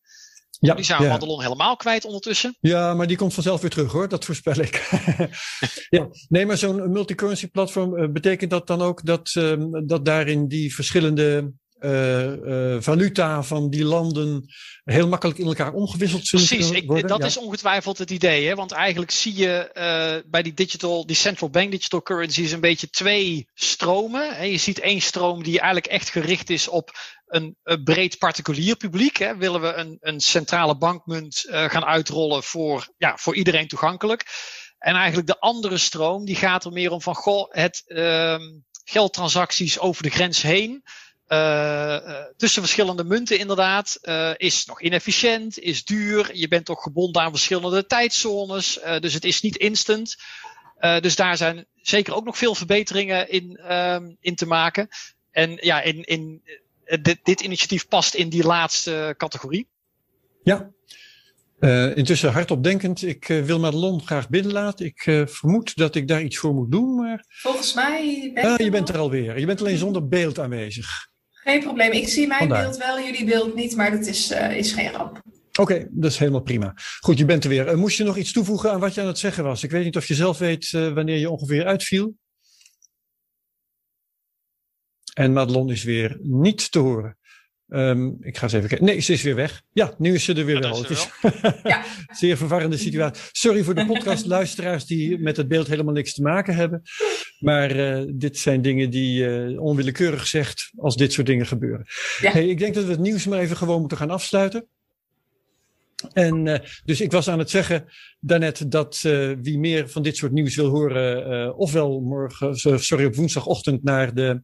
Ja, 0.66 0.74
die 0.74 0.84
zijn 0.84 1.02
ja. 1.02 1.08
Madelon 1.08 1.42
helemaal 1.42 1.76
kwijt 1.76 2.04
ondertussen. 2.04 2.56
Ja, 2.60 2.94
maar 2.94 3.06
die 3.06 3.16
komt 3.16 3.34
vanzelf 3.34 3.60
weer 3.60 3.70
terug 3.70 3.92
hoor, 3.92 4.08
dat 4.08 4.24
voorspel 4.24 4.58
ik. 4.58 4.90
ja, 5.88 6.08
nee, 6.28 6.46
maar 6.46 6.58
zo'n 6.58 6.92
multi-currency 6.92 7.50
platform 7.50 7.96
uh, 7.96 8.08
betekent 8.08 8.50
dat 8.50 8.66
dan 8.66 8.82
ook 8.82 9.04
dat, 9.04 9.34
uh, 9.38 9.64
dat 9.84 10.04
daarin 10.04 10.48
die 10.48 10.74
verschillende 10.74 11.52
valuta 12.80 13.42
van 13.42 13.70
die 13.70 13.84
landen 13.84 14.46
heel 14.84 15.08
makkelijk 15.08 15.38
in 15.38 15.46
elkaar 15.46 15.72
omgewisseld 15.72 16.26
zullen 16.26 16.46
Precies, 16.46 16.70
ik, 16.70 17.08
dat 17.08 17.24
is 17.24 17.36
ongetwijfeld 17.36 17.98
het 17.98 18.10
idee. 18.10 18.46
Hè? 18.46 18.54
Want 18.54 18.72
eigenlijk 18.72 19.10
zie 19.10 19.36
je 19.36 19.70
uh, 19.74 20.30
bij 20.30 20.42
die 20.42 20.54
digital, 20.54 21.06
die 21.06 21.16
central 21.16 21.50
bank 21.50 21.70
digital 21.70 22.02
currencies 22.02 22.52
een 22.52 22.60
beetje 22.60 22.90
twee 22.90 23.48
stromen. 23.54 24.50
Je 24.50 24.56
ziet 24.56 24.80
één 24.80 25.00
stroom 25.00 25.42
die 25.42 25.60
eigenlijk 25.60 25.92
echt 25.92 26.10
gericht 26.10 26.50
is 26.50 26.68
op 26.68 26.90
een, 27.26 27.56
een 27.62 27.82
breed 27.84 28.18
particulier 28.18 28.76
publiek. 28.76 29.16
Hè? 29.16 29.36
Willen 29.36 29.60
we 29.60 29.74
een, 29.74 29.96
een 30.00 30.20
centrale 30.20 30.78
bankmunt 30.78 31.44
uh, 31.46 31.64
gaan 31.64 31.84
uitrollen 31.84 32.42
voor, 32.42 32.88
ja, 32.96 33.16
voor 33.16 33.34
iedereen 33.34 33.68
toegankelijk. 33.68 34.24
En 34.78 34.94
eigenlijk 34.94 35.26
de 35.26 35.38
andere 35.38 35.78
stroom, 35.78 36.24
die 36.24 36.36
gaat 36.36 36.64
er 36.64 36.72
meer 36.72 36.90
om 36.90 37.00
van, 37.00 37.14
goh, 37.14 37.52
het 37.52 37.82
uh, 37.86 38.38
geldtransacties 38.84 39.78
over 39.78 40.02
de 40.02 40.10
grens 40.10 40.42
heen. 40.42 40.82
Uh, 41.32 41.96
tussen 42.36 42.62
verschillende 42.62 43.04
munten 43.04 43.38
inderdaad 43.38 43.98
uh, 44.02 44.30
is 44.36 44.64
nog 44.64 44.80
inefficiënt, 44.80 45.58
is 45.58 45.84
duur. 45.84 46.36
Je 46.36 46.48
bent 46.48 46.64
toch 46.64 46.82
gebonden 46.82 47.22
aan 47.22 47.30
verschillende 47.30 47.86
tijdzones, 47.86 48.80
dus 49.00 49.14
het 49.14 49.24
is 49.24 49.40
niet 49.40 49.56
instant. 49.56 50.16
dus 51.00 51.16
daar 51.16 51.36
zijn 51.36 51.66
zeker 51.82 52.14
ook 52.14 52.24
nog 52.24 52.38
veel 52.38 52.54
verbeteringen 52.54 53.30
in, 53.30 53.56
ehm, 53.56 54.10
in 54.20 54.34
te 54.34 54.46
maken. 54.46 54.88
En 55.30 55.58
ja, 55.60 55.80
in, 55.80 56.02
in, 56.02 56.42
dit, 57.02 57.18
dit 57.22 57.40
initiatief 57.40 57.88
past 57.88 58.14
in 58.14 58.28
die 58.28 58.44
laatste 58.44 59.14
categorie. 59.16 59.68
Ja, 60.42 60.70
uh, 61.62 61.96
intussen 61.96 62.32
hardop 62.32 62.64
denkend, 62.64 63.02
ik 63.02 63.28
uh, 63.28 63.44
wil 63.44 63.58
Madelon 63.58 64.02
graag 64.06 64.28
binnenlaten. 64.28 64.86
Ik 64.86 65.06
uh, 65.06 65.26
vermoed 65.26 65.76
dat 65.76 65.94
ik 65.94 66.08
daar 66.08 66.22
iets 66.22 66.36
voor 66.38 66.54
moet 66.54 66.70
doen. 66.70 66.94
Maar... 66.94 67.24
Volgens 67.28 67.74
mij. 67.74 68.30
Ben 68.34 68.44
ah, 68.44 68.58
je 68.58 68.70
bent 68.70 68.88
er 68.88 68.98
alweer. 68.98 69.38
Je 69.38 69.46
bent 69.46 69.60
alleen 69.60 69.78
zonder 69.78 70.08
beeld 70.08 70.38
aanwezig. 70.38 71.10
Geen 71.42 71.60
probleem. 71.60 71.92
Ik 71.92 72.08
zie 72.08 72.26
mijn 72.26 72.48
beeld 72.48 72.76
wel, 72.76 73.00
jullie 73.00 73.24
beeld 73.24 73.54
niet, 73.54 73.76
maar 73.76 73.90
dat 73.90 74.06
is, 74.06 74.30
uh, 74.30 74.56
is 74.56 74.72
geen 74.72 74.90
ramp. 74.90 75.22
Oké, 75.48 75.60
okay, 75.60 75.86
dat 75.90 76.10
is 76.10 76.18
helemaal 76.18 76.42
prima. 76.42 76.72
Goed, 77.00 77.18
je 77.18 77.24
bent 77.24 77.44
er 77.44 77.50
weer. 77.50 77.68
Uh, 77.68 77.74
moest 77.74 77.96
je 77.96 78.04
nog 78.04 78.16
iets 78.16 78.32
toevoegen 78.32 78.72
aan 78.72 78.80
wat 78.80 78.94
je 78.94 79.00
aan 79.00 79.06
het 79.06 79.18
zeggen 79.18 79.44
was? 79.44 79.62
Ik 79.62 79.70
weet 79.70 79.84
niet 79.84 79.96
of 79.96 80.06
je 80.06 80.14
zelf 80.14 80.38
weet 80.38 80.72
uh, 80.72 80.92
wanneer 80.92 81.18
je 81.18 81.30
ongeveer 81.30 81.66
uitviel. 81.66 82.14
En 85.14 85.32
Madelon 85.32 85.70
is 85.70 85.84
weer 85.84 86.18
niet 86.20 86.70
te 86.70 86.78
horen. 86.78 87.18
Um, 87.74 88.16
ik 88.20 88.36
ga 88.36 88.42
eens 88.42 88.52
even 88.52 88.68
kijken. 88.68 88.86
Nee, 88.86 89.00
ze 89.00 89.12
is 89.12 89.22
weer 89.22 89.34
weg. 89.34 89.62
Ja, 89.72 89.94
nu 89.98 90.14
is 90.14 90.24
ze 90.24 90.34
er 90.34 90.44
weer 90.44 90.60
wel. 90.60 90.78
Het 90.82 90.90
is 90.90 91.08
ja. 91.62 91.84
zeer 92.10 92.36
verwarrende 92.36 92.76
situatie. 92.76 93.22
Sorry 93.32 93.62
voor 93.62 93.74
de 93.74 93.86
podcastluisteraars 93.86 94.86
die 94.92 95.18
met 95.18 95.36
het 95.36 95.48
beeld 95.48 95.66
helemaal 95.66 95.94
niks 95.94 96.14
te 96.14 96.22
maken 96.22 96.54
hebben. 96.54 96.82
Maar 97.38 97.76
uh, 97.76 98.12
dit 98.14 98.38
zijn 98.38 98.62
dingen 98.62 98.90
die 98.90 99.24
uh, 99.24 99.60
onwillekeurig 99.60 100.26
zegt 100.26 100.70
als 100.76 100.96
dit 100.96 101.12
soort 101.12 101.26
dingen 101.26 101.46
gebeuren. 101.46 101.86
Ja. 102.20 102.30
Hey, 102.32 102.48
ik 102.48 102.58
denk 102.58 102.74
dat 102.74 102.84
we 102.84 102.90
het 102.90 103.00
nieuws 103.00 103.26
maar 103.26 103.38
even 103.38 103.56
gewoon 103.56 103.80
moeten 103.80 103.98
gaan 103.98 104.10
afsluiten. 104.10 104.66
En 106.12 106.46
uh, 106.46 106.58
dus 106.84 107.00
ik 107.00 107.12
was 107.12 107.28
aan 107.28 107.38
het 107.38 107.50
zeggen 107.50 107.84
daarnet 108.20 108.70
dat 108.70 109.00
wie 109.40 109.58
meer 109.58 109.88
van 109.88 110.02
dit 110.02 110.16
soort 110.16 110.32
nieuws 110.32 110.56
wil 110.56 110.68
horen, 110.68 111.56
ofwel 111.56 112.00
morgen, 112.00 112.56
sorry, 112.80 113.04
op 113.04 113.14
woensdagochtend 113.14 113.82
naar 113.82 114.14
de 114.14 114.42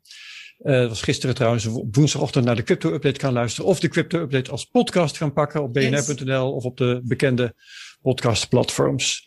uh, 0.59 0.73
dat 0.73 0.89
was 0.89 1.03
gisteren 1.03 1.35
trouwens, 1.35 1.67
op 1.67 1.97
woensdagochtend 1.97 2.45
naar 2.45 2.57
de 2.57 2.63
Crypto 2.63 2.93
Update 2.93 3.19
kan 3.19 3.33
luisteren. 3.33 3.71
Of 3.71 3.81
de 3.81 3.89
Crypto 3.89 4.21
Update 4.21 4.51
als 4.51 4.65
podcast 4.65 5.17
gaan 5.17 5.33
pakken 5.33 5.63
op 5.63 5.73
bnr.nl 5.73 6.53
of 6.53 6.65
op 6.65 6.77
de 6.77 7.01
bekende 7.05 7.55
podcastplatforms. 8.03 9.27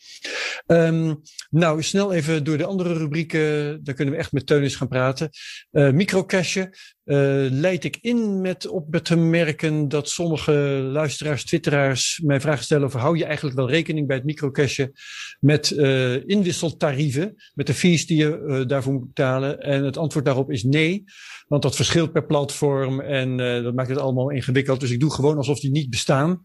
Um, 0.67 1.21
nou, 1.49 1.83
snel 1.83 2.13
even 2.13 2.43
door 2.43 2.57
de 2.57 2.65
andere 2.65 2.93
rubrieken. 2.93 3.83
Dan 3.83 3.95
kunnen 3.95 4.13
we 4.13 4.19
echt 4.19 4.31
met 4.31 4.45
Teunis 4.45 4.75
gaan 4.75 4.87
praten. 4.87 5.29
Uh, 5.71 5.91
microcachen. 5.91 6.69
Uh, 7.05 7.17
leid 7.49 7.83
ik 7.83 7.97
in 8.01 8.41
met 8.41 8.67
op 8.67 8.95
te 9.03 9.15
merken 9.15 9.87
dat 9.87 10.09
sommige 10.09 10.51
luisteraars, 10.91 11.45
twitteraars 11.45 12.21
mij 12.23 12.41
vragen 12.41 12.63
stellen 12.63 12.85
over 12.85 12.99
hou 12.99 13.17
je 13.17 13.25
eigenlijk 13.25 13.55
wel 13.55 13.69
rekening 13.69 14.07
bij 14.07 14.15
het 14.15 14.25
microcachen 14.25 14.91
met 15.39 15.69
uh, 15.69 16.27
inwisseltarieven, 16.27 17.35
met 17.53 17.67
de 17.67 17.73
fees 17.73 18.05
die 18.05 18.17
je 18.17 18.63
daarvoor 18.67 18.93
moet 18.93 19.07
betalen. 19.07 19.59
En 19.59 19.83
het 19.83 19.97
antwoord 19.97 20.25
daarop 20.25 20.51
is 20.51 20.63
nee. 20.63 21.03
Want 21.51 21.63
dat 21.63 21.75
verschilt 21.75 22.11
per 22.11 22.25
platform 22.25 22.99
en 22.99 23.39
uh, 23.39 23.63
dat 23.63 23.73
maakt 23.73 23.89
het 23.89 23.97
allemaal 23.97 24.29
ingewikkeld. 24.29 24.79
Dus 24.79 24.91
ik 24.91 24.99
doe 24.99 25.11
gewoon 25.11 25.37
alsof 25.37 25.59
die 25.59 25.71
niet 25.71 25.89
bestaan. 25.89 26.41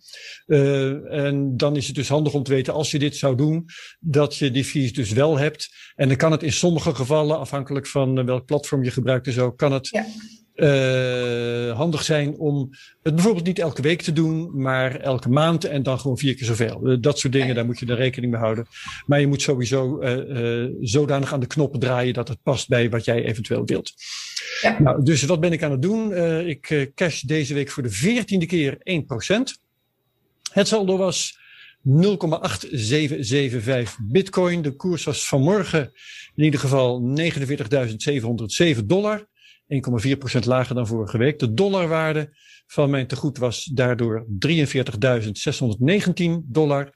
Uh, 0.47 1.13
en 1.13 1.57
dan 1.57 1.77
is 1.77 1.87
het 1.87 1.97
dus 1.97 2.09
handig 2.09 2.35
om 2.35 2.43
te 2.43 2.53
weten, 2.53 2.75
als 2.75 2.91
je 2.91 2.99
dit 2.99 3.17
zou 3.17 3.37
doen, 3.37 3.65
dat 4.01 4.37
je 4.37 4.51
die 4.51 4.65
fees 4.65 4.93
dus 4.93 5.13
wel 5.13 5.39
hebt. 5.39 5.69
En 5.95 6.09
dan 6.09 6.17
kan 6.17 6.33
het 6.33 6.43
in 6.43 6.53
sommige 6.53 6.95
gevallen, 6.95 7.39
afhankelijk 7.39 7.87
van 7.87 8.27
welk 8.27 8.47
platform 8.47 8.85
je 8.85 8.91
gebruikt 8.91 9.27
en 9.27 9.33
zo, 9.33 9.53
kan 9.53 9.73
het 9.73 9.89
ja 9.89 10.05
uh, 10.57 11.77
handig 11.77 12.03
zijn 12.03 12.39
om 12.39 12.71
het 13.03 13.15
bijvoorbeeld 13.15 13.47
niet 13.47 13.59
elke 13.59 13.83
week 13.83 14.03
te 14.03 14.13
doen, 14.13 14.61
maar 14.63 15.01
elke 15.01 15.29
maand 15.29 15.65
en 15.65 15.83
dan 15.83 16.01
gewoon 16.01 16.19
vier 16.19 16.35
keer 16.35 16.47
zoveel. 16.47 16.81
Uh, 16.91 16.97
dat 17.01 17.19
soort 17.19 17.33
dingen, 17.33 17.55
daar 17.55 17.67
moet 17.67 17.79
je 17.79 17.87
er 17.87 17.97
rekening 17.97 18.33
mee 18.33 18.41
houden. 18.41 18.67
Maar 19.07 19.21
je 19.21 19.27
moet 19.27 19.43
sowieso 19.43 20.03
uh, 20.03 20.69
zodanig 20.81 21.33
aan 21.33 21.41
de 21.41 21.47
knoppen 21.47 21.81
draaien 21.81 22.15
dat 22.15 22.29
het 22.29 22.43
past 22.43 22.69
bij 22.69 22.91
wat 22.91 23.05
jij 23.05 23.25
eventueel 23.25 23.65
wilt. 23.65 23.93
Ja. 24.61 24.77
Nou, 24.83 25.05
dus 25.05 25.23
wat 25.23 25.41
ben 25.41 25.53
ik 25.53 25.63
aan 25.63 25.71
het 25.71 25.83
doen? 25.83 26.15
ik 26.47 26.91
cash 26.95 27.21
deze 27.21 27.55
week 27.55 27.71
voor 27.71 27.83
de 27.83 27.91
veertiende 27.91 28.47
keer 28.47 28.79
1%. 28.79 28.79
Het 30.53 30.69
saldo 30.69 30.97
was 30.97 31.39
0,8775 31.87 31.93
bitcoin. 34.03 34.63
De 34.63 34.77
koers 34.77 35.05
was 35.05 35.29
vanmorgen 35.29 35.93
in 36.35 36.45
ieder 36.45 36.61
geval 36.61 37.03
49.707 38.79 38.85
dollar. 38.85 39.27
1,4% 39.69 40.45
lager 40.45 40.75
dan 40.75 40.87
vorige 40.87 41.19
week. 41.19 41.39
De 41.39 41.55
dollarwaarde 41.55 42.37
van 42.67 42.91
mijn 42.91 43.07
tegoed 43.07 43.39
was 43.39 43.65
daardoor 43.65 44.27
43.619 44.49 44.53
dollar. 46.45 46.93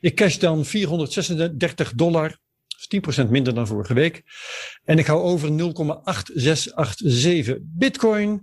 Ik 0.00 0.14
cash 0.14 0.36
dan 0.36 0.64
436 0.64 1.92
dollar. 1.92 2.38
10% 3.24 3.28
minder 3.28 3.54
dan 3.54 3.66
vorige 3.66 3.94
week. 3.94 4.22
En 4.84 4.98
ik 4.98 5.06
hou 5.06 5.22
over 5.22 5.50
0,8687 5.50 5.56
bitcoin. 7.60 8.42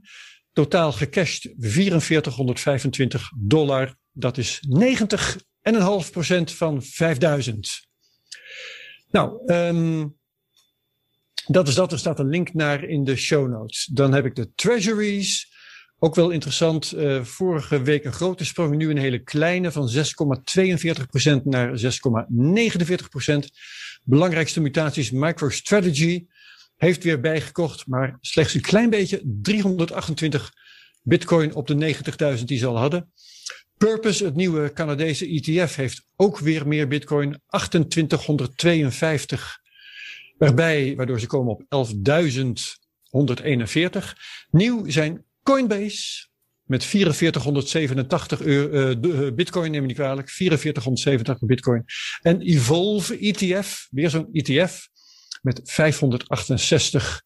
Totaal 0.54 0.92
gecashed 0.92 1.54
4425 1.58 3.32
dollar. 3.38 3.96
Dat 4.12 4.38
is 4.38 4.62
90,5% 4.68 4.72
van 6.44 6.82
5000. 6.82 7.88
Nou, 9.12 9.54
um, 9.54 10.18
dat 11.48 11.68
is 11.68 11.76
dat. 11.76 11.92
Er 11.92 12.00
staat 12.00 12.20
een 12.20 12.30
link 12.30 12.54
naar 12.54 12.84
in 12.84 13.04
de 13.04 13.16
show 13.16 13.50
notes. 13.50 13.86
Dan 13.86 14.14
heb 14.14 14.26
ik 14.26 14.36
de 14.36 14.52
treasuries. 14.56 15.54
Ook 16.00 16.16
wel 16.16 16.30
interessant. 16.30 16.94
Uh, 16.96 17.24
vorige 17.24 17.82
week 17.82 18.06
een 18.06 18.14
grote 18.14 18.46
sprong. 18.46 18.76
Nu 18.76 18.90
een 18.90 18.98
hele 18.98 19.24
kleine 19.24 19.72
van 19.72 19.90
6,42% 19.90 19.94
naar 21.44 21.80
6,49%. 21.80 21.88
Belangrijkste 24.04 24.62
mutaties 24.62 25.12
MicroStrategy 25.12 26.26
heeft 26.76 27.04
weer 27.04 27.20
bijgekocht, 27.20 27.88
maar 27.88 28.18
slechts 28.22 28.54
een 28.54 28.62
klein 28.62 28.90
beetje. 28.90 29.22
328 29.24 30.52
bitcoin 31.04 31.56
op 31.56 31.68
de 31.68 31.96
90.000 32.38 32.44
die 32.44 32.58
ze 32.58 32.66
al 32.66 32.78
hadden. 32.78 33.12
Purpose, 33.78 34.26
het 34.26 34.36
nieuwe 34.36 34.74
Canadese 34.74 35.28
ETF, 35.28 35.76
heeft 35.76 36.06
ook 36.16 36.40
weer 36.40 36.68
meer 36.68 36.88
bitcoin. 36.88 37.42
2852 37.50 39.64
erbij, 40.38 40.96
waardoor 40.96 41.20
ze 41.20 41.28
komen 41.28 41.52
op 41.52 41.62
11.141. 41.62 41.68
Nieuw 44.50 44.90
zijn 44.90 45.26
Coinbase 45.44 46.28
met 46.64 46.84
4487 46.84 48.42
euro, 48.42 49.00
uh, 49.00 49.34
bitcoin, 49.34 49.72
neem 49.72 49.82
ik 49.82 49.88
niet 49.88 49.96
kwalijk. 49.96 50.30
4487 50.30 51.48
bitcoin. 51.48 51.86
En 52.22 52.42
Evolve 52.42 53.18
ETF, 53.18 53.88
weer 53.92 54.10
zo'n 54.10 54.30
ETF 54.32 54.88
met 55.42 55.62
568 55.64 57.24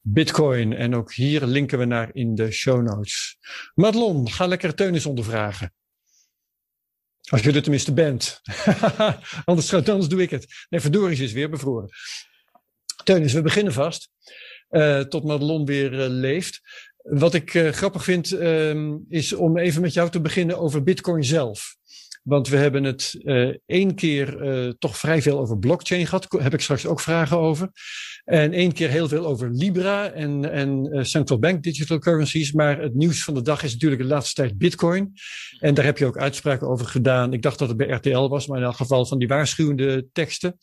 bitcoin. 0.00 0.72
En 0.72 0.94
ook 0.94 1.14
hier 1.14 1.46
linken 1.46 1.78
we 1.78 1.84
naar 1.84 2.10
in 2.12 2.34
de 2.34 2.50
show 2.50 2.82
notes. 2.82 3.38
Madelon, 3.74 4.30
ga 4.30 4.46
lekker 4.46 4.74
Teunis 4.74 5.06
ondervragen. 5.06 5.74
Als 7.28 7.42
je 7.42 7.52
er 7.52 7.62
tenminste 7.62 7.92
bent. 7.92 8.40
anders, 9.44 9.74
anders 9.74 10.08
doe 10.08 10.22
ik 10.22 10.30
het. 10.30 10.66
Nee, 10.68 10.80
verdorie 10.80 11.22
is 11.22 11.32
weer 11.32 11.50
bevroren. 11.50 11.88
Teunis, 13.04 13.32
we 13.32 13.42
beginnen 13.42 13.72
vast. 13.72 14.08
Uh, 14.70 15.00
tot 15.00 15.24
Madelon 15.24 15.64
weer 15.64 15.92
uh, 15.92 16.06
leeft. 16.08 16.60
Wat 16.96 17.34
ik 17.34 17.54
uh, 17.54 17.68
grappig 17.68 18.04
vind, 18.04 18.32
uh, 18.32 18.94
is 19.08 19.32
om 19.32 19.58
even 19.58 19.82
met 19.82 19.92
jou 19.92 20.10
te 20.10 20.20
beginnen 20.20 20.58
over 20.58 20.82
Bitcoin 20.82 21.24
zelf. 21.24 21.76
Want 22.30 22.48
we 22.48 22.56
hebben 22.56 22.84
het 22.84 23.18
uh, 23.22 23.54
één 23.66 23.94
keer 23.94 24.42
uh, 24.42 24.72
toch 24.78 24.96
vrij 24.96 25.22
veel 25.22 25.38
over 25.38 25.58
blockchain 25.58 26.06
gehad. 26.06 26.26
Heb 26.38 26.54
ik 26.54 26.60
straks 26.60 26.86
ook 26.86 27.00
vragen 27.00 27.38
over. 27.38 27.70
En 28.24 28.52
één 28.52 28.72
keer 28.72 28.88
heel 28.88 29.08
veel 29.08 29.26
over 29.26 29.50
Libra 29.50 30.10
en, 30.10 30.50
en 30.52 30.88
uh, 30.92 31.02
central 31.02 31.38
bank 31.38 31.62
digital 31.62 31.98
currencies. 31.98 32.52
Maar 32.52 32.80
het 32.80 32.94
nieuws 32.94 33.24
van 33.24 33.34
de 33.34 33.42
dag 33.42 33.62
is 33.62 33.72
natuurlijk 33.72 34.02
de 34.02 34.08
laatste 34.08 34.34
tijd 34.34 34.58
Bitcoin. 34.58 35.12
En 35.58 35.74
daar 35.74 35.84
heb 35.84 35.98
je 35.98 36.06
ook 36.06 36.18
uitspraken 36.18 36.68
over 36.68 36.86
gedaan. 36.86 37.32
Ik 37.32 37.42
dacht 37.42 37.58
dat 37.58 37.68
het 37.68 37.76
bij 37.76 37.88
RTL 37.88 38.28
was, 38.28 38.46
maar 38.46 38.58
in 38.58 38.64
elk 38.64 38.76
geval 38.76 39.06
van 39.06 39.18
die 39.18 39.28
waarschuwende 39.28 40.06
teksten. 40.12 40.56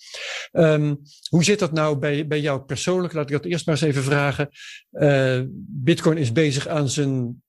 Um, 0.51 0.97
hoe 1.29 1.43
zit 1.43 1.59
dat 1.59 1.71
nou 1.71 1.97
bij, 1.97 2.27
bij 2.27 2.41
jou 2.41 2.61
persoonlijk? 2.61 3.13
Laat 3.13 3.29
ik 3.29 3.35
dat 3.41 3.45
eerst 3.45 3.65
maar 3.65 3.75
eens 3.75 3.83
even 3.83 4.03
vragen. 4.03 4.49
Bitcoin 5.67 6.17
is 6.17 6.31
bezig 6.31 6.67
aan 6.67 6.89
zijn 6.89 7.41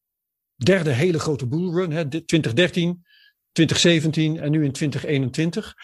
derde 0.57 0.91
hele 0.91 1.19
grote 1.19 1.47
bullrun, 1.47 1.93
hè, 1.93 2.09
2013. 2.09 3.07
2017 3.67 4.41
en 4.41 4.51
nu 4.51 4.65
in 4.65 4.73
2021. 4.73 5.75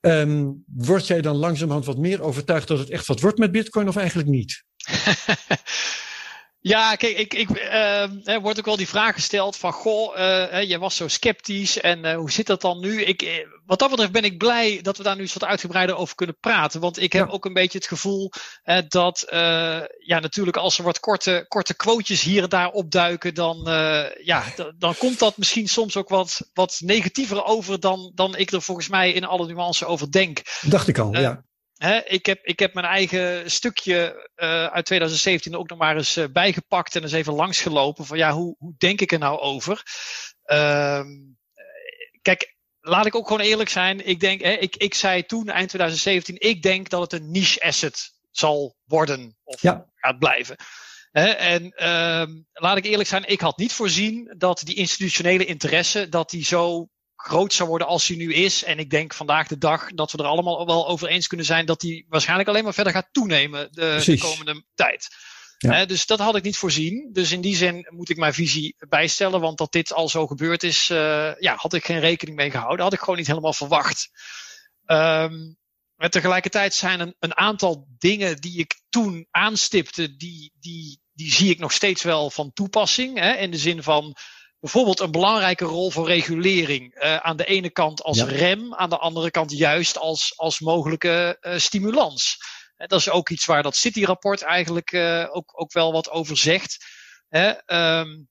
Um, 0.00 0.64
word 0.66 1.06
jij 1.06 1.20
dan 1.20 1.36
langzamerhand 1.36 1.86
wat 1.86 1.98
meer 1.98 2.22
overtuigd 2.22 2.68
dat 2.68 2.78
het 2.78 2.90
echt 2.90 3.06
wat 3.06 3.20
wordt 3.20 3.38
met 3.38 3.52
Bitcoin 3.52 3.88
of 3.88 3.96
eigenlijk 3.96 4.28
niet? 4.28 4.64
Ja, 6.64 6.94
kijk, 6.94 7.16
ik, 7.16 7.34
ik, 7.34 7.50
uh, 7.50 8.28
er 8.28 8.40
wordt 8.40 8.58
ook 8.58 8.64
wel 8.64 8.76
die 8.76 8.88
vraag 8.88 9.14
gesteld 9.14 9.56
van, 9.56 9.72
goh, 9.72 10.18
uh, 10.18 10.62
jij 10.62 10.78
was 10.78 10.96
zo 10.96 11.08
sceptisch 11.08 11.80
en 11.80 12.04
uh, 12.04 12.14
hoe 12.14 12.30
zit 12.30 12.46
dat 12.46 12.60
dan 12.60 12.80
nu? 12.80 13.02
Ik, 13.02 13.22
eh, 13.22 13.46
wat 13.66 13.78
dat 13.78 13.90
betreft 13.90 14.12
ben 14.12 14.24
ik 14.24 14.38
blij 14.38 14.80
dat 14.82 14.96
we 14.96 15.02
daar 15.02 15.14
nu 15.14 15.20
eens 15.20 15.32
wat 15.32 15.44
uitgebreider 15.44 15.96
over 15.96 16.14
kunnen 16.14 16.36
praten. 16.40 16.80
Want 16.80 17.00
ik 17.00 17.12
heb 17.12 17.26
ja. 17.26 17.32
ook 17.32 17.44
een 17.44 17.52
beetje 17.52 17.78
het 17.78 17.86
gevoel 17.86 18.32
dat, 18.88 19.26
ja, 19.98 20.18
natuurlijk 20.20 20.56
als 20.56 20.78
er 20.78 20.84
wat 20.84 21.00
korte, 21.00 21.44
korte 21.48 21.74
quotejes 21.74 22.22
hier 22.22 22.42
en 22.42 22.48
daar 22.48 22.70
opduiken, 22.70 23.34
dan, 23.34 23.60
ja, 24.22 24.44
dan 24.78 24.94
komt 24.98 25.18
dat 25.18 25.36
misschien 25.36 25.68
soms 25.68 25.96
ook 25.96 26.08
wat, 26.08 26.50
wat 26.54 26.80
negatiever 26.84 27.44
over 27.44 27.80
dan, 27.80 28.12
dan 28.14 28.36
ik 28.36 28.52
er 28.52 28.62
volgens 28.62 28.88
mij 28.88 29.12
in 29.12 29.24
alle 29.24 29.46
nuances 29.46 29.86
over 29.86 30.10
denk. 30.10 30.42
Dacht 30.60 30.88
ik 30.88 30.98
al, 30.98 31.18
ja. 31.18 31.44
Hè, 31.82 32.04
ik, 32.04 32.26
heb, 32.26 32.44
ik 32.44 32.58
heb 32.58 32.74
mijn 32.74 32.86
eigen 32.86 33.50
stukje 33.50 34.28
uh, 34.36 34.66
uit 34.66 34.84
2017 34.84 35.56
ook 35.56 35.68
nog 35.68 35.78
maar 35.78 35.96
eens 35.96 36.16
uh, 36.16 36.24
bijgepakt 36.32 36.96
en 36.96 37.02
eens 37.02 37.12
even 37.12 37.32
langsgelopen 37.32 38.04
van 38.04 38.16
ja, 38.18 38.32
hoe, 38.32 38.54
hoe 38.58 38.74
denk 38.78 39.00
ik 39.00 39.12
er 39.12 39.18
nou 39.18 39.40
over? 39.40 39.82
Uh, 40.46 41.02
kijk, 42.22 42.56
laat 42.80 43.06
ik 43.06 43.14
ook 43.14 43.26
gewoon 43.26 43.42
eerlijk 43.42 43.68
zijn. 43.68 44.06
Ik 44.06 44.20
denk, 44.20 44.40
hè, 44.40 44.52
ik, 44.52 44.76
ik 44.76 44.94
zei 44.94 45.26
toen 45.26 45.48
eind 45.48 45.68
2017, 45.68 46.48
ik 46.48 46.62
denk 46.62 46.88
dat 46.88 47.00
het 47.00 47.12
een 47.12 47.30
niche 47.30 47.60
asset 47.60 48.12
zal 48.30 48.76
worden 48.84 49.36
of 49.44 49.62
ja. 49.62 49.86
gaat 49.94 50.18
blijven. 50.18 50.56
En 51.12 51.72
laat 52.52 52.76
ik 52.76 52.84
eerlijk 52.84 53.08
zijn, 53.08 53.28
ik 53.28 53.40
had 53.40 53.58
niet 53.58 53.72
voorzien 53.72 54.34
dat 54.38 54.62
die 54.64 54.74
institutionele 54.74 55.44
interesse, 55.44 56.08
dat 56.08 56.30
die 56.30 56.44
zo 56.44 56.88
groot 57.22 57.52
zou 57.52 57.68
worden 57.68 57.86
als 57.86 58.08
hij 58.08 58.16
nu 58.16 58.34
is. 58.34 58.64
En 58.64 58.78
ik 58.78 58.90
denk 58.90 59.14
vandaag 59.14 59.48
de 59.48 59.58
dag 59.58 59.86
dat 59.94 60.12
we 60.12 60.18
er 60.18 60.24
allemaal 60.24 60.66
wel 60.66 60.88
over 60.88 61.08
eens 61.08 61.26
kunnen 61.26 61.46
zijn 61.46 61.66
dat 61.66 61.82
hij 61.82 62.04
waarschijnlijk 62.08 62.48
alleen 62.48 62.64
maar 62.64 62.74
verder 62.74 62.92
gaat 62.92 63.08
toenemen 63.12 63.68
de, 63.72 64.02
de 64.04 64.18
komende 64.18 64.64
tijd. 64.74 65.08
Ja. 65.58 65.84
dus 65.84 66.06
dat 66.06 66.18
had 66.18 66.36
ik 66.36 66.42
niet 66.42 66.56
voorzien. 66.56 67.10
Dus 67.12 67.32
in 67.32 67.40
die 67.40 67.56
zin 67.56 67.86
moet 67.88 68.10
ik 68.10 68.16
mijn 68.16 68.34
visie 68.34 68.76
bijstellen. 68.88 69.40
Want 69.40 69.58
dat 69.58 69.72
dit 69.72 69.92
al 69.92 70.08
zo 70.08 70.26
gebeurd 70.26 70.62
is, 70.62 70.90
uh, 70.90 71.34
ja, 71.38 71.54
had 71.56 71.72
ik 71.72 71.84
geen 71.84 72.00
rekening 72.00 72.36
mee 72.36 72.50
gehouden. 72.50 72.84
Had 72.84 72.92
ik 72.92 72.98
gewoon 72.98 73.16
niet 73.16 73.26
helemaal 73.26 73.52
verwacht. 73.52 74.10
Um, 74.86 75.56
maar 75.96 76.10
tegelijkertijd 76.10 76.74
zijn 76.74 77.00
een, 77.00 77.14
een 77.18 77.36
aantal 77.36 77.86
dingen 77.98 78.36
die 78.36 78.58
ik 78.58 78.80
toen 78.88 79.26
aanstipte, 79.30 80.16
die, 80.16 80.52
die, 80.60 81.00
die 81.12 81.32
zie 81.32 81.50
ik 81.50 81.58
nog 81.58 81.72
steeds 81.72 82.02
wel 82.02 82.30
van 82.30 82.52
toepassing. 82.52 83.18
Hè, 83.18 83.32
in 83.32 83.50
de 83.50 83.58
zin 83.58 83.82
van 83.82 84.16
bijvoorbeeld 84.62 85.00
een 85.00 85.10
belangrijke 85.10 85.64
rol 85.64 85.90
voor 85.90 86.06
regulering. 86.06 86.94
Uh, 86.94 87.16
aan 87.16 87.36
de 87.36 87.44
ene 87.44 87.70
kant 87.70 88.02
als 88.02 88.18
ja. 88.18 88.24
rem, 88.24 88.74
aan 88.74 88.90
de 88.90 88.98
andere 88.98 89.30
kant 89.30 89.52
juist 89.52 89.98
als, 89.98 90.32
als 90.36 90.60
mogelijke 90.60 91.38
uh, 91.40 91.58
stimulans. 91.58 92.36
Uh, 92.76 92.86
dat 92.86 93.00
is 93.00 93.10
ook 93.10 93.30
iets 93.30 93.46
waar 93.46 93.62
dat 93.62 93.76
City-rapport 93.76 94.42
eigenlijk 94.42 94.94
ook, 95.30 95.60
ook 95.60 95.72
wel 95.72 95.92
wat 95.92 96.10
over 96.10 96.36
zegt. 96.36 96.84
Um, 97.66 98.28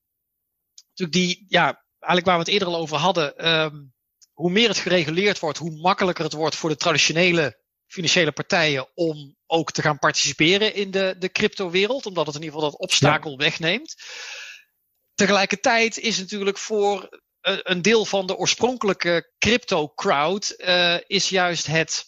die, 0.94 1.46
ja, 1.48 1.84
eigenlijk 2.00 2.26
waar 2.26 2.36
we 2.36 2.44
het 2.44 2.54
eerder 2.54 2.68
al 2.68 2.76
over 2.76 2.98
hadden. 2.98 3.50
Um, 3.50 3.94
hoe 4.34 4.52
meer 4.52 4.68
het 4.68 4.78
gereguleerd 4.78 5.40
wordt, 5.40 5.58
hoe 5.58 5.80
makkelijker 5.80 6.24
het 6.24 6.34
wordt 6.34 6.56
voor 6.56 6.70
de 6.70 6.76
traditionele 6.76 7.60
financiële 7.88 8.32
partijen 8.32 8.90
om 8.94 9.36
ook 9.46 9.72
te 9.72 9.82
gaan 9.82 10.00
participeren 10.00 10.76
in 10.76 10.92
de, 10.92 11.16
de 11.20 11.32
crypto-wereld, 11.32 12.06
omdat 12.06 12.26
het 12.26 12.36
in 12.36 12.42
ieder 12.42 12.56
geval 12.56 12.72
dat 12.72 12.80
obstakel 12.80 13.32
ja. 13.32 13.38
wegneemt. 13.38 13.96
Tegelijkertijd 15.16 15.98
is 15.98 16.18
natuurlijk 16.18 16.58
voor 16.58 17.20
uh, 17.42 17.58
een 17.62 17.82
deel 17.82 18.06
van 18.06 18.28
de 18.28 18.36
oorspronkelijke 18.36 19.32
crypto 19.38 19.88
crowd 19.88 20.54
uh, 20.58 20.98
is 21.08 21.30
juist 21.30 21.68
het 21.68 22.06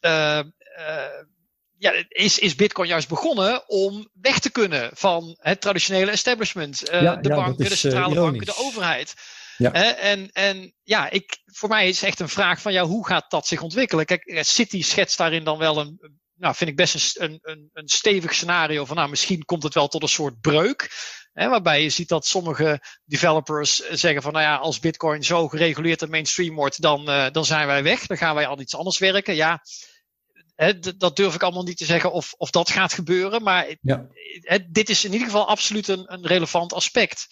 uh, 0.00 0.40
ja, 1.82 2.04
is, 2.08 2.38
is 2.38 2.54
Bitcoin 2.54 2.88
juist 2.88 3.08
begonnen 3.08 3.68
om 3.68 4.08
weg 4.12 4.38
te 4.38 4.50
kunnen 4.50 4.90
van 4.94 5.36
het 5.40 5.60
traditionele 5.60 6.10
establishment, 6.10 6.82
ja, 6.90 7.16
de 7.16 7.28
ja, 7.28 7.34
banken, 7.34 7.68
de 7.68 7.76
centrale 7.76 8.14
banken, 8.14 8.46
de 8.46 8.56
overheid. 8.56 9.14
Ja. 9.56 9.72
en, 9.96 10.30
en 10.32 10.74
ja, 10.82 11.10
ik, 11.10 11.38
voor 11.44 11.68
mij 11.68 11.88
is 11.88 12.02
echt 12.02 12.20
een 12.20 12.28
vraag 12.28 12.60
van 12.60 12.72
ja, 12.72 12.84
hoe 12.84 13.06
gaat 13.06 13.30
dat 13.30 13.46
zich 13.46 13.62
ontwikkelen? 13.62 14.04
Kijk, 14.04 14.38
City 14.44 14.82
schetst 14.82 15.18
daarin 15.18 15.44
dan 15.44 15.58
wel 15.58 15.78
een, 15.78 16.20
nou, 16.42 16.54
vind 16.54 16.70
ik 16.70 16.76
best 16.76 17.18
een, 17.18 17.38
een, 17.42 17.70
een 17.72 17.88
stevig 17.88 18.34
scenario 18.34 18.84
van 18.84 18.96
nou, 18.96 19.08
misschien 19.08 19.44
komt 19.44 19.62
het 19.62 19.74
wel 19.74 19.88
tot 19.88 20.02
een 20.02 20.08
soort 20.08 20.40
breuk. 20.40 20.90
Hè, 21.32 21.48
waarbij 21.48 21.82
je 21.82 21.90
ziet 21.90 22.08
dat 22.08 22.26
sommige 22.26 22.82
developers 23.04 23.76
zeggen 23.76 24.22
van 24.22 24.32
nou 24.32 24.44
ja, 24.44 24.56
als 24.56 24.78
Bitcoin 24.78 25.24
zo 25.24 25.48
gereguleerd 25.48 26.02
en 26.02 26.10
mainstream 26.10 26.54
wordt, 26.54 26.82
dan, 26.82 27.10
uh, 27.10 27.30
dan 27.30 27.44
zijn 27.44 27.66
wij 27.66 27.82
weg. 27.82 28.06
Dan 28.06 28.16
gaan 28.16 28.34
wij 28.34 28.46
al 28.46 28.60
iets 28.60 28.76
anders 28.76 28.98
werken. 28.98 29.34
Ja, 29.34 29.62
hè, 30.54 30.78
dat 30.78 31.16
durf 31.16 31.34
ik 31.34 31.42
allemaal 31.42 31.62
niet 31.62 31.76
te 31.76 31.84
zeggen 31.84 32.12
of, 32.12 32.32
of 32.36 32.50
dat 32.50 32.70
gaat 32.70 32.92
gebeuren. 32.92 33.42
Maar 33.42 33.76
ja. 33.80 34.06
hè, 34.40 34.70
dit 34.70 34.88
is 34.88 35.04
in 35.04 35.12
ieder 35.12 35.26
geval 35.26 35.48
absoluut 35.48 35.88
een, 35.88 36.12
een 36.12 36.26
relevant 36.26 36.72
aspect. 36.72 37.26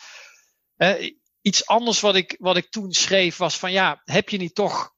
iets 1.40 1.66
anders 1.66 2.00
wat 2.00 2.14
ik, 2.14 2.36
wat 2.38 2.56
ik 2.56 2.70
toen 2.70 2.92
schreef 2.92 3.36
was 3.36 3.58
van 3.58 3.72
ja, 3.72 4.02
heb 4.04 4.28
je 4.28 4.38
niet 4.38 4.54
toch 4.54 4.92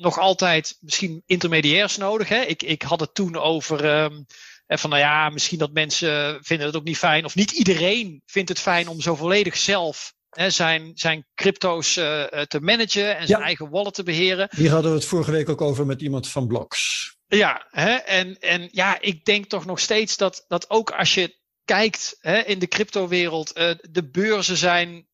nog 0.00 0.18
altijd 0.18 0.76
misschien 0.80 1.22
intermediairs 1.26 1.96
nodig? 1.96 2.28
Hè? 2.28 2.40
Ik, 2.40 2.62
ik 2.62 2.82
had 2.82 3.00
het 3.00 3.14
toen 3.14 3.36
over. 3.36 4.02
Um, 4.02 4.26
En 4.70 4.78
van 4.78 4.90
nou 4.90 5.02
ja, 5.02 5.28
misschien 5.28 5.58
dat 5.58 5.72
mensen 5.72 6.38
vinden 6.44 6.66
het 6.66 6.76
ook 6.76 6.84
niet 6.84 6.98
fijn. 6.98 7.24
Of 7.24 7.34
niet 7.34 7.50
iedereen 7.50 8.22
vindt 8.26 8.48
het 8.48 8.60
fijn 8.60 8.88
om 8.88 9.00
zo 9.00 9.14
volledig 9.14 9.56
zelf 9.56 10.14
hè, 10.30 10.50
zijn, 10.50 10.92
zijn 10.94 11.26
crypto's 11.34 11.96
uh, 11.96 12.22
te 12.24 12.60
managen 12.60 13.16
en 13.16 13.26
zijn 13.26 13.42
eigen 13.42 13.70
wallet 13.70 13.94
te 13.94 14.02
beheren. 14.02 14.48
Hier 14.56 14.70
hadden 14.70 14.90
we 14.90 14.96
het 14.96 15.06
vorige 15.06 15.30
week 15.30 15.48
ook 15.48 15.60
over 15.60 15.86
met 15.86 16.02
iemand 16.02 16.28
van 16.28 16.46
Blocks. 16.46 17.16
Ja, 17.26 17.66
hè, 17.70 17.94
en, 17.94 18.38
en 18.38 18.68
ja, 18.72 19.00
ik 19.00 19.24
denk 19.24 19.46
toch 19.46 19.66
nog 19.66 19.80
steeds 19.80 20.16
dat, 20.16 20.44
dat 20.48 20.70
ook 20.70 20.90
als 20.90 21.14
je 21.14 21.38
kijkt 21.64 22.16
hè, 22.20 22.38
in 22.38 22.58
de 22.58 22.68
cryptowereld, 22.68 23.58
uh, 23.58 23.70
de 23.90 24.10
beurzen 24.10 24.56
zijn, 24.56 25.06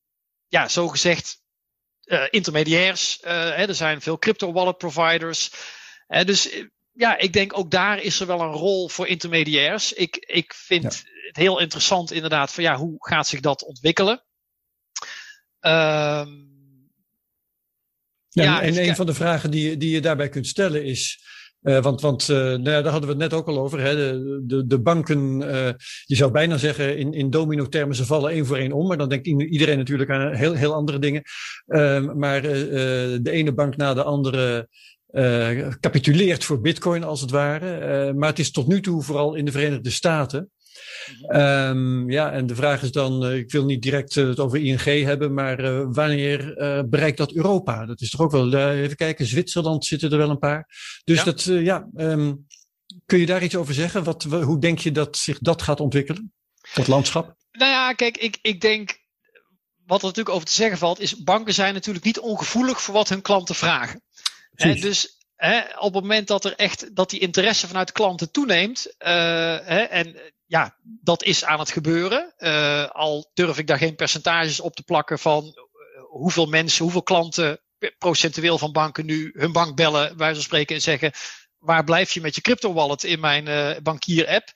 ja, 0.47 0.67
zogezegd 0.67 1.41
intermediairs. 2.29 3.19
Uh, 3.21 3.29
hè, 3.31 3.67
er 3.67 3.75
zijn 3.75 4.01
veel 4.01 4.17
crypto 4.17 4.51
wallet 4.51 4.77
providers. 4.77 5.51
dus 6.07 6.49
ja, 6.91 7.17
ik 7.17 7.33
denk 7.33 7.57
ook 7.57 7.71
daar 7.71 8.01
is 8.01 8.19
er 8.19 8.27
wel 8.27 8.41
een 8.41 8.51
rol 8.51 8.89
voor 8.89 9.07
intermediairs. 9.07 9.93
Ik, 9.93 10.15
ik 10.15 10.53
vind 10.53 10.83
het 10.83 11.05
heel 11.31 11.59
interessant 11.59 12.11
inderdaad 12.11 12.53
van 12.53 12.63
ja, 12.63 12.75
hoe 12.75 12.95
gaat 12.97 13.27
zich 13.27 13.39
dat 13.39 13.63
ontwikkelen? 13.63 14.23
Um, 15.61 16.55
ja, 18.29 18.43
ja, 18.43 18.61
en 18.61 18.87
een 18.87 18.95
van 18.95 19.05
de 19.05 19.13
vragen 19.13 19.51
die, 19.51 19.77
die 19.77 19.89
je 19.89 20.01
daarbij 20.01 20.29
kunt 20.29 20.47
stellen 20.47 20.85
is. 20.85 21.25
Uh, 21.61 21.81
want 21.81 22.01
want 22.01 22.27
uh, 22.29 22.37
nou 22.37 22.69
ja, 22.69 22.81
daar 22.81 22.91
hadden 22.91 23.01
we 23.01 23.23
het 23.23 23.31
net 23.31 23.33
ook 23.33 23.47
al 23.47 23.59
over. 23.59 23.79
Hè? 23.79 23.95
De, 23.95 24.41
de, 24.45 24.67
de 24.67 24.79
banken, 24.79 25.41
uh, 25.41 25.69
je 26.05 26.15
zou 26.15 26.31
bijna 26.31 26.57
zeggen 26.57 26.97
in, 26.97 27.13
in 27.13 27.29
domino-termen, 27.29 27.95
ze 27.95 28.05
vallen 28.05 28.31
één 28.31 28.45
voor 28.45 28.57
één 28.57 28.71
om. 28.71 28.87
Maar 28.87 28.97
dan 28.97 29.09
denkt 29.09 29.27
iedereen 29.27 29.77
natuurlijk 29.77 30.09
aan 30.09 30.33
heel, 30.33 30.53
heel 30.53 30.73
andere 30.73 30.99
dingen. 30.99 31.21
Ehm, 31.67 32.17
maar 32.17 32.41
de 32.41 33.29
ene 33.31 33.53
bank 33.53 33.75
na 33.77 33.93
de 33.93 34.03
andere 34.03 34.69
capituleert 35.79 36.43
voor 36.43 36.61
bitcoin 36.61 37.03
als 37.03 37.21
het 37.21 37.31
ware. 37.31 38.13
maar 38.13 38.29
het 38.29 38.39
is 38.39 38.51
tot 38.51 38.67
nu 38.67 38.81
toe 38.81 39.03
vooral 39.03 39.35
in 39.35 39.45
de 39.45 39.51
Verenigde 39.51 39.89
Staten 39.89 40.51
Um, 41.29 42.09
ja, 42.09 42.31
en 42.31 42.47
de 42.47 42.55
vraag 42.55 42.81
is 42.81 42.91
dan, 42.91 43.25
uh, 43.25 43.35
ik 43.35 43.51
wil 43.51 43.65
niet 43.65 43.81
direct 43.81 44.15
uh, 44.15 44.27
het 44.27 44.39
over 44.39 44.59
ING 44.59 44.83
hebben, 44.83 45.33
maar 45.33 45.59
uh, 45.59 45.85
wanneer 45.89 46.53
bereikt 46.89 47.17
dat 47.17 47.31
Europa? 47.31 47.85
Dat 47.85 48.01
is 48.01 48.09
toch 48.09 48.21
ook 48.21 48.31
wel, 48.31 48.53
even 48.53 48.95
kijken, 48.95 49.25
Zwitserland 49.25 49.85
zitten 49.85 50.11
er 50.11 50.17
wel 50.17 50.29
een 50.29 50.39
paar. 50.39 50.67
Dus 51.03 51.17
ja. 51.17 51.23
dat, 51.23 51.43
ja, 51.43 51.87
um, 51.95 52.45
kun 53.05 53.19
je 53.19 53.25
daar 53.25 53.43
iets 53.43 53.55
over 53.55 53.73
zeggen? 53.73 54.03
Wat, 54.03 54.23
hoe 54.23 54.59
denk 54.59 54.79
je 54.79 54.91
dat 54.91 55.17
zich 55.17 55.39
dat 55.39 55.61
gaat 55.61 55.79
ontwikkelen? 55.79 56.33
Dat 56.73 56.87
landschap? 56.87 57.35
Nou 57.51 57.71
ja, 57.71 57.93
kijk, 57.93 58.17
ik, 58.17 58.37
ik 58.41 58.61
denk, 58.61 58.99
wat 59.85 59.99
er 59.99 60.07
natuurlijk 60.07 60.35
over 60.35 60.47
te 60.47 60.53
zeggen 60.53 60.77
valt, 60.77 60.99
is 60.99 61.23
banken 61.23 61.53
zijn 61.53 61.73
natuurlijk 61.73 62.05
niet 62.05 62.19
ongevoelig 62.19 62.81
voor 62.81 62.93
wat 62.93 63.09
hun 63.09 63.21
klanten 63.21 63.55
vragen. 63.55 64.01
Hè, 64.51 64.73
dus 64.73 65.17
op 65.79 65.93
het 65.93 66.03
moment 66.03 66.27
dat 66.27 66.45
er 66.45 66.55
echt 66.55 66.95
dat 66.95 67.09
die 67.09 67.19
interesse 67.19 67.67
vanuit 67.67 67.91
klanten 67.91 68.31
toeneemt, 68.31 68.97
en 68.97 70.15
ja, 70.47 70.77
dat 70.83 71.23
is 71.23 71.45
aan 71.45 71.59
het 71.59 71.71
gebeuren. 71.71 72.33
Uh, 72.37 72.87
al 72.87 73.31
durf 73.33 73.57
ik 73.57 73.67
daar 73.67 73.77
geen 73.77 73.95
percentages 73.95 74.59
op 74.59 74.75
te 74.75 74.83
plakken 74.83 75.19
van 75.19 75.43
uh, 75.43 75.51
hoeveel 76.09 76.45
mensen, 76.45 76.83
hoeveel 76.83 77.03
klanten 77.03 77.61
procentueel 77.97 78.57
van 78.57 78.71
banken 78.71 79.05
nu 79.05 79.31
hun 79.33 79.51
bank 79.51 79.75
bellen, 79.75 80.17
wij 80.17 80.33
spreken, 80.33 80.75
en 80.75 80.81
zeggen: 80.81 81.11
waar 81.57 81.83
blijf 81.83 82.11
je 82.11 82.21
met 82.21 82.35
je 82.35 82.41
crypto 82.41 82.73
wallet 82.73 83.03
in 83.03 83.19
mijn 83.19 83.47
uh, 83.47 83.77
bankier 83.83 84.27
app? 84.27 84.51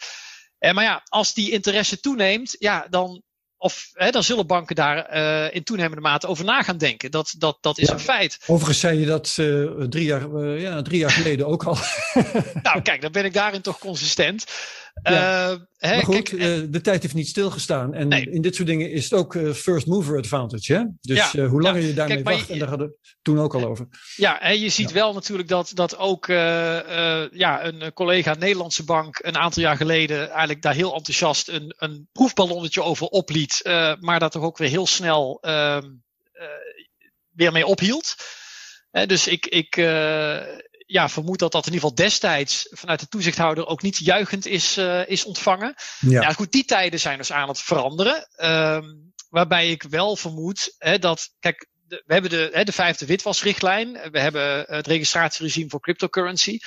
maar 0.73 0.83
ja, 0.83 1.01
als 1.03 1.33
die 1.33 1.51
interesse 1.51 1.99
toeneemt, 1.99 2.55
ja, 2.59 2.87
dan 2.89 3.23
of 3.61 3.89
hè, 3.93 4.11
dan 4.11 4.23
zullen 4.23 4.47
banken 4.47 4.75
daar 4.75 5.15
uh, 5.15 5.55
in 5.55 5.63
toenemende 5.63 6.01
mate 6.01 6.27
over 6.27 6.45
na 6.45 6.63
gaan 6.63 6.77
denken. 6.77 7.11
Dat, 7.11 7.35
dat, 7.37 7.57
dat 7.61 7.77
is 7.77 7.87
ja. 7.87 7.93
een 7.93 7.99
feit. 7.99 8.39
Overigens 8.45 8.79
zei 8.79 8.99
je 8.99 9.05
dat 9.05 9.37
uh, 9.39 9.71
drie, 9.87 10.05
jaar, 10.05 10.29
uh, 10.29 10.61
ja, 10.61 10.81
drie 10.81 10.99
jaar 10.99 11.11
geleden 11.11 11.47
ook 11.47 11.63
al. 11.63 11.77
nou, 12.63 12.81
kijk, 12.81 13.01
dan 13.01 13.11
ben 13.11 13.25
ik 13.25 13.33
daarin 13.33 13.61
toch 13.61 13.79
consistent. 13.79 14.45
Ja. 15.03 15.67
Hè, 15.77 15.95
maar 15.95 16.03
goed, 16.03 16.29
kijk, 16.29 16.71
de 16.71 16.81
tijd 16.81 17.01
heeft 17.01 17.13
niet 17.13 17.27
stilgestaan. 17.27 17.93
En 17.93 18.07
nee. 18.07 18.29
in 18.29 18.41
dit 18.41 18.55
soort 18.55 18.67
dingen 18.67 18.91
is 18.91 19.03
het 19.03 19.13
ook 19.13 19.37
first 19.53 19.87
mover 19.87 20.17
advantage. 20.17 20.73
Hè? 20.73 20.83
Dus 21.01 21.31
ja, 21.31 21.45
hoe 21.45 21.61
langer 21.61 21.81
je 21.81 21.93
daarmee 21.93 22.23
kijk, 22.23 22.35
wacht, 22.35 22.47
je, 22.47 22.53
en 22.53 22.59
daar 22.59 22.67
hadden 22.67 22.87
we 22.87 22.97
toen 23.21 23.39
ook 23.39 23.53
al 23.53 23.65
over. 23.65 23.87
Ja, 24.15 24.41
en 24.41 24.59
je 24.59 24.69
ziet 24.69 24.91
wel 24.91 25.13
natuurlijk 25.13 25.49
dat, 25.49 25.71
dat 25.73 25.97
ook 25.97 26.27
ja, 26.27 27.63
een 27.63 27.93
collega 27.93 28.33
Nederlandse 28.33 28.83
bank 28.83 29.19
een 29.21 29.37
aantal 29.37 29.63
jaar 29.63 29.77
geleden 29.77 30.29
eigenlijk 30.29 30.61
daar 30.61 30.73
heel 30.73 30.95
enthousiast 30.95 31.47
een, 31.47 31.73
een 31.77 32.07
proefballonnetje 32.11 32.83
over 32.83 33.07
opliet. 33.07 33.50
Uh, 33.63 33.93
maar 33.99 34.19
dat 34.19 34.31
toch 34.31 34.43
ook 34.43 34.57
weer 34.57 34.69
heel 34.69 34.87
snel 34.87 35.37
uh, 35.41 35.77
uh, 36.33 36.45
weer 37.31 37.51
mee 37.51 37.65
ophield. 37.65 38.15
dus 38.91 39.27
ik, 39.27 39.45
ik 39.45 39.75
ja, 40.85 41.09
vermoed 41.09 41.39
dat 41.39 41.51
dat 41.51 41.67
in 41.67 41.73
ieder 41.73 41.89
geval 41.89 42.05
destijds 42.05 42.67
vanuit 42.69 42.99
de 42.99 43.07
toezichthouder 43.07 43.65
ook 43.65 43.81
niet 43.81 43.97
juichend 43.97 44.45
is, 44.45 44.77
is 45.05 45.25
ontvangen. 45.25 45.73
Ja. 45.99 46.21
ja. 46.21 46.33
goed, 46.33 46.51
die 46.51 46.65
tijden 46.65 46.99
zijn 46.99 47.17
dus 47.17 47.31
aan 47.31 47.47
het 47.47 47.59
veranderen. 47.59 48.27
Ehm, 48.35 48.85
waarbij 49.29 49.69
ik 49.69 49.83
wel 49.83 50.15
vermoed 50.15 50.75
hè, 50.77 50.99
dat, 50.99 51.29
kijk, 51.39 51.67
we 51.87 52.13
hebben 52.13 52.29
de, 52.29 52.49
hè, 52.51 52.63
de 52.63 52.71
vijfde 52.71 53.05
witwasrichtlijn. 53.05 54.11
We 54.11 54.19
hebben 54.19 54.65
het 54.67 54.87
registratieregime 54.87 55.69
voor 55.69 55.79
cryptocurrency. 55.79 56.59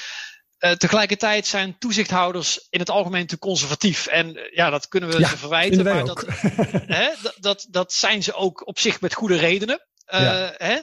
Uh, 0.65 0.71
tegelijkertijd 0.71 1.47
zijn 1.47 1.79
toezichthouders 1.79 2.67
in 2.71 2.79
het 2.79 2.91
algemeen 2.91 3.27
te 3.27 3.39
conservatief. 3.39 4.07
En 4.07 4.37
uh, 4.37 4.53
ja, 4.53 4.71
dat 4.71 4.89
kunnen 4.89 5.11
we 5.11 5.19
ja, 5.19 5.29
ze 5.29 5.37
verwijten. 5.37 5.85
Maar 5.85 6.05
dat, 6.05 6.25
hè, 7.01 7.11
dat, 7.41 7.67
dat, 7.71 7.93
zijn 7.93 8.23
ze 8.23 8.35
ook 8.35 8.67
op 8.67 8.79
zich 8.79 9.01
met 9.01 9.15
goede 9.15 9.37
redenen. 9.37 9.87
Uh, 10.15 10.21
ja. 10.21 10.55
hè? 10.57 10.79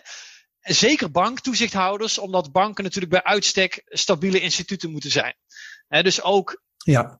Zeker 0.61 1.11
banktoezichthouders, 1.11 2.17
omdat 2.17 2.51
banken 2.51 2.83
natuurlijk 2.83 3.11
bij 3.11 3.23
uitstek 3.23 3.81
stabiele 3.85 4.39
instituten 4.39 4.91
moeten 4.91 5.11
zijn. 5.11 5.35
Hè, 5.87 6.03
dus 6.03 6.21
ook. 6.21 6.61
Ja. 6.77 7.19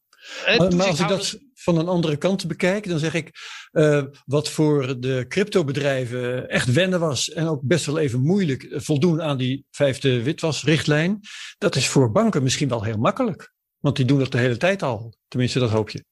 Maar, 0.57 0.75
maar 0.75 0.87
als 0.87 0.99
ik 0.99 1.07
dat 1.07 1.37
van 1.63 1.77
een 1.77 1.87
andere 1.87 2.17
kant 2.17 2.47
bekijk, 2.47 2.89
dan 2.89 2.99
zeg 2.99 3.13
ik, 3.13 3.31
uh, 3.71 4.03
wat 4.25 4.49
voor 4.49 4.99
de 4.99 5.25
cryptobedrijven 5.27 6.49
echt 6.49 6.71
wennen 6.71 6.99
was 6.99 7.29
en 7.29 7.47
ook 7.47 7.61
best 7.63 7.85
wel 7.85 7.99
even 7.99 8.21
moeilijk 8.21 8.67
voldoen 8.71 9.21
aan 9.21 9.37
die 9.37 9.65
vijfde 9.71 10.23
witwasrichtlijn, 10.23 11.19
dat 11.57 11.75
is 11.75 11.87
voor 11.87 12.11
banken 12.11 12.43
misschien 12.43 12.69
wel 12.69 12.83
heel 12.83 12.97
makkelijk. 12.97 13.53
Want 13.79 13.95
die 13.95 14.05
doen 14.05 14.19
dat 14.19 14.31
de 14.31 14.37
hele 14.37 14.57
tijd 14.57 14.83
al. 14.83 15.13
Tenminste, 15.27 15.59
dat 15.59 15.69
hoop 15.69 15.89
je. 15.89 16.03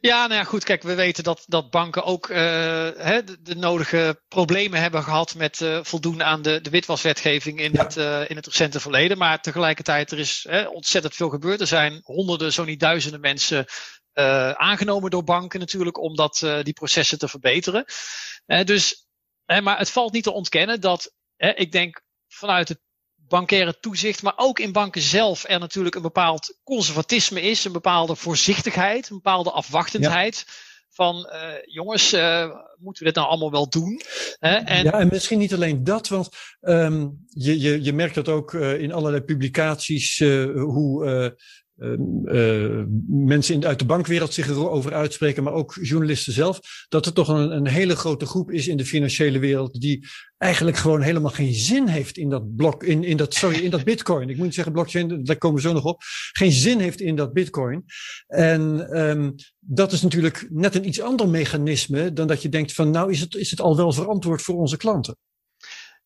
Ja, 0.00 0.26
nou 0.26 0.40
ja, 0.40 0.44
goed. 0.44 0.64
Kijk, 0.64 0.82
we 0.82 0.94
weten 0.94 1.24
dat, 1.24 1.44
dat 1.46 1.70
banken 1.70 2.04
ook 2.04 2.28
uh, 2.28 2.36
hè, 2.96 3.24
de, 3.24 3.42
de, 3.42 3.54
nodige 3.54 4.22
problemen 4.28 4.80
hebben 4.80 5.02
gehad 5.02 5.34
met 5.34 5.60
uh, 5.60 5.78
voldoen 5.82 6.22
aan 6.22 6.42
de, 6.42 6.60
de 6.60 6.70
witwaswetgeving 6.70 7.60
in, 7.60 7.72
ja. 7.72 7.82
het, 7.82 7.96
uh, 7.96 8.30
in 8.30 8.36
het 8.36 8.46
recente 8.46 8.80
verleden. 8.80 9.18
Maar 9.18 9.40
tegelijkertijd, 9.40 10.10
er 10.10 10.18
is 10.18 10.46
hè, 10.48 10.66
ontzettend 10.66 11.14
veel 11.14 11.28
gebeurd. 11.28 11.60
Er 11.60 11.66
zijn 11.66 12.00
honderden, 12.02 12.52
zo 12.52 12.64
niet 12.64 12.80
duizenden 12.80 13.20
mensen 13.20 13.64
aangenomen 14.52 15.10
door 15.10 15.24
banken 15.24 15.60
natuurlijk 15.60 15.98
om 15.98 16.14
dat, 16.16 16.40
uh, 16.44 16.62
die 16.62 16.72
processen 16.72 17.18
te 17.18 17.28
verbeteren. 17.28 17.84
Uh, 18.46 18.64
dus, 18.64 19.06
maar 19.46 19.78
het 19.78 19.90
valt 19.90 20.12
niet 20.12 20.24
te 20.24 20.32
ontkennen 20.32 20.80
dat 20.80 21.14
ik 21.36 21.72
denk 21.72 22.02
vanuit 22.28 22.68
het 22.68 22.80
bankaire 23.16 23.78
toezicht, 23.80 24.22
maar 24.22 24.32
ook 24.36 24.58
in 24.58 24.72
banken 24.72 25.02
zelf 25.02 25.44
er 25.48 25.58
natuurlijk 25.58 25.94
een 25.94 26.02
bepaald 26.02 26.58
conservatisme 26.64 27.40
is, 27.40 27.64
een 27.64 27.72
bepaalde 27.72 28.16
voorzichtigheid, 28.16 29.08
een 29.08 29.16
bepaalde 29.16 29.50
afwachtendheid. 29.50 30.44
Ja. 30.46 30.52
Van 30.94 31.30
jongens, 31.64 32.10
moeten 32.78 33.02
we 33.02 33.04
dit 33.04 33.14
nou 33.14 33.28
allemaal 33.28 33.50
wel 33.50 33.68
doen? 33.68 34.00
en... 34.38 34.84
Ja, 34.84 34.92
en 34.92 35.08
misschien 35.10 35.38
niet 35.38 35.54
alleen 35.54 35.84
dat, 35.84 36.08
want 36.08 36.28
um, 36.60 37.24
je, 37.28 37.60
je, 37.60 37.82
je 37.82 37.92
merkt 37.92 38.14
dat 38.14 38.28
ook 38.28 38.54
in 38.54 38.92
allerlei 38.92 39.22
publicaties 39.22 40.18
hoe 40.54 41.36
uh, 41.82 42.82
mensen 43.08 43.64
uit 43.64 43.78
de 43.78 43.84
bankwereld 43.84 44.34
zich 44.34 44.48
erover 44.48 44.92
uitspreken, 44.92 45.42
maar 45.42 45.52
ook 45.52 45.78
journalisten 45.80 46.32
zelf, 46.32 46.60
dat 46.88 47.06
er 47.06 47.12
toch 47.12 47.28
een, 47.28 47.56
een, 47.56 47.66
hele 47.66 47.96
grote 47.96 48.26
groep 48.26 48.50
is 48.50 48.68
in 48.68 48.76
de 48.76 48.84
financiële 48.84 49.38
wereld 49.38 49.80
die 49.80 50.06
eigenlijk 50.38 50.76
gewoon 50.76 51.00
helemaal 51.00 51.30
geen 51.30 51.54
zin 51.54 51.86
heeft 51.86 52.16
in 52.16 52.28
dat 52.28 52.56
blok, 52.56 52.84
in, 52.84 53.04
in 53.04 53.16
dat, 53.16 53.34
sorry, 53.34 53.58
in 53.58 53.70
dat 53.70 53.84
bitcoin. 53.84 54.28
Ik 54.28 54.36
moet 54.36 54.54
zeggen 54.54 54.72
blockchain, 54.72 55.24
daar 55.24 55.38
komen 55.38 55.62
we 55.62 55.68
zo 55.68 55.72
nog 55.72 55.84
op. 55.84 56.02
Geen 56.32 56.52
zin 56.52 56.78
heeft 56.78 57.00
in 57.00 57.16
dat 57.16 57.32
bitcoin. 57.32 57.84
En 58.26 58.60
um, 59.00 59.34
dat 59.58 59.92
is 59.92 60.02
natuurlijk 60.02 60.46
net 60.50 60.74
een 60.74 60.86
iets 60.86 61.00
ander 61.00 61.28
mechanisme 61.28 62.12
dan 62.12 62.26
dat 62.26 62.42
je 62.42 62.48
denkt 62.48 62.72
van 62.72 62.90
nou 62.90 63.10
is 63.10 63.20
het, 63.20 63.34
is 63.34 63.50
het 63.50 63.60
al 63.60 63.76
wel 63.76 63.92
verantwoord 63.92 64.42
voor 64.42 64.56
onze 64.56 64.76
klanten. 64.76 65.16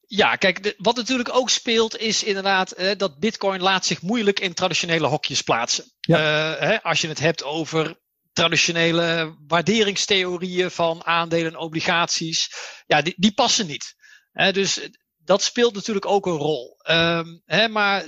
Ja, 0.09 0.36
kijk, 0.36 0.62
de, 0.62 0.74
wat 0.78 0.96
natuurlijk 0.96 1.34
ook 1.34 1.50
speelt 1.50 1.98
is 1.98 2.22
inderdaad 2.22 2.72
eh, 2.72 2.96
dat 2.96 3.18
Bitcoin 3.18 3.61
laat 3.61 3.86
zich 3.86 4.02
moeilijk 4.02 4.40
in 4.40 4.54
traditionele 4.54 5.07
hokjes 5.07 5.42
plaatsen. 5.42 5.92
Ja. 6.00 6.18
Uh, 6.18 6.61
hè, 6.61 6.82
als 6.82 7.00
je 7.00 7.09
het 7.09 7.18
hebt 7.18 7.42
over 7.42 8.00
traditionele 8.32 9.36
waarderingstheorieën 9.46 10.70
van 10.70 11.04
aandelen 11.04 11.52
en 11.52 11.59
obligaties, 11.59 12.50
ja, 12.86 13.02
die, 13.02 13.14
die 13.16 13.32
passen 13.32 13.66
niet. 13.66 13.94
Uh, 14.32 14.52
dus 14.52 14.88
dat 15.16 15.42
speelt 15.42 15.74
natuurlijk 15.74 16.07
ook 16.07 16.26
een 16.26 16.36
rol. 16.36 16.76
Um, 16.90 17.42
hè, 17.44 17.68
maar 17.68 18.07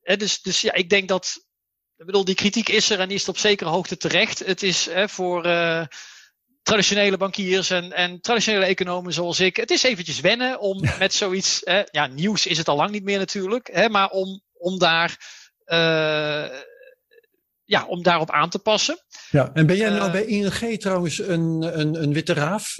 dus, 0.00 0.42
dus 0.42 0.60
ja, 0.60 0.72
ik 0.72 0.90
denk 0.90 1.08
dat, 1.08 1.46
ik 1.96 2.06
bedoel, 2.06 2.24
die 2.24 2.34
kritiek 2.34 2.68
is 2.68 2.90
er 2.90 3.00
en 3.00 3.08
die 3.08 3.16
is 3.16 3.28
op 3.28 3.38
zekere 3.38 3.70
hoogte 3.70 3.96
terecht. 3.96 4.38
Het 4.38 4.62
is 4.62 4.88
voor 5.06 5.46
traditionele 6.64 7.16
bankiers 7.16 7.70
en, 7.70 7.92
en 7.92 8.20
traditionele 8.20 8.64
economen 8.64 9.12
zoals 9.12 9.40
ik. 9.40 9.56
Het 9.56 9.70
is 9.70 9.82
eventjes 9.82 10.20
wennen 10.20 10.60
om 10.60 10.80
met 10.98 11.14
zoiets, 11.14 11.60
hè, 11.64 11.82
ja, 11.90 12.06
nieuws 12.06 12.46
is 12.46 12.58
het 12.58 12.68
al 12.68 12.76
lang 12.76 12.90
niet 12.90 13.04
meer 13.04 13.18
natuurlijk, 13.18 13.70
hè, 13.72 13.88
maar 13.88 14.10
om, 14.10 14.40
om 14.52 14.78
daar 14.78 15.16
uh, 15.66 16.44
ja, 17.64 17.86
om 17.86 18.02
daarop 18.02 18.30
aan 18.30 18.50
te 18.50 18.58
passen. 18.58 18.98
Ja, 19.30 19.50
en 19.54 19.66
ben 19.66 19.76
jij 19.76 19.90
nou 19.90 20.10
bij 20.10 20.24
ING 20.24 20.80
trouwens 20.80 21.18
een, 21.18 21.78
een, 21.80 22.02
een 22.02 22.12
witte 22.12 22.32
raaf? 22.32 22.74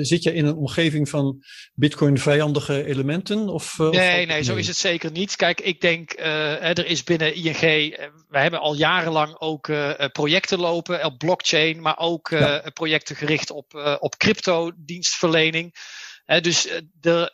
zit 0.00 0.22
je 0.22 0.32
in 0.32 0.46
een 0.46 0.56
omgeving 0.56 1.08
van 1.08 1.44
Bitcoin-vijandige 1.74 2.84
elementen? 2.84 3.48
Of, 3.48 3.78
nee, 3.78 3.88
of, 3.88 4.26
nee, 4.26 4.42
zo 4.42 4.54
is 4.54 4.66
het 4.66 4.76
zeker 4.76 5.10
niet. 5.10 5.36
Kijk, 5.36 5.60
ik 5.60 5.80
denk, 5.80 6.12
er 6.20 6.86
is 6.86 7.04
binnen 7.04 7.34
ING, 7.34 7.60
we 8.28 8.38
hebben 8.38 8.60
al 8.60 8.74
jarenlang 8.74 9.40
ook 9.40 9.70
projecten 10.12 10.58
lopen 10.58 11.04
op 11.04 11.18
blockchain, 11.18 11.80
maar 11.80 11.98
ook 11.98 12.34
projecten 12.72 13.16
gericht 13.16 13.50
op, 13.50 13.96
op 14.00 14.16
crypto-dienstverlening. 14.16 15.74
dus 16.40 16.68
de, 17.00 17.30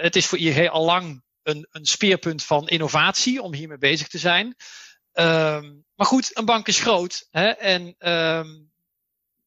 het 0.00 0.16
is 0.16 0.26
voor 0.26 0.38
ING 0.38 0.68
al 0.68 0.84
lang 0.84 1.24
een, 1.46 1.66
een 1.70 1.86
speerpunt 1.86 2.44
van 2.44 2.68
innovatie 2.68 3.42
om 3.42 3.54
hiermee 3.54 3.78
bezig 3.78 4.08
te 4.08 4.18
zijn. 4.18 4.56
Um, 5.18 5.84
maar 5.94 6.06
goed, 6.06 6.38
een 6.38 6.44
bank 6.44 6.68
is 6.68 6.80
groot. 6.80 7.28
Hè? 7.30 7.48
En 7.48 7.94
um, 8.12 8.72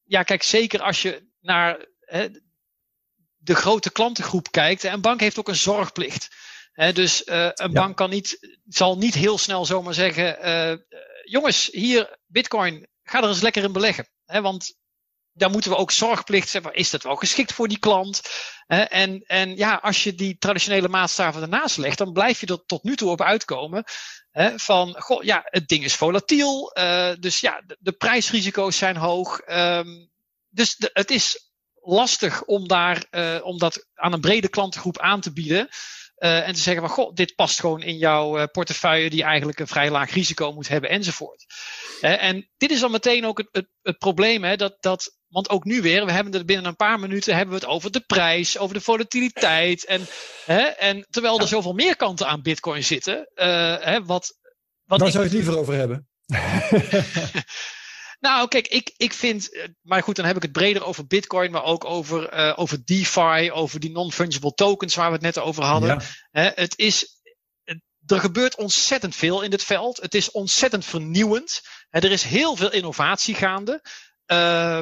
ja, 0.03 0.24
kijk, 0.24 0.43
zeker 0.43 0.82
als 0.82 1.01
je 1.01 1.28
naar 1.39 1.86
hè, 1.99 2.28
de 3.38 3.55
grote 3.55 3.91
klantengroep 3.91 4.51
kijkt. 4.51 4.84
Een 4.84 5.01
bank 5.01 5.20
heeft 5.20 5.39
ook 5.39 5.47
een 5.47 5.55
zorgplicht. 5.55 6.28
Hè? 6.72 6.93
Dus 6.93 7.24
uh, 7.26 7.49
een 7.53 7.74
bank 7.74 7.97
kan 7.97 8.09
niet, 8.09 8.57
zal 8.67 8.97
niet 8.97 9.13
heel 9.13 9.38
snel 9.38 9.65
zomaar 9.65 9.93
zeggen: 9.93 10.47
uh, 10.47 10.78
jongens, 11.24 11.70
hier, 11.72 12.20
Bitcoin, 12.26 12.88
ga 13.03 13.22
er 13.22 13.28
eens 13.28 13.41
lekker 13.41 13.63
in 13.63 13.72
beleggen. 13.72 14.09
Hè? 14.26 14.41
Want 14.41 14.78
daar 15.34 15.49
moeten 15.49 15.71
we 15.71 15.77
ook 15.77 15.91
zorgplicht 15.91 16.53
hebben. 16.53 16.73
Is 16.73 16.89
dat 16.89 17.03
wel 17.03 17.15
geschikt 17.15 17.53
voor 17.53 17.67
die 17.67 17.80
klant? 17.80 18.21
en, 18.67 19.23
en 19.27 19.55
ja, 19.55 19.75
als 19.75 20.03
je 20.03 20.15
die 20.15 20.38
traditionele 20.38 20.88
maatstaven 20.88 21.41
ernaast 21.41 21.77
legt, 21.77 21.97
dan 21.97 22.13
blijf 22.13 22.39
je 22.39 22.47
er 22.47 22.65
tot 22.65 22.84
nu 22.84 22.95
toe 22.95 23.09
op 23.09 23.21
uitkomen. 23.21 23.84
van, 24.55 24.95
goh, 25.01 25.23
ja, 25.23 25.41
het 25.43 25.67
ding 25.67 25.84
is 25.84 25.95
volatiel. 25.95 26.77
Uh, 26.77 27.11
dus 27.19 27.39
ja, 27.39 27.63
de, 27.80 27.91
prijsrisico's 27.91 28.77
zijn 28.77 28.97
hoog. 28.97 29.41
Um, 29.47 30.09
dus 30.49 30.75
het 30.93 31.11
is 31.11 31.51
lastig 31.82 32.43
om, 32.43 32.67
daar, 32.67 33.05
uh, 33.11 33.39
om 33.43 33.57
dat 33.57 33.88
aan 33.93 34.13
een 34.13 34.21
brede 34.21 34.49
klantengroep 34.49 34.99
aan 34.99 35.21
te 35.21 35.34
bieden. 35.34 35.69
Uh, 36.20 36.47
en 36.47 36.53
te 36.53 36.59
zeggen 36.59 36.88
van, 36.88 36.95
goh, 36.95 37.13
dit 37.13 37.36
past 37.36 37.59
gewoon 37.59 37.82
in 37.82 37.97
jouw 37.97 38.47
portefeuille 38.47 39.09
die 39.09 39.24
eigenlijk 39.24 39.59
een 39.59 39.67
vrij 39.67 39.89
laag 39.89 40.13
risico 40.13 40.53
moet 40.53 40.67
hebben 40.67 40.89
enzovoort. 40.89 41.45
en 42.01 42.49
dit 42.57 42.72
is 42.72 42.80
dan 42.80 42.91
meteen 42.91 43.26
ook 43.26 43.38
het, 43.38 43.47
het, 43.51 43.67
het 43.82 43.97
probleem, 43.97 44.43
hè, 44.43 44.55
dat, 44.55 44.78
dat 44.80 45.17
want 45.30 45.49
ook 45.49 45.63
nu 45.63 45.82
weer, 45.82 46.05
we 46.05 46.11
hebben 46.11 46.34
het 46.34 46.45
binnen 46.45 46.65
een 46.65 46.76
paar 46.76 46.99
minuten 46.99 47.36
hebben 47.36 47.55
we 47.55 47.61
het 47.61 47.70
over 47.70 47.91
de 47.91 48.03
prijs, 48.07 48.57
over 48.57 48.76
de 48.76 48.82
volatiliteit. 48.82 49.86
En, 49.86 50.07
hè, 50.45 50.61
en 50.61 51.07
terwijl 51.09 51.39
er 51.39 51.47
zoveel 51.47 51.74
meer 51.74 51.95
kanten 51.95 52.28
aan 52.28 52.41
Bitcoin 52.41 52.84
zitten. 52.84 53.30
Uh, 53.36 53.45
hè, 53.80 54.03
wat, 54.05 54.38
wat 54.86 54.99
Daar 54.99 55.11
zou 55.11 55.24
je 55.24 55.30
het 55.30 55.38
liever 55.38 55.57
over 55.57 55.74
hebben. 55.74 56.07
nou, 58.20 58.47
kijk, 58.47 58.67
ik, 58.67 58.93
ik 58.97 59.13
vind. 59.13 59.53
Eh, 59.53 59.67
maar 59.82 60.03
goed, 60.03 60.15
dan 60.15 60.26
heb 60.26 60.36
ik 60.36 60.41
het 60.41 60.51
breder 60.51 60.86
over 60.86 61.07
Bitcoin, 61.07 61.51
maar 61.51 61.63
ook 61.63 61.86
over, 61.86 62.34
uh, 62.34 62.53
over 62.55 62.86
DeFi, 62.86 63.51
over 63.51 63.80
die 63.80 63.91
non-fungible 63.91 64.53
tokens 64.53 64.95
waar 64.95 65.07
we 65.07 65.13
het 65.13 65.22
net 65.22 65.39
over 65.39 65.63
hadden. 65.63 66.01
Hè, 66.32 66.49
het 66.55 66.78
is. 66.78 67.17
Er 68.05 68.20
gebeurt 68.20 68.55
ontzettend 68.55 69.15
veel 69.15 69.41
in 69.41 69.49
dit 69.49 69.63
veld. 69.63 69.97
Het 69.97 70.15
is 70.15 70.32
ontzettend 70.32 70.86
vernieuwend. 70.86 71.61
Er 71.89 72.11
is 72.11 72.24
heel 72.24 72.55
veel 72.55 72.72
innovatie 72.72 73.36
gaande. 73.36 73.82
Uh, 74.28 74.80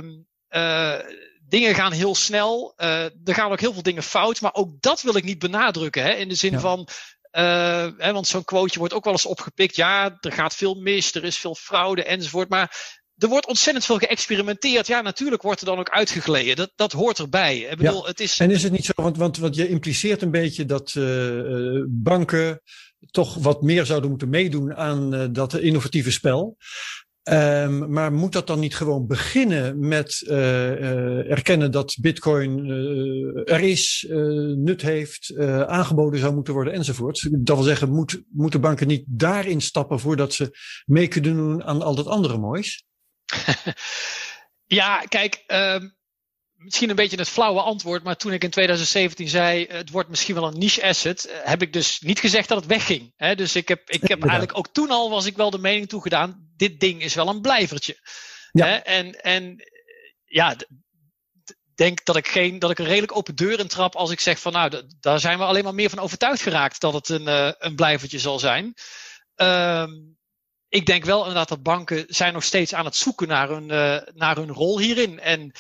uh, 0.50 1.00
dingen 1.48 1.76
gaan 1.76 1.92
heel 1.92 2.16
snel. 2.16 2.74
Er 2.78 3.12
gaan 3.24 3.52
ook 3.52 3.60
heel 3.60 3.74
veel 3.74 3.82
dingen 3.82 4.04
fout. 4.04 4.42
Maar 4.42 4.54
ook 4.54 4.82
dat 4.82 5.02
wil 5.02 5.16
ik 5.16 5.24
niet 5.24 5.40
benadrukken. 5.40 6.04
Hè, 6.04 6.12
in 6.12 6.30
de 6.30 6.36
zin 6.36 6.60
van. 6.60 6.88
Uh, 7.32 7.88
hè, 7.98 8.14
want 8.14 8.28
zo'n 8.28 8.44
quoteje 8.44 8.80
wordt 8.80 8.94
ook 8.94 9.04
wel 9.04 9.14
eens 9.14 9.26
opgepikt. 9.26 9.76
Ja, 9.76 10.18
er 10.20 10.32
gaat 10.32 10.56
veel 10.56 10.76
mis, 10.76 11.14
er 11.14 11.24
is 11.24 11.38
veel 11.38 11.56
fraude 11.56 12.04
enzovoort. 12.04 12.50
Maar 12.50 12.98
er 13.18 13.28
wordt 13.28 13.48
ontzettend 13.48 13.86
veel 13.86 13.98
geëxperimenteerd. 13.98 14.88
Ja, 14.88 15.02
natuurlijk 15.02 15.42
wordt 15.42 15.60
er 15.60 15.66
dan 15.66 15.80
ook 15.80 15.90
uitgegleden. 15.90 16.56
Dat, 16.56 16.72
dat 16.76 16.92
hoort 16.92 17.20
erbij. 17.20 17.58
Ik 17.58 17.78
bedoel, 17.78 18.02
ja. 18.02 18.08
het 18.08 18.20
is... 18.20 18.40
En 18.40 18.52
is 18.52 18.64
het 18.64 18.72
niet 18.72 18.86
zo, 18.86 18.92
want, 18.96 19.18
want, 19.18 19.38
want 19.38 19.56
je 19.56 19.68
impliceert 19.68 20.22
een 20.22 20.32
beetje 20.32 20.66
dat 20.66 20.94
uh, 20.98 21.84
banken 21.88 22.62
toch 23.12 23.36
wat 23.36 23.62
meer 23.62 23.86
zouden 23.86 24.10
moeten 24.10 24.30
meedoen 24.30 24.76
aan 24.76 25.16
uh, 25.16 25.26
dat 25.32 25.54
innovatieve 25.54 26.12
spel. 26.12 26.58
Um, 27.30 27.92
maar 27.92 28.14
moet 28.14 28.32
dat 28.32 28.48
dan 28.48 28.60
niet 28.60 28.76
gewoon 28.76 29.08
beginnen 29.08 29.88
met 29.88 30.24
uh, 30.28 31.32
erkennen 31.32 31.72
dat 31.72 31.98
Bitcoin 32.02 32.70
er 33.46 33.60
is, 33.60 34.06
nut 34.56 34.82
heeft, 34.82 35.38
aangeboden 35.68 36.20
zou 36.20 36.34
moeten 36.34 36.54
worden 36.54 36.74
enzovoort? 36.74 37.30
Dat 37.32 37.56
wil 37.56 37.66
zeggen, 37.66 37.90
moet, 37.90 38.22
moeten 38.32 38.62
banken 38.62 38.88
niet 38.88 39.04
daarin 39.08 39.62
stappen 39.62 40.00
voordat 40.00 40.34
ze 40.34 40.58
mee 40.86 41.08
kunnen 41.08 41.36
doen 41.36 41.64
aan 41.64 41.82
al 41.82 41.96
dat 41.96 42.08
andere 42.08 42.38
moois? 42.38 42.87
ja, 44.80 45.00
kijk, 45.00 45.44
um, 45.48 45.98
misschien 46.58 46.90
een 46.90 46.96
beetje 46.96 47.18
het 47.18 47.30
flauwe 47.30 47.62
antwoord, 47.62 48.04
maar 48.04 48.18
toen 48.18 48.34
ik 48.34 48.44
in 48.44 48.50
2017 48.50 49.28
zei 49.28 49.66
het 49.70 49.90
wordt 49.90 50.10
misschien 50.10 50.36
wel 50.36 50.48
een 50.48 50.58
niche 50.58 50.84
asset, 50.84 51.26
eh, 51.26 51.38
heb 51.44 51.62
ik 51.62 51.74
dus 51.74 52.00
niet 52.00 52.20
gezegd 52.20 52.48
dat 52.48 52.58
het 52.58 52.68
wegging. 52.68 53.14
Hè? 53.16 53.36
Dus 53.36 53.56
ik 53.56 53.68
heb, 53.68 53.90
ik 53.90 54.08
heb 54.08 54.22
eigenlijk 54.28 54.58
ook 54.58 54.68
toen 54.68 54.90
al 54.90 55.10
was 55.10 55.26
ik 55.26 55.36
wel 55.36 55.50
de 55.50 55.58
mening 55.58 55.90
toegedaan, 55.90 56.50
dit 56.56 56.80
ding 56.80 57.02
is 57.02 57.14
wel 57.14 57.28
een 57.28 57.42
blijvertje. 57.42 57.98
Ja. 58.52 58.66
Hè? 58.66 58.76
En, 58.76 59.22
en 59.22 59.56
ja, 60.26 60.56
denk 61.76 62.06
dat 62.06 62.16
ik, 62.16 62.28
geen, 62.28 62.60
dat 62.60 62.72
ik 62.72 62.80
een 62.80 62.86
redelijk 62.86 63.16
open 63.16 63.36
deur 63.36 63.60
in 63.60 63.68
trap 63.68 63.96
als 63.96 64.12
ik 64.12 64.20
zeg 64.20 64.40
van 64.40 64.54
nou, 64.54 64.84
daar 65.00 65.20
zijn 65.20 65.38
we 65.38 65.44
alleen 65.44 65.64
maar 65.64 65.74
meer 65.74 65.90
van 65.90 66.00
overtuigd 66.00 66.42
geraakt 66.42 66.82
dat 66.82 66.94
het 66.94 67.10
een, 67.10 67.28
uh, 67.28 67.52
een 67.58 67.76
blijvertje 67.76 68.20
zal 68.20 68.40
zijn. 68.40 68.74
Um, 69.36 70.17
ik 70.70 70.86
denk 70.86 71.06
wel 71.06 71.20
inderdaad 71.20 71.50
dat 71.50 71.64
banken 71.64 72.06
zijn 72.08 72.34
nog 72.34 72.44
steeds 72.44 72.74
aan 72.74 72.86
het 72.86 72.96
zoeken 72.96 73.28
naar 73.28 73.50
hun, 73.50 73.64
uh, 73.64 73.98
naar 74.14 74.36
hun 74.36 74.52
rol 74.52 74.80
hierin. 74.80 75.20
En 75.20 75.52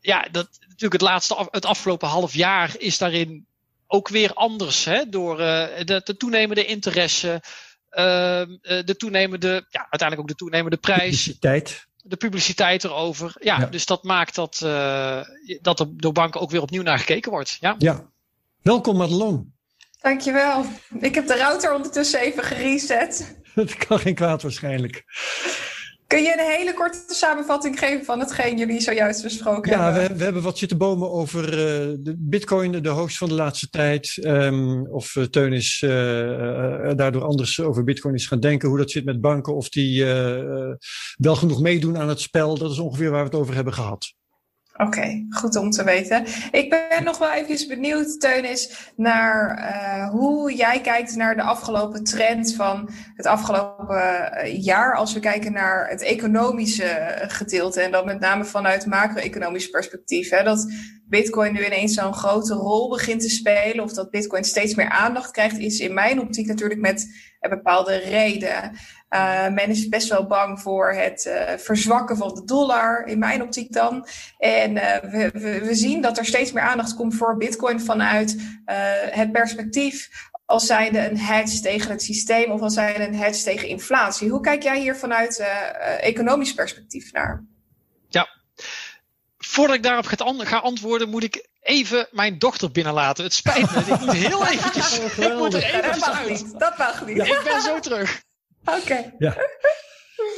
ja, 0.00 0.26
dat, 0.30 0.48
natuurlijk 0.60 0.92
het 0.92 1.10
laatste, 1.10 1.48
het 1.50 1.64
afgelopen 1.64 2.08
half 2.08 2.34
jaar 2.34 2.74
is 2.78 2.98
daarin 2.98 3.46
ook 3.86 4.08
weer 4.08 4.32
anders. 4.32 4.84
Hè? 4.84 5.08
Door 5.08 5.40
uh, 5.40 5.66
de, 5.84 6.00
de, 6.04 6.16
toenemende 6.16 6.64
interesse, 6.64 7.42
uh, 7.90 8.42
de 8.62 8.94
toenemende, 8.96 9.66
ja, 9.68 9.86
uiteindelijk 9.90 10.20
ook 10.20 10.28
de 10.28 10.44
toenemende 10.44 10.76
prijs. 10.76 11.00
Publiciteit. 11.00 11.86
De 12.04 12.16
publiciteit 12.16 12.84
erover. 12.84 13.34
Ja, 13.40 13.58
ja. 13.58 13.66
dus 13.66 13.86
dat 13.86 14.02
maakt 14.02 14.34
dat, 14.34 14.60
uh, 14.64 15.20
dat 15.60 15.80
er 15.80 15.86
door 15.90 16.12
banken 16.12 16.40
ook 16.40 16.50
weer 16.50 16.62
opnieuw 16.62 16.82
naar 16.82 16.98
gekeken 16.98 17.30
wordt. 17.30 17.56
Ja. 17.60 17.74
ja. 17.78 18.10
Welkom 18.62 18.96
Madelon. 18.96 19.52
Dankjewel. 20.00 20.64
Ik 21.00 21.14
heb 21.14 21.26
de 21.26 21.36
router 21.36 21.74
ondertussen 21.74 22.20
even 22.20 22.44
gereset. 22.44 23.41
Dat 23.54 23.76
kan 23.76 23.98
geen 23.98 24.14
kwaad 24.14 24.42
waarschijnlijk. 24.42 25.04
Kun 26.06 26.22
je 26.22 26.32
een 26.32 26.56
hele 26.56 26.74
korte 26.74 27.14
samenvatting 27.14 27.78
geven 27.78 28.04
van 28.04 28.20
hetgeen 28.20 28.58
jullie 28.58 28.80
zojuist 28.80 29.22
besproken 29.22 29.72
ja, 29.72 29.84
hebben? 29.84 30.02
Ja, 30.02 30.08
we, 30.08 30.16
we, 30.16 30.24
hebben 30.24 30.42
wat 30.42 30.58
zitten 30.58 30.78
bomen 30.78 31.10
over 31.10 31.44
uh, 31.44 31.56
de 31.98 32.14
bitcoin, 32.18 32.82
de 32.82 32.88
hoogst 32.88 33.18
van 33.18 33.28
de 33.28 33.34
laatste 33.34 33.68
tijd. 33.68 34.18
Um, 34.24 34.86
of 34.86 35.14
uh, 35.14 35.24
Teun 35.24 35.52
is 35.52 35.82
uh, 35.84 35.90
daardoor 36.94 37.22
anders 37.22 37.60
over 37.60 37.84
bitcoin 37.84 38.14
is 38.14 38.26
gaan 38.26 38.40
denken. 38.40 38.68
Hoe 38.68 38.78
dat 38.78 38.90
zit 38.90 39.04
met 39.04 39.20
banken, 39.20 39.54
of 39.54 39.68
die 39.68 40.04
wel 41.16 41.36
genoeg 41.36 41.60
meedoen 41.60 41.98
aan 41.98 42.08
het 42.08 42.20
spel. 42.20 42.58
Dat 42.58 42.70
is 42.70 42.78
ongeveer 42.78 43.10
waar 43.10 43.24
we 43.24 43.30
het 43.30 43.38
over 43.38 43.54
hebben 43.54 43.74
gehad. 43.74 44.14
Oké, 44.76 45.26
goed 45.30 45.56
om 45.56 45.70
te 45.70 45.84
weten. 45.84 46.24
Ik 46.50 46.70
ben 46.70 47.04
nog 47.04 47.18
wel 47.18 47.32
even 47.32 47.68
benieuwd, 47.68 48.20
Teunis, 48.20 48.92
naar 48.96 49.58
uh, 49.58 50.10
hoe 50.10 50.54
jij 50.54 50.80
kijkt 50.80 51.16
naar 51.16 51.36
de 51.36 51.42
afgelopen 51.42 52.04
trend 52.04 52.54
van 52.54 52.90
het 53.14 53.26
afgelopen 53.26 53.96
uh, 53.96 54.62
jaar. 54.64 54.94
Als 54.94 55.12
we 55.12 55.20
kijken 55.20 55.52
naar 55.52 55.88
het 55.88 56.02
economische 56.02 57.22
gedeelte 57.28 57.80
en 57.80 57.90
dan 57.90 58.04
met 58.04 58.20
name 58.20 58.44
vanuit 58.44 58.86
macro-economisch 58.86 59.70
perspectief. 59.70 60.30
Hè, 60.30 60.42
dat 60.42 60.66
Bitcoin 61.12 61.52
nu 61.52 61.64
ineens 61.64 61.94
zo'n 61.94 62.14
grote 62.14 62.54
rol 62.54 62.88
begint 62.88 63.20
te 63.20 63.30
spelen 63.30 63.84
of 63.84 63.92
dat 63.92 64.10
Bitcoin 64.10 64.44
steeds 64.44 64.74
meer 64.74 64.88
aandacht 64.88 65.30
krijgt, 65.30 65.58
is 65.58 65.78
in 65.78 65.94
mijn 65.94 66.20
optiek 66.20 66.46
natuurlijk 66.46 66.80
met 66.80 67.06
een 67.40 67.50
bepaalde 67.50 67.96
reden. 67.96 68.76
Uh, 69.14 69.48
men 69.48 69.68
is 69.68 69.88
best 69.88 70.08
wel 70.08 70.26
bang 70.26 70.60
voor 70.60 70.92
het 70.92 71.24
uh, 71.24 71.58
verzwakken 71.58 72.16
van 72.16 72.34
de 72.34 72.44
dollar, 72.44 73.06
in 73.06 73.18
mijn 73.18 73.42
optiek 73.42 73.72
dan. 73.72 74.06
En 74.38 74.76
uh, 74.76 74.96
we, 74.96 75.30
we, 75.64 75.74
zien 75.74 76.00
dat 76.00 76.18
er 76.18 76.24
steeds 76.24 76.52
meer 76.52 76.62
aandacht 76.62 76.94
komt 76.94 77.14
voor 77.14 77.36
Bitcoin 77.36 77.80
vanuit 77.80 78.36
het 79.10 79.32
perspectief 79.32 80.08
als 80.44 80.66
zijnde 80.66 81.08
een 81.10 81.18
hedge 81.18 81.60
tegen 81.60 81.90
het 81.90 82.02
systeem 82.02 82.50
of 82.50 82.60
als 82.60 82.74
zijnde 82.74 83.06
een 83.06 83.14
hedge 83.14 83.42
tegen 83.42 83.68
inflatie. 83.68 84.30
Hoe 84.30 84.40
kijk 84.40 84.62
jij 84.62 84.80
hier 84.80 84.96
vanuit 84.96 85.44
economisch 86.00 86.54
perspectief 86.54 87.12
naar? 87.12 87.44
Ja, 88.08 88.28
voordat 89.38 89.76
ik 89.76 89.82
daarop 89.82 90.06
ga 90.06 90.56
antwoorden, 90.56 91.08
moet 91.08 91.24
ik 91.24 91.48
even 91.60 92.08
mijn 92.10 92.38
dochter 92.38 92.70
binnenlaten. 92.70 93.24
Het 93.24 93.34
spijt 93.34 93.74
me, 93.74 93.80
ik 93.80 94.00
moet 94.00 94.12
heel 94.12 94.46
eventjes, 94.46 94.98
oh, 94.98 95.18
ik 95.18 95.36
moet 95.36 95.54
er 95.54 95.64
eventjes 95.64 95.98
dat 95.98 96.08
mag 96.08 96.18
uit. 96.18 96.28
Niet. 96.28 96.58
Dat 96.58 96.78
mag 96.78 97.06
niet. 97.06 97.18
Ik 97.18 97.40
ben 97.44 97.62
zo 97.62 97.80
terug. 97.80 98.22
Oké. 98.64 98.80
Okay. 98.80 99.14
Ja. 99.18 99.36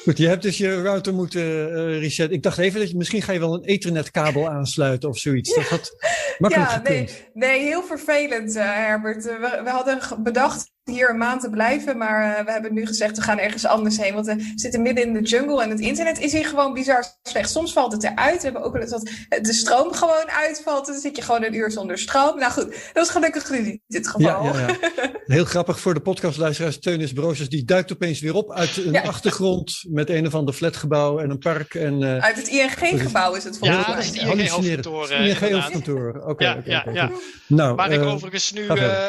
Goed, 0.04 0.18
je 0.18 0.28
hebt 0.28 0.42
dus 0.42 0.58
je 0.58 0.82
router 0.82 1.14
moeten 1.14 1.42
uh, 1.42 1.98
resetten. 1.98 2.36
Ik 2.36 2.42
dacht 2.42 2.58
even 2.58 2.80
dat 2.80 2.90
je 2.90 2.96
misschien 2.96 3.22
ga 3.22 3.32
je 3.32 3.38
wel 3.38 3.54
een 3.54 3.64
ethernetkabel 3.64 4.48
aansluiten 4.48 5.08
of 5.08 5.18
zoiets. 5.18 5.54
Dat 5.54 5.64
had 5.64 5.90
makkelijk 6.38 6.70
ja, 6.70 6.80
nee, 6.82 7.08
nee, 7.32 7.60
heel 7.60 7.82
vervelend, 7.82 8.56
uh, 8.56 8.62
Herbert. 8.62 9.24
we, 9.24 9.60
we, 9.64 9.70
hadden 9.70 10.22
bedacht 10.22 10.72
hier 10.84 11.10
een 11.10 11.18
maand 11.18 11.40
te 11.40 11.50
blijven. 11.50 11.98
Maar 11.98 12.38
uh, 12.38 12.44
we 12.44 12.52
hebben 12.52 12.74
nu 12.74 12.86
gezegd, 12.86 13.16
we 13.16 13.22
gaan 13.22 13.38
ergens 13.38 13.66
anders 13.66 13.96
heen. 13.96 14.14
Want 14.14 14.26
we 14.26 14.52
zitten 14.54 14.82
midden 14.82 15.04
in 15.04 15.12
de 15.12 15.22
jungle 15.22 15.62
en 15.62 15.70
het 15.70 15.80
internet 15.80 16.20
is 16.20 16.32
hier 16.32 16.46
gewoon 16.46 16.72
bizar 16.72 17.04
slecht. 17.22 17.50
Soms 17.50 17.72
valt 17.72 17.92
het 17.92 18.04
eruit. 18.04 18.36
We 18.36 18.42
hebben 18.42 18.62
ook 18.62 18.72
wel 18.72 18.82
eens 18.82 18.90
dat 18.90 19.10
de 19.42 19.52
stroom 19.52 19.92
gewoon 19.92 20.30
uitvalt. 20.30 20.86
Dan 20.86 20.96
zit 20.96 21.16
je 21.16 21.22
gewoon 21.22 21.44
een 21.44 21.54
uur 21.54 21.70
zonder 21.70 21.98
stroom. 21.98 22.38
Nou 22.38 22.52
goed, 22.52 22.90
dat 22.92 23.04
is 23.04 23.10
gelukkig 23.10 23.50
niet 23.50 23.80
dit 23.86 24.08
geval. 24.08 24.44
Ja, 24.44 24.58
ja, 24.58 24.66
ja. 24.68 25.10
Heel 25.34 25.44
grappig 25.44 25.80
voor 25.80 25.94
de 25.94 26.00
podcastluisteraars. 26.00 26.78
Teunis 26.78 27.12
Broosjes, 27.12 27.48
die 27.48 27.64
duikt 27.64 27.92
opeens 27.92 28.20
weer 28.20 28.34
op 28.34 28.52
uit 28.52 28.76
een 28.76 28.96
achtergrond 28.96 29.84
met 29.90 30.10
een 30.10 30.26
of 30.26 30.34
ander 30.34 30.54
flatgebouw 30.54 31.18
en 31.18 31.30
een 31.30 31.38
park. 31.38 31.74
En, 31.74 32.00
uh, 32.00 32.18
uit 32.18 32.36
het 32.36 32.48
ING-gebouw 32.48 33.34
is 33.34 33.44
het 33.44 33.58
volgens 33.58 33.86
mij. 33.86 33.88
Ja, 33.88 33.94
dat 33.94 34.04
is 34.04 34.20
het 34.20 34.38
ING-hoofdkantoor. 34.38 35.12
ING-hoofdkantoor, 35.12 36.22
oké. 36.26 36.44
ja, 36.44 36.62
ja, 36.64 36.84
ja. 36.92 37.10
Nou, 37.46 37.74
Waar 37.74 37.92
ik 37.92 38.00
eh, 38.00 38.12
overigens 38.12 38.52
nu 38.52 38.66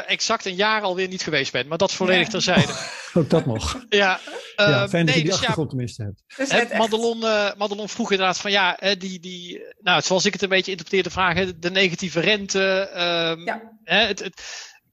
exact 0.08 0.46
een 0.46 0.56
jaar 0.56 0.82
alweer 0.82 1.08
niet 1.08 1.24
geweest 1.24 1.52
ben. 1.52 1.65
Maar 1.68 1.78
dat 1.78 1.94
volledig 1.94 2.28
terzijde. 2.28 2.74
Ook 3.14 3.30
dat 3.30 3.46
nog. 3.46 3.86
Ja, 3.90 4.20
ja 4.56 4.84
eh, 4.84 4.90
fijn 4.90 5.06
dat 5.06 5.16
je 5.16 5.22
die 5.22 5.30
dus 5.30 5.40
achtergrond 5.40 5.70
tenminste 5.70 6.04
hebt. 6.04 6.24
Dus 6.36 6.78
Madelon, 6.78 7.18
uh, 7.18 7.54
Madelon 7.58 7.90
vroeg 7.90 8.12
inderdaad 8.12 8.38
van 8.38 8.52
ja, 8.52 8.78
die, 8.98 9.20
die, 9.20 9.64
nou, 9.80 10.02
zoals 10.02 10.26
ik 10.26 10.34
het 10.34 10.42
een 10.42 10.50
beetje 10.50 10.72
interpreteerde 10.72 11.10
vragen, 11.10 11.60
de 11.60 11.72
negatieve 11.72 12.20
rente. 12.20 12.90
Um, 13.38 13.46
ja. 13.46 13.72
het, 13.84 14.20
het, 14.20 14.42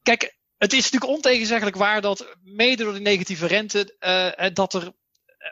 kijk, 0.02 0.36
het 0.56 0.72
is 0.72 0.90
natuurlijk 0.90 1.12
ontegenzeggelijk 1.12 1.76
waar 1.76 2.00
dat 2.00 2.36
mede 2.42 2.84
door 2.84 2.92
die 2.92 3.02
negatieve 3.02 3.46
rente, 3.46 3.96
uh, 4.00 4.50
dat 4.52 4.74
er 4.74 4.92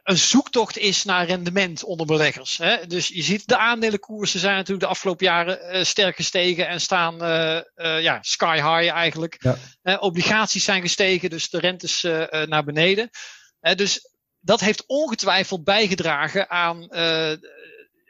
een 0.02 0.18
zoektocht 0.18 0.78
is 0.78 1.04
naar 1.04 1.26
rendement 1.26 1.84
onder 1.84 2.06
beleggers. 2.06 2.58
Hè? 2.58 2.86
Dus 2.86 3.08
je 3.08 3.22
ziet 3.22 3.48
de 3.48 3.56
aandelenkoersen 3.56 4.40
zijn 4.40 4.54
natuurlijk 4.54 4.80
de 4.80 4.90
afgelopen 4.90 5.26
jaren 5.26 5.76
uh, 5.76 5.84
sterk 5.84 6.16
gestegen 6.16 6.68
en 6.68 6.80
staan 6.80 7.22
uh, 7.22 7.60
uh, 7.76 8.02
ja, 8.02 8.18
sky 8.20 8.54
high 8.54 8.92
eigenlijk. 8.92 9.36
Ja. 9.82 9.96
obligaties 9.96 10.64
zijn 10.64 10.82
gestegen, 10.82 11.30
dus 11.30 11.50
de 11.50 11.58
rentes 11.58 12.02
naar 12.46 12.64
beneden. 12.64 13.10
dus 13.60 14.14
dat 14.40 14.60
heeft 14.60 14.86
ongetwijfeld 14.86 15.64
bijgedragen 15.64 16.50
aan, 16.50 16.86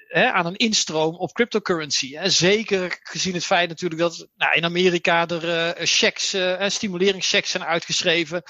hè, 0.08 0.30
aan 0.32 0.46
een 0.46 0.56
instroom 0.56 1.14
op 1.14 1.32
cryptocurrency. 1.32 2.14
Hè? 2.16 2.30
Zeker 2.30 2.98
gezien 3.02 3.34
het 3.34 3.44
feit 3.44 3.68
natuurlijk 3.68 4.00
dat 4.00 4.28
nou, 4.36 4.54
in 4.54 4.64
Amerika 4.64 5.28
er 5.28 5.86
checks, 5.86 6.36
stimuleringschecks 6.66 7.50
zijn 7.50 7.64
uitgeschreven. 7.64 8.42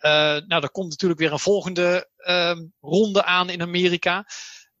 Uh, 0.00 0.10
nou, 0.46 0.62
er 0.62 0.70
komt 0.70 0.90
natuurlijk 0.90 1.20
weer 1.20 1.32
een 1.32 1.38
volgende 1.38 2.10
uh, 2.16 2.56
ronde 2.80 3.24
aan 3.24 3.50
in 3.50 3.62
Amerika. 3.62 4.24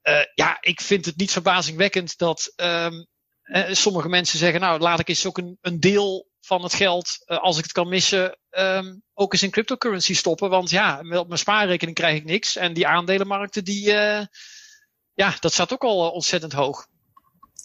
Uh, 0.02 0.20
ja, 0.34 0.58
ik 0.60 0.80
vind 0.80 1.04
het 1.04 1.16
niet 1.16 1.30
verbazingwekkend 1.32 2.18
dat 2.18 2.52
um, 2.56 3.06
sommige 3.70 4.08
mensen 4.08 4.38
zeggen, 4.38 4.60
nou, 4.60 4.80
laat 4.80 5.00
ik 5.00 5.08
eens 5.08 5.26
ook 5.26 5.38
een, 5.38 5.58
een 5.60 5.80
deel 5.80 6.28
van 6.40 6.62
het 6.62 6.74
geld, 6.74 7.24
als 7.24 7.56
ik 7.56 7.62
het 7.62 7.72
kan 7.72 7.88
missen, 7.88 8.38
um, 8.50 9.02
ook 9.14 9.32
eens 9.32 9.42
in 9.42 9.50
cryptocurrency 9.50 10.14
stoppen. 10.14 10.50
Want 10.50 10.70
ja, 10.70 10.98
op 10.98 11.26
mijn 11.26 11.38
spaarrekening 11.38 11.96
krijg 11.96 12.16
ik 12.16 12.24
niks. 12.24 12.56
En 12.56 12.72
die 12.72 12.86
aandelenmarkten, 12.86 13.64
die, 13.64 13.92
ja, 15.12 15.36
dat 15.40 15.52
staat 15.52 15.72
ook 15.72 15.84
al 15.84 16.10
ontzettend 16.10 16.52
hoog. 16.52 16.86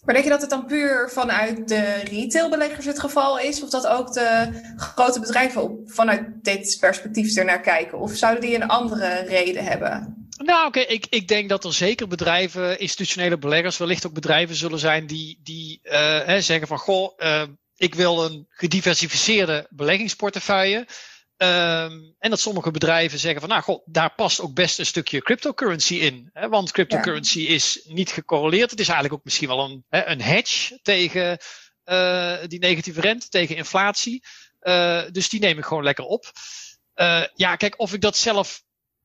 Maar 0.05 0.13
denk 0.13 0.25
je 0.25 0.31
dat 0.31 0.41
het 0.41 0.49
dan 0.49 0.65
puur 0.65 1.09
vanuit 1.09 1.67
de 1.67 1.93
retailbeleggers 1.93 2.85
het 2.85 2.99
geval 2.99 3.39
is? 3.39 3.63
Of 3.63 3.69
dat 3.69 3.87
ook 3.87 4.13
de 4.13 4.49
grote 4.75 5.19
bedrijven 5.19 5.81
vanuit 5.85 6.43
dit 6.43 6.77
perspectief 6.79 7.37
er 7.37 7.45
naar 7.45 7.61
kijken? 7.61 7.99
Of 7.99 8.15
zouden 8.15 8.41
die 8.41 8.55
een 8.55 8.67
andere 8.67 9.23
reden 9.27 9.63
hebben? 9.63 10.15
Nou, 10.37 10.67
oké, 10.67 10.79
ik, 10.79 11.05
ik 11.09 11.27
denk 11.27 11.49
dat 11.49 11.63
er 11.63 11.73
zeker 11.73 12.07
bedrijven, 12.07 12.79
institutionele 12.79 13.37
beleggers, 13.37 13.77
wellicht 13.77 14.05
ook 14.05 14.13
bedrijven 14.13 14.55
zullen 14.55 14.79
zijn 14.79 15.07
die, 15.07 15.39
die 15.43 15.79
uh, 15.83 15.91
hè, 16.25 16.41
zeggen 16.41 16.67
van 16.67 16.77
goh, 16.77 17.13
uh, 17.17 17.43
ik 17.75 17.95
wil 17.95 18.25
een 18.25 18.45
gediversifieerde 18.49 19.67
beleggingsportefeuille. 19.69 20.87
Um, 21.43 22.15
en 22.19 22.29
dat 22.29 22.39
sommige 22.39 22.71
bedrijven 22.71 23.19
zeggen 23.19 23.39
van, 23.39 23.49
nou, 23.49 23.61
god, 23.61 23.81
daar 23.85 24.13
past 24.13 24.41
ook 24.41 24.53
best 24.53 24.79
een 24.79 24.85
stukje 24.85 25.21
cryptocurrency 25.21 25.95
in. 25.95 26.29
Hè? 26.33 26.49
Want 26.49 26.71
cryptocurrency 26.71 27.39
is 27.39 27.81
niet 27.87 28.11
gecorreleerd. 28.11 28.71
Het 28.71 28.79
is 28.79 28.85
eigenlijk 28.85 29.17
ook 29.17 29.23
misschien 29.23 29.47
wel 29.47 29.59
een, 29.59 29.85
hè, 29.89 30.05
een 30.05 30.21
hedge 30.21 30.79
tegen 30.81 31.37
uh, 31.85 32.37
die 32.47 32.59
negatieve 32.59 33.01
rente, 33.01 33.27
tegen 33.27 33.55
inflatie. 33.55 34.23
Uh, 34.61 35.01
dus 35.11 35.29
die 35.29 35.39
neem 35.39 35.57
ik 35.57 35.65
gewoon 35.65 35.83
lekker 35.83 36.05
op. 36.05 36.31
Uh, 36.95 37.23
ja, 37.33 37.55
kijk, 37.55 37.79
of 37.79 37.93
ik 37.93 38.01
dat 38.01 38.17
zelf 38.17 38.63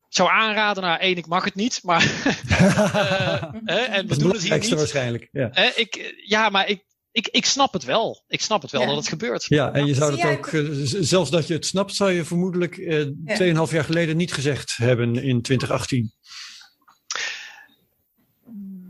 zou 0.08 0.30
aanraden, 0.30 0.82
nou, 0.82 1.00
één, 1.00 1.16
ik 1.16 1.26
mag 1.26 1.44
het 1.44 1.54
niet, 1.54 1.80
maar. 1.82 2.02
en 3.64 4.06
we 4.06 4.18
doen 4.18 4.32
het 4.32 4.42
hier 4.42 4.58
niet. 4.58 4.68
waarschijnlijk. 4.68 5.28
Ja. 5.32 5.50
ik, 5.74 6.14
ja, 6.26 6.48
maar 6.48 6.68
ik, 6.68 6.84
ik, 7.16 7.28
ik 7.28 7.44
snap 7.44 7.72
het 7.72 7.84
wel. 7.84 8.24
Ik 8.28 8.40
snap 8.40 8.62
het 8.62 8.70
wel 8.70 8.86
dat 8.86 8.96
het 8.96 9.08
gebeurt. 9.08 9.44
Ja, 9.48 9.72
en 9.72 9.86
je 9.86 9.94
zou 9.94 10.16
het 10.16 10.38
ook, 10.38 10.52
uh, 10.52 10.80
zelfs 11.00 11.30
dat 11.30 11.46
je 11.46 11.54
het 11.54 11.66
snapt, 11.66 11.94
zou 11.94 12.12
je 12.12 12.24
vermoedelijk 12.24 12.76
uh, 12.76 13.04
ja. 13.24 13.66
2,5 13.66 13.72
jaar 13.72 13.84
geleden 13.84 14.16
niet 14.16 14.32
gezegd 14.32 14.76
hebben 14.76 15.14
in 15.14 15.42
2018. 15.42 16.12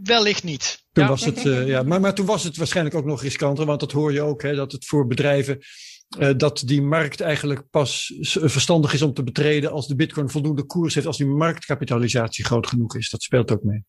Wellicht 0.03 0.45
niet. 0.45 0.85
Toen 0.93 1.05
ja. 1.05 1.11
was 1.11 1.25
het, 1.25 1.45
uh, 1.45 1.67
ja, 1.67 1.83
maar, 1.83 2.01
maar 2.01 2.15
toen 2.15 2.27
was 2.27 2.45
het 2.45 2.57
waarschijnlijk 2.57 2.97
ook 2.97 3.05
nog 3.05 3.23
riskanter, 3.23 3.67
want 3.67 3.81
dat 3.81 3.93
hoor 3.93 4.13
je 4.13 4.23
ook, 4.23 4.43
hè, 4.43 4.55
dat 4.55 4.73
het 4.73 4.87
voor 4.87 5.07
bedrijven 5.07 5.59
uh, 6.19 6.31
dat 6.37 6.63
die 6.65 6.83
markt 6.83 7.21
eigenlijk 7.21 7.71
pas 7.71 8.15
verstandig 8.31 8.93
is 8.93 9.03
om 9.03 9.15
te 9.15 9.25
betreden 9.25 9.71
als 9.71 9.87
de 9.87 9.97
bitcoin 9.97 10.31
voldoende 10.31 10.65
koers 10.65 10.95
heeft, 10.95 11.07
als 11.07 11.17
die 11.17 11.27
marktkapitalisatie 11.27 12.45
groot 12.45 12.67
genoeg 12.67 12.97
is. 12.97 13.11
Dat 13.11 13.23
speelt 13.23 13.51
ook 13.51 13.63
mee. 13.63 13.85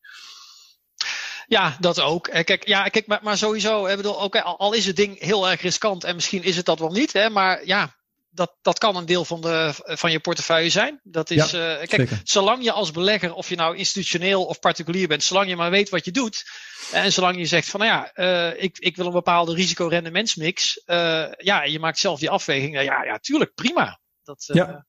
Ja, 1.47 1.77
dat 1.79 1.99
ook. 1.99 2.27
Eh, 2.27 2.43
kijk, 2.43 2.67
ja, 2.67 2.87
kijk 2.87 3.07
maar, 3.07 3.19
maar 3.23 3.37
sowieso, 3.37 3.85
ik 3.85 3.95
bedoel, 3.95 4.13
okay, 4.13 4.41
al 4.41 4.73
is 4.73 4.85
het 4.85 4.95
ding 4.95 5.19
heel 5.19 5.49
erg 5.49 5.61
riskant 5.61 6.03
en 6.03 6.15
misschien 6.15 6.43
is 6.43 6.55
het 6.55 6.65
dat 6.65 6.79
wel 6.79 6.91
niet, 6.91 7.13
hè, 7.13 7.29
maar 7.29 7.65
ja, 7.65 7.95
dat, 8.29 8.57
dat 8.61 8.77
kan 8.77 8.95
een 8.95 9.05
deel 9.05 9.25
van, 9.25 9.41
de, 9.41 9.73
van 9.75 10.11
je 10.11 10.19
portefeuille 10.19 10.69
zijn. 10.69 10.99
Dat 11.03 11.29
is, 11.29 11.51
ja, 11.51 11.71
uh, 11.71 11.77
kijk, 11.77 11.91
zeker. 11.91 12.21
zolang 12.23 12.63
je 12.63 12.71
als 12.71 12.91
belegger, 12.91 13.33
of 13.33 13.49
je 13.49 13.55
nou 13.55 13.77
institutioneel 13.77 14.45
of 14.45 14.59
particulier 14.59 15.07
bent, 15.07 15.23
zolang 15.23 15.49
je 15.49 15.55
maar 15.55 15.71
weet 15.71 15.89
wat 15.89 16.05
je 16.05 16.11
doet. 16.11 16.45
En 16.91 17.13
zolang 17.13 17.37
je 17.37 17.45
zegt 17.45 17.69
van, 17.69 17.79
nou 17.79 17.91
ja, 17.91 18.11
uh, 18.53 18.63
ik, 18.63 18.77
ik 18.77 18.95
wil 18.95 19.05
een 19.05 19.11
bepaalde 19.11 19.53
risico-rendementsmix. 19.53 20.81
Uh, 20.85 21.31
ja, 21.37 21.63
je 21.63 21.79
maakt 21.79 21.99
zelf 21.99 22.19
die 22.19 22.29
afweging. 22.29 22.81
Ja, 22.81 23.03
ja, 23.03 23.17
tuurlijk, 23.17 23.53
prima. 23.53 23.99
Dat, 24.23 24.43
ja. 24.53 24.85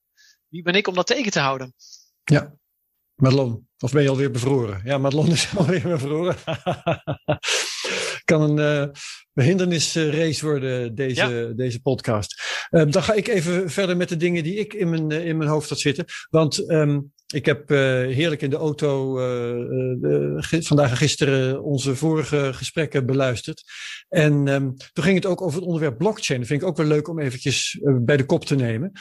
Wie 0.49 0.63
ben 0.63 0.75
ik 0.75 0.87
om 0.87 0.95
dat 0.95 1.07
tegen 1.07 1.33
te 1.33 1.41
houden? 1.41 1.75
Ja, 2.25 2.53
Madelon, 3.19 3.69
of 3.79 3.93
ben 3.93 4.03
je 4.03 4.09
alweer 4.09 4.31
bevroren? 4.31 4.81
Ja, 4.85 4.99
Madelon 4.99 5.31
is 5.39 5.49
alweer 5.57 5.83
bevroren. 5.83 6.37
kan 8.25 8.43
een 8.43 8.87
uh, 8.87 8.95
behindernisrace 9.33 10.47
worden, 10.47 10.95
deze, 10.95 11.27
ja. 11.27 11.55
deze 11.55 11.81
podcast. 11.81 12.43
Uh, 12.71 12.83
dan 12.91 13.03
ga 13.03 13.13
ik 13.13 13.29
even 13.29 13.71
verder 13.71 13.97
met 13.97 14.09
de 14.09 14.17
dingen 14.17 14.43
die 14.43 14.55
ik 14.55 14.75
in 14.75 14.91
mijn, 14.91 15.11
uh, 15.11 15.27
in 15.27 15.37
mijn 15.37 15.51
hoofd 15.51 15.69
had 15.69 15.79
zitten. 15.79 16.05
Want 16.31 16.71
um, 16.71 17.13
ik 17.35 17.47
heb 17.47 17.69
heerlijk 17.69 18.43
in 18.43 18.51
de 18.51 18.57
auto 18.57 19.15
vandaag 20.41 20.91
en 20.91 20.97
gisteren 20.97 21.63
onze 21.63 21.97
vorige 21.97 22.51
gesprekken 22.55 23.07
beluisterd. 23.07 23.63
En 24.09 24.49
um, 24.49 24.77
toen 24.93 25.05
ging 25.05 25.17
het 25.17 25.27
ook 25.27 25.43
over 25.43 25.59
het 25.59 25.67
onderwerp 25.67 25.99
blockchain. 25.99 26.41
Dat 26.41 26.49
vind 26.49 26.63
ik 26.63 26.69
ook 26.69 26.77
wel 26.77 26.87
leuk 26.87 27.09
om 27.09 27.21
eventjes 27.21 27.79
bij 27.83 28.17
de 28.17 28.25
kop 28.25 28.45
te 28.45 28.55
nemen. 28.55 28.93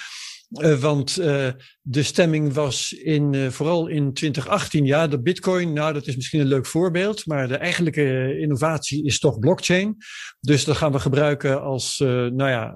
Uh, 0.50 0.80
want 0.80 1.20
uh, 1.20 1.50
de 1.82 2.04
stemming 2.04 2.54
was 2.54 2.93
in, 2.93 3.34
uh, 3.34 3.50
vooral 3.50 3.88
in 3.88 4.14
2018, 4.14 4.86
ja, 4.86 5.08
de 5.08 5.22
bitcoin, 5.22 5.74
nou 5.74 5.93
dat 5.93 6.08
is 6.08 6.16
misschien 6.16 6.39
een 6.39 6.48
leuk 6.48 6.66
voorbeeld, 6.66 7.26
maar 7.26 7.48
de 7.48 7.58
eigenlijke 7.58 8.38
innovatie 8.39 9.06
is 9.06 9.20
toch 9.20 9.39
blockchain. 9.39 9.98
Dus 10.39 10.64
dat 10.64 10.78
gaan 10.78 10.91
we 10.91 11.00
gebruiken 11.00 11.62
als, 11.62 11.98
nou 12.00 12.50
ja, 12.50 12.70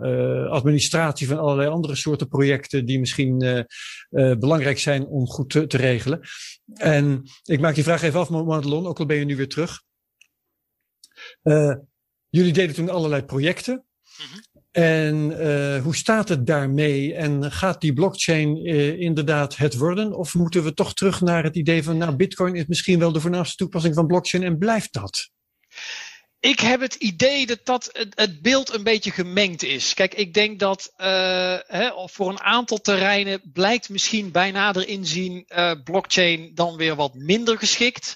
administratie 0.47 1.27
van 1.27 1.39
allerlei 1.39 1.69
andere 1.69 1.95
soorten 1.95 2.27
projecten 2.27 2.85
die 2.85 2.99
misschien 2.99 3.65
belangrijk 4.39 4.79
zijn 4.79 5.05
om 5.05 5.27
goed 5.27 5.49
te, 5.49 5.77
regelen. 5.77 6.19
En 6.73 7.23
ik 7.43 7.59
maak 7.59 7.75
die 7.75 7.83
vraag 7.83 8.01
even 8.01 8.19
af, 8.19 8.29
Madelon, 8.29 8.87
ook 8.87 8.99
al 8.99 9.05
ben 9.05 9.17
je 9.17 9.25
nu 9.25 9.35
weer 9.35 9.49
terug. 9.49 9.81
jullie 12.29 12.53
deden 12.53 12.75
toen 12.75 12.89
allerlei 12.89 13.23
projecten. 13.23 13.85
-hmm. 14.17 14.50
En 14.71 15.31
uh, 15.31 15.81
hoe 15.83 15.95
staat 15.95 16.29
het 16.29 16.45
daarmee? 16.45 17.13
En 17.13 17.51
gaat 17.51 17.81
die 17.81 17.93
blockchain 17.93 18.67
uh, 18.67 18.99
inderdaad 18.99 19.57
het 19.57 19.77
worden? 19.77 20.13
Of 20.17 20.33
moeten 20.33 20.63
we 20.63 20.73
toch 20.73 20.93
terug 20.93 21.21
naar 21.21 21.43
het 21.43 21.55
idee 21.55 21.83
van, 21.83 21.97
nou, 21.97 22.15
Bitcoin 22.15 22.55
is 22.55 22.65
misschien 22.65 22.99
wel 22.99 23.11
de 23.11 23.19
voornaamste 23.19 23.55
toepassing 23.55 23.95
van 23.95 24.07
blockchain 24.07 24.43
en 24.43 24.57
blijft 24.57 24.93
dat? 24.93 25.29
Ik 26.39 26.59
heb 26.59 26.81
het 26.81 26.95
idee 26.95 27.45
dat, 27.45 27.59
dat 27.63 27.89
het, 28.15 28.41
beeld 28.41 28.73
een 28.73 28.83
beetje 28.83 29.11
gemengd 29.11 29.63
is. 29.63 29.93
Kijk, 29.93 30.13
ik 30.13 30.33
denk 30.33 30.59
dat 30.59 30.93
uh, 30.97 31.05
hè, 31.67 31.89
voor 32.05 32.29
een 32.29 32.41
aantal 32.41 32.77
terreinen 32.77 33.41
blijkt 33.53 33.89
misschien 33.89 34.31
bij 34.31 34.51
nader 34.51 34.87
inzien 34.87 35.47
blockchain 35.83 36.51
dan 36.53 36.75
weer 36.75 36.95
wat 36.95 37.13
minder 37.13 37.57
geschikt. 37.57 38.15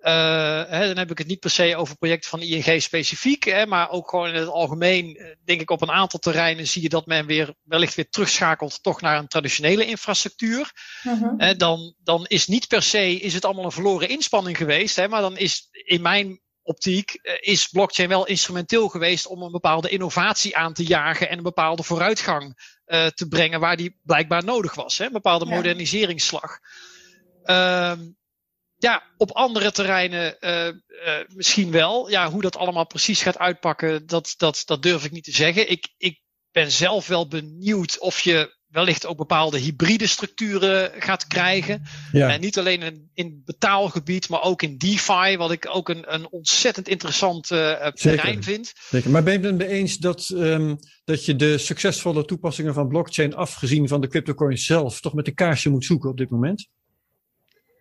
Hè, 0.00 0.86
dan 0.86 0.96
heb 0.96 1.10
ik 1.10 1.18
het 1.18 1.26
niet 1.26 1.40
per 1.40 1.50
se 1.50 1.76
over 1.76 1.96
projecten 1.96 2.30
van 2.30 2.40
ING 2.40 2.82
specifiek, 2.82 3.44
hè, 3.44 3.66
maar 3.66 3.90
ook 3.90 4.08
gewoon 4.08 4.28
in 4.28 4.34
het 4.34 4.48
algemeen, 4.48 5.36
denk 5.44 5.60
ik 5.60 5.70
op 5.70 5.82
een 5.82 5.90
aantal 5.90 6.18
terreinen 6.18 6.66
zie 6.66 6.82
je 6.82 6.88
dat 6.88 7.06
men 7.06 7.26
weer 7.26 7.54
wellicht 7.62 7.94
weer 7.94 8.08
terugschakelt 8.08 8.82
toch 8.82 9.00
naar 9.00 9.18
een 9.18 9.28
traditionele 9.28 9.86
infrastructuur. 9.86 10.72
Uh 11.38 11.50
dan, 11.56 11.94
dan 12.02 12.26
is 12.26 12.46
niet 12.46 12.68
per 12.68 12.82
se 12.82 13.14
is 13.14 13.34
het 13.34 13.44
allemaal 13.44 13.64
een 13.64 13.72
verloren 13.72 14.08
inspanning 14.08 14.56
geweest, 14.56 14.96
hè, 14.96 15.08
maar 15.08 15.20
dan 15.20 15.36
is 15.36 15.68
in 15.72 16.02
mijn 16.02 16.40
optiek 16.62 17.14
eh, 17.14 17.34
is 17.40 17.68
blockchain 17.68 18.08
wel 18.08 18.26
instrumenteel 18.26 18.88
geweest 18.88 19.26
om 19.26 19.42
een 19.42 19.50
bepaalde 19.50 19.88
innovatie 19.88 20.56
aan 20.56 20.72
te 20.72 20.84
jagen 20.84 21.28
en 21.28 21.36
een 21.36 21.42
bepaalde 21.42 21.82
vooruitgang 21.82 22.44
uh, 22.86 23.06
te 23.06 23.28
brengen 23.28 23.60
waar 23.60 23.76
die 23.76 23.98
blijkbaar 24.02 24.44
nodig 24.44 24.74
was. 24.74 24.98
Hè? 24.98 25.04
Een 25.04 25.12
bepaalde 25.12 25.46
ja. 25.46 25.54
moderniseringsslag. 25.54 26.58
Uh, 27.44 27.92
ja, 28.80 29.02
op 29.16 29.30
andere 29.30 29.72
terreinen 29.72 30.36
uh, 30.40 30.68
misschien 31.34 31.70
wel. 31.70 32.10
Ja, 32.10 32.30
hoe 32.30 32.42
dat 32.42 32.56
allemaal 32.56 32.86
precies 32.86 33.22
gaat 33.22 33.38
uitpakken, 33.38 34.06
dat, 34.06 34.34
dat, 34.36 34.62
dat 34.64 34.82
durf 34.82 35.04
ik 35.04 35.10
niet 35.10 35.24
te 35.24 35.32
zeggen. 35.32 35.70
Ik, 35.70 35.88
ik 35.96 36.20
ben 36.50 36.70
zelf 36.70 37.06
wel 37.06 37.28
benieuwd 37.28 37.98
of 37.98 38.20
je 38.20 38.58
wellicht 38.66 39.06
ook 39.06 39.16
bepaalde 39.16 39.58
hybride 39.58 40.06
structuren 40.06 40.92
gaat 40.98 41.26
krijgen. 41.26 41.82
Ja. 42.12 42.30
En 42.30 42.40
niet 42.40 42.58
alleen 42.58 42.82
in, 42.82 43.10
in 43.14 43.42
betaalgebied, 43.44 44.28
maar 44.28 44.42
ook 44.42 44.62
in 44.62 44.78
DeFi, 44.78 45.36
wat 45.36 45.50
ik 45.50 45.68
ook 45.70 45.88
een, 45.88 46.14
een 46.14 46.30
ontzettend 46.30 46.88
interessant 46.88 47.50
uh, 47.50 47.86
terrein 47.86 48.42
vind. 48.42 48.72
Zeker. 48.90 49.10
Maar 49.10 49.22
ben 49.22 49.40
je 49.40 49.46
het 49.46 49.56
mee 49.56 49.68
eens 49.68 49.98
dat, 49.98 50.28
um, 50.34 50.78
dat 51.04 51.24
je 51.24 51.36
de 51.36 51.58
succesvolle 51.58 52.24
toepassingen 52.24 52.74
van 52.74 52.88
blockchain, 52.88 53.34
afgezien 53.34 53.88
van 53.88 54.00
de 54.00 54.08
cryptocoins 54.08 54.64
zelf, 54.64 55.00
toch 55.00 55.14
met 55.14 55.24
de 55.24 55.34
kaarsje 55.34 55.70
moet 55.70 55.84
zoeken 55.84 56.10
op 56.10 56.16
dit 56.16 56.30
moment? 56.30 56.68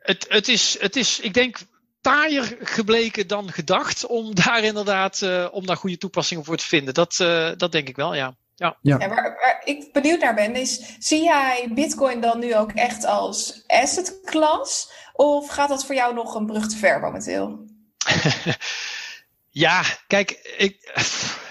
Het, 0.09 0.25
het, 0.29 0.47
is, 0.47 0.77
het 0.79 0.95
is, 0.95 1.19
ik 1.19 1.33
denk, 1.33 1.57
taaier 2.01 2.57
gebleken 2.61 3.27
dan 3.27 3.51
gedacht 3.51 4.05
om 4.05 4.35
daar 4.45 4.63
inderdaad 4.63 5.21
uh, 5.21 5.47
om 5.51 5.65
daar 5.65 5.77
goede 5.77 5.97
toepassingen 5.97 6.45
voor 6.45 6.57
te 6.57 6.65
vinden. 6.65 6.93
Dat, 6.93 7.17
uh, 7.21 7.51
dat 7.57 7.71
denk 7.71 7.87
ik 7.87 7.95
wel, 7.95 8.15
ja. 8.15 8.35
Ja. 8.55 8.77
ja. 8.81 8.97
waar, 8.97 9.07
waar, 9.07 9.61
ik 9.63 9.93
benieuwd 9.93 10.19
naar 10.19 10.35
ben, 10.35 10.55
is 10.55 10.95
zie 10.99 11.23
jij 11.23 11.67
Bitcoin 11.73 12.21
dan 12.21 12.39
nu 12.39 12.55
ook 12.55 12.71
echt 12.71 13.05
als 13.05 13.63
asset 13.67 14.19
class? 14.25 14.91
Of 15.13 15.49
gaat 15.49 15.69
dat 15.69 15.85
voor 15.85 15.95
jou 15.95 16.13
nog 16.13 16.35
een 16.35 16.45
brug 16.45 16.67
te 16.67 16.77
ver 16.77 16.99
momenteel? 16.99 17.65
ja, 19.65 19.83
kijk, 20.07 20.55
ik. 20.57 20.91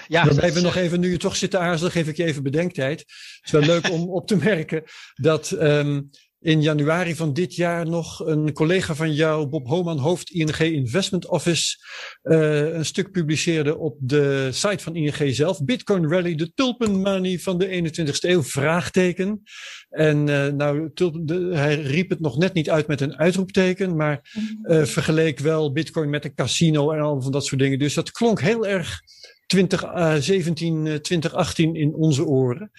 Ja, 0.07 0.23
Dan 0.23 0.35
blijven 0.35 0.61
we 0.61 0.67
nog 0.67 0.75
even, 0.75 0.99
nu 0.99 1.11
je 1.11 1.17
toch 1.17 1.35
zit 1.35 1.51
te 1.51 1.57
aarzelen, 1.57 1.91
geef 1.91 2.07
ik 2.07 2.17
je 2.17 2.23
even 2.23 2.43
bedenktijd. 2.43 2.99
Het 2.99 3.41
is 3.43 3.51
wel 3.51 3.61
leuk 3.61 3.89
om 3.89 4.09
op 4.09 4.27
te 4.27 4.35
merken 4.35 4.83
dat 5.15 5.51
um, 5.51 6.09
in 6.41 6.61
januari 6.61 7.15
van 7.15 7.33
dit 7.33 7.55
jaar 7.55 7.87
nog 7.87 8.25
een 8.25 8.53
collega 8.53 8.95
van 8.95 9.13
jou, 9.13 9.47
Bob 9.47 9.67
Homan, 9.67 9.97
hoofd 9.97 10.29
ING 10.29 10.57
Investment 10.59 11.27
Office, 11.27 11.77
uh, 12.23 12.73
een 12.73 12.85
stuk 12.85 13.11
publiceerde 13.11 13.77
op 13.77 13.97
de 13.99 14.49
site 14.51 14.83
van 14.83 14.95
ING 14.95 15.35
zelf. 15.35 15.63
Bitcoin 15.63 16.09
Rally, 16.09 16.35
de 16.35 16.53
tulpen 16.53 17.01
money 17.01 17.39
van 17.39 17.57
de 17.57 17.91
21ste 17.91 18.29
eeuw, 18.29 18.43
vraagteken. 18.43 19.41
En 19.89 20.27
uh, 20.27 20.47
nou, 20.47 20.91
tulpen, 20.93 21.25
de, 21.25 21.49
hij 21.53 21.81
riep 21.81 22.09
het 22.09 22.19
nog 22.19 22.37
net 22.37 22.53
niet 22.53 22.69
uit 22.69 22.87
met 22.87 23.01
een 23.01 23.17
uitroepteken, 23.17 23.95
maar 23.95 24.21
uh, 24.63 24.83
vergeleek 24.83 25.39
wel 25.39 25.71
Bitcoin 25.71 26.09
met 26.09 26.25
een 26.25 26.35
casino 26.35 26.91
en 26.91 26.99
al 26.99 27.21
van 27.21 27.31
dat 27.31 27.45
soort 27.45 27.61
dingen. 27.61 27.79
Dus 27.79 27.93
dat 27.93 28.11
klonk 28.11 28.41
heel 28.41 28.67
erg 28.67 29.01
2017, 29.49 30.85
uh, 30.85 30.95
2018 30.95 31.75
in 31.75 31.93
onze 31.93 32.25
oren. 32.25 32.71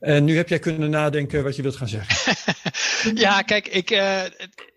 En 0.00 0.24
nu 0.24 0.36
heb 0.36 0.48
jij 0.48 0.58
kunnen 0.58 0.90
nadenken 0.90 1.42
wat 1.42 1.56
je 1.56 1.62
wilt 1.62 1.76
gaan 1.76 1.88
zeggen. 1.88 2.34
ja, 3.26 3.42
kijk, 3.42 3.68
ik, 3.68 3.90
uh, 3.90 4.24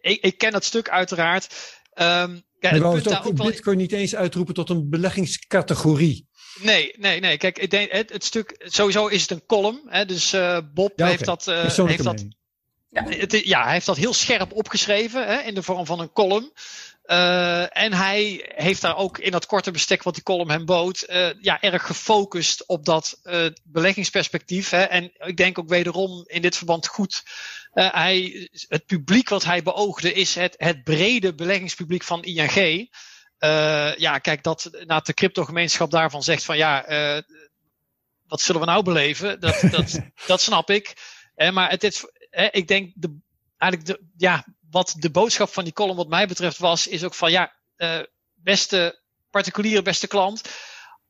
ik, 0.01 0.21
ik, 0.21 0.37
ken 0.37 0.51
dat 0.51 0.63
stuk 0.63 0.89
uiteraard. 0.89 1.47
Um, 1.95 2.43
ja, 2.59 2.69
het 2.69 2.81
punt 2.81 3.17
ook, 3.17 3.25
ook 3.25 3.45
Bitcoin 3.45 3.77
niet 3.77 3.91
eens 3.91 4.15
uitroepen 4.15 4.53
tot 4.53 4.69
een 4.69 4.89
beleggingscategorie. 4.89 6.27
Nee, 6.61 6.93
nee, 6.97 7.19
nee. 7.19 7.37
Kijk, 7.37 7.57
ik 7.57 7.69
denk, 7.69 7.91
het, 7.91 8.09
het 8.11 8.23
stuk, 8.23 8.55
sowieso 8.65 9.07
is 9.07 9.21
het 9.21 9.31
een 9.31 9.45
column. 9.45 9.81
Hè, 9.85 10.05
dus 10.05 10.33
uh, 10.33 10.57
Bob 10.73 10.91
ja, 10.95 11.07
heeft 11.07 11.25
dat. 11.25 11.47
Uh, 11.47 11.85
heeft 11.85 12.03
dat 12.03 12.25
ja, 12.89 13.03
het, 13.03 13.41
ja, 13.45 13.63
hij 13.63 13.73
heeft 13.73 13.85
dat 13.85 13.97
heel 13.97 14.13
scherp 14.13 14.53
opgeschreven 14.53 15.27
hè, 15.27 15.39
in 15.39 15.53
de 15.53 15.63
vorm 15.63 15.85
van 15.85 15.99
een 15.99 16.11
column. 16.11 16.51
Uh, 17.05 17.77
en 17.77 17.93
hij 17.93 18.51
heeft 18.55 18.81
daar 18.81 18.97
ook 18.97 19.17
in 19.17 19.31
dat 19.31 19.45
korte 19.45 19.71
bestek 19.71 20.03
wat 20.03 20.13
die 20.13 20.23
column 20.23 20.49
hem 20.49 20.65
bood, 20.65 21.05
uh, 21.09 21.29
ja, 21.41 21.61
erg 21.61 21.85
gefocust 21.85 22.65
op 22.65 22.85
dat 22.85 23.19
uh, 23.23 23.45
beleggingsperspectief. 23.63 24.69
Hè. 24.69 24.81
En 24.81 25.11
ik 25.17 25.37
denk 25.37 25.59
ook 25.59 25.69
wederom 25.69 26.23
in 26.27 26.41
dit 26.41 26.55
verband 26.55 26.87
goed. 26.87 27.23
Hij, 27.73 28.49
het 28.67 28.85
publiek 28.85 29.29
wat 29.29 29.43
hij 29.43 29.63
beoogde 29.63 30.13
is 30.13 30.35
het, 30.35 30.55
het 30.57 30.83
brede 30.83 31.35
beleggingspubliek 31.35 32.03
van 32.03 32.23
ING. 32.23 32.89
ja, 33.97 34.17
kijk, 34.17 34.43
dat 34.43 34.69
na 34.85 34.99
de 34.99 35.13
crypto-gemeenschap 35.13 35.91
daarvan 35.91 36.23
zegt 36.23 36.43
van 36.43 36.57
ja, 36.57 36.85
wat 38.27 38.41
zullen 38.41 38.61
we 38.61 38.67
nou 38.67 38.83
beleven? 38.83 39.39
Dat, 39.39 39.61
dat, 39.71 39.99
dat 40.25 40.41
snap 40.41 40.69
ik. 40.69 40.93
maar 41.51 41.69
het 41.69 41.83
is, 41.83 42.05
ik 42.51 42.67
denk 42.67 42.93
de, 42.95 43.17
eigenlijk 43.57 43.91
de, 43.91 44.07
ja, 44.17 44.45
wat 44.69 44.95
de 44.97 45.11
boodschap 45.11 45.49
van 45.53 45.63
die 45.63 45.73
column 45.73 45.97
wat 45.97 46.09
mij 46.09 46.27
betreft 46.27 46.57
was, 46.57 46.87
is 46.87 47.03
ook 47.03 47.15
van 47.15 47.31
ja, 47.31 47.55
beste 48.33 49.01
particuliere, 49.29 49.81
beste 49.81 50.07
klant, 50.07 50.41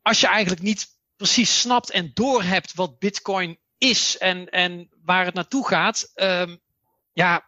als 0.02 0.20
je 0.20 0.28
eigenlijk 0.28 0.62
niet 0.62 0.88
precies 1.16 1.60
snapt 1.60 1.92
en 1.92 2.12
doorhebt 2.14 2.74
wat 2.74 3.00
Bitcoin 3.00 3.60
is 3.80 4.18
en, 4.18 4.50
en 4.50 4.90
waar 5.04 5.26
het 5.26 5.34
naartoe 5.34 5.68
gaat, 5.68 6.12
um, 6.16 6.60
ja, 7.14 7.46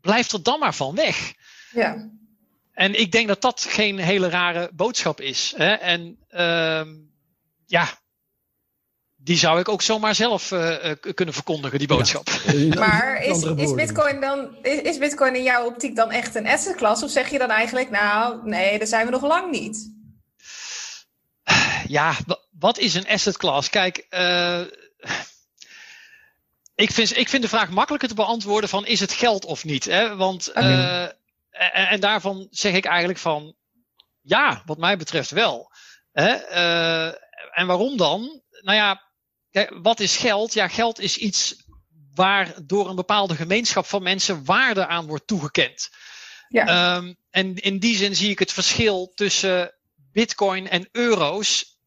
blijf 0.00 0.32
er 0.32 0.42
dan 0.42 0.58
maar 0.58 0.74
van 0.74 0.94
weg. 0.94 1.34
Ja. 1.72 2.10
En 2.72 3.00
ik 3.00 3.12
denk 3.12 3.28
dat 3.28 3.40
dat 3.40 3.66
geen 3.68 3.98
hele 3.98 4.28
rare 4.28 4.70
boodschap 4.72 5.20
is. 5.20 5.54
Hè? 5.56 5.72
En 5.72 6.18
um, 6.30 7.10
ja, 7.66 7.88
die 9.16 9.36
zou 9.36 9.60
ik 9.60 9.68
ook 9.68 9.82
zomaar 9.82 10.14
zelf 10.14 10.50
uh, 10.50 10.76
kunnen 11.14 11.34
verkondigen, 11.34 11.78
die 11.78 11.88
boodschap. 11.88 12.28
Ja. 12.52 12.78
Maar 12.78 13.22
is, 13.22 13.42
is, 13.42 13.74
Bitcoin 13.74 14.20
dan, 14.20 14.56
is, 14.62 14.80
is, 14.80 14.98
Bitcoin 14.98 15.34
in 15.34 15.42
jouw 15.42 15.66
optiek 15.66 15.96
dan 15.96 16.10
echt 16.10 16.34
een 16.34 16.46
asset 16.46 16.76
class? 16.76 17.02
Of 17.02 17.10
zeg 17.10 17.30
je 17.30 17.38
dan 17.38 17.50
eigenlijk, 17.50 17.90
nou, 17.90 18.48
nee, 18.48 18.78
daar 18.78 18.86
zijn 18.86 19.06
we 19.06 19.12
nog 19.12 19.22
lang 19.22 19.50
niet? 19.50 19.92
Ja, 21.86 22.16
wat 22.58 22.78
is 22.78 22.94
een 22.94 23.08
asset 23.08 23.36
class? 23.36 23.70
Kijk, 23.70 24.06
uh, 24.10 24.60
ik, 26.80 26.90
vind, 26.90 27.16
ik 27.16 27.28
vind 27.28 27.42
de 27.42 27.48
vraag 27.48 27.70
makkelijker 27.70 28.08
te 28.08 28.14
beantwoorden 28.14 28.70
van 28.70 28.86
is 28.86 29.00
het 29.00 29.12
geld 29.12 29.44
of 29.44 29.64
niet? 29.64 29.84
Hè? 29.84 30.16
Want, 30.16 30.48
okay. 30.48 31.14
en, 31.50 31.88
en, 31.88 32.00
daarvan 32.00 32.48
zeg 32.50 32.74
ik 32.74 32.84
eigenlijk 32.84 33.18
van 33.18 33.54
ja, 34.20 34.62
wat 34.64 34.78
mij 34.78 34.96
betreft 34.96 35.30
wel. 35.30 35.72
Hè? 36.12 36.32
en 37.50 37.66
waarom 37.66 37.96
dan? 37.96 38.42
Nou 38.60 38.76
ja, 38.76 39.02
wat 39.82 40.00
is 40.00 40.16
geld? 40.16 40.52
Ja, 40.52 40.68
geld 40.68 41.00
is 41.00 41.16
iets 41.16 41.64
waar 42.14 42.54
door 42.64 42.88
een 42.88 42.96
bepaalde 42.96 43.34
gemeenschap 43.34 43.86
van 43.86 44.02
mensen 44.02 44.44
waarde 44.44 44.86
aan 44.86 45.06
wordt 45.06 45.26
toegekend. 45.26 45.90
Ja. 46.48 46.96
Um, 46.96 47.16
en 47.30 47.56
in 47.56 47.78
die 47.78 47.96
zin 47.96 48.16
zie 48.16 48.30
ik 48.30 48.38
het 48.38 48.52
verschil 48.52 49.12
tussen 49.14 49.74
bitcoin 50.12 50.68
en 50.68 50.88
euro's 50.92 51.78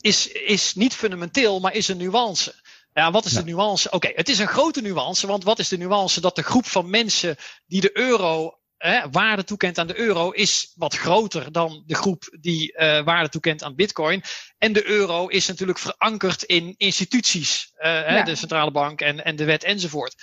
is, 0.00 0.26
is 0.26 0.74
niet 0.74 0.94
fundamenteel, 0.94 1.60
maar 1.60 1.74
is 1.74 1.88
een 1.88 1.96
nuance. 1.96 2.61
Ja, 2.92 3.10
wat 3.10 3.24
is 3.24 3.32
ja. 3.32 3.38
de 3.38 3.44
nuance? 3.44 3.86
Oké, 3.86 3.96
okay, 3.96 4.12
het 4.16 4.28
is 4.28 4.38
een 4.38 4.46
grote 4.48 4.80
nuance, 4.80 5.26
want 5.26 5.44
wat 5.44 5.58
is 5.58 5.68
de 5.68 5.78
nuance? 5.78 6.20
Dat 6.20 6.36
de 6.36 6.42
groep 6.42 6.66
van 6.66 6.90
mensen 6.90 7.36
die 7.66 7.80
de 7.80 7.96
euro 7.96 8.58
hè, 8.76 9.10
waarde 9.10 9.44
toekent 9.44 9.78
aan 9.78 9.86
de 9.86 9.98
euro 9.98 10.30
is 10.30 10.72
wat 10.74 10.96
groter 10.96 11.52
dan 11.52 11.82
de 11.86 11.94
groep 11.94 12.36
die 12.40 12.72
uh, 12.72 13.04
waarde 13.04 13.28
toekent 13.28 13.62
aan 13.62 13.74
bitcoin. 13.74 14.22
En 14.58 14.72
de 14.72 14.86
euro 14.86 15.26
is 15.26 15.46
natuurlijk 15.46 15.78
verankerd 15.78 16.42
in 16.42 16.74
instituties, 16.76 17.72
ja. 17.76 18.02
hè, 18.02 18.22
de 18.22 18.34
centrale 18.34 18.70
bank 18.70 19.00
en, 19.00 19.24
en 19.24 19.36
de 19.36 19.44
wet 19.44 19.64
enzovoort. 19.64 20.14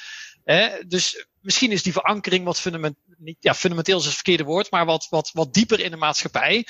dus 0.87 1.25
misschien 1.41 1.71
is 1.71 1.83
die 1.83 1.93
verankering 1.93 2.45
wat 2.45 2.59
fundament, 2.59 2.95
niet, 3.17 3.37
ja, 3.39 3.53
fundamenteel 3.53 3.99
is 3.99 4.05
het 4.05 4.13
verkeerde 4.13 4.43
woord, 4.43 4.71
maar 4.71 4.85
wat, 4.85 5.07
wat, 5.09 5.29
wat 5.33 5.53
dieper 5.53 5.79
in 5.79 5.91
de 5.91 5.97
maatschappij. 5.97 6.67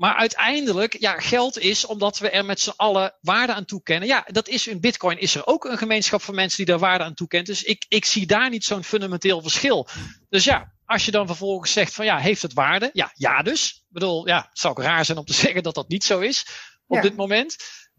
Maar 0.00 0.14
uiteindelijk, 0.14 0.96
ja, 1.00 1.18
geld 1.18 1.58
is 1.58 1.86
omdat 1.86 2.18
we 2.18 2.30
er 2.30 2.44
met 2.44 2.60
z'n 2.60 2.72
allen 2.76 3.16
waarde 3.20 3.54
aan 3.54 3.64
toekennen. 3.64 4.08
Ja, 4.08 4.26
dat 4.26 4.48
is 4.48 4.66
in 4.66 4.80
Bitcoin 4.80 5.18
is 5.18 5.34
er 5.34 5.46
ook 5.46 5.64
een 5.64 5.78
gemeenschap 5.78 6.22
van 6.22 6.34
mensen 6.34 6.56
die 6.56 6.66
daar 6.66 6.78
waarde 6.78 7.04
aan 7.04 7.14
toekent. 7.14 7.46
Dus 7.46 7.62
ik, 7.62 7.84
ik 7.88 8.04
zie 8.04 8.26
daar 8.26 8.50
niet 8.50 8.64
zo'n 8.64 8.84
fundamenteel 8.84 9.42
verschil. 9.42 9.88
Dus 10.28 10.44
ja, 10.44 10.72
als 10.84 11.04
je 11.04 11.10
dan 11.10 11.26
vervolgens 11.26 11.72
zegt 11.72 11.94
van 11.94 12.04
ja, 12.04 12.18
heeft 12.18 12.42
het 12.42 12.52
waarde? 12.52 12.90
Ja, 12.92 13.10
ja 13.14 13.42
dus. 13.42 13.68
Ik 13.68 13.82
bedoel, 13.88 14.26
ja, 14.26 14.46
het 14.48 14.58
zou 14.58 14.76
ook 14.76 14.82
raar 14.84 15.04
zijn 15.04 15.18
om 15.18 15.24
te 15.24 15.32
zeggen 15.44 15.62
dat 15.62 15.74
dat 15.74 15.88
niet 15.88 16.04
zo 16.04 16.18
is 16.18 16.46
op 16.86 16.96
ja. 16.96 17.02
dit 17.02 17.16
moment. 17.16 17.56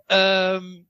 Um, 0.08 0.90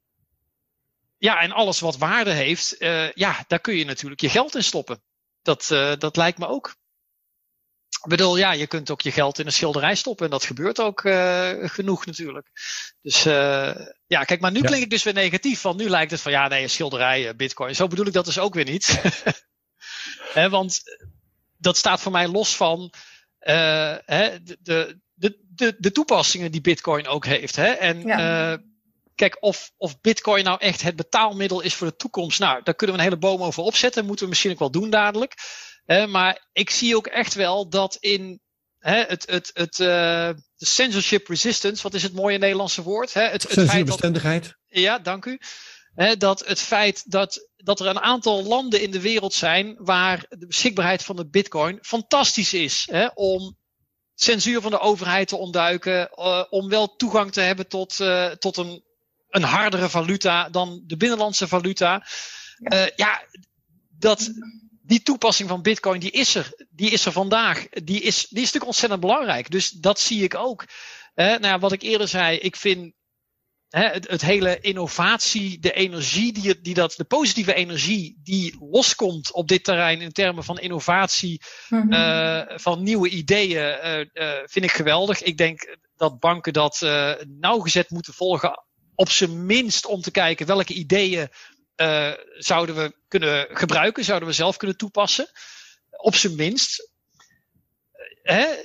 ja, 1.18 1.41
en 1.41 1.51
alles 1.51 1.80
wat 1.80 1.97
waarde 1.97 2.32
heeft, 2.32 2.82
uh, 2.82 3.12
ja, 3.12 3.43
daar 3.47 3.59
kun 3.59 3.76
je 3.76 3.86
natuurlijk 3.86 4.22
je 4.22 4.30
geld 4.30 4.55
in 4.55 4.64
stoppen. 4.64 5.03
Dat, 5.41 5.70
uh, 5.72 5.93
dat 5.97 6.18
lijkt 6.18 6.38
me 6.38 6.47
ook. 6.47 6.76
Ik 8.04 8.10
bedoel, 8.10 8.38
ja, 8.38 8.52
je 8.52 8.68
kunt 8.68 8.89
ook 8.89 9.02
je 9.02 9.12
geld 9.12 9.39
in 9.39 9.45
een 9.45 9.52
schilderij 9.52 9.95
stoppen. 9.95 10.26
En 10.26 10.32
dat 10.32 10.45
gebeurt 10.45 10.80
ook 10.80 11.04
uh, 11.04 11.52
genoeg 11.62 12.06
natuurlijk. 12.06 12.47
Dus 13.02 13.26
uh, 13.26 13.76
ja, 14.08 14.24
kijk, 14.24 14.39
maar 14.41 14.52
nu 14.52 14.62
ja. 14.62 14.66
klink 14.66 14.84
ik 14.84 14.89
dus 14.89 15.04
weer 15.04 15.14
negatief. 15.14 15.62
Want 15.62 15.78
nu 15.78 15.89
lijkt 15.89 16.12
het 16.12 16.22
van 16.22 16.32
ja, 16.32 16.47
nee, 16.47 16.64
een 16.64 16.70
schilderij, 16.70 17.36
bitcoin. 17.36 17.76
Zo 17.76 17.88
bedoel 17.88 18.06
ik 18.06 18.14
dat 18.14 18.26
dus 18.26 18.39
ook 18.39 18.54
weer 18.54 18.66
niet. 18.66 19.02
He, 20.34 20.49
want 20.49 20.82
dat 21.58 21.78
staat 21.78 22.02
voor 22.02 22.12
mij 22.12 22.28
los 22.28 22.56
van 22.56 22.93
hè, 23.39 24.43
de, 24.43 24.58
de, 24.64 24.99
de, 25.47 25.76
de, 25.78 25.91
toepassingen 25.91 26.52
die 26.52 26.62
Bitcoin 26.62 27.08
ook 27.08 27.26
heeft. 27.26 27.56
Hè? 27.56 27.72
En 27.72 28.04
kijk, 29.16 29.38
of, 29.39 29.72
of 29.78 30.02
Bitcoin 30.02 30.43
nou 30.43 30.60
echt 30.60 30.82
het 30.82 30.95
betaalmiddel 30.95 31.62
is 31.62 31.74
voor 31.74 31.88
de 31.88 31.95
toekomst. 31.95 32.39
Nou, 32.39 32.64
daar 32.64 32.76
kunnen 32.76 32.95
we 32.95 33.02
een 33.02 33.08
hele 33.08 33.22
boom 33.22 33.43
over 33.43 33.64
opzetten. 33.64 34.06
Moeten 34.06 34.24
we 34.24 34.30
misschien 34.30 34.52
ook 34.52 34.60
wel 34.60 34.72
doen 34.72 34.89
dadelijk. 34.89 35.34
Maar 35.86 36.47
ik 36.53 36.69
zie 36.69 36.95
ook 36.95 37.07
echt 37.07 37.34
wel 37.34 37.69
dat 37.69 37.97
in 37.99 38.41
hè, 38.82 39.03
het, 39.03 39.29
het, 39.29 39.51
het 39.53 39.79
uh, 39.79 40.29
censorship 40.57 41.27
resistance, 41.27 41.84
wat 41.84 41.93
is 41.93 42.03
het 42.03 42.13
mooie 42.13 42.38
Nederlandse 42.38 42.82
woord? 42.82 43.13
Hè? 43.13 43.21
Het, 43.21 43.43
het 43.43 43.51
Censuurbestendigheid. 43.51 44.55
ja, 44.65 44.99
dank 44.99 45.25
u. 45.25 45.39
Hè, 45.95 46.17
dat 46.17 46.47
het 46.47 46.59
feit 46.59 47.11
dat, 47.11 47.49
dat 47.55 47.79
er 47.79 47.88
een 47.88 47.99
aantal 47.99 48.43
landen 48.43 48.82
in 48.82 48.91
de 48.91 49.01
wereld 49.01 49.34
zijn 49.34 49.75
waar 49.77 50.25
de 50.29 50.47
beschikbaarheid 50.47 51.03
van 51.03 51.15
de 51.15 51.29
bitcoin 51.29 51.79
fantastisch 51.82 52.53
is. 52.53 52.88
Hè, 52.91 53.07
om 53.13 53.57
censuur 54.15 54.61
van 54.61 54.71
de 54.71 54.79
overheid 54.79 55.27
te 55.27 55.36
ontduiken, 55.36 56.09
uh, 56.15 56.43
om 56.49 56.69
wel 56.69 56.95
toegang 56.95 57.32
te 57.32 57.41
hebben 57.41 57.67
tot, 57.67 57.99
uh, 57.99 58.27
tot 58.27 58.57
een, 58.57 58.84
een 59.29 59.43
hardere 59.43 59.89
valuta 59.89 60.49
dan 60.49 60.84
de 60.86 60.97
binnenlandse 60.97 61.47
valuta. 61.47 62.05
Ja, 62.57 62.89
ja 62.95 63.21
dat, 63.89 64.32
die 64.92 65.02
toepassing 65.02 65.50
van 65.50 65.62
Bitcoin, 65.62 66.00
die 66.00 66.12
is 66.12 66.36
er. 66.36 66.66
Die 66.70 66.89
is 66.89 67.06
er 67.06 67.12
vandaag. 67.12 67.68
Die 67.70 68.02
is, 68.02 68.18
die 68.18 68.38
is 68.38 68.46
natuurlijk 68.46 68.66
ontzettend 68.66 69.02
belangrijk. 69.02 69.52
Dus 69.52 69.70
dat 69.70 70.00
zie 70.00 70.24
ik 70.24 70.36
ook. 70.36 70.66
Eh, 71.14 71.26
nou 71.26 71.46
ja, 71.46 71.60
wat 71.60 71.72
ik 71.72 71.82
eerder 71.82 72.08
zei, 72.08 72.38
ik 72.38 72.56
vind 72.56 72.94
hè, 73.70 73.88
het, 73.88 74.08
het, 74.08 74.22
hele 74.22 74.60
innovatie, 74.60 75.60
de 75.60 75.74
energie, 75.74 76.34
die, 76.34 76.62
die 76.62 76.74
dat, 76.74 76.94
de 76.98 77.04
positieve 77.04 77.54
energie 77.54 78.20
die 78.24 78.56
loskomt 78.72 79.34
op 79.34 79.48
dit 79.48 79.64
terrein 79.64 80.02
in 80.02 80.12
termen 80.12 80.44
van 80.44 80.60
innovatie, 80.60 81.42
mm 81.70 81.89
van 82.56 82.84
nieuwe 82.84 83.10
ideeën, 83.10 84.08
uh, 84.14 84.38
vind 84.46 84.66
ik 84.66 84.72
geweldig. 84.72 85.22
Ik 85.22 85.38
denk 85.38 85.78
dat 85.96 86.20
banken 86.20 86.54
dat 86.54 86.80
nauwgezet 87.39 87.89
moeten 87.89 88.14
volgen. 88.14 88.64
Op 88.96 89.10
zijn 89.10 89.46
minst 89.46 89.86
om 89.86 90.02
te 90.02 90.12
kijken 90.12 90.46
welke 90.46 90.74
ideeën 90.74 91.30
uh, 91.82 92.13
zouden 92.38 92.75
we 92.75 92.95
kunnen 93.07 93.47
gebruiken, 93.57 94.03
zouden 94.03 94.27
we 94.27 94.34
zelf 94.34 94.57
kunnen 94.57 94.77
toepassen. 94.77 95.29
Op 95.89 96.15
zijn 96.15 96.36
minst. 96.36 96.91
Uh, 98.23 98.36
hè? 98.36 98.55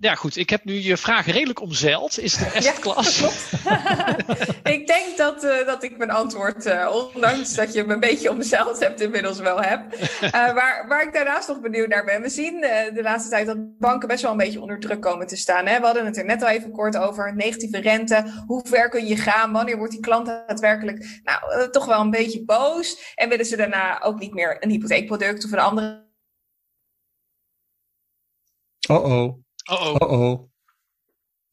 Ja, 0.00 0.14
goed. 0.14 0.36
Ik 0.36 0.50
heb 0.50 0.64
nu 0.64 0.72
je 0.72 0.96
vraag 0.96 1.26
redelijk 1.26 1.60
omzeild. 1.60 2.18
Is 2.18 2.36
het 2.36 2.52
echt 2.52 2.64
ja, 2.64 2.72
klas? 2.72 3.20
ik 4.76 4.86
denk 4.86 5.16
dat, 5.16 5.44
uh, 5.44 5.66
dat 5.66 5.82
ik 5.82 5.96
mijn 5.96 6.10
antwoord, 6.10 6.66
uh, 6.66 7.08
ondanks 7.14 7.54
dat 7.54 7.72
je 7.72 7.84
me 7.84 7.92
een 7.92 8.00
beetje 8.00 8.30
omzeild 8.30 8.80
hebt, 8.80 9.00
inmiddels 9.00 9.38
wel 9.38 9.60
heb. 9.60 9.94
Uh, 10.22 10.30
waar, 10.58 10.84
waar 10.88 11.02
ik 11.02 11.12
daarnaast 11.12 11.48
nog 11.48 11.60
benieuwd 11.60 11.88
naar 11.88 12.04
ben. 12.04 12.22
We 12.22 12.28
zien 12.28 12.60
de 12.94 13.00
laatste 13.02 13.30
tijd 13.30 13.46
dat 13.46 13.78
banken 13.78 14.08
best 14.08 14.22
wel 14.22 14.30
een 14.30 14.36
beetje 14.36 14.60
onder 14.60 14.80
druk 14.80 15.00
komen 15.00 15.26
te 15.26 15.36
staan. 15.36 15.66
Hè? 15.66 15.78
We 15.78 15.84
hadden 15.84 16.06
het 16.06 16.16
er 16.16 16.24
net 16.24 16.42
al 16.42 16.48
even 16.48 16.72
kort 16.72 16.96
over. 16.96 17.34
Negatieve 17.36 17.80
rente. 17.80 18.42
Hoe 18.46 18.66
ver 18.66 18.88
kun 18.88 19.06
je 19.06 19.16
gaan? 19.16 19.52
Wanneer 19.52 19.76
wordt 19.76 19.92
die 19.92 20.00
klant 20.00 20.26
daadwerkelijk 20.26 21.20
nou, 21.22 21.70
toch 21.70 21.86
wel 21.86 22.00
een 22.00 22.10
beetje 22.10 22.44
boos? 22.44 23.12
En 23.14 23.28
willen 23.28 23.46
ze 23.46 23.56
daarna 23.56 24.02
ook 24.02 24.18
niet 24.18 24.34
meer 24.34 24.56
een 24.60 24.70
hypotheekproduct 24.70 25.44
of 25.44 25.52
een 25.52 25.58
andere. 25.58 26.08
Oh 29.70 29.94
oh. 29.98 30.48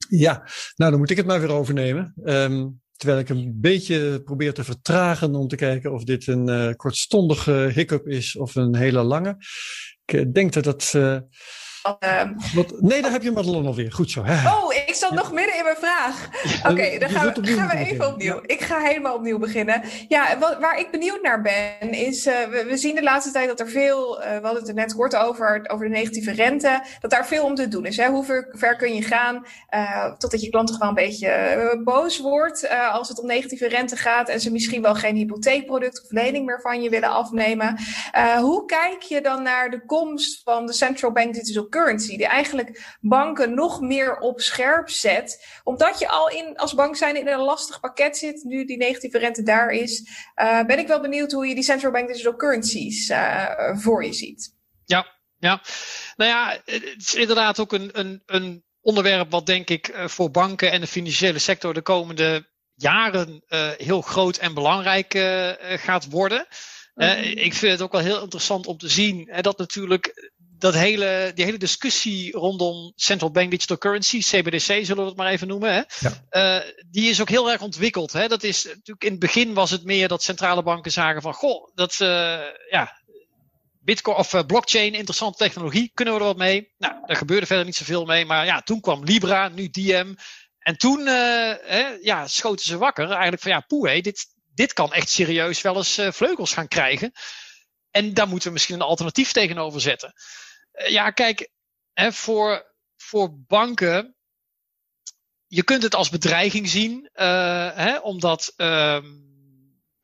Ja, 0.09 0.47
nou 0.75 0.91
dan 0.91 0.99
moet 0.99 1.09
ik 1.09 1.17
het 1.17 1.25
maar 1.25 1.39
weer 1.39 1.51
overnemen. 1.51 2.13
Um, 2.23 2.81
terwijl 2.95 3.19
ik 3.19 3.29
een 3.29 3.57
beetje 3.61 4.21
probeer 4.23 4.53
te 4.53 4.63
vertragen 4.63 5.35
om 5.35 5.47
te 5.47 5.55
kijken 5.55 5.93
of 5.93 6.03
dit 6.03 6.27
een 6.27 6.49
uh, 6.49 6.73
kortstondige 6.75 7.71
hiccup 7.73 8.07
is 8.07 8.35
of 8.35 8.55
een 8.55 8.75
hele 8.75 9.03
lange. 9.03 9.37
Ik 10.05 10.13
uh, 10.13 10.25
denk 10.31 10.53
dat 10.53 10.63
dat. 10.63 10.93
Uh, 10.95 11.19
Wat, 12.53 12.81
nee, 12.81 13.01
daar 13.01 13.11
heb 13.11 13.23
je 13.23 13.31
Madelon 13.31 13.65
alweer. 13.65 13.91
Goed 13.91 14.11
zo. 14.11 14.23
Hè? 14.23 14.49
Oh, 14.49 14.73
ik 14.73 14.95
zat 14.95 15.11
nog 15.11 15.31
midden 15.31 15.57
in 15.57 15.63
mijn 15.63 15.75
vraag. 15.75 16.29
Oké, 16.71 16.97
dan 16.99 17.09
gaan 17.09 17.33
we, 17.33 17.47
gaan 17.47 17.67
we 17.67 17.77
even 17.77 18.07
opnieuw. 18.07 18.39
Ik 18.45 18.61
ga 18.61 18.79
helemaal 18.79 19.15
opnieuw 19.15 19.39
beginnen. 19.39 19.81
Ja, 20.07 20.37
wat, 20.39 20.57
waar 20.59 20.79
ik 20.79 20.91
benieuwd 20.91 21.21
naar 21.21 21.41
ben, 21.41 21.91
is... 21.91 22.27
Uh, 22.27 22.33
we, 22.43 22.65
we, 22.69 22.77
zien 22.77 22.95
de 22.95 23.03
laatste 23.03 23.31
tijd 23.31 23.47
dat 23.47 23.59
er 23.59 23.69
veel... 23.69 24.21
Uh, 24.21 24.25
we 24.25 24.43
hadden 24.43 24.59
het 24.59 24.67
er 24.67 24.73
net 24.73 24.95
kort 24.95 25.15
over, 25.15 25.63
over 25.67 25.85
de 25.85 25.91
negatieve 25.91 26.31
rente. 26.31 26.83
Dat 26.99 27.11
daar 27.11 27.27
veel 27.27 27.43
om 27.43 27.55
te 27.55 27.67
doen 27.67 27.85
is. 27.85 27.97
Hè? 27.97 28.09
Hoe 28.09 28.23
ver, 28.23 28.47
ver 28.51 28.75
kun 28.75 28.95
je 28.95 29.01
gaan 29.01 29.45
uh, 29.75 30.13
totdat 30.17 30.41
je 30.41 30.49
klant 30.49 30.67
toch 30.67 30.77
wel 30.77 30.89
een 30.89 30.93
beetje 30.93 31.81
boos 31.83 32.19
wordt... 32.19 32.69
als 32.91 33.09
het 33.09 33.19
om 33.19 33.27
negatieve 33.27 33.67
rente 33.67 33.95
gaat... 33.95 34.29
en 34.29 34.39
ze 34.39 34.51
misschien 34.51 34.81
wel 34.81 34.95
geen 34.95 35.15
hypotheekproduct 35.15 36.03
of 36.03 36.11
lening 36.11 36.45
meer 36.45 36.61
van 36.61 36.81
je 36.81 36.89
willen 36.89 37.09
afnemen. 37.09 37.77
hoe 38.39 38.65
kijk 38.65 39.01
je 39.01 39.21
dan 39.21 39.43
naar 39.43 39.69
de 39.69 39.85
komst 39.85 40.41
van 40.43 40.65
de 40.65 40.73
central 40.73 41.11
bank 41.11 41.33
digital 41.33 41.67
currency, 41.77 42.17
die 42.17 42.27
eigenlijk 42.27 42.97
banken 43.01 43.53
nog 43.53 43.81
meer 43.81 44.17
op 44.17 44.41
scherp 44.41 44.89
zet. 44.89 45.45
Omdat 45.63 45.99
je 45.99 46.07
al 46.07 46.29
in, 46.29 46.57
als 46.57 46.73
bank 46.73 46.95
zijn 46.95 47.15
in 47.15 47.27
een 47.27 47.39
lastig 47.39 47.79
pakket 47.79 48.17
zit, 48.17 48.43
nu 48.43 48.65
die 48.65 48.77
negatieve 48.77 49.17
rente 49.17 49.43
daar 49.43 49.69
is, 49.69 50.07
uh, 50.35 50.63
ben 50.65 50.79
ik 50.79 50.87
wel 50.87 51.01
benieuwd 51.01 51.31
hoe 51.31 51.47
je 51.47 51.55
die 51.55 51.63
central 51.63 51.91
bank 51.91 52.07
digital 52.07 52.35
currencies 52.35 53.09
uh, 53.09 53.77
voor 53.77 54.05
je 54.05 54.13
ziet. 54.13 54.55
Ja, 54.85 55.07
ja. 55.37 55.61
Nou 56.15 56.31
ja, 56.31 56.61
het 56.65 56.95
is 56.97 57.15
inderdaad 57.15 57.59
ook 57.59 57.73
een, 57.73 57.89
een, 57.93 58.21
een 58.25 58.63
onderwerp 58.81 59.31
wat 59.31 59.45
denk 59.45 59.69
ik 59.69 59.87
eh, 59.87 60.07
voor 60.07 60.31
banken 60.31 60.71
en 60.71 60.81
de 60.81 60.87
financiële 60.87 61.39
sector 61.39 61.73
de 61.73 61.81
komende 61.81 62.55
jaren 62.73 63.43
uh, 63.49 63.69
heel 63.77 64.01
groot 64.01 64.37
en 64.37 64.53
belangrijk 64.53 65.17
gaat 65.59 66.09
worden. 66.09 66.47
Uh, 66.95 67.25
ik 67.25 67.53
vind 67.53 67.71
het 67.71 67.81
ook 67.81 67.91
wel 67.91 68.01
heel 68.01 68.21
interessant 68.21 68.67
om 68.67 68.77
te 68.77 68.89
zien 68.89 69.27
hè, 69.31 69.41
dat 69.41 69.57
natuurlijk 69.57 70.31
dat 70.59 70.73
hele, 70.73 71.31
die 71.35 71.45
hele 71.45 71.57
discussie 71.57 72.31
rondom 72.31 72.93
Central 72.95 73.31
Bank 73.31 73.51
Digital 73.51 73.77
Currency, 73.77 74.19
CBDC 74.19 74.85
zullen 74.85 75.03
we 75.03 75.09
het 75.09 75.15
maar 75.15 75.31
even 75.31 75.47
noemen, 75.47 75.73
hè? 75.73 75.81
Ja. 75.99 76.61
Uh, 76.61 76.71
die 76.91 77.09
is 77.09 77.21
ook 77.21 77.29
heel 77.29 77.51
erg 77.51 77.61
ontwikkeld. 77.61 78.13
Hè? 78.13 78.27
Dat 78.27 78.43
is 78.43 78.63
natuurlijk 78.63 79.03
in 79.03 79.11
het 79.11 79.19
begin 79.19 79.53
was 79.53 79.71
het 79.71 79.83
meer 79.83 80.07
dat 80.07 80.23
centrale 80.23 80.63
banken 80.63 80.91
zagen 80.91 81.21
van 81.21 81.33
goh, 81.33 81.71
dat 81.75 81.97
uh, 82.01 82.39
ja, 82.69 83.01
Bitcoin 83.79 84.17
of 84.17 84.33
uh, 84.33 84.41
blockchain, 84.43 84.93
interessante 84.93 85.37
technologie, 85.37 85.91
kunnen 85.93 86.13
we 86.13 86.19
er 86.19 86.25
wat 86.25 86.37
mee? 86.37 86.73
Nou, 86.77 86.93
daar 87.05 87.17
gebeurde 87.17 87.45
verder 87.45 87.65
niet 87.65 87.75
zoveel 87.75 88.05
mee. 88.05 88.25
Maar 88.25 88.45
ja, 88.45 88.61
toen 88.61 88.81
kwam 88.81 89.03
Libra, 89.03 89.47
nu 89.47 89.69
Diem. 89.69 90.15
En 90.59 90.77
toen 90.77 91.05
hè, 91.07 91.87
ja, 92.01 92.27
schoten 92.27 92.65
ze 92.65 92.77
wakker. 92.77 93.09
Eigenlijk 93.09 93.41
van 93.41 93.51
ja, 93.51 93.59
poeh, 93.59 94.01
dit, 94.01 94.25
dit 94.53 94.73
kan 94.73 94.93
echt 94.93 95.09
serieus 95.09 95.61
wel 95.61 95.75
eens 95.75 95.99
vleugels 96.11 96.53
gaan 96.53 96.67
krijgen. 96.67 97.11
En 97.91 98.13
daar 98.13 98.27
moeten 98.27 98.47
we 98.47 98.53
misschien 98.53 98.75
een 98.75 98.81
alternatief 98.81 99.31
tegenover 99.31 99.81
zetten. 99.81 100.13
Eh, 100.77 100.91
ja, 100.91 101.11
kijk, 101.11 101.49
hè, 101.93 102.11
voor, 102.11 102.75
voor 102.95 103.39
banken. 103.39 104.15
Je 105.47 105.63
kunt 105.63 105.83
het 105.83 105.95
als 105.95 106.09
bedreiging 106.09 106.69
zien, 106.69 107.09
uh, 107.13 107.75
hè, 107.75 107.97
omdat 107.97 108.53
uh, 108.57 109.03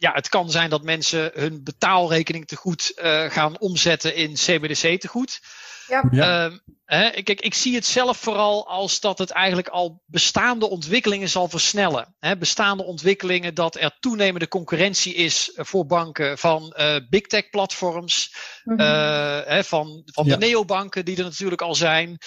ja, 0.03 0.11
het 0.13 0.29
kan 0.29 0.49
zijn 0.51 0.69
dat 0.69 0.83
mensen 0.83 1.31
hun 1.33 1.63
betaalrekening 1.63 2.47
te 2.47 2.55
goed 2.55 2.91
uh, 2.95 3.29
gaan 3.29 3.59
omzetten 3.59 4.15
in 4.15 4.33
CBDC 4.33 4.99
te 4.99 5.07
goed. 5.07 5.41
Ja. 5.87 6.03
Uh, 6.11 6.57
hè, 6.85 7.09
kijk, 7.09 7.41
ik 7.41 7.53
zie 7.53 7.75
het 7.75 7.85
zelf 7.85 8.17
vooral 8.17 8.67
als 8.67 8.99
dat 8.99 9.17
het 9.17 9.29
eigenlijk 9.29 9.67
al 9.67 10.01
bestaande 10.05 10.69
ontwikkelingen 10.69 11.29
zal 11.29 11.49
versnellen. 11.49 12.15
Hè, 12.19 12.37
bestaande 12.37 12.83
ontwikkelingen 12.83 13.53
dat 13.53 13.75
er 13.75 13.97
toenemende 13.99 14.47
concurrentie 14.47 15.13
is 15.13 15.51
voor 15.55 15.85
banken 15.85 16.37
van 16.37 16.75
uh, 16.77 16.95
big 17.09 17.21
tech 17.21 17.49
platforms, 17.49 18.35
mm 18.63 18.77
-hmm. 18.77 18.85
uh, 18.85 19.39
hè, 19.45 19.63
van, 19.63 20.01
van 20.05 20.25
ja. 20.25 20.35
de 20.35 20.45
neobanken 20.45 21.05
die 21.05 21.17
er 21.17 21.23
natuurlijk 21.23 21.61
al 21.61 21.75
zijn. 21.75 22.17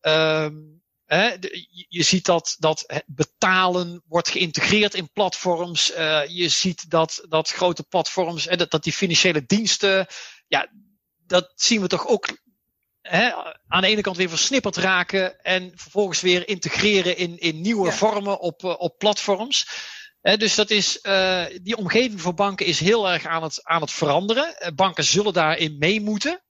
Um, 0.00 0.83
De, 1.14 1.66
je 1.88 2.02
ziet 2.02 2.24
dat, 2.24 2.56
dat 2.58 3.02
betalen 3.06 4.02
wordt 4.06 4.28
geïntegreerd 4.28 4.94
in 4.94 5.12
platforms. 5.12 5.92
Uh, 5.96 6.26
je 6.26 6.48
ziet 6.48 6.90
dat, 6.90 7.24
dat 7.28 7.50
grote 7.50 7.82
platforms, 7.82 8.46
en 8.46 8.58
dat, 8.58 8.70
dat 8.70 8.82
die 8.82 8.92
financiële 8.92 9.44
diensten, 9.46 10.06
ja, 10.46 10.68
dat 11.26 11.52
zien 11.54 11.80
we 11.80 11.86
toch 11.86 12.06
ook 12.06 12.38
hè, 13.00 13.32
aan 13.66 13.80
de 13.80 13.86
ene 13.86 14.00
kant 14.00 14.16
weer 14.16 14.28
versnipperd 14.28 14.76
raken 14.76 15.40
en 15.40 15.72
vervolgens 15.74 16.20
weer 16.20 16.48
integreren 16.48 17.16
in, 17.16 17.38
in 17.38 17.60
nieuwe 17.60 17.86
ja. 17.86 17.92
vormen 17.92 18.40
op, 18.40 18.62
uh, 18.62 18.74
op 18.78 18.98
platforms. 18.98 19.68
He, 20.20 20.36
dus 20.36 20.54
dat 20.54 20.70
is, 20.70 20.98
uh, 21.02 21.44
die 21.62 21.76
omgeving 21.76 22.20
voor 22.20 22.34
banken 22.34 22.66
is 22.66 22.80
heel 22.80 23.10
erg 23.10 23.26
aan 23.26 23.42
het, 23.42 23.64
aan 23.64 23.80
het 23.80 23.92
veranderen. 23.92 24.74
Banken 24.74 25.04
zullen 25.04 25.32
daarin 25.32 25.78
mee 25.78 26.00
moeten. 26.00 26.42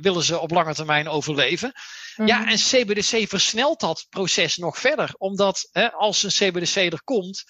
Willen 0.00 0.22
ze 0.22 0.38
op 0.38 0.50
lange 0.50 0.74
termijn 0.74 1.08
overleven. 1.08 1.72
Mm. 2.16 2.26
Ja, 2.26 2.48
en 2.48 2.56
CBDC 2.56 3.28
versnelt 3.28 3.80
dat 3.80 4.06
proces 4.08 4.56
nog 4.56 4.78
verder. 4.78 5.14
Omdat 5.16 5.68
hè, 5.72 5.92
als 5.92 6.22
een 6.22 6.50
CBDC 6.50 6.76
er 6.76 7.02
komt, 7.04 7.44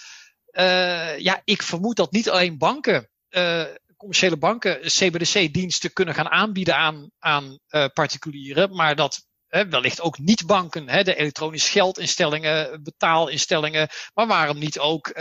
ja, 1.18 1.40
ik 1.44 1.62
vermoed 1.62 1.96
dat 1.96 2.12
niet 2.12 2.30
alleen 2.30 2.58
banken 2.58 3.10
commerciële 4.02 4.36
banken 4.36 4.80
CBDC-diensten 4.80 5.92
kunnen 5.92 6.14
gaan 6.14 6.28
aanbieden 6.28 6.76
aan, 6.76 7.10
aan 7.18 7.58
uh, 7.68 7.86
particulieren, 7.92 8.74
maar 8.74 8.96
dat 8.96 9.26
wellicht 9.52 10.00
ook 10.00 10.18
niet-banken, 10.18 11.04
de 11.04 11.14
elektronisch 11.14 11.68
geldinstellingen, 11.68 12.82
betaalinstellingen. 12.82 13.88
Maar 14.14 14.26
waarom 14.26 14.58
niet 14.58 14.78
ook 14.78 15.12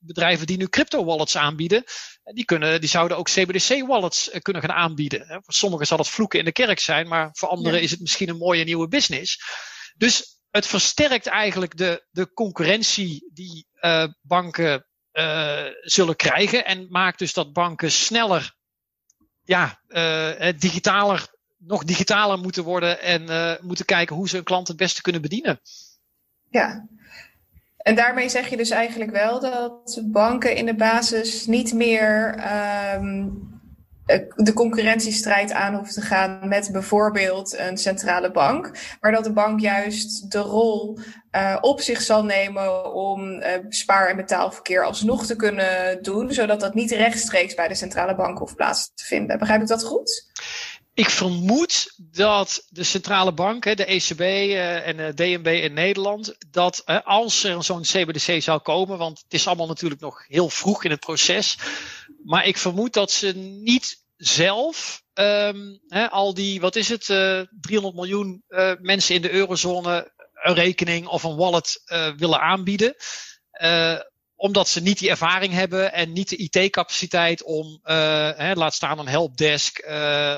bedrijven 0.00 0.46
die 0.46 0.56
nu 0.56 0.68
crypto-wallets 0.68 1.36
aanbieden? 1.36 1.84
Die, 2.22 2.44
kunnen, 2.44 2.80
die 2.80 2.88
zouden 2.88 3.16
ook 3.16 3.28
CBDC-wallets 3.28 4.30
kunnen 4.42 4.62
gaan 4.62 4.76
aanbieden. 4.76 5.26
Voor 5.26 5.54
sommigen 5.54 5.86
zal 5.86 5.98
het 5.98 6.08
vloeken 6.08 6.38
in 6.38 6.44
de 6.44 6.52
kerk 6.52 6.80
zijn, 6.80 7.08
maar 7.08 7.28
voor 7.32 7.48
anderen 7.48 7.82
is 7.82 7.90
het 7.90 8.00
misschien 8.00 8.28
een 8.28 8.36
mooie 8.36 8.64
nieuwe 8.64 8.88
business. 8.88 9.40
Dus 9.96 10.40
het 10.50 10.66
versterkt 10.66 11.26
eigenlijk 11.26 11.76
de, 11.76 12.06
de 12.10 12.32
concurrentie 12.32 13.30
die 13.32 13.66
banken 14.20 14.86
zullen 15.80 16.16
krijgen. 16.16 16.64
En 16.64 16.86
maakt 16.88 17.18
dus 17.18 17.32
dat 17.32 17.52
banken 17.52 17.92
sneller, 17.92 18.54
ja, 19.42 19.82
digitaler, 20.56 21.36
nog 21.58 21.84
digitaler 21.84 22.38
moeten 22.38 22.64
worden. 22.64 23.02
En 23.02 23.58
moeten 23.62 23.84
kijken 23.84 24.16
hoe 24.16 24.28
ze 24.28 24.34
hun 24.34 24.44
klant 24.44 24.68
het 24.68 24.76
beste 24.76 25.02
kunnen 25.02 25.22
bedienen. 25.22 25.60
Ja. 26.50 26.88
En 27.76 27.94
daarmee 27.94 28.28
zeg 28.28 28.48
je 28.48 28.56
dus 28.56 28.70
eigenlijk 28.70 29.10
wel 29.10 29.40
dat 29.40 30.02
banken 30.04 30.56
in 30.56 30.66
de 30.66 30.74
basis 30.74 31.46
niet 31.46 31.74
meer 31.74 32.34
um, 32.94 33.48
eh, 34.08 34.20
de 34.34 34.52
concurrentiestrijd 34.52 35.52
aan 35.52 35.74
hoeft 35.74 35.94
te 35.94 36.00
gaan 36.00 36.48
met 36.48 36.68
bijvoorbeeld 36.72 37.58
een 37.58 37.76
centrale 37.78 38.30
bank. 38.30 38.70
Maar 39.00 39.12
dat 39.12 39.24
de 39.24 39.32
bank 39.32 39.60
juist 39.60 40.30
de 40.30 40.38
rol 40.38 40.98
uh, 41.32 41.56
op 41.60 41.80
zich 41.80 42.00
zal 42.00 42.24
nemen 42.24 42.94
om 42.94 43.30
uh, 43.30 43.48
spaar- 43.68 44.08
en 44.08 44.16
betaalverkeer 44.16 44.84
alsnog 44.84 45.26
te 45.26 45.36
kunnen 45.36 46.02
doen, 46.02 46.32
zodat 46.32 46.60
dat 46.60 46.74
niet 46.74 46.90
rechtstreeks 46.90 47.54
bij 47.54 47.68
de 47.68 47.74
centrale 47.74 48.14
bank 48.14 48.38
hoeft 48.38 48.56
plaats 48.56 48.90
te 48.94 49.04
vinden. 49.04 49.38
Begrijp 49.38 49.60
ik 49.60 49.68
dat 49.68 49.84
goed? 49.84 50.30
Ik 50.98 51.10
vermoed 51.10 51.94
dat 51.96 52.66
de 52.68 52.84
centrale 52.84 53.32
bank, 53.32 53.76
de 53.76 53.84
ECB 53.84 54.20
en 54.84 54.96
de 54.96 55.14
DNB 55.14 55.46
in 55.46 55.72
Nederland, 55.72 56.36
dat 56.50 56.86
als 57.04 57.44
er 57.44 57.64
zo'n 57.64 57.82
CBDC 57.82 58.42
zou 58.42 58.60
komen, 58.60 58.98
want 58.98 59.18
het 59.18 59.34
is 59.34 59.46
allemaal 59.46 59.66
natuurlijk 59.66 60.00
nog 60.00 60.24
heel 60.26 60.48
vroeg 60.48 60.84
in 60.84 60.90
het 60.90 61.00
proces, 61.00 61.58
maar 62.24 62.46
ik 62.46 62.56
vermoed 62.56 62.92
dat 62.92 63.10
ze 63.10 63.32
niet 63.36 64.04
zelf 64.16 65.02
um, 65.14 65.80
al 66.10 66.34
die, 66.34 66.60
wat 66.60 66.76
is 66.76 66.88
het, 66.88 67.08
uh, 67.08 67.40
eh, 67.40 67.46
300 67.60 67.96
miljoen 67.96 68.42
mensen 68.80 69.14
in 69.14 69.22
de 69.22 69.30
eurozone 69.30 70.12
een 70.34 70.54
rekening 70.54 71.06
of 71.06 71.22
een 71.22 71.36
wallet 71.36 71.82
willen 72.16 72.40
aanbieden. 72.40 72.94
Omdat 74.38 74.68
ze 74.68 74.80
niet 74.80 74.98
die 74.98 75.10
ervaring 75.10 75.52
hebben 75.52 75.92
en 75.92 76.12
niet 76.12 76.28
de 76.28 76.36
IT-capaciteit 76.36 77.42
om, 77.42 77.80
hè, 77.82 78.54
laat 78.54 78.74
staan 78.74 78.98
een 78.98 79.08
helpdesk, 79.08 79.86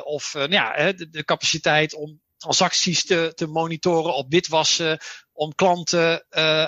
of 0.05 0.35
nou 0.35 0.51
ja, 0.53 0.93
de, 0.93 1.09
de, 1.11 1.25
capaciteit 1.25 1.95
om 1.95 2.21
transacties 2.37 3.05
te, 3.05 3.33
te 3.35 3.47
monitoren 3.47 4.15
op 4.15 4.31
witwassen, 4.31 4.99
om 5.33 5.55
klanten 5.55 6.27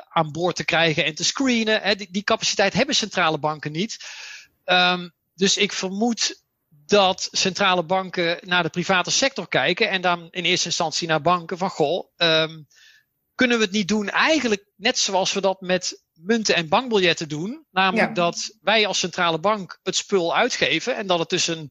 aan 0.08 0.32
boord 0.32 0.56
te 0.56 0.64
krijgen 0.64 1.04
en 1.04 1.14
te 1.14 1.24
screenen. 1.24 1.82
Hè, 1.82 1.94
die, 1.94 2.08
die 2.10 2.22
capaciteit 2.22 2.72
hebben 2.72 2.94
centrale 2.94 3.38
banken 3.38 3.72
niet. 3.72 3.98
Um, 4.64 5.12
dus 5.34 5.56
ik 5.56 5.72
vermoed 5.72 6.42
dat 6.86 7.28
centrale 7.30 7.84
banken 7.84 8.38
naar 8.40 8.62
de 8.62 8.68
private 8.68 9.10
sector 9.10 9.48
kijken 9.48 9.88
en 9.90 10.00
dan 10.00 10.28
in 10.30 10.44
eerste 10.44 10.66
instantie 10.66 11.08
naar 11.08 11.20
banken 11.20 11.58
van 11.58 11.70
goh, 11.70 12.08
um, 12.16 12.66
kunnen 13.34 13.58
we 13.58 13.64
het 13.64 13.72
niet 13.72 13.88
doen 13.88 14.08
eigenlijk 14.08 14.64
net 14.76 14.98
zoals 14.98 15.32
we 15.32 15.40
dat 15.40 15.60
met 15.60 16.02
munten 16.12 16.54
en 16.54 16.68
bankbiljetten 16.68 17.28
doen. 17.28 17.66
Namelijk 17.70 18.14
dat 18.14 18.56
wij 18.60 18.86
als 18.86 18.98
centrale 18.98 19.38
bank 19.38 19.78
het 19.82 19.96
spul 19.96 20.36
uitgeven 20.36 20.96
en 20.96 21.06
dat 21.06 21.18
het 21.18 21.28
dus 21.28 21.46
een, 21.46 21.70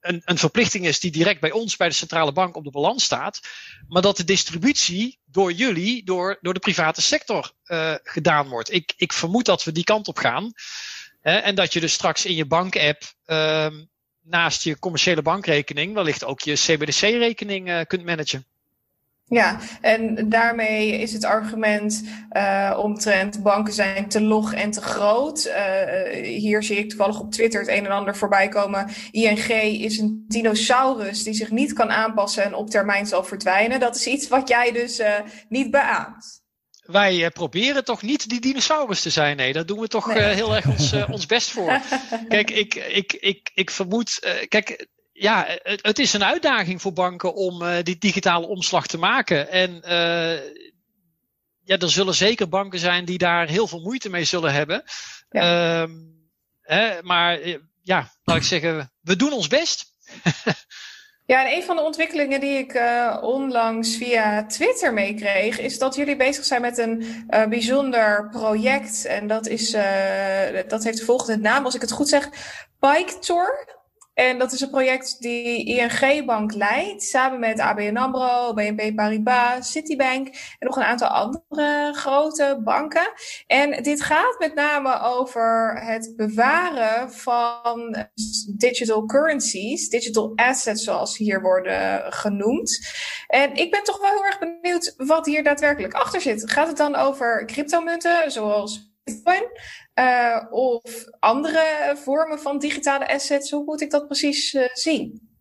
een, 0.00 0.22
een, 0.24 0.38
verplichting 0.38 0.86
is 0.86 1.00
die 1.00 1.10
direct 1.10 1.40
bij 1.40 1.52
ons, 1.52 1.76
bij 1.76 1.88
de 1.88 1.94
centrale 1.94 2.32
bank 2.32 2.56
op 2.56 2.64
de 2.64 2.70
balans 2.70 3.04
staat. 3.04 3.40
Maar 3.88 4.02
dat 4.02 4.16
de 4.16 4.24
distributie 4.24 5.18
door 5.24 5.52
jullie, 5.52 6.04
door, 6.04 6.38
door 6.40 6.54
de 6.54 6.60
private 6.60 7.02
sector 7.02 7.52
uh, 7.66 7.94
gedaan 8.02 8.48
wordt. 8.48 8.72
Ik, 8.72 8.92
ik 8.96 9.12
vermoed 9.12 9.44
dat 9.44 9.64
we 9.64 9.72
die 9.72 9.84
kant 9.84 10.08
op 10.08 10.18
gaan. 10.18 10.52
Hè, 11.20 11.36
en 11.36 11.54
dat 11.54 11.72
je 11.72 11.80
dus 11.80 11.92
straks 11.92 12.24
in 12.24 12.34
je 12.34 12.46
bankapp 12.46 13.02
um, 13.26 13.88
naast 14.20 14.62
je 14.62 14.78
commerciële 14.78 15.22
bankrekening 15.22 15.94
wellicht 15.94 16.24
ook 16.24 16.40
je 16.40 16.54
CBDC-rekening 16.54 17.68
uh, 17.68 17.80
kunt 17.86 18.04
managen. 18.04 18.46
Ja, 19.26 19.58
en 19.80 20.28
daarmee 20.28 20.98
is 20.98 21.12
het 21.12 21.24
argument 21.24 22.04
uh, 22.32 22.78
omtrent 22.82 23.42
banken 23.42 23.72
zijn 23.72 24.08
te 24.08 24.20
log 24.20 24.54
en 24.54 24.70
te 24.70 24.80
groot. 24.80 25.46
Uh, 25.46 26.24
hier 26.26 26.62
zie 26.62 26.76
ik 26.76 26.88
toevallig 26.88 27.20
op 27.20 27.32
Twitter 27.32 27.60
het 27.60 27.68
een 27.68 27.84
en 27.84 27.90
ander 27.90 28.16
voorbij 28.16 28.48
komen. 28.48 28.88
ING 29.10 29.48
is 29.82 29.98
een 29.98 30.24
dinosaurus 30.28 31.22
die 31.22 31.34
zich 31.34 31.50
niet 31.50 31.72
kan 31.72 31.90
aanpassen 31.90 32.44
en 32.44 32.54
op 32.54 32.70
termijn 32.70 33.06
zal 33.06 33.24
verdwijnen. 33.24 33.80
Dat 33.80 33.96
is 33.96 34.06
iets 34.06 34.28
wat 34.28 34.48
jij 34.48 34.72
dus 34.72 35.00
uh, 35.00 35.06
niet 35.48 35.70
beaamt 35.70 36.42
wij 36.84 37.30
proberen 37.30 37.84
toch 37.84 38.02
niet 38.02 38.28
die 38.28 38.40
dinosaurus 38.40 39.02
te 39.02 39.10
zijn. 39.10 39.36
Nee, 39.36 39.52
daar 39.52 39.66
doen 39.66 39.80
we 39.80 39.88
toch 39.88 40.06
nee. 40.06 40.22
heel 40.22 40.56
erg 40.56 40.66
ons, 40.66 40.92
ons 41.10 41.26
best 41.26 41.50
voor. 41.50 41.80
kijk, 42.28 42.50
ik, 42.50 42.74
ik, 42.74 43.12
ik, 43.12 43.50
ik 43.54 43.70
vermoed. 43.70 44.18
kijk, 44.48 44.86
ja, 45.16 45.44
het, 45.62 45.82
het, 45.82 45.98
is 45.98 46.12
een 46.12 46.24
uitdaging 46.24 46.80
voor 46.80 46.92
banken 46.92 47.34
om 47.34 47.82
die 47.82 47.98
digitale 47.98 48.46
omslag 48.46 48.86
te 48.86 48.98
maken. 48.98 49.50
En 49.50 49.80
ja, 51.64 51.76
er 51.78 51.90
zullen 51.90 52.14
zeker 52.14 52.48
banken 52.48 52.78
zijn 52.78 53.04
die 53.04 53.18
daar 53.18 53.48
heel 53.48 53.66
veel 53.66 53.80
moeite 53.80 54.10
mee 54.10 54.24
zullen 54.24 54.52
hebben. 54.52 54.82
Ja. 55.30 55.82
Ehm, 55.82 55.92
hè, 56.62 57.02
maar 57.02 57.38
ja, 57.82 58.10
laat 58.24 58.36
ik 58.36 58.42
zeggen, 58.42 58.92
we 59.00 59.16
doen 59.16 59.32
ons 59.32 59.48
best. 59.48 59.84
Ja, 61.26 61.46
en 61.46 61.56
een 61.56 61.62
van 61.62 61.76
de 61.76 61.82
ontwikkelingen 61.82 62.40
die 62.40 62.58
ik 62.58 62.74
uh, 62.74 63.18
onlangs 63.22 63.96
via 63.96 64.46
Twitter 64.46 64.92
meekreeg, 64.92 65.58
is 65.58 65.78
dat 65.78 65.94
jullie 65.94 66.16
bezig 66.16 66.44
zijn 66.44 66.60
met 66.60 66.78
een 66.78 67.26
uh, 67.30 67.46
bijzonder 67.46 68.28
project. 68.30 69.04
En 69.04 69.26
dat, 69.26 69.46
is, 69.46 69.74
uh, 69.74 69.82
dat 70.68 70.84
heeft 70.84 70.98
de 70.98 71.04
volgende 71.04 71.42
naam, 71.42 71.64
als 71.64 71.74
ik 71.74 71.80
het 71.80 71.92
goed 71.92 72.08
zeg, 72.08 72.28
Bike 72.80 73.18
Tour. 73.18 73.82
En 74.14 74.38
dat 74.38 74.52
is 74.52 74.60
een 74.60 74.70
project 74.70 75.20
die 75.20 75.64
ING 75.64 76.24
Bank 76.24 76.54
leidt, 76.54 77.02
samen 77.02 77.40
met 77.40 77.60
ABN 77.60 77.96
AMRO, 77.96 78.54
BNP 78.54 78.94
Paribas, 78.94 79.70
Citibank 79.70 80.26
en 80.28 80.66
nog 80.66 80.76
een 80.76 80.82
aantal 80.82 81.08
andere 81.08 81.92
grote 81.94 82.60
banken. 82.64 83.12
En 83.46 83.82
dit 83.82 84.02
gaat 84.02 84.38
met 84.38 84.54
name 84.54 85.00
over 85.00 85.80
het 85.84 86.12
bewaren 86.16 87.12
van 87.12 88.06
digital 88.56 89.06
currencies, 89.06 89.88
digital 89.88 90.32
assets 90.36 90.84
zoals 90.84 91.16
hier 91.16 91.42
worden 91.42 92.12
genoemd. 92.12 92.94
En 93.26 93.54
ik 93.54 93.70
ben 93.70 93.82
toch 93.82 94.00
wel 94.00 94.10
heel 94.10 94.24
erg 94.24 94.38
benieuwd 94.38 94.94
wat 94.96 95.26
hier 95.26 95.42
daadwerkelijk 95.42 95.94
achter 95.94 96.20
zit. 96.20 96.50
Gaat 96.50 96.68
het 96.68 96.76
dan 96.76 96.94
over 96.94 97.46
cryptomunten 97.46 98.30
zoals 98.30 98.92
Bitcoin? 99.04 99.48
Uh, 99.94 100.46
of 100.50 100.82
andere 101.18 101.96
vormen 102.02 102.40
van 102.40 102.58
digitale 102.58 103.08
assets? 103.08 103.50
Hoe 103.50 103.64
moet 103.64 103.80
ik 103.80 103.90
dat 103.90 104.06
precies 104.06 104.54
uh, 104.54 104.68
zien? 104.72 105.32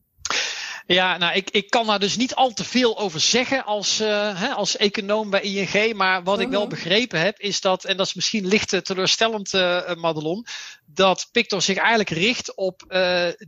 Ja, 0.85 1.17
nou, 1.17 1.35
ik, 1.35 1.49
ik 1.49 1.69
kan 1.69 1.88
daar 1.88 1.99
dus 1.99 2.17
niet 2.17 2.35
al 2.35 2.53
te 2.53 2.63
veel 2.63 2.99
over 2.99 3.19
zeggen 3.19 3.65
als, 3.65 4.01
uh, 4.01 4.39
hè, 4.39 4.49
als 4.49 4.77
econoom 4.77 5.30
bij 5.30 5.41
ING. 5.41 5.93
Maar 5.93 6.23
wat 6.23 6.39
ik 6.39 6.49
wel 6.49 6.61
mhm. 6.61 6.69
begrepen 6.69 7.19
heb, 7.19 7.39
is 7.39 7.61
dat, 7.61 7.85
en 7.85 7.97
dat 7.97 8.05
is 8.05 8.13
misschien 8.13 8.47
licht 8.47 8.85
teleurstellend, 8.85 9.53
uh, 9.53 9.93
Madelon, 9.93 10.45
dat 10.85 11.30
Pictor 11.31 11.61
zich 11.61 11.77
eigenlijk 11.77 12.09
richt 12.09 12.55
op 12.55 12.81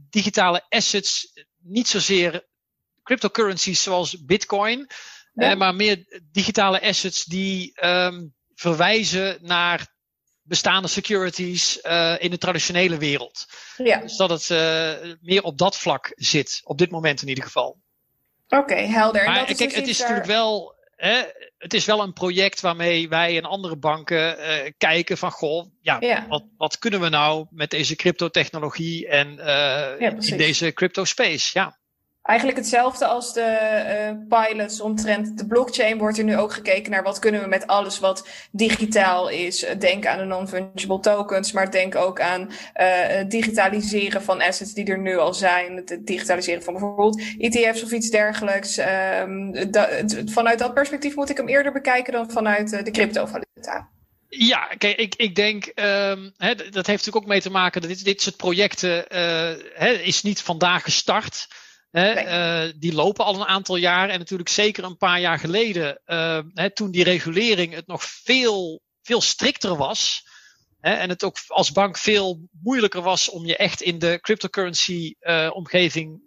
digitale 0.10 0.66
assets, 0.70 1.34
niet 1.62 1.88
zozeer 1.88 2.46
cryptocurrencies 3.04 3.84
zoals 3.84 4.26
Bitcoin, 4.26 4.90
ja. 5.34 5.56
maar 5.56 5.76
meer 5.76 6.22
digitale 6.32 6.82
assets 6.82 7.24
die 7.24 7.86
um, 7.86 8.34
verwijzen 8.56 9.38
naar 9.42 9.95
bestaande 10.46 10.88
securities 10.88 11.80
uh, 11.84 12.16
in 12.20 12.30
de 12.30 12.38
traditionele 12.38 12.98
wereld. 12.98 13.46
Ja. 13.78 14.00
Dus 14.00 14.18
dat 14.18 14.30
het 14.30 14.50
uh, 14.50 15.14
meer 15.22 15.44
op 15.44 15.58
dat 15.58 15.78
vlak 15.78 16.12
zit, 16.16 16.62
op 16.64 16.78
dit 16.78 16.92
moment 16.92 17.22
in 17.22 17.28
ieder 17.28 17.44
geval. 17.44 17.78
Oké, 18.48 18.62
okay, 18.62 18.88
helder. 18.88 19.26
Maar 19.26 19.46
kijk, 19.46 19.58
dus 19.58 19.76
het 19.76 19.88
is 19.88 20.00
natuurlijk 20.00 20.28
wel. 20.28 20.74
Hè, 20.96 21.24
het 21.58 21.74
is 21.74 21.86
wel 21.86 22.02
een 22.02 22.14
project 22.14 22.62
waarmee 22.62 23.10
wij 23.10 23.38
en 23.38 23.44
andere 23.44 23.78
banken 23.78 24.40
uh, 24.40 24.72
kijken 24.78 25.18
van 25.18 25.32
goh, 25.32 25.66
ja, 25.82 25.98
ja, 26.00 26.26
Wat, 26.28 26.44
wat 26.58 26.78
kunnen 26.78 27.02
we 27.02 27.10
nou 27.10 27.48
met 27.50 27.70
deze 27.70 27.96
cryptotechnologie 27.96 29.08
en 29.08 29.36
ja, 29.36 29.98
in 30.20 30.38
deze 30.38 30.74
crypto 30.74 31.06
space? 31.06 31.60
Ja. 31.60 31.78
Eigenlijk 32.26 32.58
hetzelfde 32.58 33.06
als 33.06 33.34
de 33.34 34.16
uh, 34.30 34.40
pilots 34.40 34.82
omtrent 34.82 35.38
de 35.38 35.48
blockchain 35.48 35.98
wordt 35.98 36.18
er 36.18 36.24
nu 36.24 36.38
ook 36.38 36.54
gekeken 36.54 36.92
naar 36.92 37.04
wat 37.04 37.20
kunnen 37.20 37.42
we 37.42 37.48
met 37.48 37.68
alles 37.68 38.00
wat 38.00 38.28
digitaal 38.52 39.30
is. 39.30 39.66
Denk 39.80 40.06
aan 40.06 40.18
de 40.18 40.24
non-fungible 40.24 41.00
tokens, 41.00 41.52
maar 41.52 41.72
denk 41.72 41.96
ook 41.96 42.22
aan 42.22 42.52
uh, 42.82 43.28
digitaliseren 43.28 44.22
van 44.24 44.42
assets 44.42 44.74
die 44.74 44.86
er 44.86 45.00
nu 45.00 45.18
al 45.18 45.34
zijn. 45.34 45.76
Het 45.76 46.00
digitaliseren 46.02 46.64
van 46.64 46.74
bijvoorbeeld 46.74 47.22
ETF's 47.38 47.84
of 47.84 47.92
iets 47.92 48.10
dergelijks. 48.10 48.76
Da 48.76 49.90
vanuit 50.26 50.60
dat 50.60 50.74
perspectief 50.74 51.16
moet 51.16 51.30
ik 51.30 51.38
hem 51.38 51.48
eerder 51.48 51.72
bekijken 51.72 52.14
dan 52.14 52.32
vanuit 52.32 52.86
de 52.86 52.92
cryptovaluta. 52.92 53.90
Ja, 54.28 54.68
kijk, 54.78 54.98
ik, 54.98 55.16
ik 55.16 55.36
denk, 55.36 55.66
um, 55.66 56.34
hè, 56.38 56.56
dat 56.56 56.74
heeft 56.74 56.88
natuurlijk 56.88 57.16
ook 57.16 57.26
mee 57.26 57.42
te 57.42 57.52
maken 57.52 57.82
dat 57.82 57.90
dit, 57.90 58.06
dit 58.06 58.22
soort 58.22 58.38
projecten 58.38 59.06
hè, 59.74 59.92
is 59.92 60.22
niet 60.22 60.42
vandaag 60.42 60.84
gestart 60.84 61.48
Nee. 62.02 62.78
die 62.78 62.94
lopen 62.94 63.26
al 63.26 63.36
een 63.36 63.46
aantal 63.46 63.76
jaar 63.76 64.10
en 64.10 64.20
natuurlijk 64.20 64.50
zeker 64.50 64.84
een 64.84 64.98
paar 64.98 65.20
jaar 65.20 65.40
geleden, 65.40 66.02
toen 66.74 66.92
die 66.92 67.04
regulering 67.04 67.74
het 67.74 67.88
nog 67.88 68.04
veel, 68.04 68.82
veel 69.02 69.22
strikter 69.22 69.76
was. 69.76 70.28
en 70.80 71.10
het 71.10 71.24
ook 71.24 71.38
als 71.48 71.72
bank 71.72 71.98
veel 71.98 72.48
moeilijker 72.64 73.02
was 73.02 73.30
om 73.30 73.46
je 73.46 73.58
echt 73.58 73.82
in 73.82 74.00
de 74.00 74.20
cryptocurrency 74.22 75.14
omgeving 75.54 76.22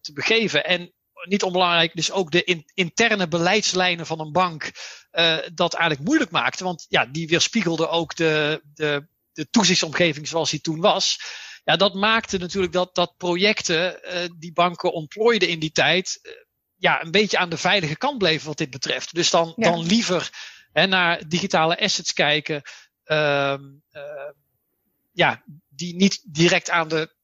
te 0.00 0.12
begeven. 0.12 0.64
En 0.64 0.92
niet 1.24 1.42
onbelangrijk, 1.42 1.94
dus 1.94 2.10
ook 2.10 2.30
de 2.30 2.64
interne 2.74 3.28
beleidslijnen 3.28 4.06
van 4.06 4.20
een 4.20 4.32
bank 4.32 4.72
uh, 5.12 5.36
dat 5.54 5.74
eigenlijk 5.74 6.08
moeilijk 6.08 6.30
maakte. 6.30 6.64
Want 6.64 6.86
ja, 6.88 7.06
die 7.06 7.28
weerspiegelde 7.28 7.88
ook 7.88 8.16
de, 8.16 8.62
de, 8.74 9.06
de 9.32 9.50
toezichtsomgeving 9.50 10.28
zoals 10.28 10.50
die 10.50 10.60
toen 10.60 10.80
was. 10.80 11.20
Ja, 11.64 11.76
dat 11.76 11.94
maakte 11.94 12.38
natuurlijk 12.38 12.72
dat, 12.72 12.94
dat 12.94 13.16
projecten 13.16 14.00
uh, 14.04 14.12
die 14.38 14.52
banken 14.52 14.92
ontplooiden 14.92 15.48
in 15.48 15.58
die 15.58 15.72
tijd, 15.72 16.18
uh, 16.22 16.32
ja, 16.76 17.02
een 17.02 17.10
beetje 17.10 17.38
aan 17.38 17.50
de 17.50 17.56
veilige 17.56 17.96
kant 17.96 18.18
bleven 18.18 18.46
wat 18.46 18.58
dit 18.58 18.70
betreft. 18.70 19.14
Dus 19.14 19.30
dan, 19.30 19.52
ja. 19.56 19.70
dan 19.70 19.86
liever 19.86 20.30
hè, 20.72 20.86
naar 20.86 21.28
digitale 21.28 21.80
assets 21.80 22.12
kijken, 22.12 22.62
ehm, 23.04 23.62
ja, 25.12 25.42
die 25.68 25.94
niet 25.94 26.22
direct 26.24 26.70
aan 26.70 26.88
de 26.88 27.18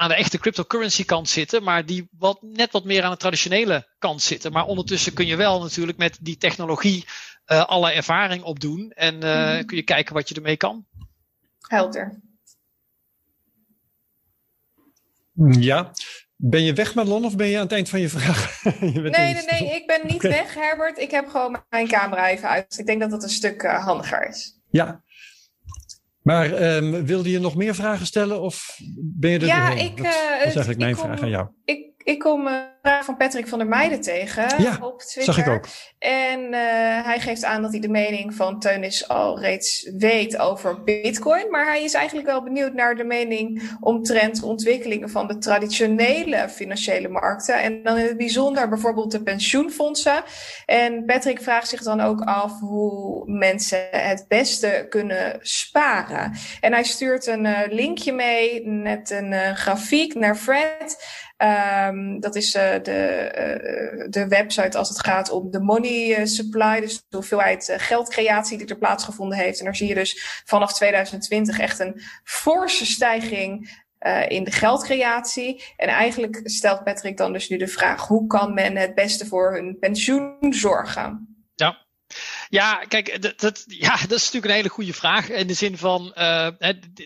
aan 0.00 0.08
de 0.08 0.14
echte 0.14 0.38
cryptocurrency 0.38 1.04
kant 1.04 1.28
zitten, 1.28 1.62
maar 1.62 1.86
die 1.86 2.08
wat, 2.10 2.42
net 2.42 2.72
wat 2.72 2.84
meer 2.84 3.02
aan 3.02 3.10
de 3.10 3.16
traditionele 3.16 3.88
kant 3.98 4.22
zitten. 4.22 4.52
Maar 4.52 4.64
ondertussen 4.64 5.12
kun 5.12 5.26
je 5.26 5.36
wel 5.36 5.60
natuurlijk 5.60 5.98
met 5.98 6.18
die 6.20 6.36
technologie 6.36 7.04
uh, 7.46 7.64
alle 7.64 7.92
ervaring 7.92 8.42
opdoen 8.42 8.90
en 8.90 9.14
mm. 9.14 9.64
kun 9.64 9.76
je 9.76 9.82
kijken 9.82 10.14
wat 10.14 10.28
je 10.28 10.34
ermee 10.34 10.56
kan. 10.56 10.86
Helder. 11.60 12.20
Ja. 15.48 15.92
Ben 16.36 16.62
je 16.62 16.72
weg, 16.72 16.94
Madelon, 16.94 17.24
of 17.24 17.36
ben 17.36 17.46
je 17.46 17.56
aan 17.56 17.62
het 17.62 17.72
eind 17.72 17.88
van 17.88 18.00
je 18.00 18.08
vraag? 18.08 18.62
je 18.80 19.00
nee, 19.00 19.10
nee, 19.10 19.34
nee, 19.34 19.74
ik 19.74 19.86
ben 19.86 20.00
niet 20.06 20.14
okay. 20.14 20.30
weg, 20.30 20.54
Herbert. 20.54 20.98
Ik 20.98 21.10
heb 21.10 21.28
gewoon 21.28 21.62
mijn 21.68 21.88
camera 21.88 22.28
even 22.28 22.48
uit. 22.48 22.78
Ik 22.78 22.86
denk 22.86 23.00
dat 23.00 23.10
dat 23.10 23.22
een 23.22 23.28
stuk 23.28 23.62
uh, 23.62 23.84
handiger 23.84 24.28
is. 24.28 24.60
Ja, 24.70 25.02
maar 26.22 26.74
um, 26.76 27.06
wilde 27.06 27.30
je 27.30 27.38
nog 27.38 27.54
meer 27.56 27.74
vragen 27.74 28.06
stellen 28.06 28.40
of 28.40 28.78
ben 28.96 29.30
je 29.30 29.38
er 29.38 29.46
Ja, 29.46 29.68
doorheen? 29.68 29.86
ik, 29.86 29.96
dat, 29.96 30.04
dat 30.04 30.38
is 30.38 30.42
eigenlijk 30.42 30.78
mijn 30.78 30.94
kom, 30.94 31.04
vraag 31.04 31.22
aan 31.22 31.28
jou. 31.28 31.48
Ik, 31.64 31.89
ik 32.04 32.18
kom 32.18 32.46
een 32.46 32.68
vraag 32.82 33.04
van 33.04 33.16
Patrick 33.16 33.48
van 33.48 33.58
der 33.58 33.68
Meijden 33.68 34.00
tegen 34.00 34.62
ja, 34.62 34.78
op 34.80 35.00
Twitter. 35.00 35.34
zag 35.34 35.46
ik 35.46 35.52
ook. 35.52 35.64
En 35.98 36.40
uh, 36.40 36.50
hij 37.04 37.20
geeft 37.20 37.44
aan 37.44 37.62
dat 37.62 37.70
hij 37.70 37.80
de 37.80 37.88
mening 37.88 38.34
van 38.34 38.60
Teunis 38.60 39.08
al 39.08 39.40
reeds 39.40 39.90
weet 39.96 40.38
over 40.38 40.84
bitcoin. 40.84 41.50
Maar 41.50 41.66
hij 41.66 41.82
is 41.82 41.94
eigenlijk 41.94 42.26
wel 42.26 42.42
benieuwd 42.42 42.72
naar 42.72 42.94
de 42.94 43.04
mening 43.04 43.70
omtrent 43.80 44.42
ontwikkelingen 44.42 45.10
van 45.10 45.26
de 45.26 45.38
traditionele 45.38 46.48
financiële 46.48 47.08
markten. 47.08 47.62
En 47.62 47.82
dan 47.82 47.96
in 47.96 48.06
het 48.06 48.16
bijzonder 48.16 48.68
bijvoorbeeld 48.68 49.10
de 49.10 49.22
pensioenfondsen. 49.22 50.22
En 50.66 51.04
Patrick 51.04 51.42
vraagt 51.42 51.68
zich 51.68 51.82
dan 51.82 52.00
ook 52.00 52.20
af 52.20 52.60
hoe 52.60 53.30
mensen 53.30 53.88
het 53.90 54.24
beste 54.28 54.86
kunnen 54.88 55.38
sparen. 55.40 56.32
En 56.60 56.72
hij 56.72 56.84
stuurt 56.84 57.26
een 57.26 57.44
uh, 57.44 57.58
linkje 57.68 58.12
mee, 58.12 58.66
net 58.66 59.10
een 59.10 59.32
uh, 59.32 59.52
grafiek 59.52 60.14
naar 60.14 60.36
Fred. 60.36 61.04
Um, 61.42 62.20
dat 62.20 62.36
is 62.36 62.54
uh, 62.54 62.62
de, 62.82 63.30
uh, 64.02 64.06
de 64.10 64.28
website 64.28 64.78
als 64.78 64.88
het 64.88 65.00
gaat 65.00 65.30
om 65.30 65.50
de 65.50 65.60
money 65.60 66.26
supply, 66.26 66.80
dus 66.80 67.04
de 67.08 67.16
hoeveelheid 67.16 67.68
uh, 67.68 67.76
geldcreatie 67.78 68.58
die 68.58 68.66
er 68.66 68.78
plaatsgevonden 68.78 69.38
heeft. 69.38 69.58
En 69.58 69.64
daar 69.64 69.76
zie 69.76 69.88
je 69.88 69.94
dus 69.94 70.42
vanaf 70.44 70.72
2020 70.72 71.58
echt 71.58 71.78
een 71.78 72.00
forse 72.24 72.86
stijging 72.86 73.78
in 74.28 74.44
de 74.44 74.50
geldcreatie. 74.50 75.64
En 75.76 75.88
eigenlijk 75.88 76.40
stelt 76.44 76.84
Patrick 76.84 77.16
dan 77.16 77.32
dus 77.32 77.48
nu 77.48 77.56
de 77.56 77.68
vraag: 77.68 78.06
hoe 78.06 78.26
kan 78.26 78.54
men 78.54 78.76
het 78.76 78.94
beste 78.94 79.26
voor 79.26 79.54
hun 79.54 79.76
pensioen 79.78 80.36
zorgen? 80.50 81.29
Ja. 82.50 82.84
Kijk, 82.88 83.22
dat, 83.22 83.40
dat, 83.40 83.64
ja, 83.66 83.96
dat 83.96 84.18
is 84.18 84.24
natuurlijk 84.24 84.44
een 84.44 84.58
hele 84.58 84.68
goede 84.68 84.92
vraag. 84.92 85.28
In 85.28 85.46
de 85.46 85.54
zin 85.54 85.78
van, 85.78 86.12
uh, 86.16 86.48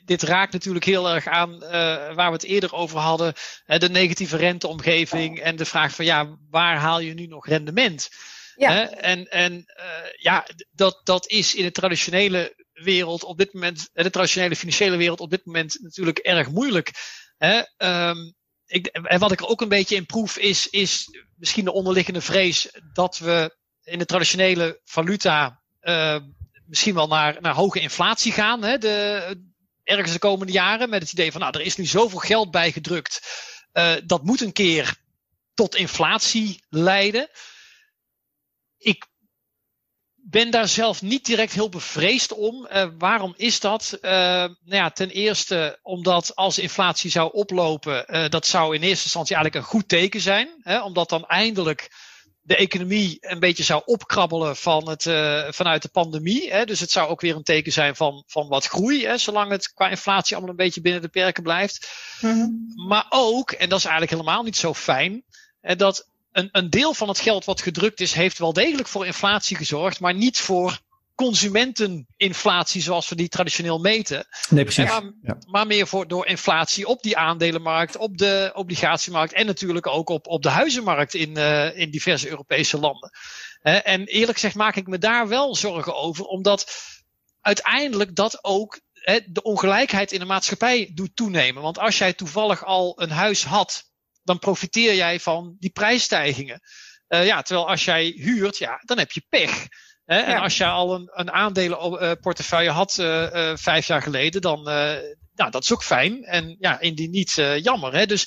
dit 0.04 0.22
raakt 0.22 0.52
natuurlijk 0.52 0.84
heel 0.84 1.10
erg 1.10 1.26
aan 1.26 1.52
uh, 1.54 1.68
waar 2.14 2.26
we 2.26 2.32
het 2.32 2.44
eerder 2.44 2.72
over 2.72 2.98
hadden. 2.98 3.34
de 3.66 3.88
negatieve 3.88 4.36
renteomgeving 4.36 5.40
en 5.40 5.56
de 5.56 5.64
vraag 5.64 5.94
van, 5.94 6.04
ja, 6.04 6.38
waar 6.50 6.76
haal 6.76 7.00
je 7.00 7.14
nu 7.14 7.26
nog 7.26 7.46
rendement? 7.46 8.08
Ja. 8.56 8.90
en 8.90 9.26
en 9.30 9.52
uh, 9.52 9.84
ja, 10.16 10.46
dat, 10.70 11.00
dat 11.04 11.30
is 11.30 11.54
in 11.54 11.64
de 11.64 11.72
traditionele 11.72 12.54
wereld 12.72 13.24
op 13.24 13.38
dit 13.38 13.52
moment, 13.52 13.88
de 13.92 14.10
traditionele 14.10 14.56
financiële 14.56 14.96
wereld 14.96 15.20
op 15.20 15.30
dit 15.30 15.44
moment 15.44 15.78
natuurlijk 15.80 16.18
erg 16.18 16.50
moeilijk. 16.50 16.90
Hè? 17.36 17.62
Um, 18.08 18.34
ik, 18.66 18.86
en 18.86 19.18
wat 19.20 19.32
ik 19.32 19.40
er 19.40 19.46
ook 19.46 19.60
een 19.60 19.68
beetje 19.68 19.96
in 19.96 20.06
proef 20.06 20.38
is, 20.38 20.68
is 20.68 21.08
misschien 21.36 21.64
de 21.64 21.72
onderliggende 21.72 22.20
vrees 22.20 22.70
dat 22.92 23.18
we 23.18 23.56
in 23.84 23.98
de 23.98 24.04
traditionele 24.04 24.80
valuta 24.84 25.62
uh, 25.82 26.16
misschien 26.66 26.94
wel 26.94 27.06
naar, 27.06 27.36
naar 27.40 27.54
hoge 27.54 27.80
inflatie 27.80 28.32
gaan. 28.32 28.62
Hè, 28.62 28.78
de, 28.78 29.36
ergens 29.82 30.12
de 30.12 30.18
komende 30.18 30.52
jaren. 30.52 30.90
Met 30.90 31.02
het 31.02 31.12
idee 31.12 31.32
van, 31.32 31.40
nou, 31.40 31.52
er 31.58 31.64
is 31.64 31.76
nu 31.76 31.86
zoveel 31.86 32.18
geld 32.18 32.50
bijgedrukt. 32.50 33.20
Uh, 33.72 33.92
dat 34.04 34.24
moet 34.24 34.40
een 34.40 34.52
keer 34.52 34.96
tot 35.54 35.74
inflatie 35.74 36.64
leiden. 36.68 37.28
Ik 38.78 39.06
ben 40.14 40.50
daar 40.50 40.68
zelf 40.68 41.02
niet 41.02 41.24
direct 41.24 41.52
heel 41.52 41.68
bevreesd 41.68 42.32
om. 42.32 42.68
Uh, 42.72 42.86
waarom 42.98 43.34
is 43.36 43.60
dat? 43.60 43.98
Nou 44.00 44.56
ja, 44.64 44.90
ten 44.90 45.10
eerste 45.10 45.78
omdat 45.82 46.36
als 46.36 46.58
inflatie 46.58 47.10
zou 47.10 47.32
oplopen, 47.32 48.30
dat 48.30 48.46
zou 48.46 48.74
in 48.74 48.82
eerste 48.82 49.04
instantie 49.04 49.34
eigenlijk 49.36 49.64
een 49.64 49.70
goed 49.70 49.88
teken 49.88 50.20
zijn. 50.20 50.50
Hè, 50.62 50.82
omdat 50.82 51.08
dan 51.08 51.26
eindelijk 51.26 51.90
de 52.46 52.56
economie 52.56 53.16
een 53.20 53.38
beetje 53.38 53.62
zou 53.62 53.82
opkrabbelen 53.84 54.56
van 54.56 54.88
het, 54.88 55.04
uh, 55.04 55.44
vanuit 55.50 55.82
de 55.82 55.88
pandemie. 55.88 56.52
Hè. 56.52 56.64
Dus 56.64 56.80
het 56.80 56.90
zou 56.90 57.08
ook 57.08 57.20
weer 57.20 57.36
een 57.36 57.42
teken 57.42 57.72
zijn 57.72 57.96
van, 57.96 58.24
van 58.26 58.48
wat 58.48 58.66
groei, 58.66 59.06
hè, 59.06 59.18
zolang 59.18 59.50
het 59.50 59.72
qua 59.72 59.88
inflatie 59.88 60.34
allemaal 60.34 60.50
een 60.50 60.64
beetje 60.64 60.80
binnen 60.80 61.02
de 61.02 61.08
perken 61.08 61.42
blijft. 61.42 61.88
Mm-hmm. 62.20 62.72
Maar 62.88 63.06
ook, 63.08 63.50
en 63.50 63.68
dat 63.68 63.78
is 63.78 63.84
eigenlijk 63.84 64.20
helemaal 64.20 64.42
niet 64.42 64.56
zo 64.56 64.74
fijn, 64.74 65.24
hè, 65.60 65.76
dat 65.76 66.08
een, 66.32 66.48
een 66.52 66.70
deel 66.70 66.94
van 66.94 67.08
het 67.08 67.18
geld 67.18 67.44
wat 67.44 67.62
gedrukt 67.62 68.00
is, 68.00 68.12
heeft 68.12 68.38
wel 68.38 68.52
degelijk 68.52 68.88
voor 68.88 69.06
inflatie 69.06 69.56
gezorgd, 69.56 70.00
maar 70.00 70.14
niet 70.14 70.38
voor 70.38 70.78
consumenteninflatie 71.14 72.82
zoals 72.82 73.08
we 73.08 73.14
die 73.14 73.28
traditioneel 73.28 73.78
meten. 73.78 74.26
Nee, 74.48 74.64
precies. 74.64 74.88
Maar, 74.88 75.02
ja. 75.22 75.38
maar, 75.46 75.66
meer 75.66 75.86
voor, 75.86 76.08
door 76.08 76.26
inflatie 76.26 76.86
op 76.86 77.02
die 77.02 77.16
aandelenmarkt, 77.16 77.96
op 77.96 78.18
de 78.18 78.50
obligatiemarkt 78.54 79.32
en 79.32 79.46
natuurlijk 79.46 79.86
ook 79.86 80.08
op, 80.08 80.26
op 80.26 80.42
de 80.42 80.48
huizenmarkt 80.48 81.14
in, 81.14 81.38
uh, 81.38 81.78
in 81.78 81.90
diverse 81.90 82.28
Europese 82.28 82.78
landen. 82.78 83.10
Uh, 83.62 83.88
en 83.88 84.06
eerlijk 84.06 84.32
gezegd 84.32 84.54
maak 84.54 84.76
ik 84.76 84.86
me 84.86 84.98
daar 84.98 85.28
wel 85.28 85.54
zorgen 85.54 85.96
over, 85.96 86.24
omdat 86.24 86.72
uiteindelijk 87.40 88.14
dat 88.16 88.44
ook 88.44 88.80
uh, 88.94 89.16
de 89.26 89.42
ongelijkheid 89.42 90.12
in 90.12 90.18
de 90.18 90.24
maatschappij 90.24 90.90
doet 90.94 91.16
toenemen. 91.16 91.62
Want 91.62 91.78
als 91.78 91.98
jij 91.98 92.12
toevallig 92.12 92.64
al 92.64 93.02
een 93.02 93.10
huis 93.10 93.44
had, 93.44 93.90
dan 94.22 94.38
profiteer 94.38 94.94
jij 94.94 95.20
van 95.20 95.56
die 95.58 95.70
prijsstijgingen. 95.70 96.60
ja, 97.08 97.42
terwijl 97.42 97.68
als 97.68 97.84
jij 97.84 98.04
huurt, 98.16 98.58
ja, 98.58 98.80
dan 98.84 98.98
heb 98.98 99.12
je 99.12 99.26
pech. 99.28 99.66
Hè? 100.04 100.18
Ja. 100.18 100.24
En 100.24 100.40
als 100.40 100.56
je 100.56 100.66
al 100.66 100.94
een, 100.94 101.10
een 101.12 101.30
aandelenportefeuille 101.30 102.70
had 102.70 102.96
uh, 103.00 103.32
uh, 103.32 103.56
vijf 103.56 103.86
jaar 103.86 104.02
geleden, 104.02 104.40
dan 104.40 104.62
nou, 105.34 105.50
dat 105.50 105.62
is 105.62 105.72
ook 105.72 105.84
fijn. 105.84 106.24
En 106.24 106.56
ja, 106.58 106.80
indien 106.80 107.10
niet, 107.10 107.32
jammer. 107.60 107.94
Hè? 107.94 108.06
Dus 108.06 108.26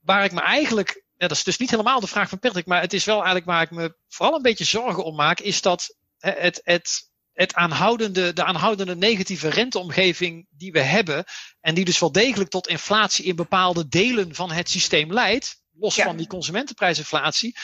waar 0.00 0.24
ik 0.24 0.32
me 0.32 0.40
eigenlijk, 0.40 1.04
ja, 1.16 1.28
dat 1.28 1.36
is 1.36 1.44
dus 1.44 1.58
niet 1.58 1.70
helemaal 1.70 2.00
de 2.00 2.06
vraag 2.06 2.28
van 2.28 2.38
Patrick, 2.38 2.66
maar 2.66 2.80
het 2.80 2.92
is 2.92 3.04
wel 3.04 3.16
eigenlijk 3.16 3.46
waar 3.46 3.62
ik 3.62 3.70
me 3.70 3.96
vooral 4.08 4.36
een 4.36 4.42
beetje 4.42 4.64
zorgen 4.64 5.04
om 5.04 5.14
maak, 5.14 5.40
is 5.40 5.62
dat 5.62 5.96
het, 6.18 6.60
het, 6.64 7.10
het 7.32 7.54
aanhoudende, 7.54 8.32
de 8.32 8.44
aanhoudende 8.44 8.96
negatieve 8.96 9.48
renteomgeving 9.48 10.46
die 10.50 10.72
we 10.72 10.80
hebben, 10.80 11.24
en 11.60 11.74
die 11.74 11.84
dus 11.84 11.98
wel 11.98 12.12
degelijk 12.12 12.50
tot 12.50 12.68
inflatie 12.68 13.24
in 13.24 13.36
bepaalde 13.36 13.88
delen 13.88 14.34
van 14.34 14.50
het 14.50 14.70
systeem 14.70 15.12
leidt, 15.12 15.62
los 15.72 15.94
ja. 15.94 16.04
van 16.04 16.16
die 16.16 16.26
consumentenprijsinflatie, 16.26 17.56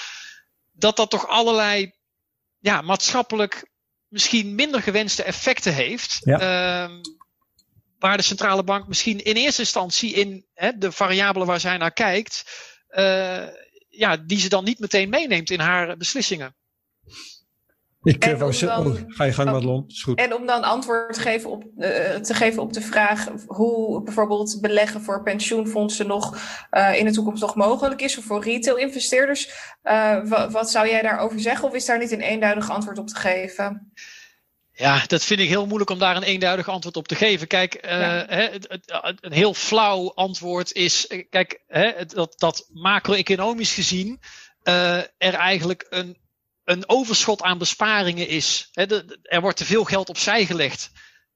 dat 0.73 0.97
dat 0.97 1.11
toch 1.11 1.27
allerlei 1.27 1.93
ja, 2.63 2.81
maatschappelijk 2.81 3.71
misschien 4.09 4.55
minder 4.55 4.83
gewenste 4.83 5.23
effecten 5.23 5.75
heeft. 5.75 6.19
Ja. 6.21 6.41
Uh, 6.89 7.01
waar 7.99 8.17
de 8.17 8.23
centrale 8.23 8.65
bank 8.65 8.89
misschien 8.89 9.25
in 9.25 9.37
eerste 9.37 9.61
instantie 9.61 10.13
in 10.15 10.47
hè, 10.55 10.79
de 10.79 10.93
variabelen 10.93 11.47
waar 11.47 11.61
zij 11.61 11.77
naar 11.77 11.93
kijkt, 11.93 12.45
uh, 12.91 13.47
ja, 13.89 14.17
die 14.17 14.39
ze 14.39 14.49
dan 14.49 14.65
niet 14.65 14.79
meteen 14.79 15.09
meeneemt 15.09 15.51
in 15.51 15.61
haar 15.61 15.97
beslissingen. 15.97 16.57
Ik 18.03 18.25
en 18.25 18.39
wou 18.39 18.59
dan, 18.59 18.87
oh, 18.87 18.97
ga 19.07 19.25
je 19.25 19.33
gang, 19.33 19.51
Madelon. 19.51 19.85
Is 19.89 20.03
goed. 20.03 20.19
En 20.19 20.35
om 20.35 20.47
dan 20.47 20.63
antwoord 20.63 21.19
geven 21.19 21.51
op, 21.51 21.65
uh, 21.77 21.89
te 22.15 22.35
geven 22.35 22.63
op 22.63 22.73
de 22.73 22.81
vraag 22.81 23.29
hoe 23.47 24.03
bijvoorbeeld 24.03 24.59
beleggen 24.61 25.01
voor 25.01 25.23
pensioenfondsen 25.23 26.07
nog 26.07 26.39
uh, 26.71 26.99
in 26.99 27.05
de 27.05 27.13
toekomst 27.13 27.43
nog 27.43 27.55
mogelijk 27.55 28.03
is, 28.03 28.19
of 28.19 28.25
voor 28.25 28.45
retail-investeerders. 28.45 29.51
Uh, 29.83 30.49
wat 30.51 30.71
zou 30.71 30.89
jij 30.89 31.03
daarover 31.03 31.41
zeggen, 31.41 31.69
of 31.69 31.75
is 31.75 31.87
daar 31.87 31.99
niet 31.99 32.13
een 32.13 32.21
eenduidig 32.21 32.71
antwoord 32.71 32.99
op 32.99 33.09
te 33.09 33.17
geven? 33.17 33.93
Ja, 34.73 35.03
dat 35.07 35.25
vind 35.25 35.41
ik 35.41 35.49
heel 35.49 35.67
moeilijk 35.67 35.91
om 35.91 35.99
daar 35.99 36.17
een 36.17 36.23
eenduidig 36.23 36.69
antwoord 36.69 36.97
op 36.97 37.09
te 37.09 37.15
geven. 37.15 37.47
Kijk, 37.47 37.75
uh, 37.85 37.91
hè, 38.27 38.49
een 39.21 39.33
heel 39.33 39.55
flauw 39.55 40.13
antwoord 40.15 40.73
is, 40.73 41.07
kijk, 41.31 41.63
hè, 41.67 42.07
dat, 42.07 42.35
dat 42.39 42.69
macro-economisch 42.73 43.75
gezien 43.75 44.21
uh, 44.65 44.97
er 44.97 45.35
eigenlijk 45.35 45.87
een, 45.91 46.17
een 46.73 46.89
overschot 46.89 47.43
aan 47.43 47.59
besparingen 47.59 48.29
is. 48.29 48.69
Hè, 48.73 48.87
de, 48.87 49.19
er 49.23 49.41
wordt 49.41 49.57
te 49.57 49.65
veel 49.65 49.85
geld 49.85 50.09
opzij 50.09 50.47
gelegd. 50.47 50.91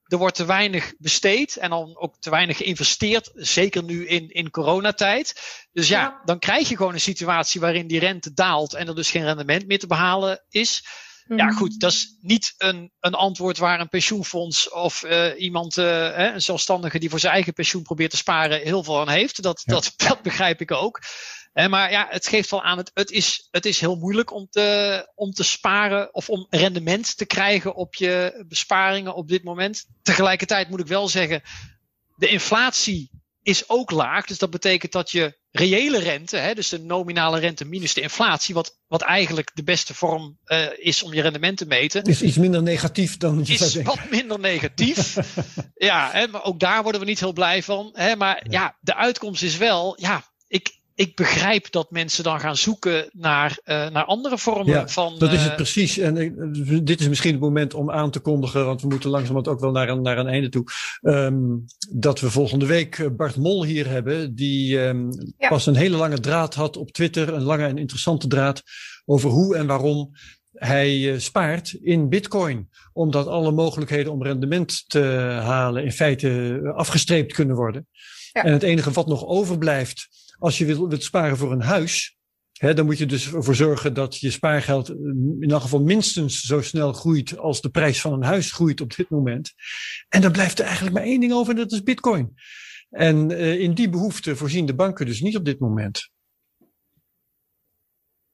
Er 0.06 0.18
wordt 0.18 0.36
te 0.36 0.44
weinig 0.44 0.94
besteed 0.98 1.56
en 1.56 1.70
dan 1.70 1.96
ook 1.96 2.16
te 2.18 2.30
weinig 2.30 2.56
geïnvesteerd, 2.56 3.30
zeker 3.34 3.82
nu 3.82 4.06
in, 4.06 4.30
in 4.30 4.50
coronatijd. 4.50 5.40
Dus 5.72 5.88
ja, 5.88 6.00
ja, 6.00 6.20
dan 6.24 6.38
krijg 6.38 6.68
je 6.68 6.76
gewoon 6.76 6.92
een 6.94 7.00
situatie 7.00 7.60
waarin 7.60 7.86
die 7.86 7.98
rente 7.98 8.32
daalt 8.32 8.74
en 8.74 8.88
er 8.88 8.94
dus 8.94 9.10
geen 9.10 9.24
rendement 9.24 9.66
meer 9.66 9.78
te 9.78 9.86
behalen 9.86 10.44
is. 10.48 10.84
Ja, 11.28 11.44
mhm. 11.44 11.56
goed, 11.56 11.80
dat 11.80 11.92
is 11.92 12.16
niet 12.20 12.54
een, 12.58 12.92
een 13.00 13.14
antwoord 13.14 13.58
waar 13.58 13.80
een 13.80 13.88
pensioenfonds 13.88 14.70
of 14.70 15.02
uh, 15.02 15.40
iemand, 15.40 15.76
uh, 15.76 16.18
een 16.18 16.42
zelfstandige 16.42 16.98
die 16.98 17.10
voor 17.10 17.18
zijn 17.18 17.32
eigen 17.32 17.52
pensioen 17.52 17.82
probeert 17.82 18.10
te 18.10 18.16
sparen, 18.16 18.60
heel 18.60 18.82
veel 18.82 19.00
aan 19.00 19.08
heeft. 19.08 19.42
Dat, 19.42 19.62
dat, 19.64 19.92
dat 20.08 20.22
begrijp 20.22 20.60
ik 20.60 20.70
ook. 20.70 21.00
Maar 21.64 21.90
ja, 21.90 22.06
het 22.10 22.26
geeft 22.26 22.50
wel 22.50 22.62
aan, 22.62 22.78
het, 22.78 22.90
het, 22.94 23.10
is, 23.10 23.48
het 23.50 23.66
is 23.66 23.80
heel 23.80 23.96
moeilijk 23.96 24.32
om 24.32 24.46
te, 24.50 25.12
om 25.14 25.30
te 25.30 25.44
sparen 25.44 26.14
of 26.14 26.28
om 26.28 26.46
rendement 26.50 27.16
te 27.16 27.26
krijgen 27.26 27.74
op 27.74 27.94
je 27.94 28.44
besparingen 28.48 29.14
op 29.14 29.28
dit 29.28 29.44
moment. 29.44 29.86
Tegelijkertijd 30.02 30.68
moet 30.68 30.80
ik 30.80 30.86
wel 30.86 31.08
zeggen, 31.08 31.42
de 32.16 32.28
inflatie 32.28 33.10
is 33.42 33.68
ook 33.68 33.90
laag. 33.90 34.26
Dus 34.26 34.38
dat 34.38 34.50
betekent 34.50 34.92
dat 34.92 35.10
je 35.10 35.38
reële 35.50 35.98
rente, 35.98 36.36
hè, 36.36 36.54
dus 36.54 36.68
de 36.68 36.80
nominale 36.80 37.38
rente 37.38 37.64
minus 37.64 37.94
de 37.94 38.00
inflatie, 38.00 38.54
wat, 38.54 38.78
wat 38.86 39.02
eigenlijk 39.02 39.50
de 39.54 39.62
beste 39.62 39.94
vorm 39.94 40.38
uh, 40.46 40.66
is 40.76 41.02
om 41.02 41.14
je 41.14 41.22
rendement 41.22 41.58
te 41.58 41.66
meten. 41.66 42.02
Is 42.02 42.22
iets 42.22 42.36
minder 42.36 42.62
negatief 42.62 43.16
dan 43.16 43.40
je 43.44 43.52
Is 43.52 43.74
wat 43.74 44.10
minder 44.10 44.38
negatief. 44.38 45.16
ja, 45.74 46.10
hè, 46.12 46.28
maar 46.28 46.44
ook 46.44 46.60
daar 46.60 46.82
worden 46.82 47.00
we 47.00 47.06
niet 47.06 47.20
heel 47.20 47.32
blij 47.32 47.62
van. 47.62 47.90
Hè, 47.92 48.16
maar 48.16 48.44
ja. 48.44 48.60
ja, 48.60 48.76
de 48.80 48.94
uitkomst 48.94 49.42
is 49.42 49.56
wel, 49.56 50.00
ja, 50.00 50.24
ik, 50.48 50.75
ik 50.96 51.16
begrijp 51.16 51.70
dat 51.70 51.90
mensen 51.90 52.24
dan 52.24 52.40
gaan 52.40 52.56
zoeken 52.56 53.08
naar, 53.12 53.58
uh, 53.64 53.88
naar 53.88 54.04
andere 54.04 54.38
vormen 54.38 54.74
ja, 54.74 54.88
van. 54.88 55.18
Dat 55.18 55.32
is 55.32 55.40
het 55.40 55.50
uh, 55.50 55.54
precies. 55.54 55.98
En 55.98 56.16
uh, 56.16 56.80
dit 56.82 57.00
is 57.00 57.08
misschien 57.08 57.32
het 57.32 57.40
moment 57.40 57.74
om 57.74 57.90
aan 57.90 58.10
te 58.10 58.20
kondigen, 58.20 58.64
want 58.64 58.80
we 58.82 58.88
moeten 58.88 59.10
langzamerhand 59.10 59.48
ook 59.48 59.60
wel 59.60 59.70
naar 59.70 59.88
een, 59.88 60.02
naar 60.02 60.18
een 60.18 60.26
einde 60.26 60.48
toe. 60.48 60.64
Um, 61.02 61.64
dat 61.90 62.20
we 62.20 62.30
volgende 62.30 62.66
week 62.66 63.16
Bart 63.16 63.36
Mol 63.36 63.64
hier 63.64 63.88
hebben, 63.88 64.34
die 64.34 64.78
um, 64.78 65.08
ja. 65.38 65.48
pas 65.48 65.66
een 65.66 65.76
hele 65.76 65.96
lange 65.96 66.20
draad 66.20 66.54
had 66.54 66.76
op 66.76 66.92
Twitter, 66.92 67.34
een 67.34 67.42
lange 67.42 67.66
en 67.66 67.78
interessante 67.78 68.26
draad 68.26 68.62
over 69.04 69.30
hoe 69.30 69.56
en 69.56 69.66
waarom 69.66 70.10
hij 70.52 71.18
spaart 71.18 71.72
in 71.72 72.08
bitcoin. 72.08 72.68
Omdat 72.92 73.26
alle 73.26 73.52
mogelijkheden 73.52 74.12
om 74.12 74.22
rendement 74.22 74.84
te 74.86 75.02
halen 75.42 75.84
in 75.84 75.92
feite 75.92 76.60
afgestreept 76.76 77.32
kunnen 77.32 77.56
worden. 77.56 77.88
Ja. 78.32 78.44
En 78.44 78.52
het 78.52 78.62
enige 78.62 78.90
wat 78.90 79.06
nog 79.06 79.26
overblijft 79.26 80.08
als 80.38 80.58
je 80.58 80.64
wilt, 80.64 81.02
sparen 81.02 81.36
voor 81.36 81.52
een 81.52 81.62
huis, 81.62 82.16
hè, 82.52 82.74
dan 82.74 82.84
moet 82.84 82.98
je 82.98 83.06
dus 83.06 83.32
ervoor 83.32 83.54
zorgen 83.54 83.94
dat 83.94 84.18
je 84.18 84.30
spaargeld 84.30 84.88
in 85.40 85.50
elk 85.50 85.62
geval 85.62 85.82
minstens 85.82 86.40
zo 86.40 86.62
snel 86.62 86.92
groeit 86.92 87.38
als 87.38 87.60
de 87.60 87.70
prijs 87.70 88.00
van 88.00 88.12
een 88.12 88.24
huis 88.24 88.52
groeit 88.52 88.80
op 88.80 88.96
dit 88.96 89.10
moment. 89.10 89.52
En 90.08 90.20
dan 90.20 90.32
blijft 90.32 90.58
er 90.58 90.64
eigenlijk 90.64 90.94
maar 90.94 91.04
één 91.04 91.20
ding 91.20 91.32
over 91.32 91.52
en 91.52 91.58
dat 91.58 91.72
is 91.72 91.82
bitcoin. 91.82 92.34
En 92.90 93.30
uh, 93.30 93.60
in 93.60 93.74
die 93.74 93.88
behoefte 93.88 94.36
voorzien 94.36 94.66
de 94.66 94.74
banken 94.74 95.06
dus 95.06 95.20
niet 95.20 95.36
op 95.36 95.44
dit 95.44 95.58
moment. 95.58 96.10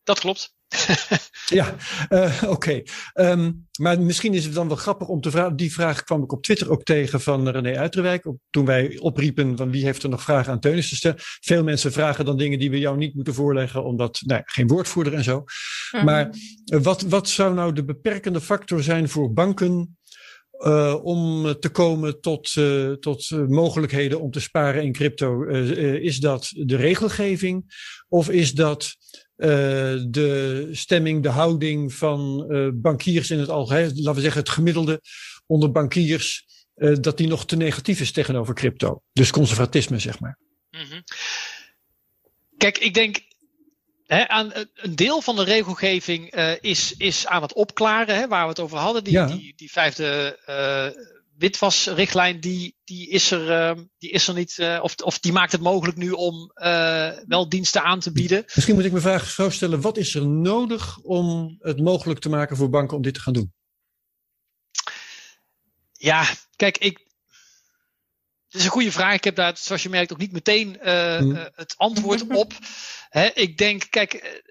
Dat 0.02 0.20
klopt. 0.20 0.54
ja, 1.58 1.74
uh, 2.10 2.42
oké. 2.42 2.50
Okay. 2.50 2.86
Um, 3.14 3.66
maar 3.78 4.00
misschien 4.00 4.34
is 4.34 4.44
het 4.44 4.54
dan 4.54 4.68
wel 4.68 4.76
grappig 4.76 5.08
om 5.08 5.20
te 5.20 5.30
vragen. 5.30 5.56
Die 5.56 5.72
vraag 5.72 6.04
kwam 6.04 6.22
ik 6.22 6.32
op 6.32 6.42
Twitter 6.42 6.70
ook 6.70 6.82
tegen 6.82 7.20
van 7.20 7.48
René 7.48 7.78
Uiterwijk. 7.78 8.26
Op, 8.26 8.38
toen 8.50 8.64
wij 8.64 8.98
opriepen 8.98 9.56
van 9.56 9.70
wie 9.70 9.84
heeft 9.84 10.02
er 10.02 10.08
nog 10.08 10.22
vragen 10.22 10.52
aan 10.52 10.60
Teunis 10.60 10.88
te 10.88 10.96
stellen. 10.96 11.18
Veel 11.20 11.62
mensen 11.62 11.92
vragen 11.92 12.24
dan 12.24 12.36
dingen 12.36 12.58
die 12.58 12.70
we 12.70 12.78
jou 12.78 12.96
niet 12.96 13.14
moeten 13.14 13.34
voorleggen, 13.34 13.84
omdat 13.84 14.20
nou, 14.26 14.42
geen 14.44 14.66
woordvoerder 14.66 15.14
en 15.14 15.24
zo. 15.24 15.36
Mm 15.36 15.44
-hmm. 15.90 16.04
Maar 16.04 16.34
uh, 16.72 16.80
wat, 16.80 17.02
wat 17.02 17.28
zou 17.28 17.54
nou 17.54 17.72
de 17.72 17.84
beperkende 17.84 18.40
factor 18.40 18.82
zijn 18.82 19.08
voor 19.08 19.32
banken 19.32 19.96
uh, 20.66 20.96
om 21.02 21.54
te 21.60 21.68
komen 21.68 22.20
tot, 22.20 22.54
uh, 22.58 22.92
tot 22.92 23.30
uh, 23.30 23.46
mogelijkheden 23.46 24.20
om 24.20 24.30
te 24.30 24.40
sparen 24.40 24.82
in 24.82 24.92
crypto? 24.92 25.42
is 25.42 26.18
dat 26.18 26.52
de 26.54 26.76
regelgeving 26.76 27.64
of 28.08 28.30
is 28.30 28.52
dat 28.52 28.96
de 30.10 30.68
stemming, 30.72 31.22
de 31.22 31.28
houding 31.28 31.94
van 31.94 32.46
bankiers 32.74 33.30
in 33.30 33.38
het 33.38 33.48
algemeen? 33.48 33.92
Laten 33.94 34.14
we 34.14 34.20
zeggen 34.20 34.40
het 34.40 34.50
gemiddelde 34.50 35.00
onder 35.46 35.70
bankiers, 35.70 36.46
dat 37.00 37.16
die 37.16 37.28
nog 37.28 37.46
te 37.46 37.56
negatief 37.56 38.00
is 38.00 38.12
tegenover 38.12 38.54
crypto. 38.54 39.02
Dus 39.12 39.30
conservatisme, 39.30 39.98
zeg 39.98 40.20
maar. 40.20 40.38
Mm 40.70 40.80
-hmm. 40.80 41.04
Kijk, 42.56 42.78
ik 42.78 42.94
denk 42.94 43.20
He, 44.12 44.28
aan, 44.28 44.52
een 44.74 44.96
deel 44.96 45.20
van 45.20 45.36
de 45.36 45.44
regelgeving 45.44 46.36
uh, 46.36 46.52
is, 46.60 46.94
is 46.96 47.26
aan 47.26 47.42
het 47.42 47.52
opklaren, 47.52 48.16
hè, 48.16 48.28
waar 48.28 48.42
we 48.42 48.48
het 48.48 48.60
over 48.60 48.78
hadden. 48.78 49.04
Die, 49.04 49.12
ja. 49.12 49.26
die, 49.26 49.52
die 49.56 49.70
vijfde 49.70 50.38
uh, 50.48 51.04
witwasrichtlijn, 51.42 52.40
die, 52.40 52.76
die, 52.84 53.08
is 53.08 53.30
er, 53.30 53.70
uh, 53.76 53.82
die 53.98 54.10
is 54.10 54.28
er 54.28 54.34
niet, 54.34 54.78
of, 54.80 54.94
of 54.96 55.18
die 55.18 55.32
maakt 55.32 55.52
het 55.52 55.60
mogelijk 55.60 55.96
nu 55.98 56.10
om 56.10 56.50
wel 57.26 57.48
diensten 57.48 57.82
aan 57.82 58.00
te 58.00 58.12
bieden. 58.12 58.44
Misschien 58.54 58.74
moet 58.74 58.84
ik 58.84 58.90
mijn 58.90 59.02
vraag 59.02 59.30
zo 59.30 59.50
stellen: 59.50 59.80
wat 59.80 59.96
is 59.96 60.14
er 60.14 60.26
nodig 60.26 60.98
om 60.98 61.56
het 61.60 61.80
mogelijk 61.80 62.20
te 62.20 62.28
maken 62.28 62.56
voor 62.56 62.68
banken 62.68 62.96
om 62.96 63.02
dit 63.02 63.14
te 63.14 63.20
gaan 63.20 63.32
doen? 63.32 63.52
Ja, 65.92 66.26
kijk, 66.56 66.78
ik, 66.78 66.98
het 68.52 68.60
is 68.60 68.64
een 68.64 68.70
goede 68.70 68.92
vraag. 68.92 69.14
Ik 69.14 69.24
heb 69.24 69.36
daar, 69.36 69.56
zoals 69.56 69.82
je 69.82 69.88
merkt, 69.88 70.12
ook 70.12 70.18
niet 70.18 70.32
meteen 70.32 70.78
uh, 70.82 71.20
mm. 71.20 71.48
het 71.54 71.74
antwoord 71.76 72.26
op. 72.42 72.52
Hè, 73.08 73.26
ik 73.26 73.58
denk, 73.58 73.86
kijk, 73.90 74.42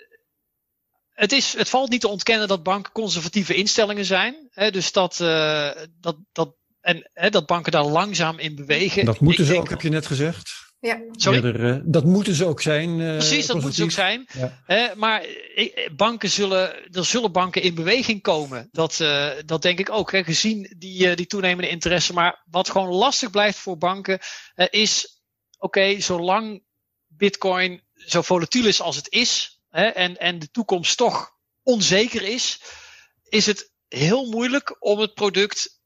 het, 1.14 1.32
is, 1.32 1.54
het 1.54 1.70
valt 1.70 1.90
niet 1.90 2.02
te 2.02 2.08
ontkennen 2.08 2.48
dat 2.48 2.64
banken 2.64 2.92
conservatieve 2.92 3.54
instellingen 3.54 4.06
zijn. 4.06 4.48
Hè, 4.52 4.72
dus 4.72 4.92
dat, 4.92 5.20
uh, 5.20 5.72
dat, 6.00 6.18
dat, 6.32 6.56
en, 6.82 7.10
hè, 7.14 7.30
dat 7.30 7.46
banken 7.46 7.72
daar 7.72 7.86
langzaam 7.86 8.40
in 8.40 8.56
bewegen. 8.56 9.06
Dat 9.06 9.20
moeten 9.20 9.42
ik 9.42 9.48
ze 9.48 9.54
denk, 9.54 9.66
ook, 9.66 9.70
heb 9.70 9.82
je 9.82 9.90
net 9.90 10.06
gezegd. 10.06 10.70
Ja. 10.80 11.02
Sorry? 11.12 11.44
Eerder, 11.44 11.76
uh, 11.76 11.82
dat 11.84 12.04
moeten 12.04 12.34
ze 12.34 12.46
ook 12.46 12.62
zijn. 12.62 13.00
Uh, 13.00 13.18
Precies, 13.18 13.46
dat 13.46 13.56
moeten 13.56 13.74
ze 13.74 13.84
ook 13.84 13.92
zijn. 13.92 14.28
Ja. 14.34 14.64
Uh, 14.68 14.94
maar 14.94 15.26
banken 15.96 16.30
zullen, 16.30 16.94
er 16.94 17.06
zullen 17.06 17.32
banken 17.32 17.62
in 17.62 17.76
beweging 17.76 18.22
komen. 18.22 18.70
Dat, 18.72 18.98
dat 19.46 19.62
denk 19.62 19.80
ik 19.80 19.90
ook. 19.90 20.12
Hè, 20.12 20.24
gezien 20.24 20.76
die, 20.78 21.16
die 21.16 21.26
toenemende 21.26 21.70
interesse. 21.70 22.14
Maar 22.14 22.44
wat 22.50 22.70
gewoon 22.70 22.94
lastig 22.94 23.30
blijft 23.30 23.58
voor 23.58 23.78
banken 23.78 24.20
is: 24.70 25.22
oké, 25.58 25.80
okay, 25.80 26.02
zolang 26.02 26.64
Bitcoin 27.08 27.84
zo 27.94 28.22
volatiel 28.22 28.66
is 28.66 28.82
als 28.82 28.96
het 28.96 29.12
is. 29.12 29.62
Hè, 29.70 29.86
en, 29.86 30.18
en 30.18 30.40
de 30.40 30.50
toekomst 30.52 30.98
toch 30.98 31.32
onzeker 31.64 32.22
is. 32.22 32.62
Is 33.24 33.46
het 33.46 33.72
heel 33.88 34.30
moeilijk 34.30 34.76
om 34.80 35.00
het 35.00 35.14
product 35.14 35.81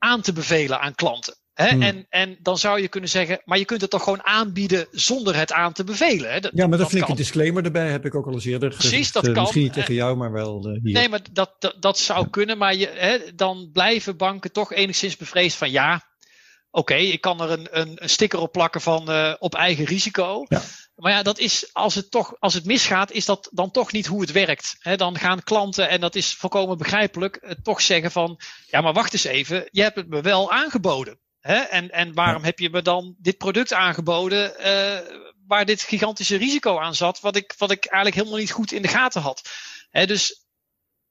aan 0.00 0.20
te 0.20 0.32
bevelen 0.32 0.80
aan 0.80 0.94
klanten. 0.94 1.34
Hè? 1.54 1.68
Hmm. 1.68 1.82
En, 1.82 2.06
en 2.08 2.36
dan 2.42 2.58
zou 2.58 2.80
je 2.80 2.88
kunnen 2.88 3.10
zeggen, 3.10 3.40
maar 3.44 3.58
je 3.58 3.64
kunt 3.64 3.80
het 3.80 3.90
toch 3.90 4.02
gewoon 4.02 4.26
aanbieden 4.26 4.86
zonder 4.90 5.36
het 5.36 5.52
aan 5.52 5.72
te 5.72 5.84
bevelen. 5.84 6.32
Hè? 6.32 6.40
Dat, 6.40 6.50
ja, 6.54 6.66
maar 6.66 6.78
dat, 6.78 6.88
vind 6.88 7.02
ik 7.02 7.08
een 7.08 7.16
disclaimer 7.16 7.64
erbij, 7.64 7.90
heb 7.90 8.04
ik 8.04 8.14
ook 8.14 8.26
al 8.26 8.32
eens 8.32 8.44
eerder 8.44 8.68
Precies, 8.68 8.90
gezegd. 8.90 9.12
dat 9.12 9.26
uh, 9.26 9.32
kan. 9.32 9.42
Misschien 9.42 9.62
niet 9.62 9.72
tegen 9.72 9.94
jou, 9.94 10.16
maar 10.16 10.32
wel 10.32 10.68
uh, 10.68 10.82
hier. 10.82 10.92
Nee, 10.92 11.08
maar 11.08 11.20
dat, 11.32 11.54
dat, 11.58 11.76
dat 11.80 11.98
zou 11.98 12.28
kunnen, 12.30 12.58
maar 12.58 12.74
je, 12.74 12.88
hè, 12.94 13.34
dan 13.34 13.70
blijven 13.72 14.16
banken 14.16 14.52
toch 14.52 14.72
enigszins 14.72 15.16
bevreesd 15.16 15.56
van 15.56 15.70
ja, 15.70 15.94
oké, 16.70 16.92
okay, 16.92 17.04
ik 17.04 17.20
kan 17.20 17.40
er 17.40 17.50
een, 17.50 17.68
een, 17.70 17.92
een, 17.94 18.10
sticker 18.10 18.38
op 18.38 18.52
plakken 18.52 18.80
van 18.80 19.10
uh, 19.10 19.34
op 19.38 19.54
eigen 19.54 19.84
risico. 19.84 20.44
Ja. 20.48 20.62
Maar 21.00 21.12
ja, 21.12 21.22
dat 21.22 21.38
is, 21.38 21.70
als 21.72 21.94
het 21.94 22.10
toch, 22.10 22.34
als 22.38 22.54
het 22.54 22.64
misgaat, 22.64 23.10
is 23.10 23.24
dat 23.24 23.48
dan 23.52 23.70
toch 23.70 23.92
niet 23.92 24.06
hoe 24.06 24.20
het 24.20 24.32
werkt. 24.32 24.76
He, 24.78 24.96
dan 24.96 25.18
gaan 25.18 25.42
klanten, 25.42 25.88
en 25.88 26.00
dat 26.00 26.14
is 26.14 26.34
volkomen 26.34 26.78
begrijpelijk, 26.78 27.56
toch 27.62 27.80
zeggen 27.80 28.10
van, 28.10 28.40
ja, 28.66 28.80
maar 28.80 28.92
wacht 28.92 29.12
eens 29.12 29.24
even, 29.24 29.68
je 29.70 29.82
hebt 29.82 29.96
het 29.96 30.08
me 30.08 30.20
wel 30.20 30.50
aangeboden. 30.50 31.18
En, 31.40 31.90
en 31.90 32.14
waarom 32.14 32.40
ja. 32.40 32.46
heb 32.46 32.58
je 32.58 32.70
me 32.70 32.82
dan 32.82 33.14
dit 33.18 33.38
product 33.38 33.72
aangeboden 33.72 34.54
uh, 34.58 34.98
waar 35.46 35.64
dit 35.64 35.82
gigantische 35.82 36.36
risico 36.36 36.78
aan 36.78 36.94
zat, 36.94 37.20
wat 37.20 37.36
ik, 37.36 37.54
wat 37.58 37.70
ik 37.70 37.84
eigenlijk 37.84 38.16
helemaal 38.16 38.38
niet 38.38 38.52
goed 38.52 38.72
in 38.72 38.82
de 38.82 38.88
gaten 38.88 39.22
had. 39.22 39.50
Hè, 39.90 40.06
dus 40.06 40.44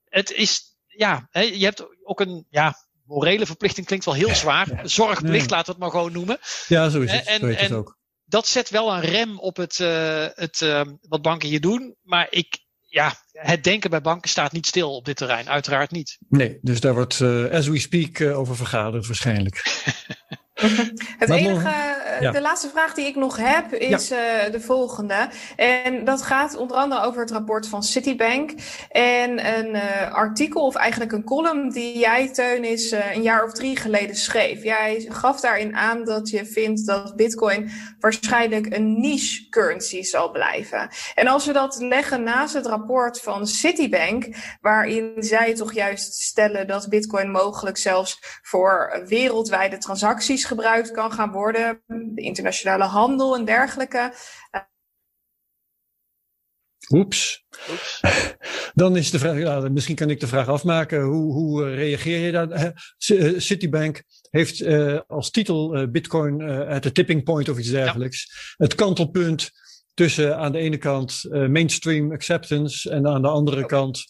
het 0.04 0.32
is, 0.32 0.62
ja, 0.86 1.28
je 1.32 1.64
hebt 1.64 1.86
ook 2.02 2.20
een, 2.20 2.46
ja, 2.50 2.74
morele 3.04 3.46
verplichting 3.46 3.86
klinkt 3.86 4.04
wel 4.04 4.14
heel 4.14 4.34
zwaar. 4.34 4.80
Zorgplicht, 4.82 5.50
laten 5.50 5.66
we 5.66 5.72
het 5.72 5.80
maar 5.80 5.90
gewoon 5.90 6.12
noemen. 6.12 6.38
Ja, 6.68 6.88
zo 6.88 7.00
is 7.00 7.12
het. 7.12 7.26
En, 7.26 7.40
zo 7.40 7.46
het 7.46 7.72
ook. 7.72 7.98
Dat 8.30 8.46
zet 8.46 8.70
wel 8.70 8.94
een 8.94 9.00
rem 9.00 9.38
op 9.38 9.56
het, 9.56 9.78
uh, 9.78 10.26
het 10.34 10.60
uh, 10.60 10.80
wat 11.08 11.22
banken 11.22 11.48
hier 11.48 11.60
doen. 11.60 11.96
Maar 12.02 12.26
ik, 12.30 12.58
ja, 12.86 13.14
het 13.32 13.64
denken 13.64 13.90
bij 13.90 14.00
banken 14.00 14.30
staat 14.30 14.52
niet 14.52 14.66
stil 14.66 14.94
op 14.94 15.04
dit 15.04 15.16
terrein, 15.16 15.48
uiteraard 15.48 15.90
niet. 15.90 16.18
Nee, 16.28 16.58
dus 16.62 16.80
daar 16.80 16.94
wordt 16.94 17.20
uh, 17.20 17.50
as 17.50 17.66
we 17.66 17.78
speak 17.78 18.18
uh, 18.18 18.38
over 18.38 18.56
vergaderd 18.56 19.06
waarschijnlijk. 19.06 19.62
het 21.18 21.30
enige 21.30 21.99
de 22.20 22.40
laatste 22.40 22.68
vraag 22.68 22.94
die 22.94 23.06
ik 23.06 23.16
nog 23.16 23.36
heb 23.36 23.72
is 23.72 24.08
de 24.08 24.60
volgende. 24.60 25.28
En 25.56 26.04
dat 26.04 26.22
gaat 26.22 26.56
onder 26.56 26.76
andere 26.76 27.02
over 27.02 27.20
het 27.20 27.30
rapport 27.30 27.68
van 27.68 27.82
Citibank. 27.82 28.52
En 28.90 29.58
een 29.58 29.76
artikel, 30.12 30.66
of 30.66 30.74
eigenlijk 30.74 31.12
een 31.12 31.24
column, 31.24 31.70
die 31.70 31.98
jij, 31.98 32.28
Teun, 32.28 32.64
is 32.64 32.90
een 32.90 33.22
jaar 33.22 33.44
of 33.44 33.52
drie 33.52 33.76
geleden 33.76 34.16
schreef. 34.16 34.62
Jij 34.62 35.06
gaf 35.08 35.40
daarin 35.40 35.76
aan 35.76 36.04
dat 36.04 36.30
je 36.30 36.46
vindt 36.46 36.86
dat 36.86 37.16
Bitcoin 37.16 37.70
waarschijnlijk 38.00 38.74
een 38.74 39.00
niche 39.00 39.48
currency 39.48 40.02
zal 40.02 40.30
blijven. 40.30 40.88
En 41.14 41.26
als 41.26 41.46
we 41.46 41.52
dat 41.52 41.76
leggen 41.80 42.22
naast 42.22 42.54
het 42.54 42.66
rapport 42.66 43.20
van 43.20 43.46
Citibank, 43.46 44.26
waarin 44.60 45.12
zij 45.16 45.54
toch 45.54 45.72
juist 45.72 46.12
stellen 46.12 46.66
dat 46.66 46.88
Bitcoin 46.88 47.30
mogelijk 47.30 47.76
zelfs 47.76 48.38
voor 48.42 49.02
wereldwijde 49.06 49.78
transacties 49.78 50.44
gebruikt 50.44 50.90
kan 50.90 51.12
gaan 51.12 51.32
worden, 51.32 51.82
de 52.14 52.22
internationale 52.22 52.84
handel 52.84 53.36
en 53.36 53.44
dergelijke. 53.44 54.12
Oeps. 56.90 57.44
Dan 58.74 58.96
is 58.96 59.10
de 59.10 59.18
vraag, 59.18 59.38
ja, 59.38 59.68
misschien 59.68 59.94
kan 59.94 60.10
ik 60.10 60.20
de 60.20 60.26
vraag 60.26 60.48
afmaken. 60.48 61.02
Hoe, 61.02 61.32
hoe 61.32 61.64
eh, 61.64 61.74
reageer 61.74 62.18
je 62.18 62.32
daar? 62.32 62.50
Eh, 62.50 63.38
Citibank 63.38 64.02
heeft 64.30 64.60
uh, 64.60 65.00
als 65.06 65.30
titel 65.30 65.76
uh, 65.76 65.88
Bitcoin 65.88 66.40
uh, 66.40 66.68
at 66.68 66.82
the 66.82 66.92
tipping 66.92 67.24
point 67.24 67.48
of 67.48 67.58
iets 67.58 67.70
dergelijks. 67.70 68.54
Het 68.56 68.74
kantelpunt 68.74 69.50
tussen 69.94 70.36
aan 70.36 70.52
de 70.52 70.58
ene 70.58 70.76
kant 70.76 71.22
mainstream 71.30 72.12
acceptance 72.12 72.90
en 72.90 73.06
aan 73.06 73.22
de 73.22 73.28
andere 73.28 73.66
kant 73.66 74.04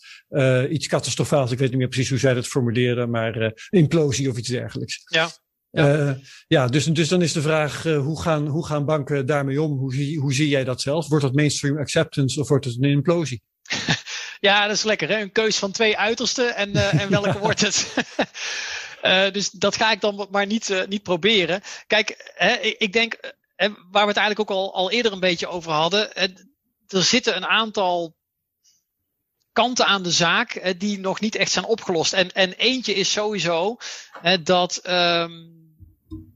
iets 0.68 0.86
catastrofaals. 0.86 1.50
Ik 1.50 1.58
weet 1.58 1.68
niet 1.70 1.78
meer 1.78 1.88
precies 1.88 2.08
hoe 2.08 2.18
zij 2.18 2.34
dat 2.34 2.46
formuleerden, 2.46 3.10
maar 3.10 3.52
implosie 3.70 4.30
of 4.30 4.36
iets 4.36 4.48
dergelijks. 4.48 5.02
Ja. 5.04 5.30
Ja, 5.70 6.16
ja 6.48 6.66
dus, 6.66 6.84
dus 6.84 7.08
dan 7.08 7.22
is 7.22 7.32
de 7.32 7.42
vraag, 7.42 7.82
hoe, 7.82 8.22
gaan, 8.22 8.46
hoe 8.46 8.66
gaan 8.66 8.84
banken 8.84 9.26
daarmee 9.26 9.62
om? 9.62 9.78
Hoe 9.78 9.94
zie, 9.94 10.18
hoe 10.18 10.32
zie 10.32 10.48
jij 10.48 10.64
dat 10.64 10.80
zelf? 10.80 11.08
Wordt 11.08 11.24
dat 11.24 11.34
mainstream 11.34 11.78
acceptance 11.78 12.40
of 12.40 12.48
wordt 12.48 12.64
het 12.64 12.76
een 12.76 12.90
implosie? 12.90 13.42
ja, 14.40 14.66
dat 14.66 14.76
is 14.76 14.82
lekker 14.82 15.08
hè. 15.08 15.20
Een 15.20 15.32
keus 15.32 15.56
van 15.58 15.70
twee 15.70 15.98
uitersten 15.98 16.56
en, 16.56 16.74
en 16.74 17.10
welke 17.10 17.38
wordt 17.48 17.60
het? 17.60 17.86
Dus 19.32 19.50
dat 19.50 19.76
ga 19.76 19.90
ik 19.92 20.00
dan 20.00 20.28
maar 20.30 20.46
niet, 20.46 20.86
niet 20.88 21.02
proberen. 21.02 21.62
Kijk, 21.86 22.32
hè, 22.34 22.52
ik 22.54 22.92
denk, 22.92 23.34
hè, 23.56 23.68
waar 23.68 24.02
we 24.02 24.08
het 24.08 24.16
eigenlijk 24.16 24.50
ook 24.50 24.56
al, 24.56 24.74
al 24.74 24.90
eerder 24.90 25.12
een 25.12 25.20
beetje 25.20 25.46
over 25.46 25.72
hadden. 25.72 26.10
Hè, 26.12 26.26
er 26.88 27.02
zitten 27.02 27.36
een 27.36 27.46
aantal 27.46 28.16
kanten 29.52 29.86
aan 29.86 30.02
de 30.02 30.10
zaak 30.10 30.74
die 30.78 30.98
nog 30.98 31.20
niet 31.20 31.34
echt 31.34 31.50
zijn 31.50 31.64
opgelost. 31.64 32.12
En, 32.12 32.32
en 32.32 32.52
eentje 32.52 32.94
is 32.94 33.12
sowieso 33.12 33.76
dat 34.42 34.80
um, 34.88 35.59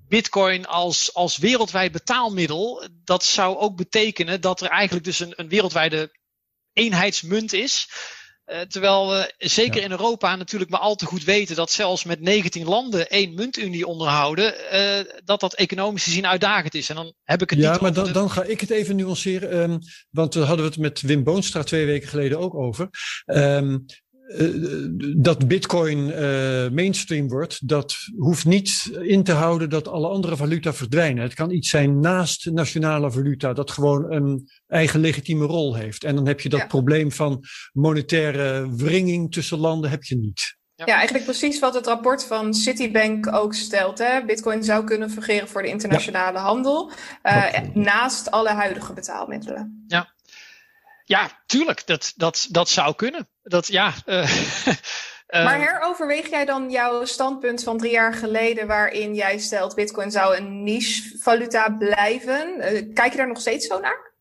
Bitcoin 0.08 0.66
als, 0.66 1.14
als 1.14 1.36
wereldwijd 1.36 1.92
betaalmiddel, 1.92 2.88
dat 3.04 3.24
zou 3.24 3.56
ook 3.56 3.76
betekenen 3.76 4.40
dat 4.40 4.60
er 4.60 4.68
eigenlijk 4.68 5.04
dus 5.04 5.20
een, 5.20 5.32
een 5.36 5.48
wereldwijde 5.48 6.12
eenheidsmunt 6.72 7.52
is. 7.52 7.88
Uh, 8.46 8.60
terwijl 8.60 9.08
we 9.08 9.34
zeker 9.38 9.82
in 9.82 9.90
Europa 9.90 10.36
natuurlijk 10.36 10.70
maar 10.70 10.80
al 10.80 10.94
te 10.94 11.06
goed 11.06 11.24
weten 11.24 11.56
dat 11.56 11.70
zelfs 11.70 12.04
met 12.04 12.20
19 12.20 12.64
landen 12.64 13.08
één 13.08 13.34
muntunie 13.34 13.86
onderhouden, 13.86 14.54
uh, 14.72 15.12
dat 15.24 15.40
dat 15.40 15.54
economisch 15.54 16.04
gezien 16.04 16.26
uitdagend 16.26 16.74
is. 16.74 16.88
En 16.88 16.96
dan 16.96 17.14
heb 17.22 17.42
ik 17.42 17.50
het 17.50 17.58
ja, 17.58 17.72
niet 17.72 17.80
maar 17.80 17.92
dan, 17.92 18.12
dan 18.12 18.30
ga 18.30 18.42
ik 18.42 18.60
het 18.60 18.70
even 18.70 18.96
nuanceren. 18.96 19.70
Um, 19.70 19.78
want 20.10 20.32
daar 20.32 20.46
hadden 20.46 20.64
we 20.64 20.70
het 20.70 20.80
met 20.80 21.00
Wim 21.00 21.24
Boonstra 21.24 21.62
twee 21.62 21.86
weken 21.86 22.08
geleden 22.08 22.38
ook 22.38 22.54
over. 22.54 22.88
Um, 23.26 23.84
uh, 24.28 25.14
dat 25.16 25.48
bitcoin 25.48 25.98
uh, 25.98 26.68
mainstream 26.70 27.28
wordt, 27.28 27.68
dat 27.68 27.96
hoeft 28.16 28.44
niet 28.44 28.98
in 29.02 29.22
te 29.22 29.32
houden 29.32 29.70
dat 29.70 29.88
alle 29.88 30.08
andere 30.08 30.36
valuta 30.36 30.72
verdwijnen. 30.72 31.22
Het 31.22 31.34
kan 31.34 31.50
iets 31.50 31.70
zijn 31.70 32.00
naast 32.00 32.50
nationale 32.50 33.10
valuta 33.10 33.52
dat 33.52 33.70
gewoon 33.70 34.12
een 34.12 34.48
eigen 34.66 35.00
legitieme 35.00 35.46
rol 35.46 35.74
heeft. 35.74 36.04
En 36.04 36.14
dan 36.14 36.26
heb 36.26 36.40
je 36.40 36.48
dat 36.48 36.60
ja. 36.60 36.66
probleem 36.66 37.12
van 37.12 37.44
monetaire 37.72 38.76
wringing 38.76 39.32
tussen 39.32 39.58
landen 39.58 39.90
heb 39.90 40.04
je 40.04 40.16
niet. 40.16 40.56
Ja. 40.74 40.84
ja. 40.86 40.94
eigenlijk 40.94 41.24
precies 41.24 41.58
wat 41.58 41.74
het 41.74 41.86
rapport 41.86 42.24
van 42.24 42.54
Citibank 42.54 43.34
ook 43.34 43.54
stelt. 43.54 43.98
Hè? 43.98 44.24
Bitcoin 44.24 44.64
zou 44.64 44.84
kunnen 44.84 45.10
fungeren 45.10 45.48
voor 45.48 45.62
de 45.62 45.68
internationale 45.68 46.38
ja. 46.38 46.44
handel, 46.44 46.90
uh, 47.22 47.52
naast 47.74 48.30
alle 48.30 48.50
huidige 48.50 48.92
betaalmiddelen. 48.92 49.84
Ja, 49.86 50.14
ja, 51.04 51.42
tuurlijk, 51.46 51.86
dat, 51.86 52.12
dat, 52.16 52.46
dat 52.50 52.68
zou 52.68 52.94
kunnen. 52.94 53.28
Dat, 53.42 53.66
ja, 53.66 53.92
uh, 54.06 54.30
maar 55.44 55.58
heroverweeg 55.58 56.30
jij 56.30 56.44
dan 56.44 56.70
jouw 56.70 57.04
standpunt 57.04 57.62
van 57.62 57.78
drie 57.78 57.90
jaar 57.90 58.14
geleden, 58.14 58.66
waarin 58.66 59.14
jij 59.14 59.38
stelt 59.38 59.74
Bitcoin 59.74 60.10
zou 60.10 60.36
een 60.36 60.62
niche 60.62 61.18
valuta 61.18 61.68
blijven? 61.68 62.54
Uh, 62.58 62.94
kijk 62.94 63.10
je 63.10 63.16
daar 63.16 63.28
nog 63.28 63.40
steeds 63.40 63.66
zo 63.66 63.80
naar? 63.80 64.12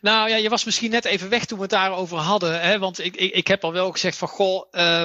Nou 0.00 0.28
ja, 0.28 0.36
je 0.36 0.48
was 0.48 0.64
misschien 0.64 0.90
net 0.90 1.04
even 1.04 1.28
weg 1.28 1.44
toen 1.44 1.56
we 1.56 1.62
het 1.62 1.72
daarover 1.72 2.18
hadden. 2.18 2.60
Hè? 2.60 2.78
Want 2.78 2.98
ik, 2.98 3.16
ik, 3.16 3.32
ik 3.32 3.46
heb 3.46 3.64
al 3.64 3.72
wel 3.72 3.92
gezegd 3.92 4.16
van 4.16 4.28
goh, 4.28 4.66
uh, 4.72 5.04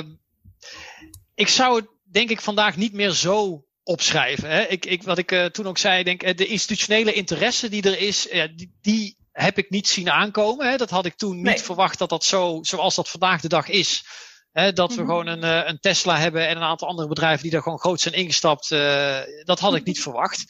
ik 1.35 1.47
zou 1.47 1.75
het 1.75 1.87
denk 2.03 2.29
ik 2.29 2.41
vandaag 2.41 2.77
niet 2.77 2.93
meer 2.93 3.11
zo 3.11 3.65
opschrijven. 3.83 4.49
Hè? 4.49 4.61
Ik, 4.61 4.85
ik, 4.85 5.03
wat 5.03 5.17
ik 5.17 5.31
uh, 5.31 5.45
toen 5.45 5.67
ook 5.67 5.77
zei, 5.77 6.03
denk 6.03 6.37
de 6.37 6.45
institutionele 6.45 7.13
interesse 7.13 7.69
die 7.69 7.83
er 7.83 7.99
is, 7.99 8.27
die, 8.55 8.77
die 8.81 9.17
heb 9.33 9.57
ik 9.57 9.69
niet 9.69 9.87
zien 9.87 10.11
aankomen. 10.11 10.69
Hè? 10.69 10.77
Dat 10.77 10.89
had 10.89 11.05
ik 11.05 11.15
toen 11.15 11.35
niet 11.35 11.45
nee. 11.45 11.59
verwacht 11.59 11.97
dat 11.97 12.09
dat 12.09 12.23
zo, 12.23 12.59
zoals 12.61 12.95
dat 12.95 13.09
vandaag 13.09 13.41
de 13.41 13.47
dag 13.47 13.67
is. 13.67 14.05
Hè, 14.51 14.73
dat 14.73 14.95
we 14.95 15.01
mm 15.01 15.07
-hmm. 15.07 15.09
gewoon 15.09 15.27
een, 15.27 15.43
uh, 15.43 15.69
een, 15.69 15.79
Tesla 15.79 16.17
hebben 16.17 16.47
en 16.47 16.57
een 16.57 16.63
aantal 16.63 16.87
andere 16.87 17.07
bedrijven 17.07 17.41
die 17.41 17.51
daar 17.51 17.61
gewoon 17.61 17.79
groot 17.79 18.01
zijn 18.01 18.13
ingestapt. 18.13 18.71
Uh, 18.71 19.19
dat 19.43 19.59
had 19.59 19.75
ik 19.75 19.83
niet 19.83 20.01
verwacht. 20.01 20.43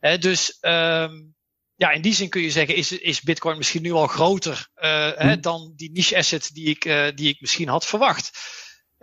Hè, 0.00 0.18
dus 0.18 0.58
um, 0.60 1.34
ja, 1.74 1.90
in 1.90 2.02
die 2.02 2.14
zin 2.14 2.28
kun 2.28 2.42
je 2.42 2.50
zeggen, 2.50 2.74
is, 2.74 2.92
is 2.92 3.20
Bitcoin 3.20 3.56
misschien 3.56 3.82
nu 3.82 3.92
al 3.92 4.06
groter 4.06 4.68
mm 4.74 4.88
-hmm. 4.88 5.28
hè, 5.28 5.40
dan 5.40 5.72
die 5.76 5.90
niche 5.90 6.16
asset 6.16 6.50
die 6.52 6.66
ik, 6.66 6.82
die 7.16 7.28
ik 7.28 7.40
misschien 7.40 7.68
had 7.68 7.86
verwacht. 7.86 8.30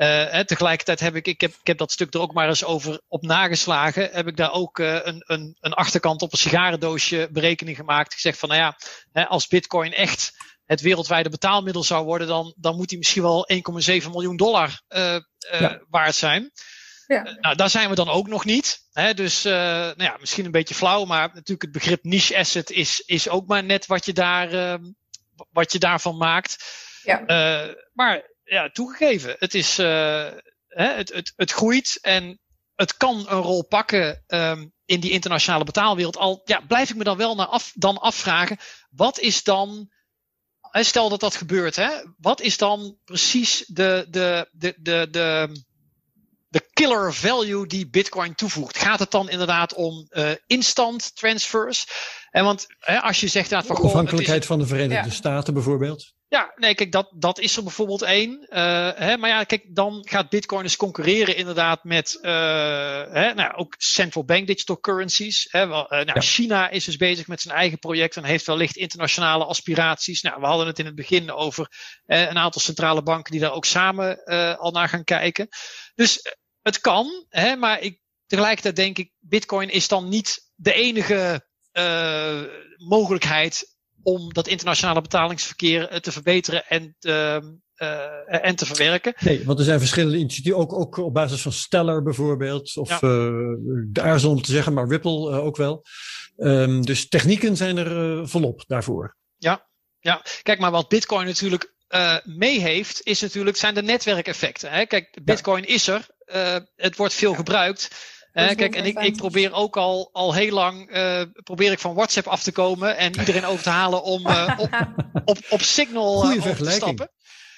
Uh, 0.04 0.40
tegelijkertijd 0.40 1.00
heb 1.00 1.16
ik, 1.16 1.28
ik 1.28 1.42
heb, 1.42 1.52
ik 1.52 1.68
heb 1.68 1.78
dat 1.78 1.92
stuk 1.92 2.14
er 2.14 2.20
ook 2.20 2.34
maar 2.34 2.48
eens 2.48 2.64
over 2.64 3.02
op 3.08 3.22
nageslagen. 3.22 4.10
Heb 4.12 4.28
ik 4.28 4.38
daar 4.38 4.52
ook 4.52 4.80
uh, 4.80 5.00
een, 5.04 5.24
een, 5.26 5.58
een 5.60 5.74
achterkant 5.74 6.22
op 6.22 6.32
een 6.32 6.38
sigarendoosje 6.38 7.30
berekening 7.32 7.78
gemaakt. 7.78 8.14
Gezegd 8.14 8.40
van, 8.40 8.50
nou 8.50 8.62
ja, 8.62 8.78
hè, 9.12 9.28
als 9.28 9.48
Bitcoin 9.48 9.94
echt 9.94 10.32
het 10.66 10.82
wereldwijde 10.82 11.30
betaalmiddel 11.30 11.84
zou 11.84 12.06
worden, 12.06 12.28
dan, 12.28 12.54
dan 12.58 12.76
moet 12.76 12.90
die 12.90 12.98
misschien 12.98 13.22
wel 13.22 13.50
1,7 13.54 14.10
miljoen 14.10 14.38
dollar 14.38 14.82
uh, 14.90 15.18
ja. 15.40 15.82
waard 15.90 16.16
zijn. 16.16 16.52
Ja. 17.08 17.38
nou, 17.40 17.56
daar 17.56 17.70
zijn 17.70 17.90
we 17.90 17.96
dan 17.96 18.10
ook 18.10 18.28
nog 18.28 18.46
niet. 18.46 18.80
Hè, 18.92 19.14
dus 19.14 19.44
nou 19.44 20.04
ja, 20.04 20.18
misschien 20.20 20.46
een 20.46 20.52
beetje 20.52 20.76
flauw, 20.76 21.06
maar 21.06 21.28
natuurlijk 21.28 21.62
het 21.62 21.72
begrip 21.72 22.04
niche 22.04 22.38
asset 22.38 22.70
is, 22.70 23.04
is 23.06 23.30
ook 23.30 23.48
maar 23.48 23.64
net 23.64 23.86
wat 23.86 24.06
je, 24.06 24.14
daar, 24.14 24.52
ehm, 24.52 24.84
wat 25.52 25.72
je 25.72 25.80
daarvan 25.80 26.18
maakt. 26.18 26.82
Ja. 27.04 27.24
maar 27.94 28.33
ja, 28.44 28.70
toegegeven. 28.70 29.36
Het, 29.40 29.54
is, 29.54 29.80
uh, 29.80 29.86
hè, 30.68 30.88
het, 30.88 31.14
het, 31.14 31.34
het 31.36 31.52
groeit 31.52 31.98
en 32.02 32.40
het 32.76 32.98
kan 32.98 33.26
een 33.30 33.42
rol 33.42 33.68
pakken 33.68 34.24
um, 34.28 34.74
in 34.86 35.00
die 35.00 35.12
internationale 35.12 35.64
betaalwereld. 35.64 36.18
Al 36.18 36.42
ja, 36.46 36.60
blijf 36.68 36.90
ik 36.90 36.96
me 36.96 37.04
dan 37.04 37.18
wel 37.18 37.36
naar 37.36 37.48
af, 37.48 37.72
dan 37.76 37.98
afvragen, 37.98 38.58
wat 38.90 39.20
is 39.20 39.44
dan, 39.44 39.90
stel 40.72 41.10
dat 41.10 41.20
dat 41.20 41.36
gebeurt, 41.36 41.76
hè, 41.76 41.90
wat 42.18 42.42
is 42.42 42.58
dan 42.58 42.98
precies 43.04 43.66
de, 43.68 44.08
de, 44.10 44.50
de, 44.52 44.74
de, 44.78 45.08
de, 45.12 45.50
de 46.48 46.70
killer 46.74 47.14
value 47.14 47.68
die 47.68 47.90
Bitcoin 47.90 48.36
toevoegt? 48.36 48.78
Gaat 48.78 49.00
het 49.00 49.12
dan 49.12 49.30
inderdaad 49.30 49.74
om 49.74 50.08
uh, 50.10 50.32
instant 50.48 51.16
transfers? 51.16 51.86
En 52.32 52.44
want 52.44 52.66
hè, 52.80 53.02
als 53.02 53.20
je 53.20 53.28
zegt 53.28 53.50
dat 53.50 53.66
van. 53.66 53.76
Goh, 53.76 53.86
Afhankelijkheid 53.86 54.42
is, 54.42 54.48
van 54.48 54.60
de 54.60 54.66
Verenigde 54.66 55.10
ja. 55.10 55.14
Staten 55.16 55.54
bijvoorbeeld. 55.54 56.14
Ja, 56.34 56.54
nee, 56.56 56.76
kijk, 56.76 56.92
dat, 56.92 57.12
dat 57.16 57.40
is 57.40 57.58
er 57.58 57.64
bijvoorbeeld 57.64 58.02
één. 58.02 58.46
Uh, 58.50 58.90
hè, 58.96 59.18
maar 59.18 59.30
ja, 59.30 59.44
kijk, 59.44 59.76
dan 59.76 60.02
gaat 60.10 60.30
Bitcoin 60.30 60.64
eens 60.64 60.76
concurreren 60.76 61.36
inderdaad 61.36 61.84
met 61.84 62.18
uh, 62.22 62.32
hè, 63.12 63.34
nou, 63.34 63.54
ook 63.56 63.76
central 63.78 64.26
bank 64.26 64.48
digital 64.48 64.80
currencies. 64.80 65.48
Hè, 65.52 65.68
wel, 65.68 65.84
uh, 65.84 65.90
nou, 65.90 66.12
ja. 66.14 66.22
China 66.22 66.70
is 66.70 66.86
dus 66.86 66.98
bezig 66.98 67.28
met 67.28 67.42
zijn 67.42 67.56
eigen 67.56 67.80
project 67.80 68.16
en 68.16 68.24
heeft 68.24 68.46
wellicht 68.46 68.76
internationale 68.76 69.46
aspiraties. 69.46 70.22
Nou, 70.22 70.40
we 70.40 70.46
hadden 70.46 70.68
het 70.68 70.80
in 70.80 70.86
het 70.86 70.96
begin 70.96 71.32
over 71.32 71.68
een 72.06 72.38
aantal 72.38 72.62
centrale 72.62 73.04
banken 73.04 73.32
die 73.32 73.42
daar 73.42 73.54
ook 73.54 73.66
samen 73.66 74.24
al 74.58 74.72
naar 74.72 74.90
gaan 74.90 75.04
kijken. 75.04 75.48
Dus 75.96 76.36
het 76.62 76.80
kan, 76.80 77.26
hè, 77.30 77.56
maar 77.56 77.80
ik, 77.80 78.00
tegelijkertijd 78.26 78.76
denk 78.76 78.98
ik, 78.98 79.12
Bitcoin 79.20 79.70
is 79.70 79.88
dan 79.88 80.10
niet 80.10 80.52
de 80.56 80.74
enige 80.74 81.48
mogelijkheid 82.78 83.73
om 84.04 84.34
dat 84.34 84.48
internationale 84.48 85.02
betalingsverkeer 85.02 86.02
te 86.02 86.12
verbeteren 86.12 86.66
en, 86.68 86.96
uh, 87.02 87.38
uh, 87.78 88.46
en 88.46 88.56
te 88.56 88.66
verwerken. 88.66 89.14
Nee, 89.20 89.46
want 89.46 89.60
er 89.60 89.66
zijn 89.66 89.80
verschillende 89.80 90.18
initiatieven, 90.18 90.62
ook, 90.62 90.74
ook 90.74 90.98
op 90.98 91.14
basis 91.14 91.42
van 91.42 91.52
Stellar 91.52 92.04
bijvoorbeeld, 92.04 92.78
of 92.78 92.90
ja. 92.90 93.00
uh, 93.02 94.04
aarzel 94.04 94.32
om 94.32 94.42
te 94.42 94.52
zeggen, 94.52 94.74
maar 94.74 94.88
Ripple 94.88 95.42
ook 95.42 95.58
wel. 95.58 95.86
Um, 96.38 96.86
dus 96.86 97.08
technieken 97.08 97.58
zijn 97.58 97.78
er 97.78 98.28
volop 98.30 98.64
daarvoor. 98.68 99.18
Ja, 99.38 99.68
ja, 100.00 100.22
kijk 100.42 100.60
maar 100.60 100.72
wat 100.72 100.88
Bitcoin 100.90 101.26
natuurlijk 101.26 101.74
mee 102.24 102.60
heeft, 102.60 103.02
is 103.04 103.22
natuurlijk, 103.22 103.58
zijn 103.58 103.74
de 103.74 103.84
netwerkeffecten. 103.84 104.72
Hè? 104.72 104.86
Kijk, 104.86 105.20
Bitcoin 105.24 105.64
ja. 105.64 105.74
is 105.74 105.88
er, 105.88 106.08
het 106.76 106.96
wordt 106.96 107.14
veel 107.14 107.32
ja. 107.32 107.38
gebruikt. 107.38 107.90
Kijk, 108.34 108.76
en 108.76 108.86
ik, 108.86 109.00
ik 109.00 109.16
probeer 109.16 109.54
ook 109.54 109.78
al, 109.78 110.10
al 110.12 110.34
heel 110.34 110.54
lang 110.54 110.92
probeer 111.44 111.72
ik 111.72 111.80
van 111.80 111.94
WhatsApp 111.94 112.28
af 112.28 112.44
te 112.44 112.52
komen 112.52 112.98
en 112.98 113.20
iedereen 113.20 113.46
over 113.46 113.64
te 113.64 113.70
halen 113.70 114.04
om 114.04 114.26
op, 114.58 114.70
op, 115.26 115.38
op 115.50 115.62
Signal 115.62 116.22
te 116.22 116.70
stappen. 116.72 117.10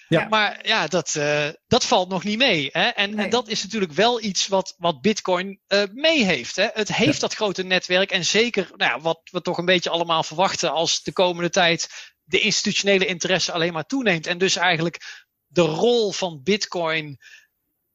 Ja. 0.07 0.27
Maar 0.27 0.60
ja, 0.68 0.88
dat, 0.88 1.15
uh, 1.18 1.47
dat 1.68 1.85
valt 1.85 2.10
nog 2.10 2.23
niet 2.23 2.38
mee. 2.38 2.69
Hè? 2.72 2.88
En, 2.88 3.19
en, 3.19 3.30
dat 3.30 3.47
is 3.47 3.64
natuurlijk 3.64 3.91
wel 3.91 4.22
iets 4.22 4.47
wat, 4.47 4.73
wat 4.77 5.02
Bitcoin 5.02 5.60
uh, 5.68 5.84
mee 5.93 6.23
heeft. 6.23 6.56
Hè? 6.56 6.68
Het 6.73 6.95
heeft 6.95 7.22
dat 7.22 7.34
grote 7.34 7.64
netwerk. 7.64 8.11
En 8.11 8.26
zeker 8.26 8.69
nou 8.76 8.91
ja, 8.91 8.99
wat 8.99 9.22
we 9.31 9.41
toch 9.41 9.57
een 9.57 9.65
beetje 9.65 9.89
allemaal 9.89 10.23
verwachten 10.23 10.72
als 10.72 11.03
de 11.03 11.11
komende 11.11 11.49
tijd 11.49 12.14
de 12.23 12.39
institutionele 12.39 13.06
interesse 13.06 13.52
alleen 13.52 13.73
maar 13.73 13.85
toeneemt. 13.85 14.27
En 14.27 14.38
dus 14.38 14.56
eigenlijk 14.56 15.26
de 15.47 15.61
rol 15.61 16.11
van 16.11 16.41
Bitcoin 16.43 17.18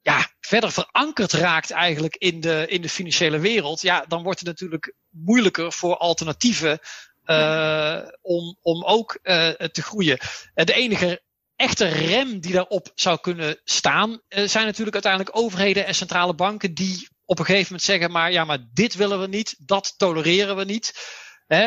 ja, 0.02 0.30
verder 0.40 0.72
verankerd 0.72 1.32
raakt 1.32 1.70
eigenlijk 1.70 2.16
in 2.16 2.40
de, 2.40 2.66
in 2.68 2.82
de 2.82 2.88
financiële 2.88 3.38
wereld. 3.38 3.80
Ja, 3.80 4.04
dan 4.08 4.22
wordt 4.22 4.38
het 4.38 4.48
natuurlijk 4.48 4.94
moeilijker 5.08 5.72
voor 5.72 5.96
alternatieven. 5.96 6.78
Uh, 7.24 7.98
om, 8.20 8.56
om 8.62 8.84
ook 8.84 9.18
uh, 9.22 9.48
te 9.48 9.82
groeien. 9.82 10.18
De 10.54 10.72
enige 10.72 11.22
echte 11.56 11.84
rem 11.84 12.40
die 12.40 12.52
daarop 12.52 12.92
zou 12.94 13.20
kunnen 13.20 13.60
staan, 13.64 14.20
zijn 14.28 14.66
natuurlijk 14.66 14.92
uiteindelijk 14.92 15.36
overheden 15.36 15.86
en 15.86 15.94
centrale 15.94 16.34
banken 16.34 16.74
die 16.74 17.08
op 17.24 17.38
een 17.38 17.44
gegeven 17.44 17.66
moment 17.66 17.82
zeggen, 17.82 18.10
maar 18.10 18.32
ja, 18.32 18.44
maar 18.44 18.58
dit 18.72 18.94
willen 18.94 19.20
we 19.20 19.26
niet, 19.26 19.56
dat 19.58 19.94
tolereren 19.96 20.56
we 20.56 20.64
niet. 20.64 20.94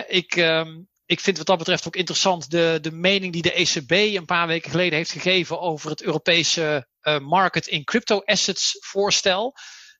Ik, 0.07 0.35
uh, 0.35 0.65
ik 1.05 1.19
vind 1.19 1.37
wat 1.37 1.45
dat 1.45 1.57
betreft 1.57 1.87
ook 1.87 1.95
interessant 1.95 2.51
de, 2.51 2.77
de 2.81 2.91
mening 2.91 3.33
die 3.33 3.41
de 3.41 3.53
ECB 3.53 3.91
een 3.91 4.25
paar 4.25 4.47
weken 4.47 4.71
geleden 4.71 4.97
heeft 4.97 5.11
gegeven 5.11 5.59
over 5.59 5.89
het 5.89 6.01
Europese 6.01 6.87
market 7.21 7.67
in 7.67 7.83
crypto 7.83 8.21
assets 8.25 8.77
voorstel. 8.79 9.55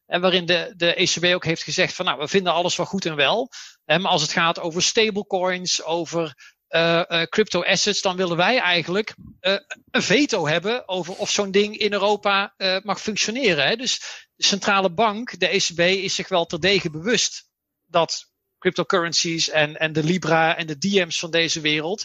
En 0.05 0.21
waarin 0.21 0.45
de, 0.45 0.73
de 0.75 0.93
ECB 0.93 1.25
ook 1.25 1.45
heeft 1.45 1.63
gezegd 1.63 1.93
van 1.93 2.05
nou, 2.05 2.19
we 2.19 2.27
vinden 2.27 2.53
alles 2.53 2.75
wel 2.75 2.85
goed 2.85 3.05
en 3.05 3.15
wel. 3.15 3.51
Hè, 3.85 3.99
maar 3.99 4.11
als 4.11 4.21
het 4.21 4.31
gaat 4.31 4.59
over 4.59 4.83
stablecoins, 4.83 5.83
over 5.83 6.53
uh, 6.69 7.21
crypto 7.23 7.63
assets, 7.63 8.01
dan 8.01 8.15
willen 8.15 8.37
wij 8.37 8.57
eigenlijk 8.57 9.15
een 9.91 10.01
veto 10.01 10.47
hebben 10.47 10.87
over 10.87 11.15
of 11.15 11.29
zo'n 11.29 11.51
ding 11.51 11.77
in 11.77 11.91
Europa 11.91 12.53
mag 12.83 13.01
functioneren. 13.01 13.67
Hè? 13.67 13.75
Dus 13.75 13.99
de 14.35 14.45
centrale 14.45 14.93
bank, 14.93 15.39
de 15.39 15.47
ECB, 15.47 15.79
is 15.79 16.15
zich 16.15 16.27
wel 16.27 16.45
terdege 16.45 16.89
bewust 16.89 17.49
dat 17.87 18.31
cryptocurrencies 18.59 19.49
en, 19.49 19.77
en 19.77 19.93
de 19.93 20.03
Libra 20.03 20.57
en 20.57 20.67
de 20.67 20.77
DM's 20.77 21.19
van 21.19 21.31
deze 21.31 21.61
wereld 21.61 22.03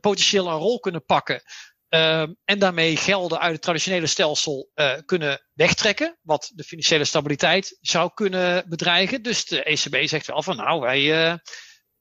potentieel 0.00 0.48
een 0.48 0.58
rol 0.58 0.80
kunnen 0.80 1.04
pakken. 1.04 1.42
Ehm, 1.88 2.32
en 2.44 2.58
daarmee 2.58 2.96
gelden 2.96 3.40
uit 3.40 3.52
het 3.52 3.62
traditionele 3.62 4.06
stelsel 4.06 4.70
kunnen 5.04 5.46
wegtrekken, 5.52 6.18
wat 6.22 6.50
de 6.54 6.64
financiële 6.64 7.04
stabiliteit 7.04 7.78
zou 7.80 8.10
kunnen 8.14 8.68
bedreigen. 8.68 9.22
Dus 9.22 9.44
de 9.44 9.62
ECB 9.62 10.08
zegt 10.08 10.26
wel 10.26 10.42
van 10.42 10.56
nou, 10.56 10.80
wij 10.80 11.40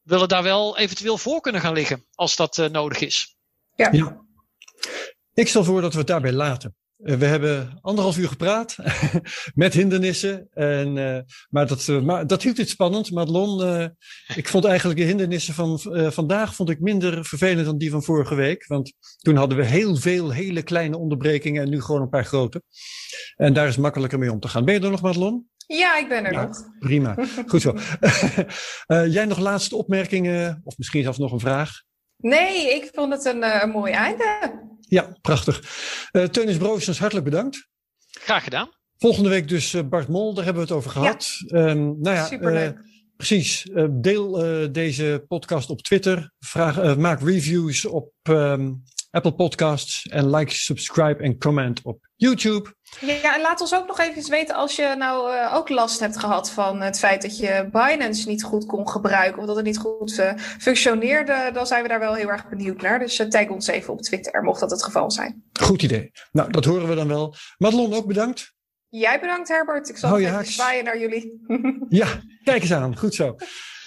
willen 0.05 0.27
daar 0.27 0.43
wel 0.43 0.77
eventueel 0.77 1.17
voor 1.17 1.41
kunnen 1.41 1.61
gaan 1.61 1.73
liggen 1.73 2.05
als 2.11 2.35
dat 2.35 2.57
uh, 2.57 2.67
nodig 2.67 2.99
is. 2.99 3.37
Ja. 3.75 3.89
ja. 3.91 4.25
Ik 5.33 5.47
stel 5.47 5.63
voor 5.63 5.81
dat 5.81 5.91
we 5.91 5.97
het 5.97 6.07
daarbij 6.07 6.31
laten. 6.31 6.75
Uh, 7.03 7.15
we 7.15 7.25
hebben 7.25 7.79
anderhalf 7.81 8.17
uur 8.17 8.27
gepraat 8.27 8.75
met 9.53 9.73
hindernissen. 9.73 10.47
En, 10.53 10.95
uh, 10.95 11.19
maar, 11.49 11.67
dat, 11.67 11.87
maar 12.03 12.27
dat 12.27 12.43
hield 12.43 12.57
het 12.57 12.69
spannend. 12.69 13.11
Madelon, 13.11 13.91
ik 14.35 14.47
vond 14.47 14.65
eigenlijk 14.65 14.99
de 14.99 15.05
hindernissen 15.05 15.53
van 15.53 15.79
vandaag 16.11 16.55
vond 16.55 16.69
ik 16.69 16.79
minder 16.79 17.25
vervelend 17.25 17.65
dan 17.65 17.77
die 17.77 17.91
van 17.91 18.03
vorige 18.03 18.35
week. 18.35 18.67
Want 18.67 18.93
toen 19.17 19.35
hadden 19.35 19.57
we 19.57 19.65
heel 19.65 19.95
veel 19.95 20.31
hele 20.31 20.61
kleine 20.61 20.97
onderbrekingen 20.97 21.63
en 21.63 21.69
nu 21.69 21.81
gewoon 21.81 22.01
een 22.01 22.09
paar 22.09 22.25
grote. 22.25 22.61
En 23.35 23.53
daar 23.53 23.67
is 23.67 23.77
makkelijker 23.77 24.19
mee 24.19 24.31
om 24.31 24.39
te 24.39 24.47
gaan. 24.47 24.65
Ben 24.65 24.73
je 24.73 24.79
er 24.79 24.89
nog, 24.89 25.01
Madelon? 25.01 25.49
Ja, 25.67 25.97
ik 25.97 26.07
ben 26.07 26.25
er 26.25 26.33
nog. 26.33 26.57
Prima, 26.79 27.15
goed 27.47 27.61
zo. 27.61 27.75
jij 29.17 29.25
nog 29.25 29.39
laatste 29.39 29.75
opmerkingen 29.75 30.61
of 30.63 30.77
misschien 30.77 31.03
zelfs 31.03 31.17
nog 31.17 31.31
een 31.31 31.39
vraag? 31.39 31.83
Nee, 32.17 32.75
ik 32.75 32.89
vond 32.93 33.13
het 33.13 33.25
een, 33.25 33.61
een 33.63 33.69
mooi 33.69 33.91
einde. 33.91 34.63
Ja, 34.87 35.17
prachtig. 35.21 35.61
Uh, 36.11 36.23
Teunis 36.23 36.57
Broosens, 36.57 36.99
hartelijk 36.99 37.25
bedankt. 37.25 37.67
Graag 38.09 38.43
gedaan. 38.43 38.69
Volgende 38.97 39.29
week 39.29 39.47
dus 39.47 39.87
Bart 39.89 40.07
Mol, 40.07 40.33
daar 40.33 40.43
hebben 40.43 40.63
we 40.63 40.67
het 40.69 40.77
over 40.77 40.91
gehad. 40.91 41.27
Ja. 41.47 41.69
Um, 41.69 42.01
nou 42.01 42.15
ja, 42.15 42.25
Superleuk. 42.25 42.79
precies. 43.15 43.69
deel 43.89 44.31
deze 44.71 45.23
podcast 45.27 45.69
op 45.69 45.81
Twitter. 45.81 46.31
Vraag, 46.39 46.97
maak 46.97 47.21
reviews 47.21 47.85
op 47.85 48.11
um, 48.29 48.83
Apple 49.09 49.35
Podcasts. 49.35 50.05
En 50.05 50.29
like, 50.35 50.53
subscribe 50.53 51.23
en 51.23 51.37
comment 51.37 51.81
op 51.83 52.07
YouTube. 52.15 52.73
Ja, 52.99 53.35
en 53.35 53.41
laat 53.41 53.61
ons 53.61 53.75
ook 53.75 53.87
nog 53.87 53.99
even 53.99 54.29
weten 54.29 54.55
als 54.55 54.75
je 54.75 54.95
nou 54.97 55.33
uh, 55.33 55.55
ook 55.55 55.69
last 55.69 55.99
hebt 55.99 56.17
gehad 56.17 56.51
van 56.51 56.81
het 56.81 56.99
feit 56.99 57.21
dat 57.21 57.37
je 57.37 57.69
Binance 57.71 58.27
niet 58.27 58.43
goed 58.43 58.65
kon 58.65 58.89
gebruiken 58.89 59.41
of 59.41 59.47
dat 59.47 59.55
het 59.55 59.65
niet 59.65 59.77
goed 59.77 60.17
uh, 60.19 60.31
functioneerde. 60.37 61.49
Dan 61.53 61.67
zijn 61.67 61.81
we 61.81 61.87
daar 61.87 61.99
wel 61.99 62.13
heel 62.13 62.29
erg 62.29 62.49
benieuwd 62.49 62.81
naar. 62.81 62.99
Dus 62.99 63.19
uh, 63.19 63.27
tag 63.27 63.47
ons 63.47 63.67
even 63.67 63.93
op 63.93 64.01
Twitter, 64.01 64.43
mocht 64.43 64.59
dat 64.59 64.71
het 64.71 64.83
geval 64.83 65.11
zijn. 65.11 65.43
Goed 65.59 65.81
idee. 65.81 66.11
Nou, 66.31 66.51
dat 66.51 66.65
horen 66.65 66.87
we 66.87 66.95
dan 66.95 67.07
wel. 67.07 67.35
Madelon, 67.57 67.93
ook 67.93 68.07
bedankt. 68.07 68.53
Jij 68.89 69.19
bedankt, 69.19 69.47
Herbert. 69.47 69.89
Ik 69.89 69.97
zal 69.97 70.13
oh, 70.13 70.21
even 70.21 70.45
zwaaien 70.45 70.83
naar 70.83 70.99
jullie. 70.99 71.45
ja, 71.89 72.07
kijk 72.43 72.61
eens 72.61 72.73
aan. 72.73 72.97
Goed 72.97 73.15
zo. 73.15 73.35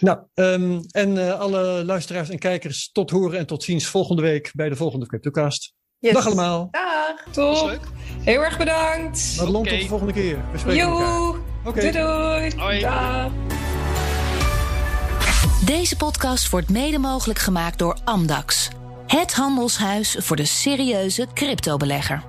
Nou, 0.01 0.18
um, 0.35 0.80
en 0.90 1.39
alle 1.39 1.85
luisteraars 1.85 2.28
en 2.28 2.39
kijkers, 2.39 2.90
tot 2.93 3.10
horen 3.10 3.39
en 3.39 3.47
tot 3.47 3.62
ziens 3.62 3.86
volgende 3.86 4.22
week 4.22 4.51
bij 4.55 4.68
de 4.68 4.76
volgende 4.76 5.06
CryptoCast. 5.06 5.76
Yes. 6.01 6.12
Dag 6.12 6.27
allemaal. 6.27 6.69
Dag. 6.70 7.33
Top. 7.33 7.81
Heel 8.20 8.45
erg 8.45 8.59
bedankt. 8.59 9.35
Madelon, 9.37 9.61
okay. 9.61 9.73
tot 9.73 9.83
de 9.83 9.89
volgende 9.89 10.12
keer. 10.12 10.39
We 10.53 10.59
spreken 10.59 10.87
Joe. 10.87 11.37
Okay. 11.65 11.91
Doei 11.91 12.05
doei. 12.05 12.53
Hoi. 12.57 12.81
Dag. 12.81 13.31
Deze 15.65 15.97
podcast 15.97 16.51
wordt 16.51 16.69
mede 16.69 16.99
mogelijk 16.99 17.39
gemaakt 17.39 17.79
door 17.79 17.97
Amdax. 18.05 18.69
Het 19.07 19.35
handelshuis 19.35 20.16
voor 20.19 20.37
de 20.37 20.45
serieuze 20.45 21.27
cryptobelegger. 21.35 22.23